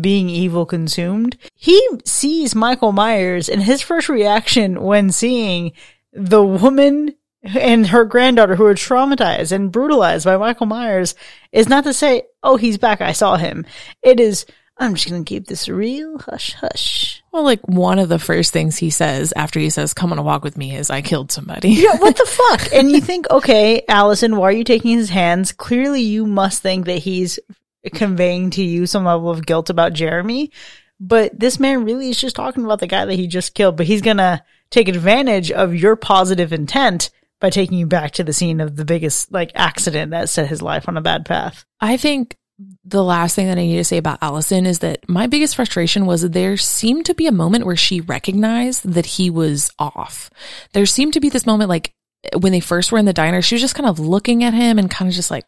being 0.00 0.28
evil 0.28 0.64
consumed, 0.64 1.36
he 1.54 1.84
sees 2.04 2.54
Michael 2.54 2.92
Myers 2.92 3.48
and 3.48 3.62
his 3.62 3.82
first 3.82 4.08
reaction 4.08 4.80
when 4.80 5.10
seeing 5.10 5.72
the 6.12 6.44
woman 6.44 7.14
and 7.42 7.86
her 7.86 8.04
granddaughter 8.04 8.56
who 8.56 8.66
are 8.66 8.74
traumatized 8.74 9.52
and 9.52 9.72
brutalized 9.72 10.24
by 10.24 10.36
Michael 10.36 10.66
Myers 10.66 11.14
is 11.52 11.68
not 11.68 11.84
to 11.84 11.92
say, 11.92 12.22
oh, 12.42 12.56
he's 12.56 12.78
back. 12.78 13.00
I 13.00 13.12
saw 13.12 13.36
him. 13.36 13.64
It 14.02 14.18
is, 14.18 14.44
I'm 14.76 14.94
just 14.94 15.08
going 15.08 15.24
to 15.24 15.28
keep 15.28 15.46
this 15.46 15.68
real 15.68 16.18
hush 16.18 16.54
hush. 16.54 17.22
Well, 17.32 17.44
like 17.44 17.66
one 17.68 17.98
of 17.98 18.08
the 18.08 18.18
first 18.18 18.52
things 18.52 18.76
he 18.76 18.90
says 18.90 19.32
after 19.36 19.60
he 19.60 19.70
says, 19.70 19.94
come 19.94 20.12
on 20.12 20.18
a 20.18 20.22
walk 20.22 20.42
with 20.42 20.56
me 20.56 20.74
is 20.74 20.90
I 20.90 21.02
killed 21.02 21.30
somebody. 21.30 21.70
Yeah, 21.70 21.96
what 21.98 22.16
the 22.16 22.26
fuck? 22.26 22.72
And 22.72 22.90
you 22.90 23.00
think, 23.00 23.30
okay, 23.30 23.82
Allison, 23.88 24.36
why 24.36 24.48
are 24.48 24.52
you 24.52 24.64
taking 24.64 24.96
his 24.96 25.10
hands? 25.10 25.52
Clearly 25.52 26.00
you 26.00 26.26
must 26.26 26.62
think 26.62 26.86
that 26.86 26.98
he's 26.98 27.38
conveying 27.94 28.50
to 28.50 28.62
you 28.62 28.86
some 28.86 29.04
level 29.04 29.30
of 29.30 29.46
guilt 29.46 29.70
about 29.70 29.92
Jeremy. 29.92 30.50
But 31.00 31.38
this 31.38 31.60
man 31.60 31.84
really 31.84 32.10
is 32.10 32.20
just 32.20 32.34
talking 32.34 32.64
about 32.64 32.80
the 32.80 32.88
guy 32.88 33.04
that 33.04 33.14
he 33.14 33.28
just 33.28 33.54
killed, 33.54 33.76
but 33.76 33.86
he's 33.86 34.02
gonna 34.02 34.44
take 34.70 34.88
advantage 34.88 35.52
of 35.52 35.74
your 35.74 35.94
positive 35.94 36.52
intent 36.52 37.10
by 37.40 37.50
taking 37.50 37.78
you 37.78 37.86
back 37.86 38.12
to 38.12 38.24
the 38.24 38.32
scene 38.32 38.60
of 38.60 38.76
the 38.76 38.84
biggest 38.84 39.30
like 39.32 39.52
accident 39.54 40.10
that 40.10 40.28
set 40.28 40.48
his 40.48 40.62
life 40.62 40.88
on 40.88 40.96
a 40.96 41.02
bad 41.02 41.24
path. 41.24 41.64
I 41.80 41.96
think 41.96 42.36
the 42.84 43.04
last 43.04 43.36
thing 43.36 43.46
that 43.46 43.58
I 43.58 43.62
need 43.62 43.76
to 43.76 43.84
say 43.84 43.98
about 43.98 44.18
Allison 44.20 44.66
is 44.66 44.80
that 44.80 45.08
my 45.08 45.26
biggest 45.26 45.54
frustration 45.54 46.06
was 46.06 46.22
that 46.22 46.32
there 46.32 46.56
seemed 46.56 47.06
to 47.06 47.14
be 47.14 47.26
a 47.26 47.32
moment 47.32 47.64
where 47.64 47.76
she 47.76 48.00
recognized 48.00 48.84
that 48.92 49.06
he 49.06 49.30
was 49.30 49.70
off. 49.78 50.30
There 50.72 50.86
seemed 50.86 51.12
to 51.12 51.20
be 51.20 51.28
this 51.28 51.46
moment 51.46 51.68
like 51.68 51.94
when 52.36 52.52
they 52.52 52.60
first 52.60 52.90
were 52.90 52.98
in 52.98 53.04
the 53.04 53.12
diner, 53.12 53.42
she 53.42 53.54
was 53.54 53.62
just 53.62 53.76
kind 53.76 53.88
of 53.88 54.00
looking 54.00 54.42
at 54.42 54.54
him 54.54 54.78
and 54.78 54.90
kind 54.90 55.08
of 55.08 55.14
just 55.14 55.30
like, 55.30 55.44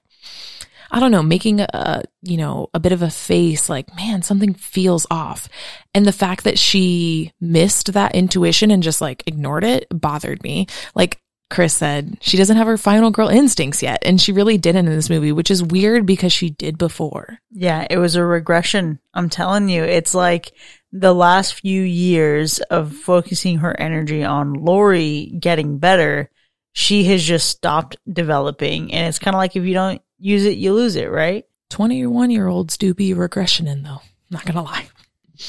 I 0.92 1.00
don't 1.00 1.10
know, 1.10 1.22
making 1.22 1.60
a, 1.60 2.02
you 2.22 2.36
know, 2.36 2.68
a 2.74 2.80
bit 2.80 2.92
of 2.92 3.02
a 3.02 3.10
face 3.10 3.68
like, 3.68 3.94
man, 3.96 4.22
something 4.22 4.54
feels 4.54 5.06
off. 5.10 5.48
And 5.94 6.04
the 6.04 6.12
fact 6.12 6.44
that 6.44 6.58
she 6.58 7.32
missed 7.40 7.92
that 7.92 8.14
intuition 8.14 8.70
and 8.70 8.82
just 8.82 9.00
like 9.00 9.24
ignored 9.26 9.64
it 9.64 9.86
bothered 9.90 10.42
me. 10.42 10.66
Like, 10.94 11.20
Chris 11.50 11.74
said, 11.74 12.16
she 12.20 12.36
doesn't 12.36 12.56
have 12.56 12.68
her 12.68 12.78
final 12.78 13.10
girl 13.10 13.28
instincts 13.28 13.82
yet. 13.82 13.98
And 14.02 14.20
she 14.20 14.32
really 14.32 14.56
didn't 14.56 14.86
in 14.86 14.94
this 14.94 15.10
movie, 15.10 15.32
which 15.32 15.50
is 15.50 15.62
weird 15.62 16.06
because 16.06 16.32
she 16.32 16.50
did 16.50 16.78
before. 16.78 17.38
Yeah, 17.50 17.86
it 17.90 17.98
was 17.98 18.14
a 18.14 18.24
regression. 18.24 19.00
I'm 19.12 19.28
telling 19.28 19.68
you, 19.68 19.82
it's 19.82 20.14
like 20.14 20.52
the 20.92 21.12
last 21.12 21.54
few 21.54 21.82
years 21.82 22.60
of 22.60 22.94
focusing 22.94 23.58
her 23.58 23.78
energy 23.78 24.24
on 24.24 24.54
Laurie 24.54 25.34
getting 25.38 25.78
better, 25.78 26.30
she 26.72 27.04
has 27.04 27.22
just 27.22 27.48
stopped 27.48 27.96
developing. 28.10 28.94
And 28.94 29.08
it's 29.08 29.18
kind 29.18 29.34
of 29.34 29.38
like 29.38 29.56
if 29.56 29.64
you 29.64 29.74
don't 29.74 30.00
use 30.18 30.44
it, 30.44 30.56
you 30.56 30.72
lose 30.72 30.96
it, 30.96 31.10
right? 31.10 31.46
21 31.70 32.30
year 32.30 32.46
olds 32.48 32.76
do 32.76 32.94
be 32.94 33.14
regression 33.14 33.66
in 33.66 33.82
though. 33.82 34.02
Not 34.30 34.44
gonna 34.44 34.62
lie. 34.62 34.88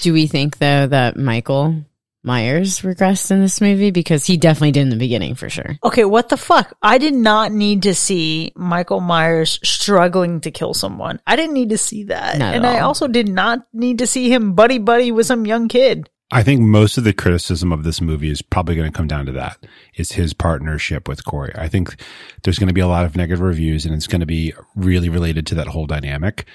Do 0.01 0.13
we 0.13 0.27
think 0.27 0.57
though 0.57 0.87
that 0.87 1.17
Michael 1.17 1.83
Myers 2.23 2.81
regressed 2.81 3.31
in 3.31 3.41
this 3.41 3.61
movie? 3.61 3.91
Because 3.91 4.25
he 4.25 4.37
definitely 4.37 4.71
did 4.71 4.81
in 4.81 4.89
the 4.89 4.95
beginning 4.95 5.35
for 5.35 5.49
sure. 5.49 5.77
Okay, 5.83 6.05
what 6.05 6.29
the 6.29 6.37
fuck? 6.37 6.77
I 6.81 6.97
did 6.97 7.13
not 7.13 7.51
need 7.51 7.83
to 7.83 7.95
see 7.95 8.51
Michael 8.55 8.99
Myers 8.99 9.59
struggling 9.63 10.41
to 10.41 10.51
kill 10.51 10.73
someone. 10.73 11.19
I 11.25 11.35
didn't 11.35 11.53
need 11.53 11.69
to 11.69 11.77
see 11.77 12.03
that. 12.05 12.37
Not 12.37 12.49
at 12.49 12.55
and 12.57 12.67
I 12.67 12.79
also 12.79 13.07
did 13.07 13.27
not 13.27 13.65
need 13.73 13.99
to 13.99 14.07
see 14.07 14.31
him 14.31 14.53
buddy 14.53 14.77
buddy 14.77 15.11
with 15.11 15.25
some 15.25 15.45
young 15.45 15.67
kid. 15.67 16.09
I 16.33 16.43
think 16.43 16.61
most 16.61 16.97
of 16.97 17.03
the 17.03 17.11
criticism 17.11 17.73
of 17.73 17.83
this 17.83 17.99
movie 17.99 18.29
is 18.29 18.41
probably 18.41 18.75
going 18.75 18.89
to 18.89 18.95
come 18.95 19.07
down 19.07 19.25
to 19.25 19.33
that. 19.33 19.57
Is 19.95 20.13
his 20.13 20.33
partnership 20.33 21.07
with 21.07 21.25
Corey. 21.25 21.51
I 21.55 21.67
think 21.67 21.95
there's 22.43 22.57
going 22.57 22.69
to 22.69 22.73
be 22.73 22.81
a 22.81 22.87
lot 22.87 23.03
of 23.03 23.17
negative 23.17 23.41
reviews 23.41 23.85
and 23.85 23.93
it's 23.93 24.07
going 24.07 24.21
to 24.21 24.25
be 24.25 24.53
really 24.75 25.09
related 25.09 25.45
to 25.47 25.55
that 25.55 25.67
whole 25.67 25.87
dynamic. 25.87 26.45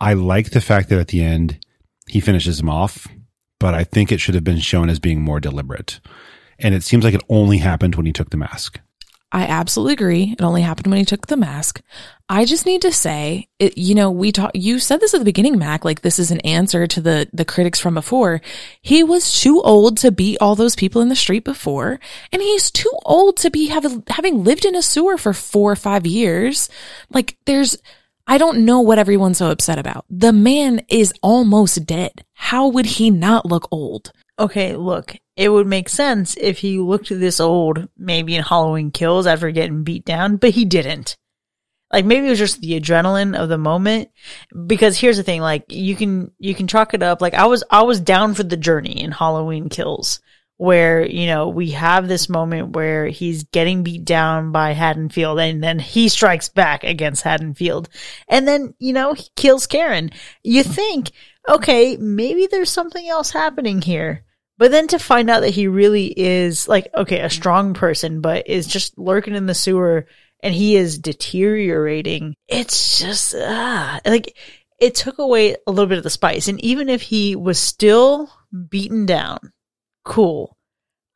I 0.00 0.12
like 0.12 0.50
the 0.50 0.60
fact 0.60 0.88
that 0.90 1.00
at 1.00 1.08
the 1.08 1.22
end 1.22 1.58
he 2.06 2.20
finishes 2.20 2.60
him 2.60 2.68
off, 2.68 3.08
but 3.58 3.74
I 3.74 3.84
think 3.84 4.10
it 4.10 4.20
should 4.20 4.34
have 4.34 4.44
been 4.44 4.60
shown 4.60 4.88
as 4.88 4.98
being 4.98 5.20
more 5.20 5.40
deliberate. 5.40 6.00
And 6.58 6.74
it 6.74 6.82
seems 6.82 7.04
like 7.04 7.14
it 7.14 7.22
only 7.28 7.58
happened 7.58 7.94
when 7.94 8.06
he 8.06 8.12
took 8.12 8.30
the 8.30 8.36
mask. 8.36 8.80
I 9.30 9.42
absolutely 9.42 9.92
agree. 9.92 10.34
It 10.38 10.42
only 10.42 10.62
happened 10.62 10.86
when 10.86 11.00
he 11.00 11.04
took 11.04 11.26
the 11.26 11.36
mask. 11.36 11.82
I 12.30 12.46
just 12.46 12.64
need 12.64 12.80
to 12.82 12.92
say, 12.92 13.48
it, 13.58 13.76
you 13.76 13.94
know, 13.94 14.10
we 14.10 14.32
talk, 14.32 14.52
you 14.54 14.78
said 14.78 15.00
this 15.00 15.12
at 15.12 15.18
the 15.18 15.24
beginning, 15.24 15.58
Mac, 15.58 15.84
like 15.84 16.00
this 16.00 16.18
is 16.18 16.30
an 16.30 16.40
answer 16.40 16.86
to 16.86 17.00
the, 17.00 17.28
the 17.34 17.44
critics 17.44 17.78
from 17.78 17.92
before. 17.92 18.40
He 18.80 19.02
was 19.02 19.38
too 19.38 19.60
old 19.62 19.98
to 19.98 20.10
beat 20.10 20.38
all 20.40 20.54
those 20.54 20.74
people 20.74 21.02
in 21.02 21.10
the 21.10 21.16
street 21.16 21.44
before. 21.44 22.00
And 22.32 22.40
he's 22.40 22.70
too 22.70 22.92
old 23.04 23.36
to 23.38 23.50
be 23.50 23.66
having, 23.66 24.02
having 24.08 24.44
lived 24.44 24.64
in 24.64 24.74
a 24.74 24.80
sewer 24.80 25.18
for 25.18 25.34
four 25.34 25.72
or 25.72 25.76
five 25.76 26.06
years. 26.06 26.70
Like 27.10 27.36
there's, 27.44 27.76
I 28.30 28.36
don't 28.36 28.66
know 28.66 28.80
what 28.80 28.98
everyone's 28.98 29.38
so 29.38 29.50
upset 29.50 29.78
about. 29.78 30.04
The 30.10 30.34
man 30.34 30.82
is 30.90 31.14
almost 31.22 31.86
dead. 31.86 32.26
How 32.34 32.68
would 32.68 32.84
he 32.84 33.10
not 33.10 33.46
look 33.46 33.66
old? 33.70 34.12
Okay, 34.38 34.76
look, 34.76 35.16
it 35.34 35.48
would 35.48 35.66
make 35.66 35.88
sense 35.88 36.36
if 36.36 36.58
he 36.58 36.78
looked 36.78 37.08
this 37.08 37.40
old, 37.40 37.88
maybe 37.96 38.36
in 38.36 38.42
Halloween 38.42 38.90
Kills 38.90 39.26
after 39.26 39.50
getting 39.50 39.82
beat 39.82 40.04
down, 40.04 40.36
but 40.36 40.50
he 40.50 40.66
didn't. 40.66 41.16
Like 41.90 42.04
maybe 42.04 42.26
it 42.26 42.30
was 42.30 42.38
just 42.38 42.60
the 42.60 42.78
adrenaline 42.78 43.34
of 43.34 43.48
the 43.48 43.56
moment. 43.56 44.10
Because 44.66 44.98
here's 44.98 45.16
the 45.16 45.22
thing, 45.22 45.40
like 45.40 45.64
you 45.70 45.96
can 45.96 46.30
you 46.38 46.54
can 46.54 46.68
chalk 46.68 46.92
it 46.92 47.02
up. 47.02 47.22
Like 47.22 47.32
I 47.32 47.46
was 47.46 47.64
I 47.70 47.82
was 47.82 47.98
down 47.98 48.34
for 48.34 48.42
the 48.42 48.58
journey 48.58 49.00
in 49.00 49.10
Halloween 49.10 49.70
Kills, 49.70 50.20
where 50.58 51.06
you 51.06 51.26
know 51.26 51.48
we 51.48 51.70
have 51.70 52.06
this 52.06 52.28
moment 52.28 52.76
where 52.76 53.06
he's 53.06 53.44
getting 53.44 53.82
beat 53.82 54.04
down 54.04 54.52
by 54.52 54.72
Haddonfield, 54.72 55.38
and 55.38 55.64
then 55.64 55.78
he 55.78 56.10
strikes 56.10 56.50
back 56.50 56.84
against 56.84 57.22
Haddonfield, 57.22 57.88
and 58.28 58.46
then 58.46 58.74
you 58.78 58.92
know 58.92 59.14
he 59.14 59.28
kills 59.34 59.66
Karen. 59.66 60.10
You 60.42 60.62
think, 60.62 61.12
okay, 61.48 61.96
maybe 61.96 62.46
there's 62.46 62.70
something 62.70 63.08
else 63.08 63.30
happening 63.30 63.80
here. 63.80 64.24
But 64.58 64.72
then 64.72 64.88
to 64.88 64.98
find 64.98 65.30
out 65.30 65.42
that 65.42 65.50
he 65.50 65.68
really 65.68 66.06
is 66.06 66.66
like, 66.66 66.88
okay, 66.92 67.20
a 67.20 67.30
strong 67.30 67.74
person, 67.74 68.20
but 68.20 68.48
is 68.48 68.66
just 68.66 68.98
lurking 68.98 69.36
in 69.36 69.46
the 69.46 69.54
sewer 69.54 70.06
and 70.42 70.52
he 70.52 70.76
is 70.76 70.98
deteriorating. 70.98 72.34
It's 72.48 72.98
just, 72.98 73.34
ah, 73.38 74.00
like, 74.04 74.36
it 74.80 74.94
took 74.94 75.18
away 75.18 75.56
a 75.66 75.70
little 75.70 75.88
bit 75.88 75.98
of 75.98 76.04
the 76.04 76.10
spice. 76.10 76.48
And 76.48 76.60
even 76.64 76.88
if 76.88 77.02
he 77.02 77.36
was 77.36 77.58
still 77.58 78.30
beaten 78.68 79.06
down, 79.06 79.38
cool. 80.08 80.56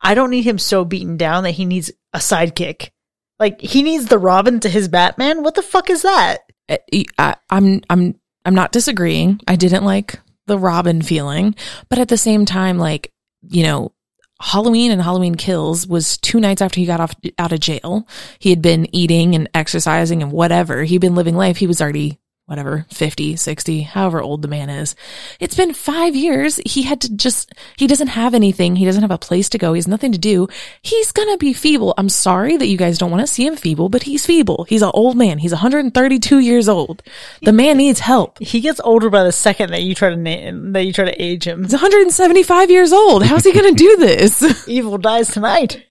I 0.01 0.15
don't 0.15 0.31
need 0.31 0.43
him 0.43 0.59
so 0.59 0.85
beaten 0.85 1.17
down 1.17 1.45
that 1.45 1.53
he 1.53 1.65
needs 1.65 1.91
a 2.13 2.19
sidekick. 2.19 2.91
Like, 3.39 3.61
he 3.61 3.83
needs 3.83 4.07
the 4.07 4.19
Robin 4.19 4.61
to 4.61 4.69
his 4.69 4.89
Batman. 4.89 5.43
What 5.43 5.55
the 5.55 5.63
fuck 5.63 5.91
is 5.91 6.03
that? 6.03 6.39
Uh, 6.69 6.77
I, 7.19 7.35
I'm 7.51 7.81
I'm 7.91 8.15
I'm 8.45 8.55
not 8.55 8.73
disagreeing. 8.73 9.41
I 9.49 9.57
didn't 9.57 9.85
like 9.85 10.21
the 10.47 10.59
Robin 10.59 11.03
feeling, 11.03 11.55
but 11.89 11.99
at 11.99 12.09
the 12.09 12.17
same 12.17 12.45
time, 12.45 12.79
like 12.79 13.13
you 13.49 13.65
know, 13.65 13.93
Halloween 14.41 14.91
and 14.91 15.03
Halloween 15.03 15.35
Kills 15.35 15.87
was 15.87 16.19
two 16.19 16.41
nights 16.41 16.63
after 16.63 16.79
he 16.79 16.87
got 16.87 17.01
off 17.01 17.15
out 17.39 17.53
of 17.53 17.61
jail. 17.61 18.07
He 18.39 18.51
had 18.51 18.63
been 18.63 18.95
eating 18.95 19.35
and 19.35 19.49
exercising 19.55 20.23
and 20.23 20.33
whatever. 20.33 20.85
He'd 20.85 21.01
been 21.01 21.15
living 21.17 21.37
life. 21.37 21.57
He 21.57 21.67
was 21.67 21.83
already 21.83 22.21
whatever 22.47 22.85
50 22.91 23.37
60 23.37 23.83
however 23.83 24.21
old 24.21 24.43
the 24.43 24.49
man 24.49 24.69
is. 24.69 24.95
It's 25.41 25.57
been 25.57 25.73
five 25.75 26.17
years. 26.17 26.61
He 26.67 26.83
had 26.83 27.01
to 27.03 27.17
just 27.17 27.53
he 27.77 27.87
doesn't 27.87 28.09
have 28.09 28.35
anything. 28.35 28.77
He 28.77 28.85
doesn't 28.85 29.03
have 29.03 29.11
a 29.11 29.19
place 29.19 29.49
to 29.51 29.59
go. 29.59 29.73
He 29.73 29.79
has 29.79 29.89
nothing 29.89 30.13
to 30.13 30.19
do. 30.19 30.49
He's 30.83 31.13
gonna 31.13 31.39
be 31.39 31.53
feeble. 31.53 31.95
I'm 31.97 32.09
sorry 32.09 32.57
that 32.57 32.67
you 32.67 32.77
guys 32.77 32.99
don't 32.99 33.11
want 33.11 33.23
to 33.23 33.33
see 33.33 33.47
him 33.47 33.57
feeble 33.57 33.89
but 33.89 34.03
he's 34.03 34.27
feeble. 34.27 34.65
He's 34.69 34.83
an 34.83 34.91
old 34.95 35.17
man. 35.17 35.39
He's 35.39 35.53
132 35.53 36.39
years 36.41 36.69
old. 36.69 37.03
The 37.43 37.53
man 37.53 37.77
needs 37.77 38.01
help. 38.01 38.39
He 38.39 38.61
gets 38.61 38.81
older 38.81 39.11
by 39.11 39.25
the 39.25 39.33
second 39.33 39.71
that 39.71 39.83
you 39.83 39.95
try 39.95 40.11
to 40.11 40.17
na- 40.17 40.73
that 40.73 40.85
you 40.85 40.93
try 40.93 41.05
to 41.05 41.23
age 41.23 41.45
him. 41.45 41.63
he's 41.63 41.73
175 41.73 42.71
years 42.71 42.93
old. 42.93 43.25
How's 43.25 43.45
he 43.45 43.53
gonna 43.53 43.73
do 43.73 43.97
this? 43.97 44.69
Evil 44.69 44.99
dies 44.99 45.29
tonight. 45.29 45.87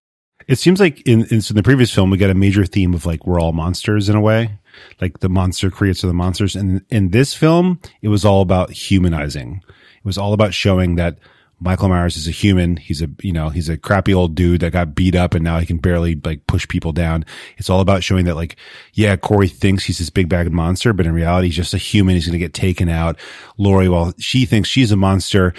It 0.48 0.60
seems 0.60 0.80
like 0.80 1.02
in, 1.08 1.26
in, 1.26 1.42
so 1.42 1.54
in 1.54 1.56
the 1.56 1.64
previous 1.64 1.94
film, 1.94 2.10
we 2.10 2.18
got 2.18 2.30
a 2.30 2.36
major 2.36 2.66
theme 2.66 2.94
of 2.94 3.06
like, 3.06 3.26
we're 3.26 3.40
all 3.40 3.54
monsters 3.54 4.10
in 4.10 4.16
a 4.16 4.22
way. 4.22 4.60
Like 5.00 5.20
the 5.20 5.30
monster 5.30 5.72
creates 5.72 6.02
the 6.02 6.14
monsters. 6.14 6.56
And 6.56 6.84
in 6.90 7.10
this 7.10 7.34
film, 7.34 7.80
it 8.02 8.08
was 8.10 8.26
all 8.26 8.42
about 8.42 8.72
humanizing. 8.72 9.62
It 9.68 10.06
was 10.06 10.18
all 10.18 10.34
about 10.34 10.54
showing 10.54 10.96
that 10.96 11.18
Michael 11.64 11.90
Myers 11.90 12.18
is 12.18 12.28
a 12.28 12.32
human. 12.32 12.76
He's 12.78 13.04
a, 13.04 13.10
you 13.22 13.32
know, 13.32 13.50
he's 13.50 13.70
a 13.70 13.78
crappy 13.78 14.16
old 14.16 14.34
dude 14.34 14.62
that 14.62 14.74
got 14.74 14.96
beat 14.96 15.14
up 15.14 15.36
and 15.36 15.44
now 15.44 15.60
he 15.60 15.66
can 15.68 15.78
barely 15.78 16.16
like 16.16 16.48
push 16.48 16.68
people 16.68 16.92
down. 16.92 17.24
It's 17.58 17.70
all 17.70 17.82
about 17.82 18.04
showing 18.04 18.26
that 18.26 18.36
like, 18.36 18.56
yeah, 18.94 19.16
Corey 19.16 19.48
thinks 19.48 19.84
he's 19.84 20.00
this 20.00 20.10
big 20.10 20.28
bad 20.28 20.52
monster, 20.52 20.92
but 20.92 21.06
in 21.06 21.14
reality, 21.14 21.48
he's 21.48 21.56
just 21.56 21.76
a 21.76 21.78
human. 21.78 22.16
He's 22.16 22.26
going 22.26 22.34
to 22.34 22.40
get 22.40 22.56
taken 22.56 22.90
out. 22.90 23.20
Laurie, 23.58 23.90
while 23.90 24.14
she 24.18 24.46
thinks 24.46 24.70
she's 24.70 24.92
a 24.92 24.96
monster, 24.96 25.54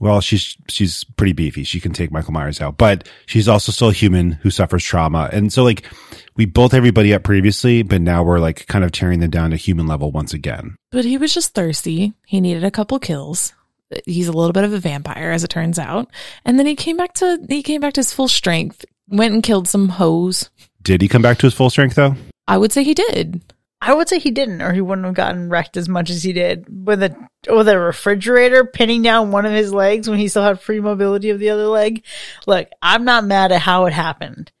well, 0.00 0.20
she's 0.20 0.56
she's 0.68 1.04
pretty 1.04 1.32
beefy. 1.32 1.62
She 1.62 1.78
can 1.78 1.92
take 1.92 2.10
Michael 2.10 2.32
Myers 2.32 2.60
out, 2.60 2.76
but 2.78 3.06
she's 3.26 3.46
also 3.46 3.70
still 3.70 3.90
a 3.90 3.92
human 3.92 4.32
who 4.32 4.50
suffers 4.50 4.82
trauma. 4.82 5.28
And 5.32 5.52
so, 5.52 5.62
like, 5.62 5.84
we 6.36 6.46
built 6.46 6.74
everybody 6.74 7.14
up 7.14 7.22
previously, 7.22 7.82
but 7.82 8.00
now 8.00 8.22
we're 8.24 8.38
like 8.40 8.66
kind 8.66 8.84
of 8.84 8.90
tearing 8.92 9.20
them 9.20 9.30
down 9.30 9.50
to 9.50 9.56
human 9.56 9.86
level 9.86 10.10
once 10.10 10.32
again. 10.34 10.74
but 10.90 11.04
he 11.04 11.16
was 11.18 11.32
just 11.34 11.54
thirsty 11.54 12.12
he 12.26 12.40
needed 12.40 12.64
a 12.64 12.70
couple 12.70 12.98
kills 12.98 13.52
he's 14.06 14.28
a 14.28 14.32
little 14.32 14.52
bit 14.52 14.64
of 14.64 14.72
a 14.72 14.78
vampire 14.78 15.30
as 15.32 15.42
it 15.44 15.48
turns 15.50 15.78
out 15.78 16.08
and 16.44 16.58
then 16.58 16.64
he 16.66 16.74
came 16.76 16.96
back 16.96 17.12
to 17.12 17.38
he 17.48 17.62
came 17.62 17.80
back 17.80 17.92
to 17.92 17.98
his 18.00 18.12
full 18.12 18.28
strength 18.28 18.84
went 19.08 19.34
and 19.34 19.42
killed 19.42 19.66
some 19.68 19.88
hoes 19.88 20.48
Did 20.82 21.02
he 21.02 21.08
come 21.08 21.22
back 21.22 21.38
to 21.38 21.46
his 21.46 21.54
full 21.54 21.70
strength 21.70 21.96
though? 21.96 22.14
i 22.48 22.56
would 22.56 22.72
say 22.72 22.84
he 22.84 22.94
did 22.94 23.42
I 23.82 23.94
would 23.94 24.08
say 24.08 24.18
he 24.18 24.30
didn't, 24.30 24.60
or 24.60 24.72
he 24.72 24.80
wouldn't 24.80 25.06
have 25.06 25.14
gotten 25.14 25.48
wrecked 25.48 25.76
as 25.76 25.88
much 25.88 26.10
as 26.10 26.22
he 26.22 26.32
did 26.32 26.66
with 26.86 27.02
a 27.02 27.16
with 27.48 27.68
a 27.68 27.78
refrigerator 27.78 28.64
pinning 28.64 29.00
down 29.02 29.30
one 29.30 29.46
of 29.46 29.52
his 29.52 29.72
legs 29.72 30.08
when 30.08 30.18
he 30.18 30.28
still 30.28 30.42
had 30.42 30.60
free 30.60 30.80
mobility 30.80 31.30
of 31.30 31.38
the 31.38 31.50
other 31.50 31.66
leg. 31.66 32.04
Look, 32.46 32.68
I'm 32.82 33.04
not 33.04 33.24
mad 33.24 33.52
at 33.52 33.62
how 33.62 33.86
it 33.86 33.94
happened. 33.94 34.52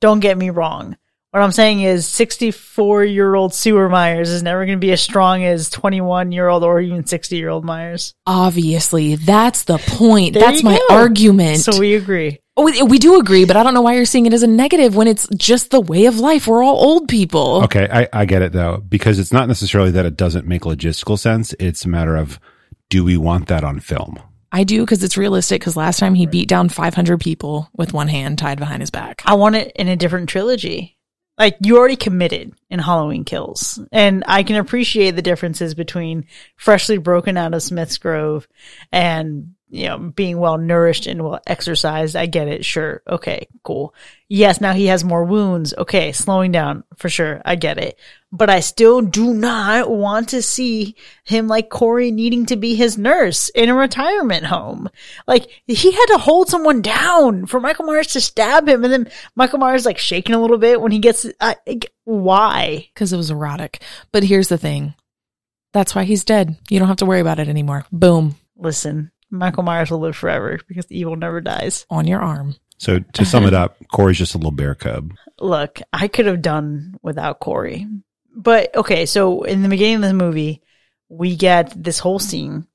Don't 0.00 0.20
get 0.20 0.38
me 0.38 0.50
wrong. 0.50 0.96
What 1.30 1.42
I'm 1.42 1.52
saying 1.52 1.82
is 1.82 2.06
64 2.06 3.04
year 3.04 3.34
old 3.34 3.52
sewer 3.52 3.88
Myers 3.88 4.30
is 4.30 4.42
never 4.42 4.64
going 4.64 4.78
to 4.78 4.84
be 4.84 4.92
as 4.92 5.02
strong 5.02 5.44
as 5.44 5.68
21 5.68 6.32
year 6.32 6.48
old 6.48 6.64
or 6.64 6.80
even 6.80 7.04
60 7.04 7.36
year 7.36 7.50
old 7.50 7.64
Myers. 7.64 8.14
Obviously, 8.26 9.16
that's 9.16 9.64
the 9.64 9.78
point. 9.78 10.34
There 10.34 10.42
that's 10.42 10.62
my 10.62 10.78
go. 10.88 10.94
argument. 10.94 11.58
So 11.58 11.78
we 11.78 11.96
agree. 11.96 12.38
Oh, 12.58 12.64
we, 12.64 12.82
we 12.82 12.98
do 12.98 13.20
agree, 13.20 13.44
but 13.44 13.56
I 13.56 13.62
don't 13.62 13.72
know 13.72 13.82
why 13.82 13.94
you're 13.94 14.04
seeing 14.04 14.26
it 14.26 14.32
as 14.32 14.42
a 14.42 14.48
negative 14.48 14.96
when 14.96 15.06
it's 15.06 15.28
just 15.36 15.70
the 15.70 15.80
way 15.80 16.06
of 16.06 16.18
life. 16.18 16.48
We're 16.48 16.64
all 16.64 16.74
old 16.74 17.06
people. 17.06 17.62
Okay, 17.64 17.88
I, 17.88 18.08
I 18.12 18.24
get 18.24 18.42
it 18.42 18.50
though, 18.50 18.78
because 18.78 19.20
it's 19.20 19.32
not 19.32 19.46
necessarily 19.46 19.92
that 19.92 20.04
it 20.04 20.16
doesn't 20.16 20.44
make 20.44 20.62
logistical 20.62 21.16
sense. 21.16 21.54
It's 21.60 21.84
a 21.84 21.88
matter 21.88 22.16
of 22.16 22.40
do 22.90 23.04
we 23.04 23.16
want 23.16 23.46
that 23.46 23.62
on 23.62 23.78
film? 23.78 24.18
I 24.50 24.64
do 24.64 24.80
because 24.80 25.04
it's 25.04 25.16
realistic. 25.16 25.60
Because 25.60 25.76
last 25.76 26.00
time 26.00 26.14
he 26.14 26.26
beat 26.26 26.48
down 26.48 26.68
500 26.68 27.20
people 27.20 27.70
with 27.76 27.92
one 27.92 28.08
hand 28.08 28.38
tied 28.38 28.58
behind 28.58 28.82
his 28.82 28.90
back. 28.90 29.22
I 29.24 29.34
want 29.34 29.54
it 29.54 29.70
in 29.76 29.86
a 29.86 29.94
different 29.94 30.28
trilogy. 30.28 30.98
Like 31.38 31.58
you 31.62 31.78
already 31.78 31.94
committed 31.94 32.54
in 32.68 32.80
Halloween 32.80 33.24
Kills, 33.24 33.78
and 33.92 34.24
I 34.26 34.42
can 34.42 34.56
appreciate 34.56 35.12
the 35.12 35.22
differences 35.22 35.76
between 35.76 36.26
freshly 36.56 36.98
broken 36.98 37.36
out 37.36 37.54
of 37.54 37.62
Smith's 37.62 37.98
Grove 37.98 38.48
and 38.90 39.54
you 39.70 39.86
know 39.86 39.98
being 39.98 40.38
well 40.38 40.58
nourished 40.58 41.06
and 41.06 41.22
well 41.22 41.40
exercised. 41.46 42.16
I 42.16 42.26
get 42.26 42.48
it, 42.48 42.64
sure, 42.64 43.02
okay, 43.08 43.48
cool. 43.62 43.94
Yes, 44.28 44.60
now 44.60 44.72
he 44.72 44.86
has 44.86 45.04
more 45.04 45.24
wounds. 45.24 45.74
Okay, 45.76 46.12
slowing 46.12 46.52
down 46.52 46.84
for 46.96 47.08
sure. 47.08 47.40
I 47.44 47.54
get 47.54 47.78
it, 47.78 47.98
but 48.30 48.50
I 48.50 48.60
still 48.60 49.00
do 49.00 49.32
not 49.32 49.90
want 49.90 50.30
to 50.30 50.42
see 50.42 50.96
him 51.24 51.48
like 51.48 51.70
Corey 51.70 52.10
needing 52.10 52.46
to 52.46 52.56
be 52.56 52.74
his 52.74 52.98
nurse 52.98 53.48
in 53.50 53.68
a 53.68 53.74
retirement 53.74 54.46
home. 54.46 54.88
Like 55.26 55.48
he 55.66 55.92
had 55.92 56.06
to 56.06 56.18
hold 56.18 56.48
someone 56.48 56.82
down 56.82 57.46
for 57.46 57.60
Michael 57.60 57.86
Myers 57.86 58.08
to 58.08 58.20
stab 58.20 58.68
him, 58.68 58.84
and 58.84 58.92
then 58.92 59.10
Michael 59.34 59.58
Myers 59.58 59.86
like 59.86 59.98
shaking 59.98 60.34
a 60.34 60.40
little 60.40 60.58
bit 60.58 60.80
when 60.80 60.92
he 60.92 60.98
gets. 60.98 61.26
Uh, 61.40 61.54
why? 62.04 62.88
Because 62.92 63.12
it 63.12 63.16
was 63.16 63.30
erotic. 63.30 63.82
But 64.12 64.24
here's 64.24 64.48
the 64.48 64.58
thing. 64.58 64.94
That's 65.72 65.94
why 65.94 66.04
he's 66.04 66.24
dead. 66.24 66.56
You 66.70 66.78
don't 66.78 66.88
have 66.88 66.96
to 66.98 67.06
worry 67.06 67.20
about 67.20 67.38
it 67.38 67.48
anymore. 67.48 67.84
Boom. 67.92 68.36
Listen, 68.56 69.12
Michael 69.30 69.62
Myers 69.62 69.90
will 69.90 70.00
live 70.00 70.16
forever 70.16 70.58
because 70.66 70.90
evil 70.90 71.16
never 71.16 71.40
dies. 71.40 71.86
On 71.90 72.06
your 72.06 72.20
arm. 72.20 72.56
So 72.78 73.00
to 73.00 73.24
sum 73.24 73.44
it 73.44 73.54
up, 73.54 73.76
Corey's 73.92 74.18
just 74.18 74.34
a 74.34 74.38
little 74.38 74.52
bear 74.52 74.74
cub. 74.74 75.12
Look, 75.40 75.80
I 75.92 76.08
could 76.08 76.26
have 76.26 76.42
done 76.42 76.96
without 77.02 77.40
Corey, 77.40 77.86
but 78.34 78.74
okay. 78.76 79.04
So 79.04 79.42
in 79.42 79.62
the 79.62 79.68
beginning 79.68 79.96
of 79.96 80.02
the 80.02 80.14
movie, 80.14 80.62
we 81.08 81.36
get 81.36 81.72
this 81.76 81.98
whole 81.98 82.18
scene. 82.18 82.66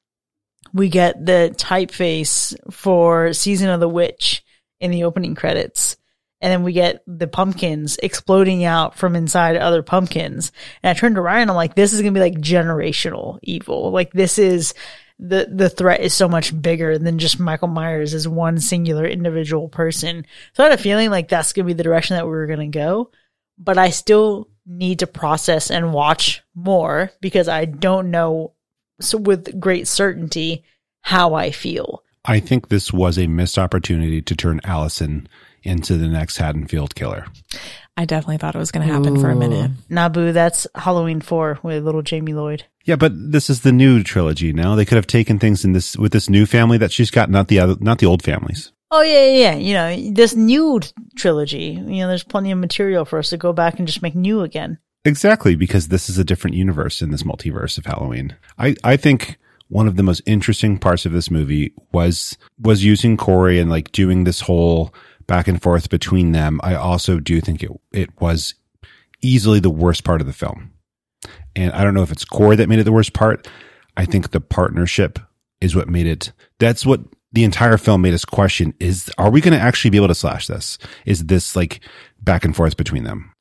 We 0.73 0.89
get 0.89 1.25
the 1.25 1.53
typeface 1.55 2.55
for 2.71 3.31
season 3.31 3.69
of 3.69 3.80
the 3.80 3.88
witch 3.88 4.43
in 4.80 4.91
the 4.91 5.05
opening 5.05 5.35
credits. 5.35 5.97
And 6.41 6.51
then 6.51 6.63
we 6.63 6.73
get 6.73 7.01
the 7.07 7.27
pumpkins 7.27 7.97
exploding 8.03 8.65
out 8.65 8.97
from 8.97 9.15
inside 9.15 9.55
other 9.55 9.81
pumpkins. 9.81 10.51
And 10.81 10.89
I 10.89 10.99
turned 10.99 11.15
to 11.15 11.21
Ryan, 11.21 11.49
I'm 11.49 11.55
like, 11.55 11.73
this 11.73 11.93
is 11.93 12.01
going 12.01 12.13
to 12.13 12.17
be 12.17 12.23
like 12.23 12.41
generational 12.41 13.39
evil. 13.41 13.91
Like 13.91 14.11
this 14.11 14.38
is 14.38 14.73
the, 15.19 15.48
the 15.49 15.69
threat 15.69 16.02
is 16.02 16.14
so 16.14 16.27
much 16.27 16.60
bigger 16.60 16.98
than 16.98 17.19
just 17.19 17.40
Michael 17.40 17.68
Myers 17.68 18.14
as 18.14 18.27
one 18.27 18.60
singular 18.60 19.06
individual 19.06 19.69
person. 19.69 20.26
So 20.53 20.64
I 20.64 20.69
had 20.69 20.80
a 20.80 20.81
feeling 20.81 21.10
like 21.10 21.30
that's 21.30 21.53
going 21.53 21.65
to 21.65 21.73
be 21.73 21.77
the 21.77 21.84
direction 21.84 22.15
that 22.15 22.26
we 22.26 22.31
were 22.31 22.48
going 22.48 22.72
to 22.72 22.77
go. 22.77 23.11
But 23.57 23.77
I 23.77 23.91
still 23.91 24.49
need 24.65 24.99
to 24.99 25.07
process 25.07 25.69
and 25.69 25.94
watch 25.94 26.41
more 26.56 27.11
because 27.22 27.48
I 27.48 27.65
don't 27.65 28.11
know 28.11 28.53
so 28.99 29.18
with 29.18 29.60
great 29.60 29.88
certainty 29.88 30.64
how 31.02 31.34
I 31.34 31.52
feel. 31.52 32.03
I 32.26 32.40
think 32.40 32.69
this 32.69 32.94
was 32.94 33.19
a 33.19 33.27
missed 33.27 33.60
opportunity 33.60 34.22
to 34.22 34.35
turn 34.35 34.61
Allison 34.64 35.27
into 35.61 35.98
the 35.98 36.07
next 36.07 36.38
Haddonfield 36.38 36.95
killer. 36.95 37.26
I 37.95 38.05
definitely 38.05 38.37
thought 38.37 38.55
it 38.55 38.59
was 38.59 38.71
going 38.71 38.87
to 38.87 38.93
happen 38.93 39.19
for 39.19 39.29
a 39.29 39.35
minute. 39.35 39.71
Nabu, 39.87 40.31
that's 40.31 40.65
Halloween 40.73 41.21
4 41.21 41.59
with 41.61 41.83
little 41.83 42.01
Jamie 42.01 42.33
Lloyd. 42.33 42.65
Yeah, 42.85 42.95
but 42.95 43.11
this 43.15 43.49
is 43.49 43.61
the 43.61 43.71
new 43.71 44.01
trilogy 44.03 44.51
now. 44.51 44.75
They 44.75 44.85
could 44.85 44.95
have 44.95 45.07
taken 45.07 45.37
things 45.37 45.63
in 45.63 45.73
this 45.73 45.95
with 45.95 46.11
this 46.11 46.29
new 46.29 46.45
family 46.45 46.77
that 46.79 46.91
she's 46.91 47.11
got, 47.11 47.29
not 47.29 47.49
the 47.49 47.59
other, 47.59 47.75
not 47.79 47.99
the 47.99 48.07
old 48.07 48.23
families. 48.23 48.71
Oh 48.89 49.01
yeah, 49.01 49.25
yeah, 49.25 49.55
yeah. 49.55 49.55
You 49.55 49.73
know, 49.73 50.13
this 50.13 50.35
new 50.35 50.81
trilogy, 51.15 51.79
you 51.85 52.01
know, 52.01 52.07
there's 52.07 52.23
plenty 52.23 52.51
of 52.51 52.57
material 52.57 53.05
for 53.05 53.19
us 53.19 53.29
to 53.29 53.37
go 53.37 53.53
back 53.53 53.77
and 53.77 53.87
just 53.87 54.01
make 54.01 54.15
new 54.15 54.41
again. 54.41 54.79
Exactly, 55.05 55.55
because 55.55 55.89
this 55.89 56.09
is 56.09 56.17
a 56.17 56.23
different 56.23 56.55
universe 56.55 57.01
in 57.01 57.11
this 57.11 57.23
multiverse 57.23 57.77
of 57.77 57.85
Halloween. 57.85 58.35
I, 58.57 58.75
I 58.83 58.97
think 58.97 59.37
one 59.67 59.87
of 59.87 59.95
the 59.95 60.03
most 60.03 60.21
interesting 60.25 60.77
parts 60.77 61.05
of 61.05 61.11
this 61.11 61.31
movie 61.31 61.73
was 61.91 62.37
was 62.59 62.83
using 62.83 63.17
Corey 63.17 63.59
and 63.59 63.69
like 63.69 63.91
doing 63.91 64.23
this 64.23 64.41
whole 64.41 64.93
back 65.27 65.47
and 65.47 65.61
forth 65.61 65.89
between 65.89 66.31
them. 66.31 66.59
I 66.63 66.75
also 66.75 67.19
do 67.19 67.39
think 67.41 67.63
it 67.63 67.71
it 67.91 68.21
was 68.21 68.55
easily 69.21 69.59
the 69.59 69.69
worst 69.69 70.03
part 70.03 70.21
of 70.21 70.27
the 70.27 70.33
film. 70.33 70.73
And 71.55 71.71
I 71.71 71.83
don't 71.83 71.93
know 71.93 72.03
if 72.03 72.11
it's 72.11 72.25
Corey 72.25 72.55
that 72.57 72.69
made 72.69 72.79
it 72.79 72.83
the 72.83 72.91
worst 72.91 73.13
part. 73.13 73.47
I 73.95 74.05
think 74.05 74.31
the 74.31 74.41
partnership 74.41 75.19
is 75.61 75.75
what 75.75 75.87
made 75.87 76.07
it 76.07 76.31
that's 76.59 76.85
what 76.85 77.01
the 77.31 77.43
entire 77.43 77.77
film 77.77 78.01
made 78.01 78.13
us 78.13 78.25
question 78.25 78.73
is 78.79 79.11
are 79.17 79.29
we 79.29 79.41
going 79.41 79.53
to 79.57 79.59
actually 79.59 79.89
be 79.91 79.97
able 79.97 80.07
to 80.07 80.15
slash 80.15 80.47
this? 80.47 80.77
Is 81.05 81.25
this 81.25 81.55
like 81.55 81.79
back 82.21 82.45
and 82.45 82.55
forth 82.55 82.77
between 82.77 83.03
them? 83.03 83.33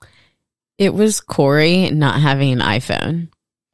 It 0.78 0.94
was 0.94 1.20
Corey 1.20 1.90
not 1.90 2.20
having 2.20 2.52
an 2.52 2.60
iPhone 2.60 3.28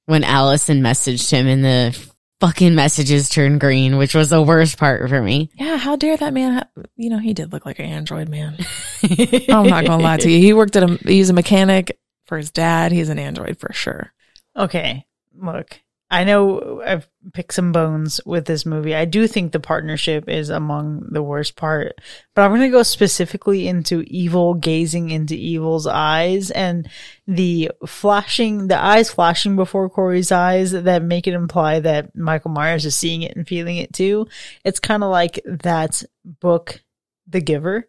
when 0.07 0.25
Allison 0.25 0.83
messaged 0.83 1.31
him 1.31 1.47
in 1.47 1.63
the 1.63 2.08
fucking 2.41 2.75
messages 2.75 3.29
turned 3.29 3.61
green, 3.61 3.97
which 3.97 4.15
was 4.15 4.29
the 4.31 4.43
worst 4.43 4.79
part 4.79 5.09
for 5.09 5.21
me. 5.23 5.51
Yeah, 5.59 5.77
how 5.77 5.97
dare 5.97 6.17
that 6.17 6.33
man? 6.33 6.53
Ha- 6.55 6.83
you 6.97 7.11
know, 7.11 7.19
he 7.19 7.35
did 7.35 7.53
look 7.53 7.67
like 7.67 7.79
an 7.79 7.85
android 7.87 8.29
man. 8.29 8.57
I'm 9.49 9.67
not 9.67 9.85
gonna 9.85 10.03
lie 10.03 10.17
to 10.19 10.31
you. 10.31 10.39
He 10.39 10.53
worked 10.53 10.77
at 10.77 10.83
a. 10.89 10.95
He's 11.05 11.31
a 11.31 11.35
mechanic 11.35 11.99
for 12.27 12.37
his 12.39 12.51
dad. 12.51 12.93
He's 12.93 13.09
an 13.09 13.19
android 13.19 13.59
for 13.59 13.73
sure. 13.73 14.13
Okay, 14.57 15.07
look, 15.37 15.81
I 16.11 16.25
know 16.25 16.81
I've 16.83 17.07
picked 17.35 17.53
some 17.53 17.71
bones 17.71 18.19
with 18.25 18.47
this 18.47 18.65
movie. 18.65 18.95
I 18.95 19.05
do 19.05 19.27
think 19.27 19.53
the 19.53 19.61
partnership 19.61 20.27
is 20.27 20.49
among 20.49 21.07
the 21.11 21.23
worst 21.23 21.55
part, 21.55 22.01
but 22.35 22.43
I'm 22.43 22.51
going 22.51 22.63
to 22.63 22.71
go 22.71 22.83
specifically 22.83 23.69
into 23.69 24.05
evil 24.07 24.55
gazing 24.55 25.11
into 25.11 25.35
evil's 25.35 25.87
eyes 25.87 26.51
and 26.51 26.89
the 27.27 27.73
flashing, 27.87 28.69
the 28.69 28.83
eyes 28.83 29.11
flashing 29.11 29.55
before 29.55 29.91
Corey's 29.91 30.33
eyes 30.33 30.73
that 30.73 31.03
make 31.03 31.27
it 31.27 31.35
imply 31.35 31.81
that 31.81 32.17
Michael 32.17 32.53
Myers 32.53 32.87
is 32.87 32.97
seeing 32.97 33.21
it 33.21 33.37
and 33.37 33.47
feeling 33.47 33.77
it 33.77 33.93
too. 33.93 34.29
It's 34.65 34.81
kind 34.81 35.05
of 35.05 35.11
like 35.11 35.41
that 35.45 36.03
book, 36.25 36.81
The 37.27 37.43
Giver, 37.43 37.87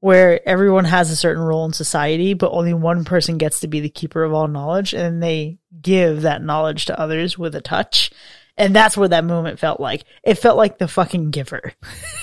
where 0.00 0.46
everyone 0.48 0.84
has 0.84 1.10
a 1.10 1.16
certain 1.16 1.42
role 1.42 1.64
in 1.64 1.72
society, 1.72 2.34
but 2.34 2.52
only 2.52 2.72
one 2.72 3.04
person 3.04 3.38
gets 3.38 3.60
to 3.60 3.68
be 3.68 3.80
the 3.80 3.88
keeper 3.88 4.22
of 4.22 4.32
all 4.32 4.46
knowledge, 4.46 4.94
and 4.94 5.22
they 5.22 5.58
give 5.80 6.22
that 6.22 6.42
knowledge 6.42 6.86
to 6.86 6.98
others 6.98 7.36
with 7.36 7.54
a 7.54 7.60
touch. 7.60 8.10
And 8.58 8.74
that's 8.74 8.96
where 8.96 9.08
that 9.08 9.24
moment 9.24 9.60
felt 9.60 9.78
like. 9.78 10.02
It 10.24 10.34
felt 10.34 10.56
like 10.56 10.78
the 10.78 10.88
fucking 10.88 11.30
giver. 11.30 11.72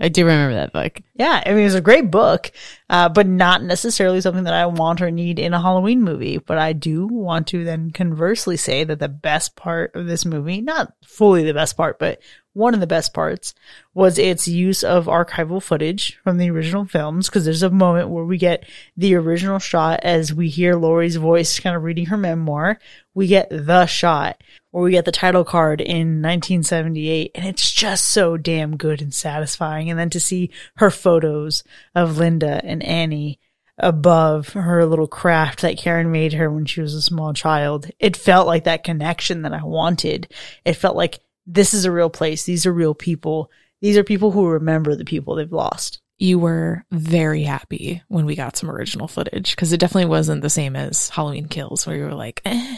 I 0.00 0.08
do 0.08 0.24
remember 0.24 0.54
that 0.54 0.72
book. 0.72 1.00
Yeah, 1.16 1.42
I 1.44 1.50
mean, 1.50 1.62
it 1.62 1.64
was 1.64 1.74
a 1.74 1.80
great 1.80 2.10
book, 2.10 2.52
uh, 2.88 3.08
but 3.08 3.26
not 3.26 3.62
necessarily 3.62 4.20
something 4.20 4.44
that 4.44 4.54
I 4.54 4.66
want 4.66 5.02
or 5.02 5.10
need 5.10 5.40
in 5.40 5.52
a 5.52 5.60
Halloween 5.60 6.02
movie. 6.02 6.38
But 6.38 6.58
I 6.58 6.72
do 6.72 7.08
want 7.08 7.48
to 7.48 7.64
then 7.64 7.90
conversely 7.90 8.56
say 8.56 8.84
that 8.84 9.00
the 9.00 9.08
best 9.08 9.56
part 9.56 9.96
of 9.96 10.06
this 10.06 10.24
movie, 10.24 10.60
not 10.60 10.92
fully 11.04 11.42
the 11.42 11.52
best 11.52 11.76
part, 11.76 11.98
but 11.98 12.20
one 12.52 12.74
of 12.74 12.80
the 12.80 12.86
best 12.86 13.14
parts 13.14 13.54
was 13.94 14.18
its 14.18 14.48
use 14.48 14.82
of 14.82 15.06
archival 15.06 15.62
footage 15.62 16.18
from 16.24 16.38
the 16.38 16.50
original 16.50 16.84
films. 16.84 17.30
Cause 17.30 17.44
there's 17.44 17.62
a 17.62 17.70
moment 17.70 18.08
where 18.08 18.24
we 18.24 18.38
get 18.38 18.64
the 18.96 19.14
original 19.14 19.58
shot 19.58 20.00
as 20.02 20.34
we 20.34 20.48
hear 20.48 20.74
Laurie's 20.74 21.16
voice 21.16 21.60
kind 21.60 21.76
of 21.76 21.84
reading 21.84 22.06
her 22.06 22.16
memoir. 22.16 22.78
We 23.20 23.26
get 23.26 23.50
the 23.50 23.84
shot 23.84 24.42
or 24.72 24.80
we 24.80 24.92
get 24.92 25.04
the 25.04 25.12
title 25.12 25.44
card 25.44 25.82
in 25.82 26.22
1978 26.22 27.32
and 27.34 27.44
it's 27.44 27.70
just 27.70 28.06
so 28.06 28.38
damn 28.38 28.78
good 28.78 29.02
and 29.02 29.12
satisfying. 29.12 29.90
And 29.90 29.98
then 29.98 30.08
to 30.08 30.18
see 30.18 30.50
her 30.76 30.90
photos 30.90 31.62
of 31.94 32.16
Linda 32.16 32.62
and 32.64 32.82
Annie 32.82 33.38
above 33.76 34.54
her 34.54 34.86
little 34.86 35.06
craft 35.06 35.60
that 35.60 35.76
Karen 35.76 36.10
made 36.10 36.32
her 36.32 36.50
when 36.50 36.64
she 36.64 36.80
was 36.80 36.94
a 36.94 37.02
small 37.02 37.34
child. 37.34 37.90
It 37.98 38.16
felt 38.16 38.46
like 38.46 38.64
that 38.64 38.84
connection 38.84 39.42
that 39.42 39.52
I 39.52 39.64
wanted. 39.64 40.32
It 40.64 40.72
felt 40.72 40.96
like 40.96 41.20
this 41.46 41.74
is 41.74 41.84
a 41.84 41.92
real 41.92 42.08
place. 42.08 42.44
These 42.44 42.64
are 42.64 42.72
real 42.72 42.94
people. 42.94 43.50
These 43.82 43.98
are 43.98 44.02
people 44.02 44.30
who 44.30 44.46
remember 44.46 44.96
the 44.96 45.04
people 45.04 45.34
they've 45.34 45.52
lost. 45.52 46.00
You 46.16 46.38
were 46.38 46.86
very 46.90 47.42
happy 47.42 48.02
when 48.08 48.24
we 48.24 48.34
got 48.34 48.56
some 48.56 48.70
original 48.70 49.08
footage 49.08 49.50
because 49.50 49.74
it 49.74 49.80
definitely 49.80 50.08
wasn't 50.08 50.40
the 50.40 50.48
same 50.48 50.74
as 50.74 51.10
Halloween 51.10 51.48
Kills, 51.48 51.86
where 51.86 51.96
you 51.96 52.04
were 52.04 52.14
like, 52.14 52.40
eh. 52.46 52.76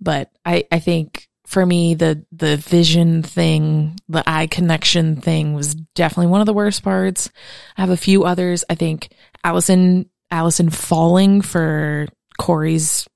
But 0.00 0.30
I, 0.44 0.64
I 0.70 0.78
think 0.78 1.28
for 1.46 1.64
me, 1.64 1.94
the 1.94 2.24
the 2.30 2.56
vision 2.58 3.22
thing, 3.22 3.98
the 4.08 4.22
eye 4.28 4.46
connection 4.46 5.16
thing 5.16 5.54
was 5.54 5.74
definitely 5.74 6.26
one 6.26 6.40
of 6.40 6.46
the 6.46 6.52
worst 6.52 6.82
parts. 6.82 7.30
I 7.76 7.80
have 7.80 7.90
a 7.90 7.96
few 7.96 8.24
others. 8.24 8.64
I 8.68 8.74
think 8.74 9.10
Allison 9.42 10.10
Allison 10.30 10.70
falling 10.70 11.40
for 11.40 12.06
Corey's 12.38 13.08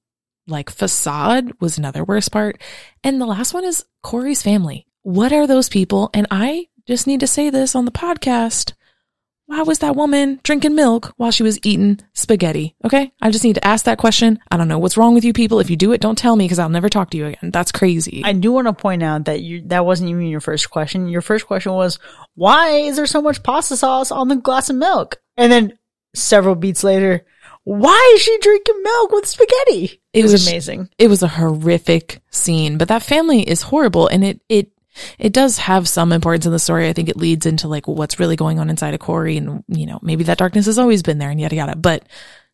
like 0.46 0.70
facade 0.70 1.52
was 1.60 1.78
another 1.78 2.04
worst 2.04 2.32
part. 2.32 2.60
And 3.04 3.20
the 3.20 3.26
last 3.26 3.54
one 3.54 3.64
is 3.64 3.84
Corey's 4.02 4.42
family. 4.42 4.86
What 5.02 5.32
are 5.32 5.46
those 5.46 5.68
people? 5.68 6.10
And 6.14 6.26
I 6.30 6.68
just 6.86 7.06
need 7.06 7.20
to 7.20 7.26
say 7.26 7.50
this 7.50 7.74
on 7.74 7.84
the 7.84 7.90
podcast. 7.90 8.72
Why 9.52 9.62
was 9.62 9.80
that 9.80 9.96
woman 9.96 10.40
drinking 10.42 10.74
milk 10.74 11.12
while 11.18 11.30
she 11.30 11.42
was 11.42 11.58
eating 11.62 12.00
spaghetti? 12.14 12.74
Okay. 12.84 13.12
I 13.20 13.30
just 13.30 13.44
need 13.44 13.54
to 13.56 13.66
ask 13.66 13.84
that 13.84 13.98
question. 13.98 14.38
I 14.50 14.56
don't 14.56 14.68
know 14.68 14.78
what's 14.78 14.96
wrong 14.96 15.14
with 15.14 15.24
you 15.24 15.32
people. 15.32 15.60
If 15.60 15.68
you 15.68 15.76
do 15.76 15.92
it, 15.92 16.00
don't 16.00 16.16
tell 16.16 16.36
me 16.36 16.44
because 16.46 16.58
I'll 16.58 16.68
never 16.70 16.88
talk 16.88 17.10
to 17.10 17.18
you 17.18 17.26
again. 17.26 17.50
That's 17.50 17.70
crazy. 17.70 18.22
I 18.24 18.32
do 18.32 18.50
want 18.52 18.66
to 18.66 18.72
point 18.72 19.02
out 19.02 19.26
that 19.26 19.40
you 19.42 19.60
that 19.66 19.84
wasn't 19.84 20.08
even 20.10 20.26
your 20.26 20.40
first 20.40 20.70
question. 20.70 21.08
Your 21.08 21.20
first 21.20 21.46
question 21.46 21.72
was, 21.72 21.98
why 22.34 22.70
is 22.70 22.96
there 22.96 23.06
so 23.06 23.20
much 23.20 23.42
pasta 23.42 23.76
sauce 23.76 24.10
on 24.10 24.28
the 24.28 24.36
glass 24.36 24.70
of 24.70 24.76
milk? 24.76 25.20
And 25.36 25.52
then 25.52 25.78
several 26.14 26.54
beats 26.54 26.82
later, 26.82 27.24
why 27.64 28.12
is 28.14 28.22
she 28.22 28.36
drinking 28.40 28.82
milk 28.82 29.12
with 29.12 29.26
spaghetti? 29.26 30.00
It, 30.12 30.20
It 30.20 30.22
was, 30.22 30.32
was- 30.32 30.48
amazing. 30.48 30.88
it 30.98 31.08
was 31.08 31.22
a 31.22 31.28
horrific 31.28 32.20
scene, 32.30 32.78
but 32.78 32.88
that 32.88 33.02
family 33.02 33.42
is 33.48 33.62
horrible 33.62 34.08
and 34.08 34.24
it, 34.24 34.40
it, 34.48 34.70
it 35.18 35.32
does 35.32 35.58
have 35.58 35.88
some 35.88 36.12
importance 36.12 36.46
in 36.46 36.52
the 36.52 36.58
story. 36.58 36.88
I 36.88 36.92
think 36.92 37.08
it 37.08 37.16
leads 37.16 37.46
into 37.46 37.68
like 37.68 37.86
what's 37.88 38.18
really 38.18 38.36
going 38.36 38.58
on 38.58 38.70
inside 38.70 38.94
of 38.94 39.00
Corey 39.00 39.36
and, 39.36 39.64
you 39.68 39.86
know, 39.86 39.98
maybe 40.02 40.24
that 40.24 40.38
darkness 40.38 40.66
has 40.66 40.78
always 40.78 41.02
been 41.02 41.18
there 41.18 41.30
and 41.30 41.40
yada 41.40 41.56
yada, 41.56 41.76
but 41.76 42.04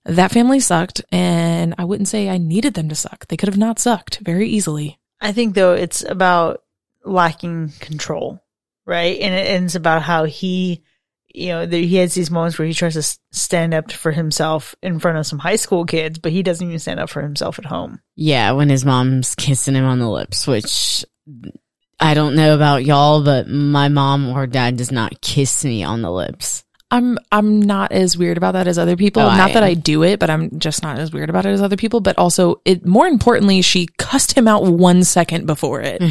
that 0.05 0.33
family 0.33 0.61
sucked 0.61 1.03
and 1.13 1.75
I 1.79 1.85
wouldn't 1.85 2.09
say 2.09 2.29
I 2.29 2.39
needed 2.39 2.75
them 2.75 2.89
to 2.89 2.95
suck. 2.95 3.27
They 3.27 3.37
could 3.37 3.49
have 3.49 3.59
not 3.59 3.79
sucked 3.79 4.19
very 4.21 4.49
easily. 4.49 4.99
I 5.21 5.33
think 5.33 5.55
though 5.55 5.75
it's 5.75 6.03
about 6.03 6.63
lacking 7.05 7.73
control, 7.81 8.43
right? 8.87 9.19
And, 9.21 9.35
it, 9.35 9.47
and 9.49 9.65
it's 9.67 9.75
about 9.75 10.03
how 10.03 10.25
he, 10.25 10.83
you 11.35 11.49
know, 11.49 11.67
there, 11.67 11.81
he 11.81 11.97
has 11.97 12.15
these 12.15 12.31
moments 12.31 12.59
where 12.59 12.67
he 12.67 12.75
tries 12.75 12.95
to 12.95 13.19
stand 13.33 13.75
up 13.75 13.93
for 13.93 14.13
himself 14.13 14.75
in 14.83 14.99
front 14.99 15.19
of 15.19 15.27
some 15.27 15.39
high 15.39 15.57
school 15.57 15.85
kids, 15.85 16.19
but 16.19 16.33
he 16.33 16.43
doesn't 16.43 16.67
even 16.67 16.79
stand 16.79 17.01
up 17.01 17.11
for 17.11 17.23
himself 17.23 17.59
at 17.59 17.67
home. 17.67 18.01
Yeah, 18.17 18.53
when 18.53 18.69
his 18.69 18.85
mom's 18.85 19.35
kissing 19.35 19.75
him 19.75 19.85
on 19.85 19.99
the 19.99 20.09
lips, 20.09 20.47
which 20.47 21.05
I 22.01 22.15
don't 22.15 22.37
know 22.37 22.55
about 22.55 22.85
y'all, 22.85 23.23
but 23.23 23.49
my 23.49 23.89
mom 23.89 24.29
or 24.29 24.47
dad 24.47 24.77
does 24.77 24.93
not 24.93 25.21
kiss 25.21 25.65
me 25.65 25.83
on 25.83 26.03
the 26.03 26.13
lips. 26.13 26.65
I'm 26.91 27.19
I'm 27.31 27.61
not 27.61 27.93
as 27.93 28.17
weird 28.17 28.39
about 28.39 28.53
that 28.53 28.67
as 28.67 28.79
other 28.79 28.97
people. 28.97 29.21
Oh, 29.21 29.27
not 29.27 29.51
I 29.51 29.53
that. 29.55 29.63
I 29.63 29.75
do 29.75 30.03
it, 30.05 30.19
but 30.19 30.31
I'm 30.31 30.59
just 30.59 30.83
not 30.83 30.99
as 30.99 31.13
weird 31.13 31.29
about 31.29 31.45
it 31.45 31.51
as 31.51 31.61
other 31.61 31.77
people. 31.77 32.01
But 32.01 32.17
also, 32.17 32.63
it 32.65 32.87
more 32.87 33.07
importantly, 33.07 33.61
she 33.61 33.89
cussed 33.99 34.33
him 34.33 34.49
out 34.49 34.65
one 34.65 35.05
second 35.05 35.47
before 35.47 35.83
it. 35.83 36.03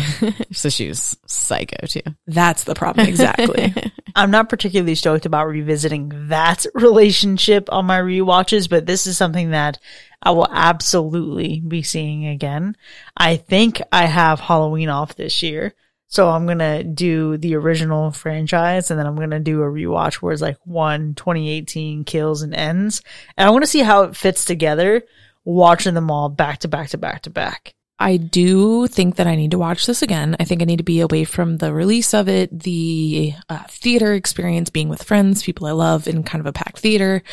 so 0.51 0.69
she 0.69 0.87
was 0.87 1.17
psycho 1.25 1.87
too. 1.87 2.01
That's 2.27 2.63
the 2.65 2.75
problem, 2.75 3.07
exactly. 3.07 3.73
I'm 4.15 4.29
not 4.29 4.49
particularly 4.49 4.93
stoked 4.93 5.25
about 5.25 5.47
revisiting 5.47 6.27
that 6.27 6.65
relationship 6.75 7.71
on 7.71 7.85
my 7.85 7.99
rewatches, 7.99 8.69
but 8.69 8.85
this 8.85 9.07
is 9.07 9.17
something 9.17 9.51
that 9.51 9.79
I 10.21 10.31
will 10.31 10.47
absolutely 10.49 11.59
be 11.59 11.83
seeing 11.83 12.25
again. 12.25 12.75
I 13.15 13.37
think 13.37 13.81
I 13.91 14.05
have 14.05 14.39
Halloween 14.39 14.89
off 14.89 15.15
this 15.15 15.43
year. 15.43 15.73
So 16.09 16.29
I'm 16.29 16.45
going 16.45 16.59
to 16.59 16.83
do 16.83 17.37
the 17.37 17.55
original 17.55 18.11
franchise 18.11 18.89
and 18.89 18.99
then 18.99 19.05
I'm 19.05 19.15
going 19.17 19.31
to 19.31 19.39
do 19.39 19.61
a 19.61 19.65
rewatch 19.65 20.15
where 20.15 20.31
it's 20.31 20.41
like 20.41 20.57
one 20.63 21.15
2018 21.15 22.05
kills 22.05 22.41
and 22.41 22.55
ends. 22.55 23.01
And 23.35 23.47
I 23.47 23.51
want 23.51 23.63
to 23.63 23.69
see 23.69 23.81
how 23.81 24.03
it 24.03 24.15
fits 24.15 24.45
together 24.45 25.03
watching 25.43 25.93
them 25.93 26.09
all 26.09 26.29
back 26.29 26.59
to 26.59 26.67
back 26.67 26.89
to 26.89 26.97
back 26.97 27.23
to 27.23 27.29
back. 27.29 27.73
I 27.99 28.17
do 28.17 28.87
think 28.87 29.15
that 29.15 29.27
I 29.27 29.35
need 29.35 29.51
to 29.51 29.57
watch 29.57 29.85
this 29.85 30.01
again. 30.01 30.35
I 30.39 30.43
think 30.43 30.61
I 30.61 30.65
need 30.65 30.77
to 30.77 30.83
be 30.83 30.99
away 30.99 31.23
from 31.23 31.57
the 31.57 31.73
release 31.73 32.13
of 32.13 32.29
it, 32.29 32.57
the 32.57 33.33
uh, 33.49 33.63
theater 33.69 34.13
experience, 34.13 34.69
being 34.69 34.87
with 34.87 35.01
friends, 35.01 35.41
people 35.41 35.65
I 35.65 35.71
love 35.71 36.07
in 36.07 36.23
kind 36.23 36.39
of 36.39 36.45
a 36.45 36.53
packed 36.53 36.77
theater. 36.79 37.23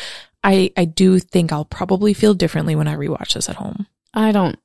I, 0.45 0.71
I 0.77 0.85
do 0.85 1.17
think 1.17 1.51
I'll 1.51 1.65
probably 1.65 2.13
feel 2.13 2.35
differently 2.35 2.75
when 2.75 2.87
I 2.87 2.95
rewatch 2.95 3.33
this 3.33 3.49
at 3.49 3.55
home. 3.55 3.87
I 4.13 4.31
don't 4.31 4.59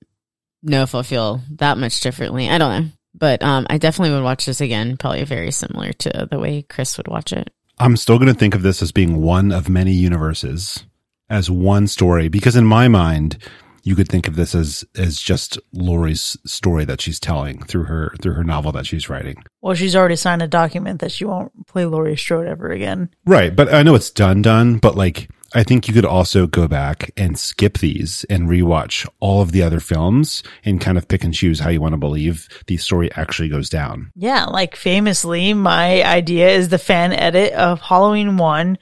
know 0.62 0.82
if 0.82 0.94
I'll 0.94 1.02
feel 1.02 1.40
that 1.52 1.78
much 1.78 2.01
differently. 2.01 2.51
I 2.51 2.59
don't 2.59 2.82
know. 2.82 2.90
But 3.15 3.43
um, 3.43 3.66
I 3.70 3.78
definitely 3.78 4.15
would 4.15 4.23
watch 4.23 4.44
this 4.44 4.61
again, 4.61 4.98
probably 4.98 5.24
very 5.24 5.51
similar 5.51 5.93
to 5.94 6.28
the 6.31 6.39
way 6.39 6.62
Chris 6.62 6.98
would 6.98 7.09
watch 7.09 7.32
it. 7.32 7.51
I'm 7.78 7.97
still 7.97 8.19
going 8.19 8.32
to 8.32 8.39
think 8.39 8.55
of 8.55 8.62
this 8.62 8.82
as 8.82 8.93
being 8.93 9.23
one 9.23 9.52
of 9.52 9.70
many 9.70 9.93
universes, 9.93 10.85
as 11.31 11.51
one 11.51 11.86
story, 11.86 12.28
because 12.28 12.57
in 12.57 12.66
my 12.66 12.86
mind, 12.86 13.39
you 13.82 13.97
could 13.97 14.09
think 14.09 14.28
of 14.28 14.36
this 14.36 14.55
as 14.55 14.85
as 14.97 15.19
just 15.19 15.59
Laurie's 15.73 16.36
story 16.44 16.85
that 16.85 17.01
she's 17.01 17.19
telling 17.19 17.62
through 17.62 17.85
her 17.85 18.15
through 18.20 18.35
her 18.35 18.44
novel 18.44 18.73
that 18.73 18.86
she's 18.86 19.09
writing. 19.09 19.43
Well, 19.62 19.74
she's 19.74 19.97
already 19.97 20.16
signed 20.16 20.43
a 20.43 20.47
document 20.47 21.01
that 21.01 21.11
she 21.11 21.24
won't 21.24 21.66
play 21.66 21.86
Laurie 21.86 22.19
Strode 22.19 22.47
ever 22.47 22.70
again. 22.70 23.09
Right, 23.24 23.57
but 23.57 23.73
I 23.73 23.82
know 23.82 23.94
it's 23.94 24.11
done 24.11 24.43
done, 24.43 24.77
but 24.77 24.94
like 24.94 25.31
I 25.55 25.65
think 25.65 25.89
you 25.89 25.95
could 25.95 26.05
also 26.05 26.47
go 26.47 26.69
back 26.69 27.11
and 27.17 27.39
skip 27.39 27.79
these 27.79 28.25
and 28.31 28.49
rewatch 28.49 29.09
all 29.19 29.43
of 29.43 29.53
the 29.53 29.63
other 29.63 29.81
films 29.81 30.43
and 30.65 30.81
kind 30.81 30.97
of 30.97 31.09
pick 31.09 31.25
and 31.25 31.35
choose 31.35 31.61
how 31.61 31.71
you 31.71 31.81
want 31.81 31.93
to 31.93 31.99
believe 31.99 32.49
the 32.67 32.77
story 32.77 33.11
actually 33.13 33.49
goes 33.49 33.69
down. 33.69 34.13
Yeah, 34.15 34.45
like 34.47 34.77
famously, 34.77 35.55
my 35.55 36.03
idea 36.05 36.51
is 36.51 36.69
the 36.69 36.79
fan 36.79 37.13
edit 37.13 37.53
of 37.55 37.81
Halloween 37.81 38.37
1 38.37 38.79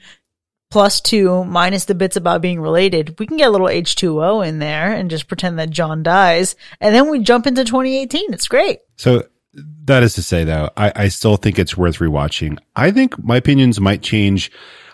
plus 0.69 1.01
2 1.01 1.45
minus 1.45 1.85
the 1.85 1.95
bits 1.95 2.15
about 2.15 2.41
being 2.41 2.61
related. 2.61 3.17
We 3.19 3.25
can 3.25 3.37
get 3.37 3.47
a 3.47 3.51
little 3.51 3.67
H2O 3.67 4.47
in 4.47 4.59
there 4.59 4.93
and 4.93 5.09
just 5.09 5.27
pretend 5.27 5.57
that 5.57 5.71
John 5.71 6.03
dies. 6.03 6.55
And 6.79 6.93
then 6.93 7.09
we 7.09 7.19
jump 7.19 7.47
into 7.47 7.63
2018. 7.63 8.33
It's 8.33 8.47
great. 8.47 8.79
So 8.95 9.23
that 9.53 10.03
is 10.03 10.13
to 10.13 10.21
say 10.21 10.43
though, 10.43 10.69
I, 10.77 10.91
I 10.95 11.07
still 11.07 11.37
think 11.37 11.57
it's 11.57 11.75
worth 11.75 11.97
rewatching. 11.97 12.59
I 12.75 12.91
think 12.91 13.21
my 13.23 13.37
opinions 13.37 13.79
might 13.79 14.03
change 14.03 14.51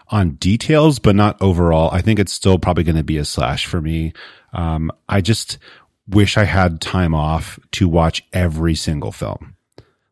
on 0.10 0.32
details, 0.32 1.00
but 1.00 1.16
not 1.16 1.42
overall. 1.42 1.90
I 1.92 2.02
think 2.02 2.20
it's 2.20 2.34
still 2.34 2.60
probably 2.60 2.84
going 2.84 2.96
to 2.96 3.04
be 3.04 3.18
a 3.18 3.26
slash 3.26 3.66
for 3.66 3.82
me. 3.82 4.14
Um, 4.54 4.92
I 5.10 5.22
just 5.22 5.58
wish 6.08 6.38
I 6.38 6.44
had 6.44 6.82
time 6.82 7.16
off 7.16 7.60
to 7.74 7.90
watch 7.90 8.24
every 8.32 8.76
single 8.76 9.12
film, 9.12 9.56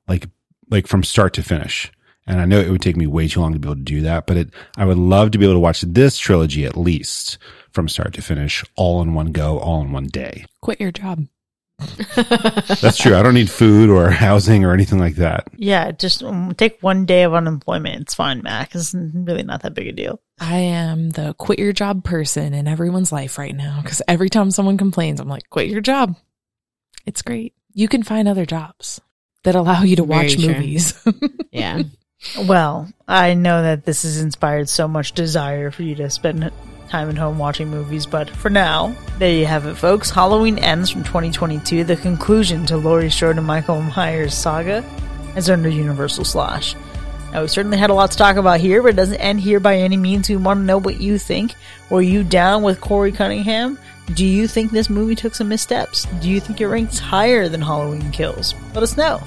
like, 0.07 0.27
like 0.69 0.87
from 0.87 1.03
start 1.03 1.33
to 1.35 1.43
finish. 1.43 1.91
And 2.25 2.39
I 2.39 2.45
know 2.45 2.59
it 2.59 2.69
would 2.69 2.81
take 2.81 2.95
me 2.95 3.05
way 3.05 3.27
too 3.27 3.41
long 3.41 3.53
to 3.53 3.59
be 3.59 3.67
able 3.67 3.75
to 3.75 3.81
do 3.81 4.01
that, 4.01 4.25
but 4.25 4.37
it, 4.37 4.49
I 4.77 4.85
would 4.85 4.97
love 4.97 5.31
to 5.31 5.37
be 5.37 5.45
able 5.45 5.55
to 5.55 5.59
watch 5.59 5.81
this 5.81 6.17
trilogy 6.17 6.65
at 6.65 6.77
least 6.77 7.37
from 7.71 7.89
start 7.89 8.13
to 8.13 8.21
finish, 8.21 8.63
all 8.75 9.01
in 9.01 9.13
one 9.13 9.31
go, 9.31 9.59
all 9.59 9.81
in 9.81 9.91
one 9.91 10.07
day. 10.07 10.45
Quit 10.61 10.79
your 10.79 10.91
job. 10.91 11.27
That's 12.15 12.97
true. 12.97 13.15
I 13.15 13.21
don't 13.21 13.33
need 13.33 13.49
food 13.49 13.89
or 13.89 14.09
housing 14.11 14.63
or 14.63 14.73
anything 14.73 14.99
like 14.99 15.15
that. 15.15 15.47
Yeah, 15.55 15.91
just 15.91 16.23
um, 16.23 16.53
take 16.55 16.81
one 16.81 17.05
day 17.05 17.23
of 17.23 17.33
unemployment. 17.33 18.01
It's 18.01 18.15
fine, 18.15 18.41
Mac. 18.41 18.75
It's 18.75 18.93
really 18.93 19.43
not 19.43 19.61
that 19.63 19.73
big 19.73 19.87
a 19.87 19.91
deal. 19.91 20.21
I 20.39 20.57
am 20.57 21.11
the 21.11 21.33
quit 21.35 21.59
your 21.59 21.73
job 21.73 22.03
person 22.03 22.53
in 22.53 22.67
everyone's 22.67 23.11
life 23.11 23.37
right 23.37 23.55
now 23.55 23.79
because 23.81 24.01
every 24.07 24.29
time 24.29 24.51
someone 24.51 24.77
complains, 24.77 25.19
I'm 25.19 25.27
like, 25.29 25.49
quit 25.49 25.69
your 25.69 25.81
job. 25.81 26.15
It's 27.05 27.21
great. 27.21 27.53
You 27.73 27.87
can 27.87 28.03
find 28.03 28.27
other 28.27 28.45
jobs 28.45 29.01
that 29.43 29.55
allow 29.55 29.83
you 29.83 29.97
to 29.97 30.03
watch 30.03 30.35
true. 30.35 30.47
movies. 30.47 30.93
Yeah. 31.51 31.83
Well, 32.47 32.89
I 33.07 33.35
know 33.35 33.61
that 33.61 33.85
this 33.85 34.01
has 34.01 34.19
inspired 34.19 34.67
so 34.69 34.87
much 34.87 35.11
desire 35.11 35.69
for 35.69 35.83
you 35.83 35.93
to 35.95 36.09
spend 36.09 36.51
time 36.93 37.09
at 37.09 37.17
home 37.17 37.39
watching 37.39 37.69
movies, 37.69 38.05
but 38.05 38.29
for 38.29 38.51
now, 38.51 38.95
there 39.17 39.33
you 39.33 39.47
have 39.47 39.65
it, 39.65 39.73
folks. 39.73 40.11
Halloween 40.11 40.59
ends 40.59 40.91
from 40.91 41.03
2022, 41.03 41.83
the 41.83 41.95
conclusion 41.95 42.67
to 42.67 42.77
Laurie 42.77 43.09
Strode 43.09 43.37
and 43.37 43.47
Michael 43.47 43.81
Myers' 43.81 44.35
saga 44.35 44.85
as 45.35 45.49
under 45.49 45.69
Universal 45.69 46.23
Slash. 46.23 46.75
Now, 47.31 47.41
we 47.41 47.47
certainly 47.47 47.79
had 47.79 47.89
a 47.89 47.95
lot 47.95 48.11
to 48.11 48.17
talk 48.17 48.35
about 48.35 48.59
here, 48.59 48.83
but 48.83 48.89
it 48.89 48.95
doesn't 48.95 49.19
end 49.19 49.39
here 49.39 49.59
by 49.59 49.77
any 49.77 49.97
means. 49.97 50.29
We 50.29 50.35
want 50.35 50.59
to 50.59 50.65
know 50.65 50.77
what 50.77 51.01
you 51.01 51.17
think. 51.17 51.55
Were 51.89 52.03
you 52.03 52.23
down 52.23 52.61
with 52.61 52.79
Corey 52.79 53.11
Cunningham? 53.11 53.79
Do 54.13 54.23
you 54.23 54.47
think 54.47 54.69
this 54.69 54.87
movie 54.87 55.15
took 55.15 55.33
some 55.33 55.49
missteps? 55.49 56.05
Do 56.21 56.29
you 56.29 56.39
think 56.39 56.61
it 56.61 56.67
ranks 56.67 56.99
higher 56.99 57.49
than 57.49 57.63
Halloween 57.63 58.11
Kills? 58.11 58.53
Let 58.75 58.83
us 58.83 58.97
know. 58.97 59.19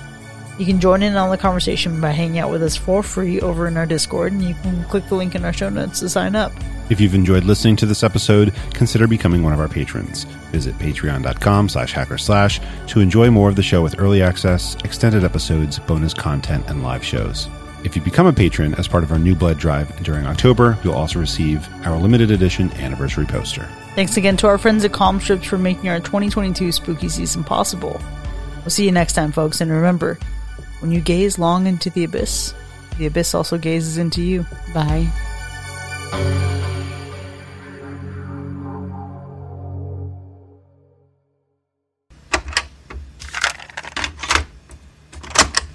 You 0.58 0.64
can 0.64 0.80
join 0.80 1.02
in 1.02 1.16
on 1.16 1.30
the 1.30 1.36
conversation 1.36 2.00
by 2.00 2.12
hanging 2.12 2.38
out 2.38 2.50
with 2.50 2.62
us 2.62 2.76
for 2.76 3.02
free 3.02 3.40
over 3.40 3.68
in 3.68 3.76
our 3.76 3.84
Discord, 3.84 4.32
and 4.32 4.42
you 4.42 4.54
can 4.54 4.84
click 4.84 5.06
the 5.08 5.14
link 5.14 5.34
in 5.34 5.44
our 5.44 5.52
show 5.52 5.68
notes 5.68 6.00
to 6.00 6.08
sign 6.08 6.34
up. 6.34 6.50
If 6.88 7.00
you've 7.00 7.14
enjoyed 7.14 7.44
listening 7.44 7.76
to 7.76 7.86
this 7.86 8.02
episode, 8.02 8.54
consider 8.72 9.06
becoming 9.06 9.42
one 9.42 9.52
of 9.52 9.60
our 9.60 9.68
patrons. 9.68 10.24
Visit 10.52 10.78
patreon.com 10.78 11.68
slash 11.68 11.92
hackorslash 11.92 12.86
to 12.88 13.00
enjoy 13.00 13.30
more 13.30 13.48
of 13.48 13.56
the 13.56 13.62
show 13.62 13.82
with 13.82 13.98
early 13.98 14.22
access, 14.22 14.76
extended 14.84 15.24
episodes, 15.24 15.78
bonus 15.80 16.14
content, 16.14 16.64
and 16.68 16.82
live 16.82 17.04
shows. 17.04 17.48
If 17.84 17.94
you 17.94 18.02
become 18.02 18.26
a 18.26 18.32
patron 18.32 18.74
as 18.76 18.88
part 18.88 19.04
of 19.04 19.12
our 19.12 19.18
New 19.18 19.34
Blood 19.34 19.58
Drive 19.58 20.02
during 20.02 20.26
October, 20.26 20.78
you'll 20.82 20.94
also 20.94 21.18
receive 21.18 21.68
our 21.84 21.98
limited 21.98 22.30
edition 22.30 22.72
anniversary 22.74 23.26
poster. 23.26 23.68
Thanks 23.94 24.16
again 24.16 24.36
to 24.38 24.46
our 24.46 24.58
friends 24.58 24.84
at 24.84 24.92
Calm 24.92 25.20
Strips 25.20 25.46
for 25.46 25.58
making 25.58 25.90
our 25.90 26.00
2022 26.00 26.72
spooky 26.72 27.08
season 27.08 27.44
possible. 27.44 28.00
We'll 28.58 28.70
see 28.70 28.84
you 28.84 28.92
next 28.92 29.12
time, 29.12 29.32
folks, 29.32 29.60
and 29.60 29.70
remember, 29.70 30.18
when 30.80 30.92
you 30.92 31.00
gaze 31.00 31.38
long 31.38 31.66
into 31.66 31.90
the 31.90 32.04
abyss, 32.04 32.54
the 32.98 33.06
abyss 33.06 33.34
also 33.34 33.58
gazes 33.58 33.98
into 33.98 34.22
you. 34.22 34.46
Bye. 34.72 35.08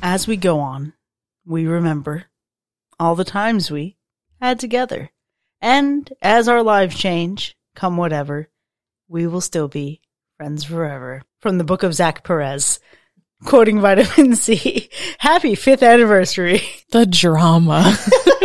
As 0.03 0.27
we 0.27 0.35
go 0.35 0.59
on, 0.59 0.93
we 1.45 1.67
remember 1.67 2.25
all 2.99 3.15
the 3.15 3.23
times 3.23 3.71
we 3.71 3.97
had 4.41 4.59
together. 4.59 5.11
And 5.61 6.11
as 6.21 6.47
our 6.47 6.63
lives 6.63 6.97
change, 6.97 7.55
come 7.75 7.97
whatever, 7.97 8.49
we 9.07 9.27
will 9.27 9.41
still 9.41 9.67
be 9.67 10.01
friends 10.37 10.63
forever. 10.63 11.21
From 11.39 11.59
the 11.59 11.63
book 11.63 11.83
of 11.83 11.93
Zach 11.93 12.23
Perez. 12.23 12.79
Quoting 13.45 13.79
vitamin 13.81 14.35
C. 14.35 14.89
Happy 15.17 15.55
fifth 15.55 15.83
anniversary. 15.83 16.61
The 16.91 17.05
drama. 17.05 17.83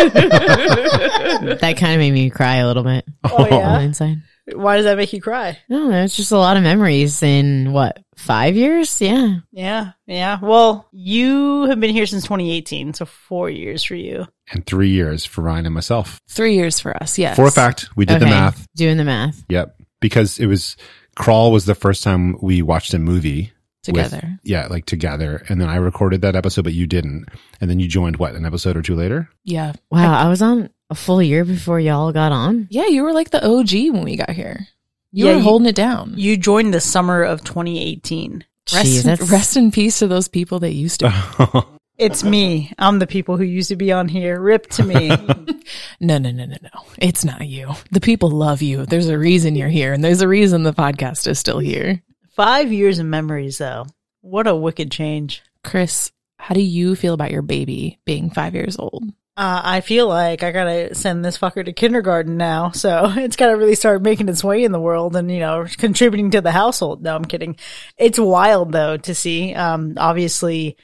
that 1.60 1.76
kind 1.78 1.92
of 1.94 1.98
made 1.98 2.12
me 2.12 2.30
cry 2.30 2.56
a 2.56 2.66
little 2.66 2.84
bit 2.84 3.04
Oh, 3.24 3.36
oh. 3.38 3.46
yeah. 3.48 3.80
inside. 3.80 4.18
Why 4.54 4.76
does 4.76 4.84
that 4.84 4.96
make 4.96 5.12
you 5.12 5.20
cry? 5.20 5.48
I 5.48 5.58
don't. 5.68 5.92
It's 5.92 6.16
just 6.16 6.30
a 6.30 6.38
lot 6.38 6.56
of 6.56 6.62
memories 6.62 7.20
in 7.24 7.72
what 7.72 7.98
five 8.16 8.54
years? 8.54 9.00
Yeah. 9.00 9.38
Yeah, 9.50 9.90
yeah. 10.06 10.38
Well, 10.40 10.86
you 10.92 11.64
have 11.64 11.80
been 11.80 11.90
here 11.90 12.06
since 12.06 12.22
2018, 12.22 12.94
so 12.94 13.06
four 13.06 13.50
years 13.50 13.82
for 13.82 13.96
you. 13.96 14.26
and 14.52 14.64
three 14.64 14.90
years 14.90 15.24
for 15.24 15.42
Ryan 15.42 15.66
and 15.66 15.74
myself. 15.74 16.20
Three 16.28 16.54
years 16.54 16.78
for 16.78 16.96
us. 17.02 17.18
Yes. 17.18 17.34
For 17.34 17.44
a 17.46 17.50
fact, 17.50 17.88
we 17.96 18.04
did 18.06 18.20
the 18.20 18.26
math. 18.26 18.64
Doing 18.76 18.96
the 18.98 19.04
math. 19.04 19.44
Yep. 19.48 19.76
Because 20.00 20.38
it 20.38 20.46
was 20.46 20.76
Crawl 21.16 21.50
was 21.50 21.64
the 21.64 21.74
first 21.74 22.04
time 22.04 22.36
we 22.40 22.62
watched 22.62 22.94
a 22.94 23.00
movie 23.00 23.52
with- 23.88 24.04
Together. 24.04 24.38
yeah, 24.44 24.66
like 24.68 24.86
together. 24.86 25.44
And 25.48 25.60
then 25.60 25.68
I 25.68 25.76
recorded 25.76 26.20
that 26.22 26.36
episode, 26.36 26.62
but 26.64 26.72
you 26.74 26.86
didn't. 26.86 27.26
And 27.60 27.68
then 27.70 27.80
you 27.80 27.88
joined 27.88 28.16
what, 28.16 28.34
an 28.34 28.44
episode 28.46 28.76
or 28.76 28.82
two 28.82 28.94
later? 28.96 29.28
Yeah. 29.44 29.72
Wow. 29.90 30.14
I 30.18 30.28
was 30.28 30.42
on 30.42 30.70
a 30.90 30.94
full 30.94 31.22
year 31.22 31.44
before 31.44 31.80
y'all 31.80 32.12
got 32.12 32.32
on. 32.32 32.68
Yeah. 32.70 32.86
You 32.86 33.02
were 33.02 33.12
like 33.12 33.30
the 33.30 33.44
OG 33.46 33.92
when 33.92 34.04
we 34.04 34.16
got 34.16 34.30
here. 34.30 34.66
You 35.12 35.26
Yeah, 35.26 35.32
were 35.32 35.36
you- 35.38 35.44
holding 35.44 35.68
it 35.68 35.74
down. 35.76 36.14
You 36.16 36.36
joined 36.36 36.74
the 36.74 36.80
summer 36.80 37.22
of 37.22 37.42
2018. 37.44 38.44
Rest, 38.72 38.86
Jeez, 38.86 39.00
in, 39.00 39.06
that's 39.06 39.30
rest 39.30 39.56
in 39.56 39.70
peace 39.70 40.00
to 40.00 40.08
those 40.08 40.28
people 40.28 40.58
that 40.60 40.72
used 40.72 41.00
to. 41.00 41.64
It's 41.98 42.22
me. 42.22 42.70
I'm 42.78 42.98
the 42.98 43.06
people 43.06 43.38
who 43.38 43.42
used 43.44 43.70
to 43.70 43.76
be 43.76 43.90
on 43.90 44.06
here. 44.08 44.38
Rip 44.38 44.66
to 44.72 44.82
me. 44.82 45.08
no, 46.00 46.18
no, 46.18 46.30
no, 46.30 46.44
no, 46.44 46.56
no. 46.62 46.82
It's 46.98 47.24
not 47.24 47.46
you. 47.46 47.72
The 47.90 48.02
people 48.02 48.28
love 48.30 48.60
you. 48.60 48.84
There's 48.84 49.08
a 49.08 49.16
reason 49.16 49.56
you're 49.56 49.70
here, 49.70 49.94
and 49.94 50.04
there's 50.04 50.20
a 50.20 50.28
reason 50.28 50.62
the 50.62 50.74
podcast 50.74 51.26
is 51.26 51.38
still 51.38 51.58
here. 51.58 52.02
Five 52.36 52.70
years 52.70 52.98
of 52.98 53.06
memories, 53.06 53.56
though. 53.56 53.86
What 54.20 54.46
a 54.46 54.54
wicked 54.54 54.92
change. 54.92 55.42
Chris, 55.64 56.12
how 56.38 56.54
do 56.54 56.60
you 56.60 56.94
feel 56.94 57.14
about 57.14 57.30
your 57.30 57.40
baby 57.40 57.98
being 58.04 58.28
five 58.28 58.54
years 58.54 58.76
old? 58.78 59.04
Uh, 59.38 59.62
I 59.64 59.80
feel 59.80 60.06
like 60.06 60.42
I 60.42 60.52
gotta 60.52 60.94
send 60.94 61.24
this 61.24 61.38
fucker 61.38 61.64
to 61.64 61.72
kindergarten 61.72 62.36
now, 62.36 62.72
so 62.72 63.10
it's 63.16 63.36
gotta 63.36 63.56
really 63.56 63.74
start 63.74 64.02
making 64.02 64.28
its 64.28 64.44
way 64.44 64.64
in 64.64 64.72
the 64.72 64.80
world 64.80 65.16
and, 65.16 65.30
you 65.30 65.40
know, 65.40 65.66
contributing 65.78 66.30
to 66.32 66.42
the 66.42 66.52
household. 66.52 67.02
No, 67.02 67.16
I'm 67.16 67.24
kidding. 67.24 67.56
It's 67.96 68.18
wild 68.18 68.70
though 68.70 68.98
to 68.98 69.14
see. 69.14 69.54
Um, 69.54 69.94
obviously, 69.96 70.76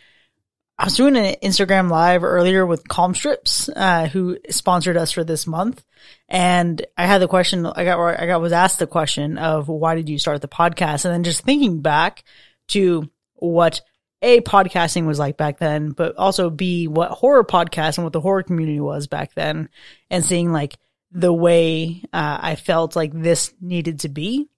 I 0.83 0.87
was 0.87 0.97
doing 0.97 1.17
an 1.17 1.37
Instagram 1.45 1.89
live 1.89 2.25
earlier 2.25 2.67
with 2.67 2.89
Calm 2.89 3.15
Strips, 3.15 3.69
uh, 3.69 4.09
who 4.09 4.39
sponsored 4.51 4.97
us 4.97 5.13
for 5.13 5.23
this 5.23 5.47
month. 5.47 5.81
And 6.29 6.85
I 6.99 7.07
had 7.07 7.21
the 7.21 7.29
question, 7.29 7.65
I 7.65 7.85
got, 7.85 8.01
I 8.01 8.27
got, 8.27 8.41
was 8.41 8.51
asked 8.51 8.81
the 8.81 8.89
question 8.89 9.39
of 9.39 9.69
why 9.69 9.95
did 9.95 10.09
you 10.09 10.19
start 10.19 10.43
the 10.43 10.49
podcast? 10.49 11.05
And 11.05 11.15
then 11.15 11.23
just 11.23 11.45
thinking 11.45 11.83
back 11.83 12.25
to 12.71 13.09
what 13.35 13.81
a 14.23 14.41
podcasting 14.41 15.07
was 15.07 15.21
like 15.21 15.37
back 15.37 15.61
then, 15.61 15.91
but 15.91 16.17
also 16.17 16.51
b 16.51 16.89
what 16.89 17.13
horror 17.13 17.45
podcast 17.45 17.99
and 17.99 18.05
what 18.05 18.13
the 18.13 18.21
horror 18.21 18.43
community 18.43 18.81
was 18.81 19.07
back 19.07 19.35
then, 19.35 19.69
and 20.11 20.25
seeing 20.25 20.51
like 20.51 20.77
the 21.13 21.33
way 21.33 22.03
uh, 22.13 22.39
I 22.41 22.57
felt 22.57 22.97
like 22.97 23.13
this 23.13 23.55
needed 23.61 24.01
to 24.01 24.09
be. 24.09 24.49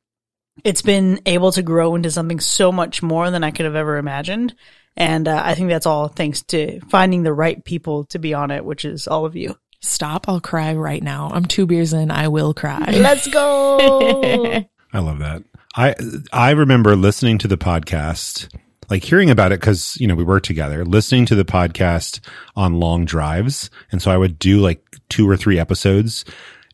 It's 0.64 0.82
been 0.82 1.20
able 1.26 1.52
to 1.52 1.62
grow 1.62 1.96
into 1.96 2.10
something 2.10 2.40
so 2.40 2.72
much 2.72 3.02
more 3.02 3.30
than 3.30 3.44
I 3.44 3.50
could 3.50 3.66
have 3.66 3.74
ever 3.74 3.98
imagined, 3.98 4.54
and 4.96 5.26
uh, 5.26 5.42
I 5.44 5.54
think 5.54 5.68
that's 5.68 5.86
all 5.86 6.08
thanks 6.08 6.42
to 6.42 6.80
finding 6.88 7.22
the 7.22 7.32
right 7.32 7.62
people 7.64 8.04
to 8.06 8.18
be 8.18 8.34
on 8.34 8.50
it, 8.50 8.64
which 8.64 8.84
is 8.84 9.08
all 9.08 9.24
of 9.24 9.36
you. 9.36 9.56
Stop. 9.80 10.28
I'll 10.28 10.40
cry 10.40 10.74
right 10.74 11.02
now. 11.02 11.30
I'm 11.32 11.44
two 11.44 11.66
beers 11.66 11.92
in. 11.92 12.10
I 12.10 12.28
will 12.28 12.54
cry. 12.54 12.90
Let's 12.92 13.26
go. 13.28 14.64
I 14.92 14.98
love 14.98 15.18
that. 15.18 15.42
I 15.76 15.94
I 16.32 16.50
remember 16.52 16.94
listening 16.94 17.38
to 17.38 17.48
the 17.48 17.58
podcast, 17.58 18.48
like 18.88 19.02
hearing 19.02 19.30
about 19.30 19.52
it 19.52 19.60
because 19.60 19.96
you 20.00 20.06
know 20.06 20.14
we 20.14 20.24
worked 20.24 20.46
together, 20.46 20.84
listening 20.84 21.26
to 21.26 21.34
the 21.34 21.44
podcast 21.44 22.20
on 22.54 22.78
long 22.78 23.04
drives, 23.04 23.70
and 23.90 24.00
so 24.00 24.10
I 24.10 24.16
would 24.16 24.38
do 24.38 24.60
like 24.60 24.82
two 25.08 25.28
or 25.28 25.36
three 25.36 25.58
episodes, 25.58 26.24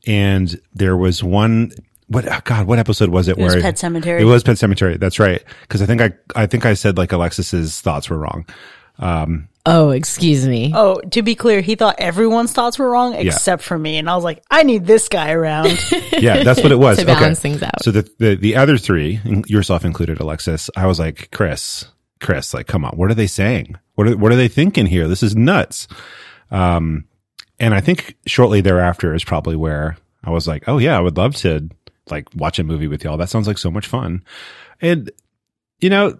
and 0.07 0.61
there 0.75 0.97
was 0.97 1.25
one. 1.25 1.73
What 2.11 2.27
oh 2.31 2.41
God? 2.45 2.66
What 2.66 2.78
episode 2.78 3.09
was 3.09 3.28
it? 3.28 3.39
Where 3.39 3.53
it 3.53 3.55
was 3.57 3.62
Pet 3.62 3.74
Sematary. 3.77 4.20
It 4.20 4.24
was 4.24 4.43
Pet 4.43 4.57
Sematary. 4.57 4.99
That's 4.99 5.19
right. 5.19 5.43
Because 5.62 5.81
I 5.81 5.87
think 5.87 6.01
I 6.03 6.12
I 6.35 6.47
think 6.47 6.66
I 6.66 6.74
said 6.74 6.99
like 6.99 7.12
Alexis's 7.12 7.81
thoughts 7.81 8.11
were 8.11 8.19
wrong. 8.19 8.45
Um, 8.99 9.49
Oh, 9.66 9.91
excuse 9.91 10.47
me. 10.49 10.73
Oh, 10.74 10.97
to 11.11 11.20
be 11.23 11.35
clear, 11.35 11.61
he 11.61 11.74
thought 11.74 11.97
everyone's 11.99 12.51
thoughts 12.53 12.78
were 12.78 12.89
wrong 12.91 13.12
except 13.15 13.62
for 13.62 13.78
me, 13.78 13.99
and 13.99 14.09
I 14.09 14.15
was 14.15 14.24
like, 14.24 14.43
I 14.51 14.62
need 14.62 14.87
this 14.87 15.09
guy 15.11 15.32
around. 15.32 15.66
yeah, 16.19 16.43
that's 16.43 16.62
what 16.62 16.73
it 16.73 16.78
was. 16.78 16.97
To 17.01 17.03
Okay. 17.05 17.12
balance 17.15 17.41
things 17.41 17.62
out. 17.62 17.82
So 17.82 17.91
the, 17.91 18.11
the 18.19 18.35
the 18.37 18.57
other 18.57 18.78
three, 18.78 19.20
yourself 19.47 19.85
included, 19.85 20.19
Alexis, 20.19 20.70
I 20.77 20.87
was 20.87 20.99
like, 20.99 21.31
Chris, 21.31 21.85
Chris, 22.20 22.55
like, 22.55 22.66
come 22.69 22.85
on, 22.87 22.97
what 22.97 23.11
are 23.11 23.15
they 23.15 23.27
saying? 23.27 23.77
What 23.97 24.09
are 24.09 24.16
what 24.16 24.32
are 24.32 24.37
they 24.37 24.49
thinking 24.49 24.87
here? 24.87 25.07
This 25.07 25.23
is 25.23 25.37
nuts. 25.37 25.87
Um, 26.51 27.05
and 27.61 27.74
I 27.74 27.81
think 27.82 28.16
shortly 28.27 28.62
thereafter 28.62 29.15
is 29.15 29.24
probably 29.24 29.57
where 29.57 29.99
I 30.24 30.31
was 30.31 30.49
like, 30.49 30.65
oh 30.69 30.78
yeah, 30.78 30.97
I 30.97 31.01
would 31.01 31.19
love 31.19 31.37
to 31.37 31.69
like 32.11 32.28
watch 32.35 32.59
a 32.59 32.65
movie 32.65 32.89
with 32.89 33.05
y'all. 33.05 33.16
That 33.16 33.28
sounds 33.28 33.47
like 33.47 33.59
so 33.59 33.70
much 33.70 33.87
fun. 33.87 34.24
And 34.81 35.11
you 35.81 35.91
know, 35.91 36.19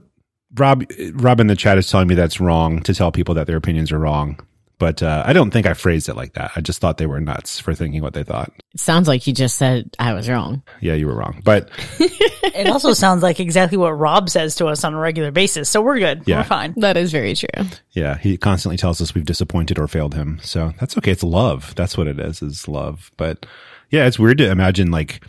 Rob, 0.54 0.84
Rob 1.12 1.40
in 1.40 1.46
the 1.46 1.56
chat 1.56 1.78
is 1.78 1.90
telling 1.90 2.08
me 2.08 2.14
that's 2.14 2.40
wrong 2.40 2.82
to 2.82 2.94
tell 2.94 3.12
people 3.12 3.34
that 3.34 3.46
their 3.46 3.56
opinions 3.56 3.92
are 3.92 3.98
wrong. 3.98 4.40
But 4.80 5.02
uh, 5.02 5.22
I 5.26 5.34
don't 5.34 5.50
think 5.50 5.66
I 5.66 5.74
phrased 5.74 6.08
it 6.08 6.16
like 6.16 6.32
that. 6.32 6.52
I 6.56 6.62
just 6.62 6.80
thought 6.80 6.96
they 6.96 7.04
were 7.06 7.20
nuts 7.20 7.60
for 7.60 7.74
thinking 7.74 8.00
what 8.00 8.14
they 8.14 8.24
thought. 8.24 8.50
It 8.72 8.80
sounds 8.80 9.08
like 9.08 9.26
you 9.26 9.34
just 9.34 9.58
said 9.58 9.94
I 9.98 10.14
was 10.14 10.26
wrong. 10.26 10.62
Yeah, 10.80 10.94
you 10.94 11.06
were 11.06 11.14
wrong. 11.14 11.42
But 11.44 11.68
it 11.98 12.66
also 12.66 12.94
sounds 12.94 13.22
like 13.22 13.40
exactly 13.40 13.76
what 13.76 13.90
Rob 13.90 14.30
says 14.30 14.54
to 14.56 14.66
us 14.68 14.82
on 14.82 14.94
a 14.94 14.98
regular 14.98 15.32
basis, 15.32 15.68
so 15.68 15.82
we're 15.82 15.98
good. 15.98 16.22
Yeah. 16.24 16.38
We're 16.38 16.44
fine. 16.44 16.74
That 16.78 16.96
is 16.96 17.12
very 17.12 17.34
true. 17.34 17.66
Yeah, 17.90 18.16
he 18.16 18.38
constantly 18.38 18.78
tells 18.78 19.02
us 19.02 19.14
we've 19.14 19.26
disappointed 19.26 19.78
or 19.78 19.86
failed 19.86 20.14
him. 20.14 20.40
So 20.42 20.72
that's 20.80 20.96
okay. 20.96 21.12
It's 21.12 21.22
love. 21.22 21.74
That's 21.74 21.98
what 21.98 22.08
it 22.08 22.18
is, 22.18 22.40
is 22.40 22.66
love. 22.66 23.10
But 23.18 23.44
yeah, 23.90 24.06
it's 24.06 24.18
weird 24.18 24.38
to 24.38 24.50
imagine 24.50 24.90
like 24.90 25.22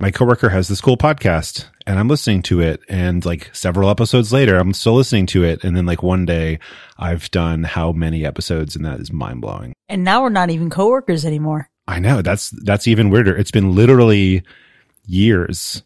my 0.00 0.10
coworker 0.10 0.48
has 0.48 0.68
this 0.68 0.80
cool 0.80 0.96
podcast 0.96 1.66
and 1.86 1.98
I'm 1.98 2.08
listening 2.08 2.42
to 2.44 2.60
it 2.60 2.80
and 2.88 3.24
like 3.24 3.54
several 3.54 3.90
episodes 3.90 4.32
later, 4.32 4.56
I'm 4.56 4.72
still 4.72 4.94
listening 4.94 5.26
to 5.26 5.44
it. 5.44 5.64
And 5.64 5.76
then 5.76 5.86
like 5.86 6.02
one 6.02 6.24
day 6.24 6.60
I've 6.98 7.30
done 7.30 7.64
how 7.64 7.92
many 7.92 8.24
episodes 8.24 8.76
and 8.76 8.84
that 8.84 9.00
is 9.00 9.12
mind 9.12 9.40
blowing. 9.40 9.72
And 9.88 10.04
now 10.04 10.22
we're 10.22 10.28
not 10.28 10.50
even 10.50 10.70
coworkers 10.70 11.24
anymore. 11.24 11.68
I 11.88 11.98
know 11.98 12.22
that's, 12.22 12.50
that's 12.50 12.86
even 12.86 13.10
weirder. 13.10 13.36
It's 13.36 13.50
been 13.50 13.74
literally 13.74 14.44
years. 15.06 15.82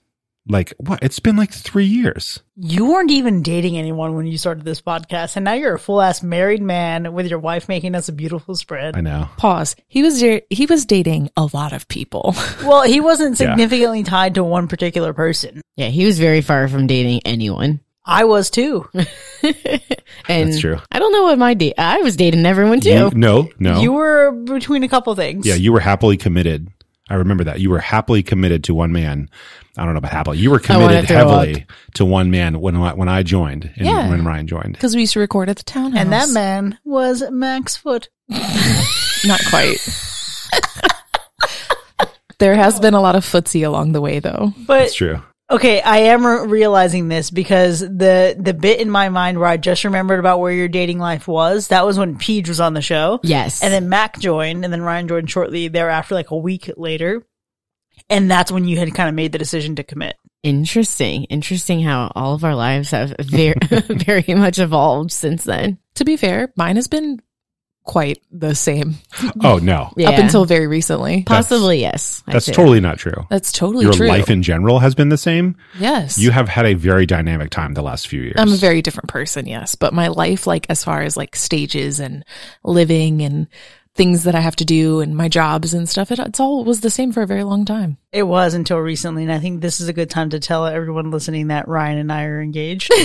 Like 0.49 0.75
what? 0.79 0.99
It's 1.03 1.21
been 1.21 1.37
like 1.37 1.53
three 1.53 1.85
years. 1.87 2.43
You 2.57 2.91
weren't 2.91 3.13
even 3.13 3.43
dating 3.43 3.79
anyone 3.79 4.17
when 4.17 4.27
you 4.27 4.37
started 4.37 4.65
this 4.65 4.83
podcast, 4.83 5.37
and 5.37 5.45
now 5.45 5.53
you're 5.53 5.75
a 5.75 5.79
full 5.79 6.03
ass 6.03 6.21
married 6.21 6.61
man 6.61 7.13
with 7.13 7.29
your 7.29 7.39
wife 7.39 7.69
making 7.69 7.95
us 7.95 8.09
a 8.09 8.13
beautiful 8.13 8.57
spread. 8.57 8.97
I 8.97 9.03
know. 9.03 9.29
Pause. 9.37 9.77
He 9.87 10.03
was 10.03 10.21
da- 10.21 10.45
he 10.51 10.67
was 10.67 10.85
dating 10.85 11.31
a 11.37 11.49
lot 11.53 11.73
of 11.73 11.87
people. 11.87 12.35
Well, 12.65 12.83
he 12.83 13.01
wasn't 13.01 13.39
Yeah. 13.39 13.51
significantly 13.53 14.03
tied 14.03 14.35
to 14.35 14.43
one 14.45 14.67
particular 14.67 15.13
person. 15.13 15.61
Yeah, 15.77 15.89
he 15.89 16.07
was 16.07 16.19
very 16.19 16.41
far 16.41 16.67
from 16.69 16.87
dating 16.89 17.21
anyone. 17.25 17.81
I 18.05 18.25
was 18.25 18.51
too. 18.51 18.89
And 20.29 20.51
That's 20.51 20.61
true. 20.61 20.79
I 20.93 20.99
don't 20.99 21.13
know 21.13 21.25
what 21.25 21.39
my 21.39 21.55
date. 21.55 21.75
I 21.79 21.99
was 21.99 22.17
dating 22.17 22.47
everyone 22.47 22.81
too. 22.81 22.91
You- 22.91 23.11
no, 23.15 23.49
no. 23.59 23.81
You 23.81 23.93
were 23.93 24.31
between 24.33 24.83
a 24.85 24.89
couple 24.89 25.15
things. 25.17 25.47
Yeah, 25.47 25.55
you 25.55 25.73
were 25.73 25.81
happily 25.81 26.17
committed. 26.17 26.69
I 27.11 27.15
remember 27.17 27.45
that. 27.45 27.61
You 27.61 27.71
were 27.71 27.81
happily 27.81 28.23
committed 28.23 28.65
to 28.65 28.75
one 28.75 28.93
man. 28.93 29.29
I 29.77 29.85
don't 29.85 29.95
know 29.95 29.99
about 29.99 30.13
happily. 30.13 30.39
You 30.39 30.51
were 30.51 30.61
I 30.69 30.77
wanna 30.77 30.87
committed 30.89 31.09
throw 31.09 31.17
heavily 31.17 31.67
to 31.95 32.05
one 32.05 32.31
man 32.31 32.61
when 32.61 32.77
I, 32.77 32.95
when 32.95 33.09
I 33.09 33.23
joined 33.23 33.71
and 33.77 33.87
Yeah. 33.87 34.09
when 34.09 34.25
Ryan 34.25 34.47
joined. 34.47 34.73
Because 34.75 34.95
we 34.95 35.03
used 35.03 35.15
to 35.15 35.21
record 35.21 35.49
at 35.49 35.57
the 35.57 35.65
townhouse. 35.65 36.01
and 36.01 36.13
that 36.13 36.29
man 36.31 36.79
was 36.85 37.23
Max 37.31 37.77
Foot. 37.77 38.09
Not 39.25 39.41
quite. 39.51 39.77
there 42.39 42.55
has 42.55 42.81
been 42.81 42.95
a 42.95 43.01
lot 43.01 43.17
of 43.17 43.25
footsie 43.25 43.67
along 43.67 43.93
the 43.93 44.01
way, 44.01 44.19
though. 44.19 44.53
But 44.67 44.81
That's 44.81 44.95
true. 44.95 45.23
Okay, 45.53 45.83
I 45.83 45.99
am 45.99 46.27
re- 46.27 46.47
realizing 46.47 47.09
this 47.09 47.31
because 47.31 47.81
the 47.81 48.35
the 48.39 48.55
bit 48.55 48.81
in 48.81 48.89
my 48.91 49.11
mind 49.11 49.39
where 49.39 49.49
I 49.49 49.59
just 49.59 49.85
remembered 49.85 50.19
about 50.19 50.41
where 50.41 50.53
your 50.53 50.69
dating 50.69 50.99
life 50.99 51.29
was, 51.29 51.69
that 51.69 51.85
was 51.85 51.99
when 51.99 52.17
Peach 52.17 52.49
was 52.49 52.59
on 52.59 52.73
the 52.73 52.81
show. 52.81 53.21
Yes. 53.23 53.63
And 53.63 53.71
then 53.73 53.91
Mac 53.91 54.19
joined, 54.19 54.65
and 54.65 54.73
then 54.73 54.81
Ryan 54.81 55.09
joined 55.09 55.31
shortly 55.31 55.69
thereafter, 55.69 56.15
like 56.15 56.31
a 56.31 56.37
week 56.37 56.71
later. 56.79 57.27
And 58.09 58.31
that's 58.31 58.51
when 58.51 58.67
you 58.67 58.79
had 58.79 58.95
kind 58.95 59.11
of 59.11 59.15
made 59.15 59.33
the 59.33 59.39
decision 59.39 59.77
to 59.77 59.85
commit. 59.85 60.17
Interesting. 60.43 61.25
Interesting 61.25 61.83
how 61.83 62.11
all 62.15 62.35
of 62.35 62.45
our 62.45 62.55
lives 62.55 62.91
have 62.91 63.15
very, 63.21 63.55
very 63.89 64.35
much 64.35 64.59
evolved 64.59 65.13
since 65.13 65.45
then. 65.45 65.79
To 65.97 66.05
be 66.05 66.17
fair, 66.17 66.53
mine 66.57 66.77
has 66.77 66.89
been 66.89 67.21
quite 67.85 68.23
the 68.31 68.55
same 68.55 68.95
Oh 69.43 69.59
no, 69.59 69.93
Yeah. 69.97 70.11
up 70.11 70.19
until 70.19 70.45
very 70.45 70.67
recently. 70.69 71.25
possibly 71.25 71.81
yes. 71.81 72.23
I'd 72.29 72.35
that's 72.37 72.47
say 72.47 72.53
totally 72.53 72.79
not 72.81 72.99
true. 72.99 73.27
That's 73.29 73.51
totally 73.51 73.85
Your 73.85 73.93
true. 73.93 74.07
life 74.09 74.31
in 74.31 74.43
general 74.43 74.79
has 74.79 74.95
been 74.95 75.09
the 75.09 75.19
same. 75.19 75.57
yes. 75.79 76.17
You 76.19 76.31
have 76.31 76.49
had 76.49 76.65
a 76.67 76.75
very 76.75 77.07
dynamic 77.07 77.51
time 77.51 77.75
the 77.75 77.83
last 77.83 78.07
few 78.07 78.23
years. 78.23 78.37
I'm 78.39 78.53
a 78.53 78.57
very 78.57 78.83
different 78.83 79.09
person, 79.09 79.47
yes. 79.47 79.75
But 79.75 79.93
my 79.93 80.09
life, 80.09 80.47
like 80.47 80.67
as 80.71 80.85
far 80.85 81.03
as 81.03 81.17
like 81.17 81.35
stages 81.35 81.99
and 81.99 82.25
living 82.63 83.23
and 83.23 83.49
things 83.95 84.25
that 84.25 84.35
I 84.35 84.41
have 84.41 84.57
to 84.57 84.65
do 84.65 85.01
and 85.01 85.15
my 85.15 85.29
jobs 85.29 85.75
and 85.75 85.89
stuff, 85.89 86.11
it, 86.11 86.19
it's 86.19 86.41
all 86.41 86.65
was 86.65 86.81
the 86.81 86.91
same 86.91 87.13
for 87.13 87.23
a 87.23 87.27
very 87.27 87.45
long 87.45 87.65
time. 87.65 87.99
It 88.11 88.23
was 88.23 88.55
until 88.55 88.79
recently, 88.79 89.23
and 89.23 89.33
I 89.33 89.39
think 89.39 89.61
this 89.61 89.81
is 89.81 89.89
a 89.89 89.93
good 89.93 90.09
time 90.11 90.31
to 90.31 90.41
tell 90.41 90.67
everyone 90.67 91.11
listening 91.11 91.49
that 91.49 91.69
Ryan 91.69 91.99
and 91.99 92.13
I 92.13 92.25
are 92.25 92.41
engaged. 92.41 92.89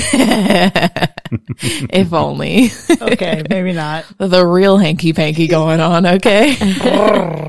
if 1.59 2.13
only 2.13 2.69
Okay, 3.01 3.43
maybe 3.49 3.73
not. 3.73 4.05
the 4.17 4.45
real 4.45 4.77
hanky 4.77 5.13
panky 5.13 5.47
going 5.47 5.79
on. 5.79 6.05
Okay. 6.05 6.55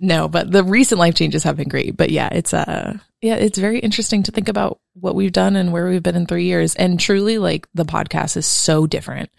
no, 0.00 0.28
but 0.28 0.50
the 0.50 0.64
recent 0.64 0.98
life 0.98 1.14
changes 1.14 1.44
have 1.44 1.56
been 1.56 1.68
great. 1.68 1.96
But 1.96 2.10
yeah, 2.10 2.28
it's 2.32 2.54
uh 2.54 2.98
yeah, 3.20 3.36
it's 3.36 3.58
very 3.58 3.78
interesting 3.78 4.22
to 4.24 4.32
think 4.32 4.48
about 4.48 4.80
what 4.94 5.14
we've 5.14 5.32
done 5.32 5.56
and 5.56 5.72
where 5.72 5.88
we've 5.88 6.02
been 6.02 6.16
in 6.16 6.26
three 6.26 6.44
years. 6.44 6.74
And 6.74 7.00
truly, 7.00 7.38
like 7.38 7.66
the 7.74 7.84
podcast 7.84 8.36
is 8.36 8.46
so 8.46 8.86
different, 8.86 9.30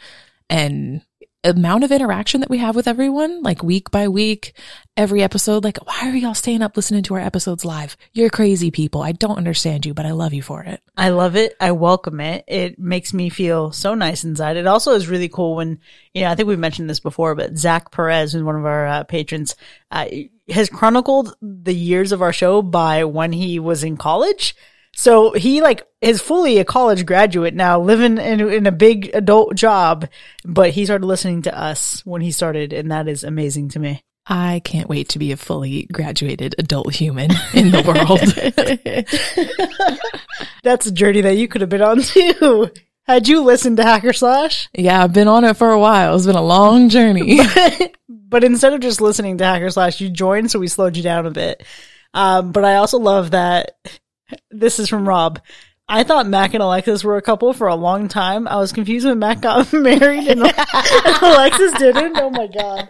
and 0.49 1.01
amount 1.45 1.83
of 1.83 1.91
interaction 1.91 2.41
that 2.41 2.49
we 2.49 2.57
have 2.57 2.75
with 2.75 2.87
everyone, 2.87 3.41
like 3.43 3.63
week 3.63 3.91
by 3.91 4.07
week, 4.07 4.53
every 4.97 5.21
episode. 5.21 5.63
Like, 5.63 5.77
why 5.85 6.09
are 6.09 6.15
y'all 6.15 6.33
staying 6.33 6.61
up 6.61 6.75
listening 6.75 7.03
to 7.03 7.13
our 7.13 7.19
episodes 7.19 7.63
live? 7.63 7.95
You're 8.13 8.29
crazy 8.29 8.71
people. 8.71 9.01
I 9.01 9.11
don't 9.11 9.37
understand 9.37 9.85
you, 9.85 9.93
but 9.93 10.05
I 10.05 10.11
love 10.11 10.33
you 10.33 10.41
for 10.41 10.63
it. 10.63 10.81
I 10.97 11.09
love 11.09 11.35
it. 11.35 11.55
I 11.59 11.71
welcome 11.71 12.19
it. 12.19 12.43
It 12.47 12.79
makes 12.79 13.13
me 13.13 13.29
feel 13.29 13.71
so 13.71 13.93
nice 13.93 14.23
inside. 14.23 14.57
It 14.57 14.67
also 14.67 14.93
is 14.93 15.07
really 15.07 15.29
cool 15.29 15.55
when, 15.55 15.79
you 16.13 16.21
know, 16.21 16.31
I 16.31 16.35
think 16.35 16.47
we've 16.47 16.59
mentioned 16.59 16.89
this 16.89 16.99
before, 16.99 17.35
but 17.35 17.57
Zach 17.57 17.91
Perez, 17.91 18.33
who's 18.33 18.43
one 18.43 18.55
of 18.55 18.65
our 18.65 18.87
uh, 18.87 19.03
patrons, 19.03 19.55
uh, 19.91 20.07
has 20.49 20.69
chronicled 20.69 21.35
the 21.41 21.75
years 21.75 22.11
of 22.11 22.21
our 22.21 22.33
show 22.33 22.61
by 22.61 23.03
when 23.03 23.31
he 23.31 23.59
was 23.59 23.83
in 23.83 23.97
college. 23.97 24.55
So 24.95 25.33
he 25.33 25.61
like 25.61 25.85
is 26.01 26.21
fully 26.21 26.57
a 26.57 26.65
college 26.65 27.05
graduate 27.05 27.53
now, 27.53 27.81
living 27.81 28.17
in 28.17 28.39
in 28.39 28.65
a 28.65 28.71
big 28.71 29.11
adult 29.13 29.55
job, 29.55 30.07
but 30.45 30.71
he 30.71 30.85
started 30.85 31.05
listening 31.05 31.43
to 31.43 31.57
us 31.57 32.01
when 32.05 32.21
he 32.21 32.31
started, 32.31 32.71
and 32.71 32.91
that 32.91 33.09
is 33.09 33.25
amazing 33.25 33.69
to 33.69 33.79
me. 33.79 34.01
I 34.25 34.61
can't 34.63 34.89
wait 34.89 35.09
to 35.09 35.19
be 35.19 35.33
a 35.33 35.37
fully 35.37 35.87
graduated 35.91 36.55
adult 36.57 36.95
human 36.95 37.29
in 37.53 37.71
the 37.71 37.83
world. 37.85 38.21
That's 40.63 40.87
a 40.87 40.91
journey 40.91 41.21
that 41.21 41.37
you 41.37 41.47
could 41.49 41.61
have 41.61 41.69
been 41.69 41.81
on 41.81 42.01
too. 42.01 42.71
Had 43.03 43.27
you 43.27 43.43
listened 43.43 43.77
to 43.77 43.83
Hack 43.83 44.03
or 44.05 44.13
Slash? 44.13 44.69
yeah, 44.73 45.03
I've 45.03 45.13
been 45.13 45.27
on 45.27 45.43
it 45.43 45.57
for 45.57 45.71
a 45.71 45.79
while. 45.79 46.15
It's 46.15 46.25
been 46.25 46.35
a 46.35 46.41
long 46.41 46.89
journey. 46.89 47.39
but 48.09 48.43
instead 48.45 48.73
of 48.73 48.79
just 48.79 49.01
listening 49.01 49.37
to 49.37 49.43
Hack 49.43 49.61
or 49.61 49.69
Slash, 49.69 49.99
you 49.99 50.09
joined, 50.09 50.49
so 50.49 50.57
we 50.57 50.69
slowed 50.69 50.97
you 50.97 51.03
down 51.03 51.25
a 51.25 51.31
bit. 51.31 51.63
Um, 52.13 52.53
but 52.53 52.63
I 52.63 52.77
also 52.77 52.97
love 52.97 53.31
that 53.31 53.77
this 54.51 54.79
is 54.79 54.89
from 54.89 55.07
Rob. 55.07 55.39
I 55.87 56.03
thought 56.03 56.27
Mac 56.27 56.53
and 56.53 56.63
Alexis 56.63 57.03
were 57.03 57.17
a 57.17 57.21
couple 57.21 57.53
for 57.53 57.67
a 57.67 57.75
long 57.75 58.07
time. 58.07 58.47
I 58.47 58.57
was 58.57 58.71
confused 58.71 59.05
when 59.05 59.19
Mac 59.19 59.41
got 59.41 59.71
married 59.73 60.27
and, 60.27 60.41
and 60.43 60.53
Alexis 61.21 61.73
didn't. 61.73 62.17
Oh 62.17 62.29
my 62.31 62.47
god, 62.47 62.89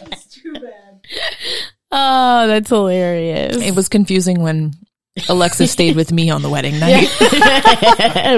that's 0.00 0.26
too 0.26 0.52
bad. 0.54 1.00
Oh, 1.90 2.46
that's 2.46 2.70
hilarious. 2.70 3.56
it 3.56 3.74
was 3.74 3.90
confusing 3.90 4.40
when 4.40 4.72
Alexa 5.28 5.66
stayed 5.66 5.94
with 5.94 6.10
me 6.10 6.30
on 6.30 6.40
the 6.40 6.48
wedding 6.48 6.78
night. 6.80 7.06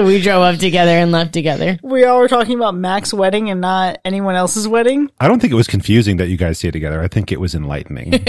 we 0.05 0.21
drove 0.21 0.41
up 0.41 0.59
together 0.59 0.91
and 0.91 1.13
left 1.13 1.31
together. 1.31 1.79
We 1.81 2.03
all 2.03 2.19
were 2.19 2.27
talking 2.27 2.57
about 2.57 2.75
Mac's 2.75 3.13
wedding 3.13 3.49
and 3.49 3.61
not 3.61 3.99
anyone 4.03 4.35
else's 4.35 4.67
wedding. 4.67 5.09
I 5.21 5.29
don't 5.29 5.39
think 5.39 5.53
it 5.53 5.55
was 5.55 5.67
confusing 5.67 6.17
that 6.17 6.27
you 6.27 6.35
guys 6.35 6.57
stayed 6.57 6.73
together. 6.73 7.01
I 7.01 7.07
think 7.07 7.31
it 7.31 7.39
was 7.39 7.55
enlightening. 7.55 8.25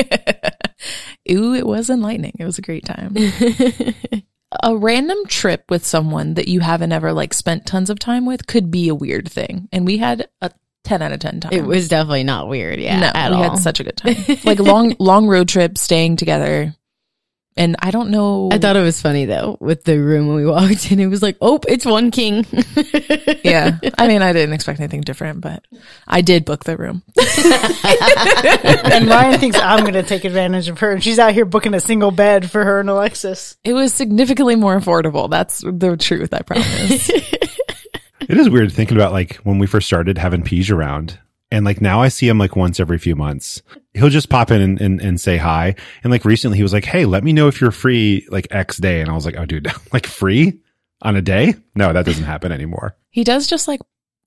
Ooh, 1.30 1.54
it 1.54 1.66
was 1.66 1.90
enlightening. 1.90 2.34
It 2.38 2.44
was 2.44 2.58
a 2.58 2.62
great 2.62 2.84
time. 2.84 3.14
a 4.62 4.76
random 4.76 5.18
trip 5.26 5.64
with 5.70 5.84
someone 5.84 6.34
that 6.34 6.48
you 6.48 6.60
haven't 6.60 6.92
ever 6.92 7.12
like 7.12 7.34
spent 7.34 7.66
tons 7.66 7.90
of 7.90 7.98
time 7.98 8.26
with 8.26 8.46
could 8.46 8.70
be 8.70 8.88
a 8.88 8.94
weird 8.94 9.30
thing. 9.30 9.68
And 9.72 9.86
we 9.86 9.98
had 9.98 10.28
a 10.40 10.50
10 10.84 11.02
out 11.02 11.12
of 11.12 11.18
10 11.18 11.40
time. 11.40 11.52
It 11.52 11.64
was 11.64 11.88
definitely 11.88 12.24
not 12.24 12.48
weird. 12.48 12.78
Yeah, 12.78 13.00
no, 13.00 13.10
at 13.14 13.30
we 13.30 13.36
all. 13.36 13.50
had 13.50 13.58
such 13.58 13.80
a 13.80 13.84
good 13.84 13.96
time. 13.96 14.16
Like 14.44 14.60
long, 14.60 14.94
long 14.98 15.26
road 15.26 15.48
trip, 15.48 15.76
staying 15.78 16.16
together. 16.16 16.74
And 17.58 17.76
I 17.78 17.90
don't 17.90 18.10
know. 18.10 18.50
I 18.52 18.58
thought 18.58 18.76
it 18.76 18.82
was 18.82 19.00
funny 19.00 19.24
though 19.24 19.56
with 19.60 19.84
the 19.84 19.98
room 19.98 20.26
when 20.26 20.36
we 20.36 20.46
walked 20.46 20.92
in. 20.92 21.00
It 21.00 21.06
was 21.06 21.22
like, 21.22 21.38
oh, 21.40 21.58
it's 21.66 21.86
one 21.86 22.10
king. 22.10 22.46
yeah. 23.42 23.78
I 23.96 24.08
mean, 24.08 24.20
I 24.20 24.32
didn't 24.32 24.52
expect 24.52 24.78
anything 24.78 25.00
different, 25.00 25.40
but 25.40 25.64
I 26.06 26.20
did 26.20 26.44
book 26.44 26.64
the 26.64 26.76
room. 26.76 27.02
And 28.96 29.08
Ryan 29.08 29.38
thinks 29.38 29.58
I'm 29.58 29.80
going 29.80 29.94
to 29.94 30.02
take 30.02 30.24
advantage 30.24 30.68
of 30.68 30.78
her, 30.80 30.92
and 30.92 31.02
she's 31.02 31.18
out 31.18 31.34
here 31.34 31.44
booking 31.44 31.74
a 31.74 31.80
single 31.80 32.10
bed 32.10 32.50
for 32.50 32.64
her 32.64 32.80
and 32.80 32.88
Alexis. 32.88 33.56
It 33.64 33.74
was 33.74 33.92
significantly 33.92 34.56
more 34.56 34.78
affordable. 34.78 35.28
That's 35.28 35.60
the 35.60 35.96
truth, 35.98 36.32
I 36.32 36.40
promise. 36.42 37.10
it 37.10 37.50
is 38.20 38.48
weird 38.48 38.72
thinking 38.72 38.96
about 38.96 39.12
like 39.12 39.36
when 39.36 39.58
we 39.58 39.66
first 39.66 39.86
started 39.86 40.18
having 40.18 40.42
Peach 40.42 40.70
around. 40.70 41.18
And 41.50 41.64
like 41.64 41.80
now 41.80 42.02
I 42.02 42.08
see 42.08 42.28
him 42.28 42.38
like 42.38 42.56
once 42.56 42.80
every 42.80 42.98
few 42.98 43.14
months. 43.14 43.62
He'll 43.94 44.08
just 44.08 44.28
pop 44.28 44.50
in 44.50 44.60
and, 44.60 44.80
and, 44.80 45.00
and 45.00 45.20
say 45.20 45.36
hi. 45.36 45.76
And 46.02 46.10
like 46.10 46.24
recently 46.24 46.56
he 46.56 46.62
was 46.62 46.72
like, 46.72 46.84
Hey, 46.84 47.04
let 47.06 47.22
me 47.22 47.32
know 47.32 47.48
if 47.48 47.60
you're 47.60 47.70
free 47.70 48.26
like 48.30 48.48
X 48.50 48.78
day. 48.78 49.00
And 49.00 49.08
I 49.10 49.14
was 49.14 49.24
like, 49.24 49.36
Oh 49.36 49.46
dude, 49.46 49.70
like 49.92 50.06
free 50.06 50.58
on 51.02 51.14
a 51.16 51.22
day? 51.22 51.54
No, 51.74 51.92
that 51.92 52.04
doesn't 52.06 52.24
happen 52.24 52.52
anymore. 52.52 52.96
he 53.10 53.22
does 53.22 53.46
just 53.46 53.68
like, 53.68 53.80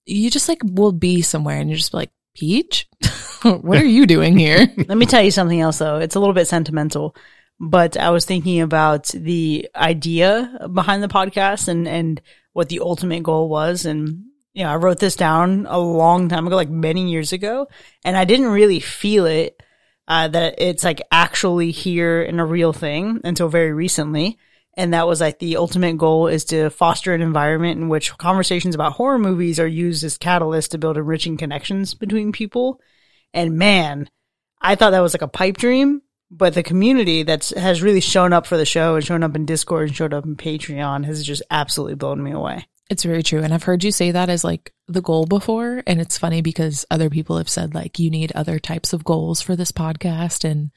you 0.05 0.29
just 0.29 0.47
like 0.47 0.61
will 0.63 0.91
be 0.93 1.21
somewhere 1.21 1.57
and 1.57 1.69
you're 1.69 1.77
just 1.77 1.93
like, 1.93 2.09
Peach, 2.35 2.87
what 3.41 3.79
are 3.79 3.85
you 3.85 4.05
doing 4.07 4.37
here? 4.37 4.67
Let 4.87 4.97
me 4.97 5.05
tell 5.05 5.21
you 5.21 5.31
something 5.31 5.59
else 5.59 5.79
though. 5.79 5.97
It's 5.97 6.15
a 6.15 6.19
little 6.19 6.33
bit 6.33 6.47
sentimental, 6.47 7.15
but 7.59 7.97
I 7.97 8.11
was 8.11 8.23
thinking 8.23 8.61
about 8.61 9.07
the 9.07 9.67
idea 9.75 10.67
behind 10.73 11.03
the 11.03 11.09
podcast 11.09 11.67
and, 11.67 11.85
and 11.87 12.21
what 12.53 12.69
the 12.69 12.79
ultimate 12.79 13.23
goal 13.23 13.49
was. 13.49 13.85
And, 13.85 14.28
you 14.53 14.63
know, 14.63 14.71
I 14.71 14.75
wrote 14.75 14.99
this 14.99 15.15
down 15.15 15.65
a 15.69 15.79
long 15.79 16.29
time 16.29 16.47
ago, 16.47 16.55
like 16.55 16.69
many 16.69 17.11
years 17.11 17.33
ago, 17.33 17.67
and 18.03 18.17
I 18.17 18.25
didn't 18.25 18.47
really 18.47 18.79
feel 18.79 19.25
it, 19.25 19.61
uh, 20.07 20.27
that 20.27 20.55
it's 20.57 20.83
like 20.83 21.01
actually 21.11 21.71
here 21.71 22.21
and 22.23 22.41
a 22.41 22.45
real 22.45 22.73
thing 22.73 23.21
until 23.23 23.47
very 23.47 23.71
recently. 23.71 24.37
And 24.75 24.93
that 24.93 25.07
was 25.07 25.19
like 25.19 25.39
the 25.39 25.57
ultimate 25.57 25.97
goal 25.97 26.27
is 26.27 26.45
to 26.45 26.69
foster 26.69 27.13
an 27.13 27.21
environment 27.21 27.79
in 27.79 27.89
which 27.89 28.17
conversations 28.17 28.75
about 28.75 28.93
horror 28.93 29.19
movies 29.19 29.59
are 29.59 29.67
used 29.67 30.03
as 30.03 30.17
catalysts 30.17 30.69
to 30.69 30.77
build 30.77 30.97
enriching 30.97 31.37
connections 31.37 31.93
between 31.93 32.31
people. 32.31 32.79
And 33.33 33.57
man, 33.57 34.09
I 34.61 34.75
thought 34.75 34.91
that 34.91 35.01
was 35.01 35.13
like 35.13 35.21
a 35.21 35.27
pipe 35.27 35.57
dream, 35.57 36.01
but 36.31 36.53
the 36.53 36.63
community 36.63 37.23
that's 37.23 37.49
has 37.51 37.81
really 37.81 38.01
shown 38.01 38.33
up 38.33 38.45
for 38.45 38.57
the 38.57 38.65
show 38.65 38.95
and 38.95 39.05
shown 39.05 39.23
up 39.23 39.35
in 39.35 39.45
Discord 39.45 39.89
and 39.89 39.95
showed 39.95 40.13
up 40.13 40.25
in 40.25 40.35
Patreon 40.35 41.05
has 41.05 41.23
just 41.23 41.43
absolutely 41.51 41.95
blown 41.95 42.23
me 42.23 42.31
away. 42.31 42.65
It's 42.89 43.03
very 43.03 43.21
true. 43.21 43.43
And 43.43 43.53
I've 43.53 43.63
heard 43.63 43.83
you 43.83 43.91
say 43.91 44.11
that 44.11 44.29
as 44.29 44.43
like 44.43 44.73
the 44.87 45.01
goal 45.01 45.25
before. 45.25 45.83
And 45.85 46.01
it's 46.01 46.17
funny 46.17 46.41
because 46.41 46.85
other 46.89 47.09
people 47.09 47.37
have 47.37 47.49
said 47.49 47.75
like 47.75 47.99
you 47.99 48.09
need 48.09 48.31
other 48.33 48.57
types 48.57 48.93
of 48.93 49.03
goals 49.03 49.41
for 49.41 49.55
this 49.55 49.71
podcast 49.71 50.43
and 50.43 50.71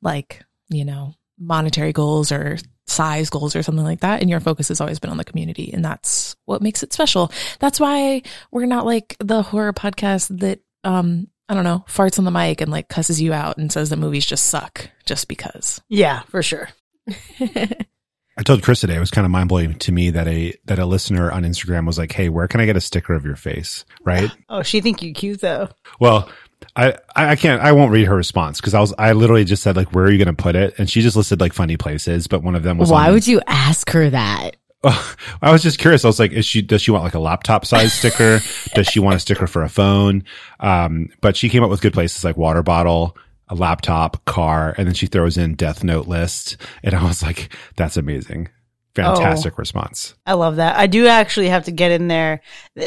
like, 0.00 0.44
you 0.68 0.84
know, 0.84 1.14
monetary 1.38 1.92
goals 1.92 2.30
or 2.30 2.58
size 2.86 3.28
goals 3.28 3.56
or 3.56 3.62
something 3.62 3.84
like 3.84 4.00
that. 4.00 4.20
And 4.20 4.30
your 4.30 4.40
focus 4.40 4.68
has 4.68 4.80
always 4.80 4.98
been 5.00 5.10
on 5.10 5.16
the 5.16 5.24
community. 5.24 5.72
And 5.72 5.84
that's 5.84 6.36
what 6.44 6.62
makes 6.62 6.82
it 6.82 6.92
special. 6.92 7.32
That's 7.58 7.80
why 7.80 8.22
we're 8.50 8.66
not 8.66 8.86
like 8.86 9.16
the 9.18 9.42
horror 9.42 9.72
podcast 9.72 10.38
that, 10.40 10.60
um, 10.84 11.28
I 11.48 11.54
don't 11.54 11.64
know, 11.64 11.84
farts 11.88 12.18
on 12.18 12.24
the 12.24 12.30
mic 12.30 12.60
and 12.60 12.70
like 12.70 12.88
cusses 12.88 13.20
you 13.20 13.32
out 13.32 13.56
and 13.58 13.72
says 13.72 13.90
the 13.90 13.96
movies 13.96 14.26
just 14.26 14.46
suck 14.46 14.90
just 15.06 15.28
because. 15.28 15.80
Yeah, 15.88 16.20
for 16.28 16.42
sure. 16.42 16.68
I 18.38 18.42
told 18.42 18.62
Chris 18.62 18.80
today 18.80 18.94
it 18.94 19.00
was 19.00 19.10
kind 19.10 19.24
of 19.24 19.32
mind 19.32 19.48
blowing 19.48 19.74
to 19.74 19.90
me 19.92 20.10
that 20.10 20.28
a 20.28 20.54
that 20.66 20.78
a 20.78 20.86
listener 20.86 21.30
on 21.32 21.42
Instagram 21.42 21.86
was 21.86 21.98
like, 21.98 22.12
"Hey, 22.12 22.28
where 22.28 22.46
can 22.46 22.60
I 22.60 22.66
get 22.66 22.76
a 22.76 22.80
sticker 22.80 23.14
of 23.14 23.24
your 23.24 23.34
face?" 23.36 23.84
Right? 24.04 24.30
Oh, 24.48 24.62
she 24.62 24.80
think 24.80 25.02
you 25.02 25.12
cute 25.12 25.40
though. 25.40 25.68
Well, 25.98 26.30
I 26.76 26.92
I 27.16 27.30
I 27.30 27.36
can't 27.36 27.60
I 27.60 27.72
won't 27.72 27.90
read 27.90 28.06
her 28.06 28.14
response 28.16 28.60
because 28.60 28.74
I 28.74 28.80
was 28.80 28.94
I 28.96 29.12
literally 29.12 29.44
just 29.44 29.62
said 29.62 29.74
like, 29.76 29.92
"Where 29.92 30.04
are 30.04 30.10
you 30.10 30.22
going 30.24 30.34
to 30.34 30.40
put 30.42 30.54
it?" 30.54 30.78
And 30.78 30.88
she 30.88 31.02
just 31.02 31.16
listed 31.16 31.40
like 31.40 31.52
funny 31.52 31.76
places, 31.76 32.28
but 32.28 32.44
one 32.44 32.54
of 32.54 32.62
them 32.62 32.78
was 32.78 32.90
Why 32.90 33.08
on- 33.08 33.14
would 33.14 33.26
you 33.26 33.40
ask 33.48 33.90
her 33.90 34.08
that? 34.10 34.54
I 34.84 35.50
was 35.50 35.62
just 35.64 35.80
curious. 35.80 36.04
I 36.04 36.08
was 36.08 36.20
like, 36.20 36.30
is 36.30 36.46
she, 36.46 36.62
does 36.62 36.80
she 36.80 36.92
want 36.92 37.02
like 37.02 37.14
a 37.14 37.18
laptop 37.18 37.66
size 37.66 37.92
sticker? 37.92 38.38
does 38.76 38.86
she 38.86 39.00
want 39.00 39.16
a 39.16 39.18
sticker 39.18 39.48
for 39.48 39.64
a 39.64 39.68
phone? 39.68 40.22
Um, 40.60 41.08
but 41.20 41.36
she 41.36 41.48
came 41.48 41.64
up 41.64 41.70
with 41.70 41.80
good 41.80 41.92
places 41.92 42.22
like 42.22 42.36
water 42.36 42.62
bottle, 42.62 43.16
a 43.48 43.54
laptop, 43.54 44.24
car, 44.24 44.74
and 44.76 44.86
then 44.86 44.94
she 44.94 45.06
throws 45.06 45.38
in 45.38 45.54
death 45.54 45.82
note 45.84 46.06
list. 46.06 46.56
And 46.82 46.94
I 46.94 47.04
was 47.04 47.22
like, 47.22 47.54
that's 47.76 47.96
amazing. 47.96 48.48
Fantastic 48.94 49.58
response. 49.58 50.14
I 50.26 50.32
love 50.32 50.56
that. 50.56 50.76
I 50.76 50.88
do 50.88 51.06
actually 51.06 51.50
have 51.50 51.66
to 51.66 51.70
get 51.70 51.92
in 51.92 52.08
there. 52.08 52.40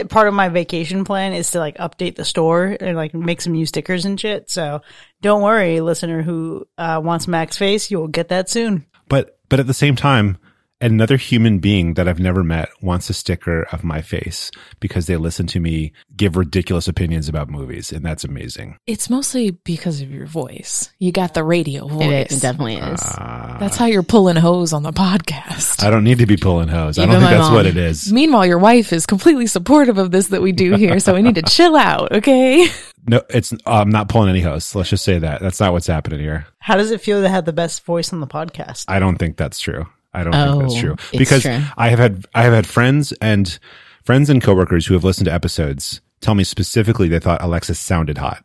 Part 0.10 0.28
of 0.28 0.34
my 0.34 0.50
vacation 0.50 1.06
plan 1.06 1.32
is 1.32 1.52
to 1.52 1.60
like 1.60 1.78
update 1.78 2.16
the 2.18 2.26
store 2.26 2.76
and 2.82 2.98
like 2.98 3.14
make 3.14 3.40
some 3.40 3.54
new 3.54 3.66
stickers 3.66 4.04
and 4.04 4.20
shit. 4.20 4.50
So 4.50 4.82
don't 5.22 5.42
worry, 5.42 5.80
listener 5.80 6.22
who 6.22 6.68
uh, 6.78 7.00
wants 7.02 7.30
Mac's 7.30 7.58
face, 7.58 7.90
you'll 7.90 8.10
get 8.10 8.28
that 8.28 8.50
soon. 8.50 8.86
But, 9.08 9.40
but 9.48 9.62
at 9.62 9.68
the 9.68 9.74
same 9.74 9.96
time, 9.96 10.38
another 10.82 11.18
human 11.18 11.60
being 11.60 11.94
that 11.94 12.08
I've 12.08 12.20
never 12.20 12.44
met 12.44 12.70
wants 12.82 13.10
a 13.10 13.14
sticker 13.14 13.64
of 13.72 13.84
my 13.84 14.02
face 14.02 14.52
because 14.80 15.06
they 15.06 15.18
listen 15.18 15.48
to 15.48 15.60
me 15.60 15.94
give 16.16 16.36
ridiculous 16.36 16.88
opinions 16.88 17.30
about 17.30 17.50
movies. 17.50 17.92
And 17.92 18.06
that's 18.06 18.24
amazing. 18.24 18.78
It's 18.88 19.10
mostly 19.10 19.52
because 19.52 20.02
of 20.02 20.12
your 20.12 20.26
voice. 20.26 20.92
You 21.00 21.12
got 21.12 21.34
the 21.34 21.44
radio 21.44 21.88
voice. 21.88 22.32
It, 22.32 22.32
it 22.32 22.42
definitely 22.42 22.76
is. 22.76 23.02
Uh, 23.02 23.58
That's 23.60 23.78
how 23.78 23.86
you're 23.86 24.04
pulling 24.04 24.36
hose 24.36 24.74
on 24.74 24.84
the 24.84 24.92
podcast. 24.92 25.84
I 25.84 25.90
don't 25.90 26.04
need 26.04 26.20
to 26.20 26.26
be 26.26 26.38
pulling 26.38 26.68
hose. 26.68 26.98
I 26.98 27.06
don't 27.06 27.20
think 27.20 27.30
that's 27.30 27.48
mom. 27.48 27.54
what 27.54 27.66
it 27.66 27.78
is. 27.78 28.12
Meanwhile, 28.12 28.46
your 28.46 28.60
wife 28.60 28.92
is 28.94 29.06
completely 29.06 29.48
supportive 29.48 29.98
of 29.98 30.12
this 30.12 30.28
that 30.28 30.42
we 30.42 30.52
do 30.52 30.76
here, 30.76 31.00
so 31.00 31.14
we 31.14 31.22
need 31.22 31.36
to 31.36 31.44
chill 31.44 31.76
out, 31.76 32.12
okay? 32.12 32.68
No, 33.08 33.22
it's 33.30 33.54
I'm 33.66 33.90
not 33.90 34.10
pulling 34.10 34.30
any 34.30 34.42
hosts. 34.42 34.76
Let's 34.76 34.90
just 34.90 35.04
say 35.04 35.18
that 35.20 35.42
that's 35.42 35.60
not 35.60 35.74
what's 35.74 35.88
happening 35.88 36.20
here. 36.20 36.46
How 36.60 36.78
does 36.78 36.92
it 36.92 37.02
feel 37.02 37.22
to 37.22 37.30
have 37.30 37.46
the 37.46 37.54
best 37.54 37.84
voice 37.84 38.14
on 38.14 38.20
the 38.20 38.28
podcast? 38.28 38.86
I 38.88 39.00
don't 39.00 39.18
think 39.18 39.38
that's 39.38 39.60
true. 39.60 39.88
I 40.14 40.24
don't 40.24 40.34
think 40.34 40.62
that's 40.62 40.76
Oh, 40.76 40.80
true 40.80 40.96
because 41.18 41.42
true. 41.44 41.60
I 41.78 41.90
have 41.90 42.00
had 42.00 42.26
I 42.36 42.44
have 42.44 42.54
had 42.54 42.68
friends 42.68 43.14
and 43.22 43.58
friends 44.04 44.30
and 44.30 44.42
coworkers 44.42 44.86
who 44.86 44.94
have 44.94 45.04
listened 45.04 45.26
to 45.26 45.34
episodes 45.34 46.02
tell 46.20 46.36
me 46.36 46.44
specifically 46.44 47.08
they 47.08 47.20
thought 47.20 47.42
Alexis 47.42 47.80
sounded 47.80 48.18
hot. 48.18 48.44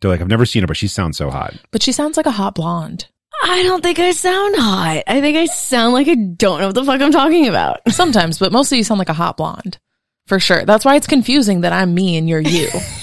They're 0.00 0.10
like, 0.10 0.20
I've 0.20 0.28
never 0.28 0.46
seen 0.46 0.62
her, 0.62 0.66
but 0.66 0.76
she 0.76 0.88
sounds 0.88 1.16
so 1.16 1.30
hot. 1.30 1.54
But 1.70 1.82
she 1.82 1.92
sounds 1.92 2.16
like 2.16 2.26
a 2.26 2.30
hot 2.32 2.54
blonde. 2.56 3.06
I 3.44 3.62
don't 3.62 3.82
think 3.82 3.98
I 3.98 4.10
sound 4.12 4.56
hot. 4.56 5.02
I 5.06 5.20
think 5.20 5.36
I 5.36 5.46
sound 5.46 5.92
like 5.94 6.08
I 6.08 6.14
don't 6.14 6.60
know 6.60 6.66
what 6.66 6.74
the 6.74 6.84
fuck 6.84 7.00
I'm 7.00 7.12
talking 7.12 7.46
about. 7.48 7.80
Sometimes, 7.92 8.38
but 8.38 8.52
mostly 8.52 8.78
you 8.78 8.84
sound 8.84 8.98
like 8.98 9.08
a 9.08 9.12
hot 9.14 9.36
blonde. 9.36 9.78
For 10.26 10.38
sure. 10.40 10.64
That's 10.64 10.84
why 10.84 10.94
it's 10.96 11.06
confusing 11.08 11.62
that 11.62 11.72
I'm 11.72 11.92
me 11.94 12.16
and 12.16 12.28
you're 12.28 12.40
you. 12.40 12.68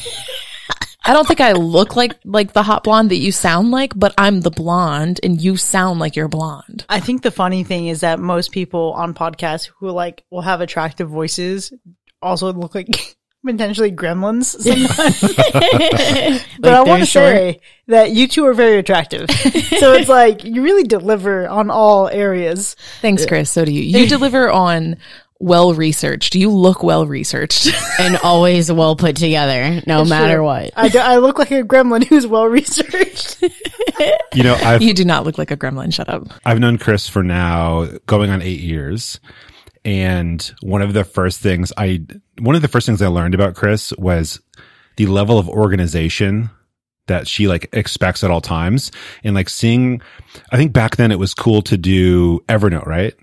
I 1.09 1.13
don't 1.13 1.27
think 1.27 1.41
I 1.41 1.53
look 1.53 1.95
like 1.95 2.13
like 2.23 2.53
the 2.53 2.61
hot 2.61 2.83
blonde 2.83 3.09
that 3.09 3.17
you 3.17 3.31
sound 3.31 3.71
like, 3.71 3.97
but 3.97 4.13
I'm 4.15 4.41
the 4.41 4.51
blonde 4.51 5.19
and 5.23 5.41
you 5.41 5.57
sound 5.57 5.99
like 5.99 6.15
you're 6.15 6.27
blonde. 6.27 6.85
I 6.87 6.99
think 6.99 7.23
the 7.23 7.31
funny 7.31 7.63
thing 7.63 7.87
is 7.87 8.01
that 8.01 8.19
most 8.19 8.51
people 8.51 8.93
on 8.93 9.15
podcasts 9.15 9.71
who 9.79 9.89
like 9.89 10.23
will 10.29 10.41
have 10.41 10.61
attractive 10.61 11.09
voices 11.09 11.73
also 12.21 12.53
look 12.53 12.75
like 12.75 13.17
potentially 13.43 13.91
gremlins 13.91 14.55
sometimes. 14.61 16.43
but 16.59 16.73
I 16.75 16.83
want 16.83 17.01
to 17.01 17.07
say 17.07 17.59
that 17.87 18.11
you 18.11 18.27
two 18.27 18.45
are 18.45 18.53
very 18.53 18.77
attractive. 18.77 19.31
so 19.31 19.93
it's 19.93 20.09
like 20.09 20.43
you 20.43 20.61
really 20.61 20.83
deliver 20.83 21.47
on 21.47 21.71
all 21.71 22.07
areas. 22.07 22.75
Thanks, 23.01 23.25
Chris. 23.25 23.49
So 23.49 23.65
do 23.65 23.73
you. 23.73 23.81
You 23.81 24.07
deliver 24.07 24.51
on 24.51 24.97
well 25.39 25.73
researched. 25.73 26.35
You 26.35 26.49
look 26.51 26.83
well 26.83 27.05
researched. 27.07 27.69
and 27.99 28.17
always 28.17 28.71
well 28.71 28.95
put 28.95 29.15
together, 29.15 29.81
no 29.87 30.03
matter 30.05 30.33
Sure. 30.33 30.43
what. 30.43 30.71
I, 30.75 30.89
do, 30.89 30.99
I 30.99 31.17
look 31.17 31.39
like 31.39 31.51
a 31.51 31.63
gremlin 31.63 32.03
who's 32.03 32.27
well 32.27 32.45
researched. 32.47 33.43
You 34.33 34.43
know, 34.43 34.53
I've 34.55 34.81
you 34.81 34.93
do 34.93 35.03
not 35.03 35.25
look 35.25 35.37
like 35.37 35.51
a 35.51 35.57
gremlin. 35.57 35.93
Shut 35.93 36.07
up. 36.07 36.23
I've 36.45 36.59
known 36.59 36.77
Chris 36.77 37.09
for 37.09 37.21
now 37.23 37.87
going 38.05 38.29
on 38.29 38.41
eight 38.41 38.61
years. 38.61 39.19
And 39.83 40.41
one 40.61 40.81
of 40.81 40.93
the 40.93 41.03
first 41.03 41.39
things 41.41 41.73
I, 41.75 42.05
one 42.39 42.55
of 42.55 42.61
the 42.61 42.67
first 42.69 42.85
things 42.85 43.01
I 43.01 43.07
learned 43.07 43.33
about 43.33 43.55
Chris 43.55 43.91
was 43.97 44.39
the 44.95 45.07
level 45.07 45.37
of 45.39 45.49
organization 45.49 46.49
that 47.07 47.27
she 47.27 47.47
like 47.47 47.67
expects 47.73 48.23
at 48.23 48.31
all 48.31 48.39
times. 48.39 48.91
And 49.23 49.35
like 49.35 49.49
seeing, 49.49 50.01
I 50.51 50.55
think 50.57 50.71
back 50.71 50.95
then 50.95 51.11
it 51.11 51.19
was 51.19 51.33
cool 51.33 51.61
to 51.63 51.75
do 51.75 52.39
Evernote, 52.47 52.85
right? 52.85 53.15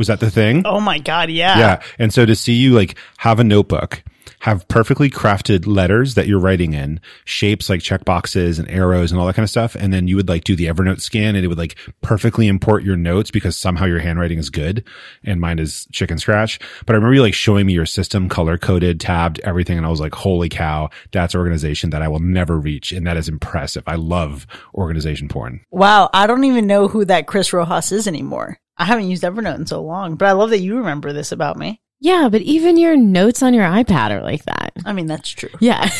Was 0.00 0.06
that 0.06 0.18
the 0.18 0.30
thing? 0.30 0.62
oh 0.64 0.80
my 0.80 0.98
god, 0.98 1.28
yeah. 1.28 1.58
Yeah. 1.58 1.82
And 1.98 2.10
so 2.10 2.24
to 2.24 2.34
see 2.34 2.54
you 2.54 2.72
like 2.72 2.96
have 3.18 3.38
a 3.38 3.44
notebook, 3.44 4.02
have 4.40 4.66
perfectly 4.68 5.10
crafted 5.10 5.66
letters 5.66 6.14
that 6.14 6.26
you're 6.26 6.40
writing 6.40 6.72
in, 6.72 7.00
shapes 7.26 7.68
like 7.68 7.82
check 7.82 8.06
boxes 8.06 8.58
and 8.58 8.70
arrows 8.70 9.12
and 9.12 9.20
all 9.20 9.26
that 9.26 9.36
kind 9.36 9.44
of 9.44 9.50
stuff. 9.50 9.74
And 9.74 9.92
then 9.92 10.08
you 10.08 10.16
would 10.16 10.28
like 10.28 10.44
do 10.44 10.56
the 10.56 10.64
Evernote 10.64 11.02
scan 11.02 11.36
and 11.36 11.44
it 11.44 11.48
would 11.48 11.58
like 11.58 11.76
perfectly 12.00 12.48
import 12.48 12.82
your 12.82 12.96
notes 12.96 13.30
because 13.30 13.58
somehow 13.58 13.84
your 13.84 13.98
handwriting 13.98 14.38
is 14.38 14.48
good 14.48 14.84
and 15.22 15.38
mine 15.38 15.58
is 15.58 15.86
chicken 15.92 16.16
scratch. 16.16 16.58
But 16.86 16.94
I 16.94 16.96
remember 16.96 17.16
you 17.16 17.20
like 17.20 17.34
showing 17.34 17.66
me 17.66 17.74
your 17.74 17.84
system 17.84 18.30
color 18.30 18.56
coded, 18.56 19.00
tabbed, 19.00 19.40
everything. 19.40 19.76
And 19.76 19.86
I 19.86 19.90
was 19.90 20.00
like, 20.00 20.14
holy 20.14 20.48
cow, 20.48 20.88
that's 21.12 21.34
organization 21.34 21.90
that 21.90 22.00
I 22.00 22.08
will 22.08 22.20
never 22.20 22.58
reach. 22.58 22.92
And 22.92 23.06
that 23.06 23.18
is 23.18 23.28
impressive. 23.28 23.84
I 23.86 23.96
love 23.96 24.46
organization 24.74 25.28
porn. 25.28 25.60
Wow, 25.70 26.08
I 26.14 26.26
don't 26.26 26.44
even 26.44 26.66
know 26.66 26.88
who 26.88 27.04
that 27.04 27.26
Chris 27.26 27.52
Rojas 27.52 27.92
is 27.92 28.08
anymore. 28.08 28.58
I 28.80 28.84
haven't 28.86 29.10
used 29.10 29.22
Evernote 29.22 29.56
in 29.56 29.66
so 29.66 29.82
long, 29.82 30.16
but 30.16 30.26
I 30.26 30.32
love 30.32 30.50
that 30.50 30.60
you 30.60 30.78
remember 30.78 31.12
this 31.12 31.32
about 31.32 31.58
me. 31.58 31.82
Yeah, 32.00 32.30
but 32.32 32.40
even 32.40 32.78
your 32.78 32.96
notes 32.96 33.42
on 33.42 33.52
your 33.52 33.66
iPad 33.66 34.10
are 34.10 34.22
like 34.22 34.42
that. 34.46 34.72
I 34.86 34.94
mean, 34.94 35.06
that's 35.06 35.28
true. 35.28 35.50
Yeah. 35.60 35.86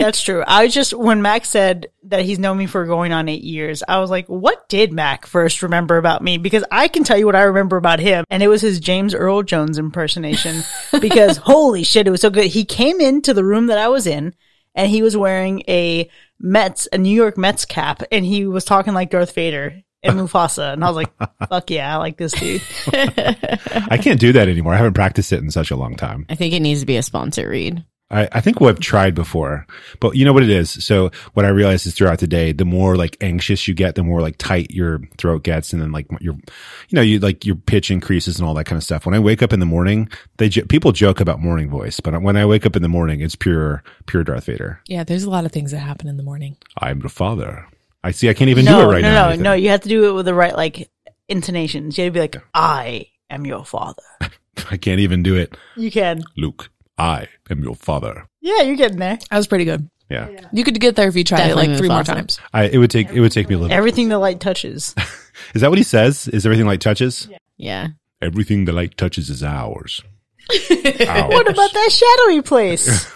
That's 0.00 0.22
true. 0.22 0.42
I 0.46 0.66
just, 0.68 0.94
when 0.94 1.20
Mac 1.20 1.44
said 1.44 1.88
that 2.04 2.24
he's 2.24 2.38
known 2.38 2.56
me 2.56 2.64
for 2.64 2.86
going 2.86 3.12
on 3.12 3.28
eight 3.28 3.44
years, 3.44 3.82
I 3.86 3.98
was 3.98 4.08
like, 4.08 4.26
what 4.28 4.66
did 4.70 4.94
Mac 4.94 5.26
first 5.26 5.62
remember 5.62 5.98
about 5.98 6.22
me? 6.22 6.38
Because 6.38 6.64
I 6.72 6.88
can 6.88 7.04
tell 7.04 7.18
you 7.18 7.26
what 7.26 7.36
I 7.36 7.42
remember 7.42 7.76
about 7.76 8.00
him. 8.00 8.24
And 8.30 8.42
it 8.42 8.48
was 8.48 8.62
his 8.62 8.80
James 8.80 9.14
Earl 9.14 9.42
Jones 9.42 9.78
impersonation. 9.78 10.62
because 11.02 11.36
holy 11.36 11.84
shit, 11.84 12.06
it 12.06 12.10
was 12.10 12.22
so 12.22 12.30
good. 12.30 12.46
He 12.46 12.64
came 12.64 12.98
into 12.98 13.34
the 13.34 13.44
room 13.44 13.66
that 13.66 13.76
I 13.76 13.88
was 13.88 14.06
in 14.06 14.34
and 14.74 14.90
he 14.90 15.02
was 15.02 15.18
wearing 15.18 15.64
a 15.68 16.08
Mets, 16.38 16.88
a 16.94 16.96
New 16.96 17.14
York 17.14 17.36
Mets 17.36 17.66
cap, 17.66 18.02
and 18.10 18.24
he 18.24 18.46
was 18.46 18.64
talking 18.64 18.94
like 18.94 19.10
Darth 19.10 19.34
Vader 19.34 19.82
and 20.02 20.18
Mufasa. 20.18 20.72
And 20.72 20.84
I 20.84 20.88
was 20.88 20.96
like, 20.96 21.12
fuck 21.48 21.70
yeah, 21.70 21.94
I 21.94 21.98
like 21.98 22.16
this 22.16 22.32
dude. 22.32 22.62
I 22.92 23.98
can't 24.00 24.20
do 24.20 24.32
that 24.32 24.48
anymore. 24.48 24.74
I 24.74 24.76
haven't 24.76 24.94
practiced 24.94 25.32
it 25.32 25.42
in 25.42 25.50
such 25.50 25.70
a 25.70 25.76
long 25.76 25.96
time. 25.96 26.26
I 26.28 26.34
think 26.34 26.54
it 26.54 26.60
needs 26.60 26.80
to 26.80 26.86
be 26.86 26.96
a 26.96 27.02
sponsor 27.02 27.48
read. 27.48 27.84
I, 28.12 28.28
I 28.32 28.40
think 28.40 28.60
we've 28.60 28.78
tried 28.80 29.14
before, 29.14 29.66
but 30.00 30.16
you 30.16 30.24
know 30.24 30.32
what 30.32 30.42
it 30.42 30.50
is. 30.50 30.84
So 30.84 31.12
what 31.34 31.46
I 31.46 31.50
realize 31.50 31.86
is 31.86 31.94
throughout 31.94 32.18
the 32.18 32.26
day, 32.26 32.50
the 32.52 32.64
more 32.64 32.96
like 32.96 33.16
anxious 33.20 33.68
you 33.68 33.74
get, 33.74 33.94
the 33.94 34.02
more 34.02 34.20
like 34.20 34.36
tight 34.36 34.72
your 34.72 35.00
throat 35.16 35.44
gets. 35.44 35.72
And 35.72 35.80
then 35.80 35.92
like 35.92 36.06
your, 36.20 36.34
you 36.34 36.96
know, 36.96 37.02
you 37.02 37.20
like 37.20 37.46
your 37.46 37.54
pitch 37.54 37.90
increases 37.90 38.38
and 38.38 38.48
all 38.48 38.54
that 38.54 38.64
kind 38.64 38.76
of 38.76 38.82
stuff. 38.82 39.06
When 39.06 39.14
I 39.14 39.20
wake 39.20 39.42
up 39.42 39.52
in 39.52 39.60
the 39.60 39.66
morning, 39.66 40.08
they, 40.38 40.48
jo- 40.48 40.64
people 40.64 40.90
joke 40.90 41.20
about 41.20 41.40
morning 41.40 41.70
voice, 41.70 42.00
but 42.00 42.20
when 42.20 42.36
I 42.36 42.46
wake 42.46 42.66
up 42.66 42.74
in 42.74 42.82
the 42.82 42.88
morning, 42.88 43.20
it's 43.20 43.36
pure, 43.36 43.84
pure 44.06 44.24
Darth 44.24 44.46
Vader. 44.46 44.80
Yeah, 44.86 45.04
there's 45.04 45.24
a 45.24 45.30
lot 45.30 45.44
of 45.44 45.52
things 45.52 45.70
that 45.70 45.78
happen 45.78 46.08
in 46.08 46.16
the 46.16 46.24
morning. 46.24 46.56
I'm 46.78 46.98
the 47.00 47.08
father. 47.08 47.68
I 48.02 48.12
see. 48.12 48.28
I 48.28 48.34
can't 48.34 48.50
even 48.50 48.64
no, 48.64 48.82
do 48.82 48.90
it 48.90 48.94
right 48.94 49.02
no, 49.02 49.10
now. 49.10 49.22
no, 49.24 49.28
Nathan. 49.30 49.44
no. 49.44 49.52
You 49.52 49.68
have 49.70 49.82
to 49.82 49.88
do 49.88 50.08
it 50.08 50.12
with 50.12 50.26
the 50.26 50.34
right, 50.34 50.54
like, 50.54 50.90
intonations. 51.28 51.98
You 51.98 52.04
have 52.04 52.12
to 52.12 52.14
be 52.14 52.20
like, 52.20 52.36
I 52.54 53.06
am 53.28 53.46
your 53.46 53.64
father. 53.64 54.02
I 54.70 54.76
can't 54.76 55.00
even 55.00 55.22
do 55.22 55.36
it. 55.36 55.56
You 55.76 55.90
can. 55.90 56.22
Luke, 56.36 56.70
I 56.98 57.28
am 57.50 57.62
your 57.62 57.76
father. 57.76 58.28
Yeah, 58.40 58.62
you're 58.62 58.76
getting 58.76 58.98
there. 58.98 59.18
That 59.30 59.36
was 59.36 59.46
pretty 59.46 59.64
good. 59.64 59.88
Yeah. 60.08 60.28
You 60.52 60.64
could 60.64 60.80
get 60.80 60.96
there 60.96 61.08
if 61.08 61.14
you 61.14 61.22
tried 61.22 61.38
Definitely 61.38 61.66
it 61.66 61.68
like 61.68 61.78
three 61.78 61.88
more 61.88 62.00
Mufasa. 62.00 62.06
times. 62.06 62.40
I, 62.52 62.64
it 62.64 62.78
would 62.78 62.90
take, 62.90 63.10
it 63.10 63.20
would 63.20 63.32
take 63.32 63.48
me 63.48 63.54
a 63.54 63.58
little. 63.58 63.76
Everything 63.76 64.08
the 64.08 64.18
light 64.18 64.40
touches. 64.40 64.94
Is 65.54 65.60
that 65.62 65.70
what 65.70 65.78
he 65.78 65.84
says? 65.84 66.26
Is 66.28 66.44
everything 66.44 66.66
light 66.66 66.80
touches? 66.80 67.28
Yeah. 67.56 67.88
Everything 68.20 68.64
the 68.64 68.72
light 68.72 68.96
touches 68.96 69.30
is 69.30 69.42
ours. 69.42 70.02
what 70.48 71.48
about 71.48 71.72
that 71.72 71.90
shadowy 71.90 72.42
place? 72.42 73.10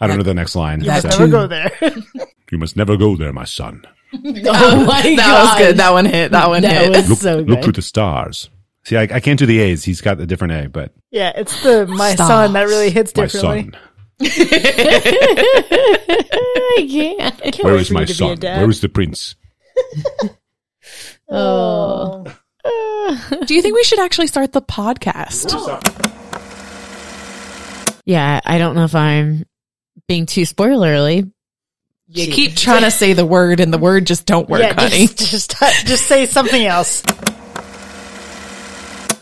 I 0.00 0.06
don't 0.06 0.16
know 0.16 0.22
the 0.22 0.34
next 0.34 0.56
line. 0.56 0.80
You 0.80 0.86
That 0.86 1.04
must 1.04 1.18
never 1.18 1.30
go 1.30 1.46
there. 1.46 1.70
You 2.50 2.58
must 2.58 2.76
never 2.76 2.96
go 2.96 3.14
there, 3.14 3.32
my 3.32 3.44
son. 3.44 3.84
Oh 4.14 4.84
my 4.84 5.00
That 5.16 5.42
was 5.42 5.58
good. 5.58 5.76
That 5.78 5.92
one 5.92 6.04
hit. 6.04 6.32
That 6.32 6.48
one 6.48 6.62
That 6.62 6.82
hit. 6.82 6.90
was 6.90 7.08
Look, 7.08 7.18
so 7.20 7.36
look 7.38 7.62
to 7.62 7.72
the 7.72 7.80
stars. 7.82 8.50
See, 8.84 8.96
I, 8.96 9.02
I 9.02 9.20
can't 9.20 9.38
do 9.38 9.46
the 9.46 9.60
A's. 9.60 9.84
He's 9.84 10.00
got 10.00 10.20
a 10.20 10.26
different 10.26 10.52
A, 10.52 10.68
but 10.68 10.92
yeah, 11.10 11.32
it's 11.36 11.62
the 11.62 11.86
my 11.86 12.14
Stop. 12.14 12.28
son 12.28 12.52
that 12.54 12.64
really 12.64 12.90
hits 12.90 13.14
my 13.16 13.26
son. 13.28 13.72
I 14.20 14.26
can't. 16.90 17.38
Can't 17.40 17.64
Where 17.64 17.74
wait 17.74 17.80
is 17.82 17.88
for 17.88 17.94
my 17.94 18.00
you 18.00 18.06
to 18.06 18.12
be 18.12 18.12
a 18.12 18.16
son? 18.16 18.38
Where 18.60 18.70
is 18.70 18.80
the 18.80 18.88
prince? 18.88 19.34
Oh. 21.34 22.24
oh. 22.64 23.38
Do 23.46 23.54
you 23.54 23.62
think 23.62 23.74
we 23.74 23.84
should 23.84 24.00
actually 24.00 24.26
start 24.26 24.52
the 24.52 24.60
podcast? 24.60 25.50
Yeah, 28.04 28.38
I 28.44 28.58
don't 28.58 28.74
know 28.74 28.84
if 28.84 28.94
I'm 28.94 29.46
being 30.08 30.26
too 30.26 30.42
spoilerly. 30.42 31.30
You 32.08 32.32
keep 32.32 32.56
trying 32.56 32.82
to 32.82 32.90
say 32.90 33.12
the 33.14 33.24
word 33.24 33.60
and 33.60 33.72
the 33.72 33.78
word 33.78 34.06
just 34.06 34.26
don't 34.26 34.48
work, 34.48 34.60
yeah, 34.60 34.74
honey. 34.74 35.06
just, 35.06 35.58
just 35.58 35.86
just 35.86 36.06
say 36.06 36.26
something 36.26 36.64
else. 36.64 37.02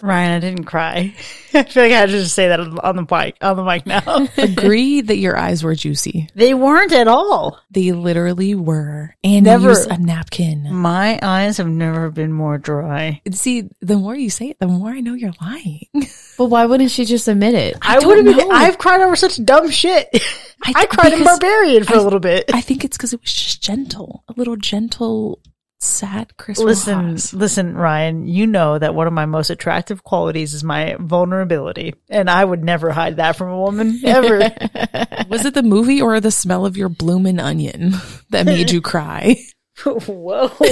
Ryan, 0.02 0.32
I 0.32 0.38
didn't 0.40 0.64
cry. 0.64 1.14
I 1.54 1.62
feel 1.64 1.82
like 1.82 1.92
I 1.92 1.96
had 2.00 2.06
to 2.10 2.12
just 2.12 2.34
say 2.34 2.48
that 2.48 2.60
on 2.60 2.96
the 2.96 3.06
mic 3.10 3.36
on 3.40 3.56
the 3.56 3.64
mic 3.64 3.86
now. 3.86 4.28
Agree 4.38 5.00
that 5.00 5.16
your 5.16 5.36
eyes 5.36 5.62
were 5.64 5.74
juicy. 5.74 6.28
they 6.34 6.54
weren't 6.54 6.92
at 6.92 7.08
all. 7.08 7.58
They 7.70 7.92
literally 7.92 8.54
were. 8.54 9.14
And 9.24 9.44
Never. 9.44 9.72
you 9.72 9.86
a 9.90 9.98
napkin. 9.98 10.72
My 10.72 11.18
eyes 11.22 11.56
have 11.58 11.66
never 11.68 12.10
been 12.10 12.32
more 12.32 12.56
dry. 12.58 13.20
See, 13.32 13.68
the 13.80 13.96
more 13.96 14.14
you 14.14 14.30
say 14.30 14.50
it, 14.50 14.58
the 14.60 14.66
more 14.68 14.90
I 14.90 15.00
know 15.00 15.14
you're 15.14 15.32
lying. 15.40 15.86
But 16.38 16.46
why 16.46 16.66
wouldn't 16.66 16.90
she 16.90 17.04
just 17.04 17.28
admit 17.28 17.54
it? 17.54 17.76
I, 17.82 17.98
don't 17.98 18.06
would 18.08 18.26
have 18.26 18.36
been. 18.36 18.50
I've 18.52 18.78
cried 18.78 19.00
over 19.00 19.16
such 19.16 19.44
dumb 19.44 19.70
shit. 19.70 20.08
I, 20.62 20.72
th- 20.72 20.88
cried 20.88 21.12
in 21.12 21.24
Barbarian 21.24 21.84
for 21.84 21.94
a 21.94 22.00
I- 22.00 22.02
little 22.02 22.20
bit. 22.20 22.50
I 22.54 22.60
think 22.60 22.84
it's 22.84 22.96
because 22.96 23.12
it 23.12 23.20
was 23.20 23.32
just 23.32 23.62
gentle. 23.62 24.24
A 24.28 24.32
little 24.36 24.56
gentle, 24.56 25.40
sad 25.80 26.36
Chris 26.36 26.58
Listen, 26.58 27.16
listen, 27.32 27.74
Ryan, 27.74 28.26
you 28.26 28.46
know 28.46 28.78
that 28.78 28.94
one 28.94 29.06
of 29.06 29.12
my 29.12 29.26
most 29.26 29.50
attractive 29.50 30.04
qualities 30.04 30.54
is 30.54 30.62
my 30.62 30.96
vulnerability. 31.00 31.94
And 32.08 32.28
I 32.28 32.44
would 32.44 32.62
never 32.62 32.90
hide 32.90 33.16
that 33.16 33.36
from 33.36 33.48
a 33.48 33.58
woman, 33.58 34.00
ever. 34.04 34.38
Was 35.28 35.44
it 35.44 35.54
the 35.54 35.62
movie 35.62 36.02
or 36.02 36.20
the 36.20 36.30
smell 36.30 36.66
of 36.66 36.76
your 36.76 36.88
bloomin' 36.88 37.40
onion 37.40 37.94
that 38.30 38.46
made 38.46 38.70
you 38.70 38.80
cry? 38.80 39.36
Whoa. 40.06 40.50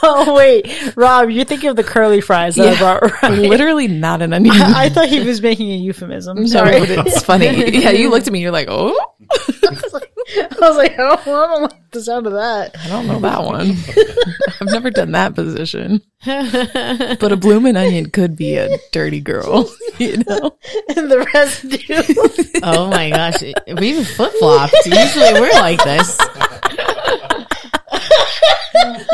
Oh, 0.00 0.32
wait. 0.32 0.96
Rob, 0.96 1.28
you're 1.28 1.44
thinking 1.44 1.70
of 1.70 1.74
the 1.74 1.82
curly 1.82 2.20
fries 2.20 2.54
that 2.54 2.68
I 2.68 2.78
brought, 2.78 3.20
right? 3.20 3.32
Literally 3.36 3.88
not 3.88 4.22
an 4.22 4.32
onion. 4.32 4.54
I, 4.54 4.84
I 4.84 4.88
thought 4.90 5.08
he 5.08 5.26
was 5.26 5.42
making 5.42 5.72
a 5.72 5.76
euphemism. 5.76 6.46
Sorry. 6.46 6.78
but 6.78 7.04
it's 7.04 7.24
funny. 7.24 7.46
Yeah, 7.80 7.90
you 7.90 8.08
looked 8.08 8.28
at 8.28 8.32
me. 8.32 8.40
You're 8.40 8.52
like, 8.52 8.68
oh, 8.70 8.96
I 9.28 10.56
was 10.60 10.76
like, 10.76 10.94
oh, 10.98 11.20
I 11.20 11.24
don't 11.24 11.62
like 11.62 11.90
the 11.90 12.00
sound 12.00 12.28
of 12.28 12.34
that. 12.34 12.76
I 12.78 12.88
don't 12.88 13.08
know 13.08 13.18
that 13.18 13.42
one. 13.42 13.72
I've 14.60 14.72
never 14.72 14.90
done 14.90 15.12
that 15.12 15.34
position. 15.34 16.00
But 16.24 17.32
a 17.32 17.36
bloomin' 17.36 17.76
onion 17.76 18.10
could 18.10 18.36
be 18.36 18.54
a 18.56 18.78
dirty 18.92 19.20
girl, 19.20 19.68
you 19.98 20.18
know. 20.18 20.56
And 20.96 21.10
the 21.10 21.26
rest. 21.34 21.64
Oh 22.62 22.88
my 22.88 23.10
gosh. 23.10 23.42
We've 23.80 24.06
flip 24.06 24.32
flopped. 24.38 24.74
Usually 24.86 25.32
we're 25.40 25.52
like 25.54 25.82
this. 25.82 26.16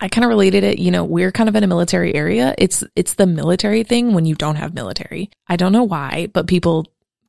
I 0.00 0.08
kind 0.10 0.24
of 0.24 0.28
related 0.28 0.64
it, 0.64 0.78
you 0.78 0.90
know, 0.90 1.04
we're 1.04 1.32
kind 1.32 1.48
of 1.48 1.56
in 1.56 1.64
a 1.64 1.66
military 1.66 2.14
area. 2.14 2.54
It's 2.58 2.84
it's 2.94 3.14
the 3.14 3.26
military 3.26 3.84
thing 3.84 4.12
when 4.12 4.26
you 4.26 4.34
don't 4.34 4.56
have 4.56 4.74
military. 4.74 5.30
I 5.48 5.56
don't 5.56 5.72
know 5.72 5.84
why, 5.84 6.28
but 6.32 6.46
people 6.46 6.86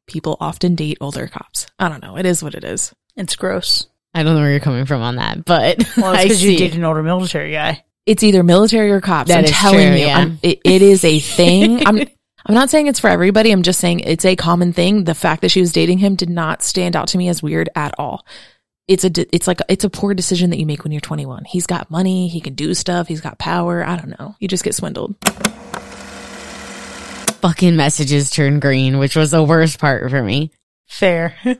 people 0.08 0.36
often 0.42 0.76
date 0.76 0.98
older 1.00 1.28
cops. 1.28 1.68
I 1.80 1.88
don't 1.88 2.04
know. 2.04 2.18
It 2.18 2.26
is 2.26 2.44
what 2.44 2.54
it 2.54 2.66
is. 2.66 2.94
It's 3.16 3.36
gross. 3.38 3.88
I 4.14 4.24
don't 4.24 4.36
know 4.36 4.42
where 4.42 4.52
you're 4.52 4.60
coming 4.60 4.86
from 4.86 5.02
on 5.02 5.16
that, 5.18 5.46
but 5.46 5.78
Well, 5.96 6.14
it's 6.16 6.24
because 6.24 6.44
you 6.44 6.52
see. 6.52 6.58
dated 6.58 6.78
an 6.80 6.84
older 6.84 7.04
military 7.04 7.52
guy. 7.52 7.84
It's 8.06 8.24
either 8.24 8.44
military 8.44 8.92
or 8.92 9.00
cops. 9.02 9.30
That 9.30 9.40
I'm 9.40 9.46
is 9.46 9.52
telling 9.52 9.88
true, 9.88 9.96
you, 9.98 10.06
yeah. 10.08 10.18
I'm- 10.18 10.40
it, 10.44 10.60
it 10.66 10.82
is 10.82 11.04
a 11.06 11.20
thing. 11.20 11.86
I'm 11.88 12.02
I'm 12.48 12.54
not 12.54 12.70
saying 12.70 12.88
it's 12.88 13.00
for 13.00 13.10
everybody. 13.10 13.52
I'm 13.52 13.64
just 13.64 13.80
saying 13.80 14.02
it's 14.02 14.24
a 14.26 14.36
common 14.36 14.72
thing. 14.72 15.06
The 15.06 15.16
fact 15.16 15.42
that 15.42 15.50
she 15.50 15.62
was 15.62 15.72
dating 15.72 15.98
him 15.98 16.16
did 16.16 16.30
not 16.30 16.62
stand 16.62 16.96
out 16.96 17.08
to 17.10 17.18
me 17.18 17.28
as 17.28 17.42
weird 17.42 17.70
at 17.76 17.96
all. 17.98 18.24
It's 18.88 19.04
a 19.04 19.10
de- 19.10 19.36
it's 19.36 19.48
like 19.48 19.62
it's 19.68 19.84
a 19.84 19.90
poor 19.90 20.14
decision 20.14 20.52
that 20.52 20.60
you 20.60 20.68
make 20.68 20.84
when 20.84 20.92
you're 20.92 21.02
21. 21.02 21.46
He's 21.46 21.66
got 21.66 21.90
money, 21.90 22.28
he 22.28 22.40
can 22.40 22.54
do 22.54 22.76
stuff, 22.76 23.08
he's 23.08 23.22
got 23.22 23.40
power. 23.40 23.84
I 23.84 23.96
don't 23.96 24.20
know. 24.20 24.36
You 24.40 24.48
just 24.48 24.64
get 24.64 24.76
swindled. 24.76 25.16
fucking 27.42 27.76
messages 27.76 28.30
turn 28.30 28.60
green, 28.60 29.00
which 29.00 29.16
was 29.16 29.32
the 29.32 29.44
worst 29.44 29.80
part 29.80 30.10
for 30.10 30.22
me 30.22 30.52
Fair. 30.88 31.36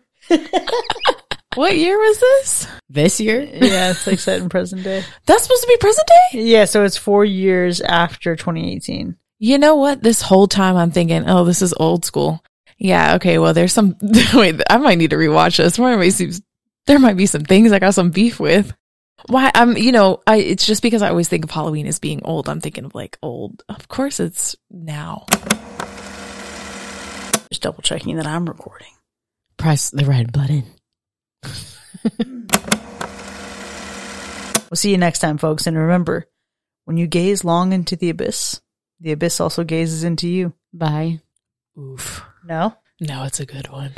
What 1.56 1.78
year 1.78 1.98
was 1.98 2.20
this? 2.20 2.68
this 2.90 3.20
year. 3.22 3.42
yeah, 3.42 3.92
it's 3.92 4.06
like 4.06 4.20
set 4.20 4.42
in 4.42 4.50
present 4.50 4.84
day. 4.84 5.06
That's 5.26 5.44
supposed 5.44 5.62
to 5.62 5.68
be 5.68 5.78
present 5.78 6.08
day? 6.08 6.42
Yeah, 6.42 6.66
so 6.66 6.84
it's 6.84 6.98
four 6.98 7.24
years 7.24 7.80
after 7.80 8.36
2018. 8.36 9.16
You 9.40 9.58
know 9.58 9.76
what? 9.76 10.02
This 10.02 10.22
whole 10.22 10.48
time 10.48 10.76
I'm 10.78 10.92
thinking, 10.92 11.30
oh, 11.30 11.46
this 11.46 11.62
is 11.62 11.74
old 11.78 12.06
school. 12.06 12.44
Yeah, 12.78 13.16
okay, 13.16 13.38
well, 13.40 13.54
there's 13.54 13.74
some, 13.74 13.96
wait, 14.34 14.62
I 14.70 14.78
might 14.78 14.98
need 14.98 15.12
to 15.12 15.16
rewatch 15.16 15.58
this. 15.58 15.78
There 15.78 15.86
might 15.86 16.02
be 16.02 16.10
some, 16.12 16.32
there 16.88 17.00
might 17.00 17.18
be 17.18 17.26
some 17.26 17.44
things 17.44 17.72
I 17.72 17.80
got 17.80 17.94
some 17.94 18.12
beef 18.12 18.40
with. 18.40 18.74
Why, 19.28 19.52
I'm, 19.56 19.78
you 19.78 19.92
know, 19.92 20.22
I, 20.28 20.38
it's 20.38 20.66
just 20.66 20.82
because 20.82 21.02
I 21.02 21.10
always 21.10 21.30
think 21.30 21.46
of 21.46 21.52
Halloween 21.52 21.88
as 21.88 22.00
being 22.00 22.22
old. 22.24 22.50
I'm 22.50 22.62
thinking 22.62 22.86
of 22.86 22.94
like 22.94 23.18
old. 23.22 23.64
Of 23.70 23.88
course 23.88 24.20
it's 24.20 24.56
now. 24.70 25.26
Just 27.50 27.62
double 27.62 27.82
checking 27.82 28.18
that 28.18 28.28
I'm 28.28 28.46
recording. 28.46 28.92
Press 29.58 29.90
the 29.90 30.06
red 30.06 30.32
button. 30.32 30.66
We'll 34.76 34.78
see 34.78 34.92
you 34.92 34.98
next 34.98 35.20
time, 35.20 35.38
folks. 35.38 35.68
And 35.68 35.78
remember, 35.78 36.28
when 36.84 36.98
you 36.98 37.08
gaze 37.08 37.46
long 37.46 37.72
into 37.72 37.96
the 37.96 38.10
abyss, 38.10 38.60
the 39.00 39.12
abyss 39.12 39.40
also 39.40 39.64
gazes 39.64 40.04
into 40.04 40.28
you. 40.28 40.54
Bye. 40.74 41.22
Oof. 41.78 42.24
No? 42.46 42.76
No, 43.00 43.24
it's 43.24 43.40
a 43.40 43.46
good 43.46 43.70
one. 43.70 43.94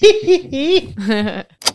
Bye. 0.00 1.46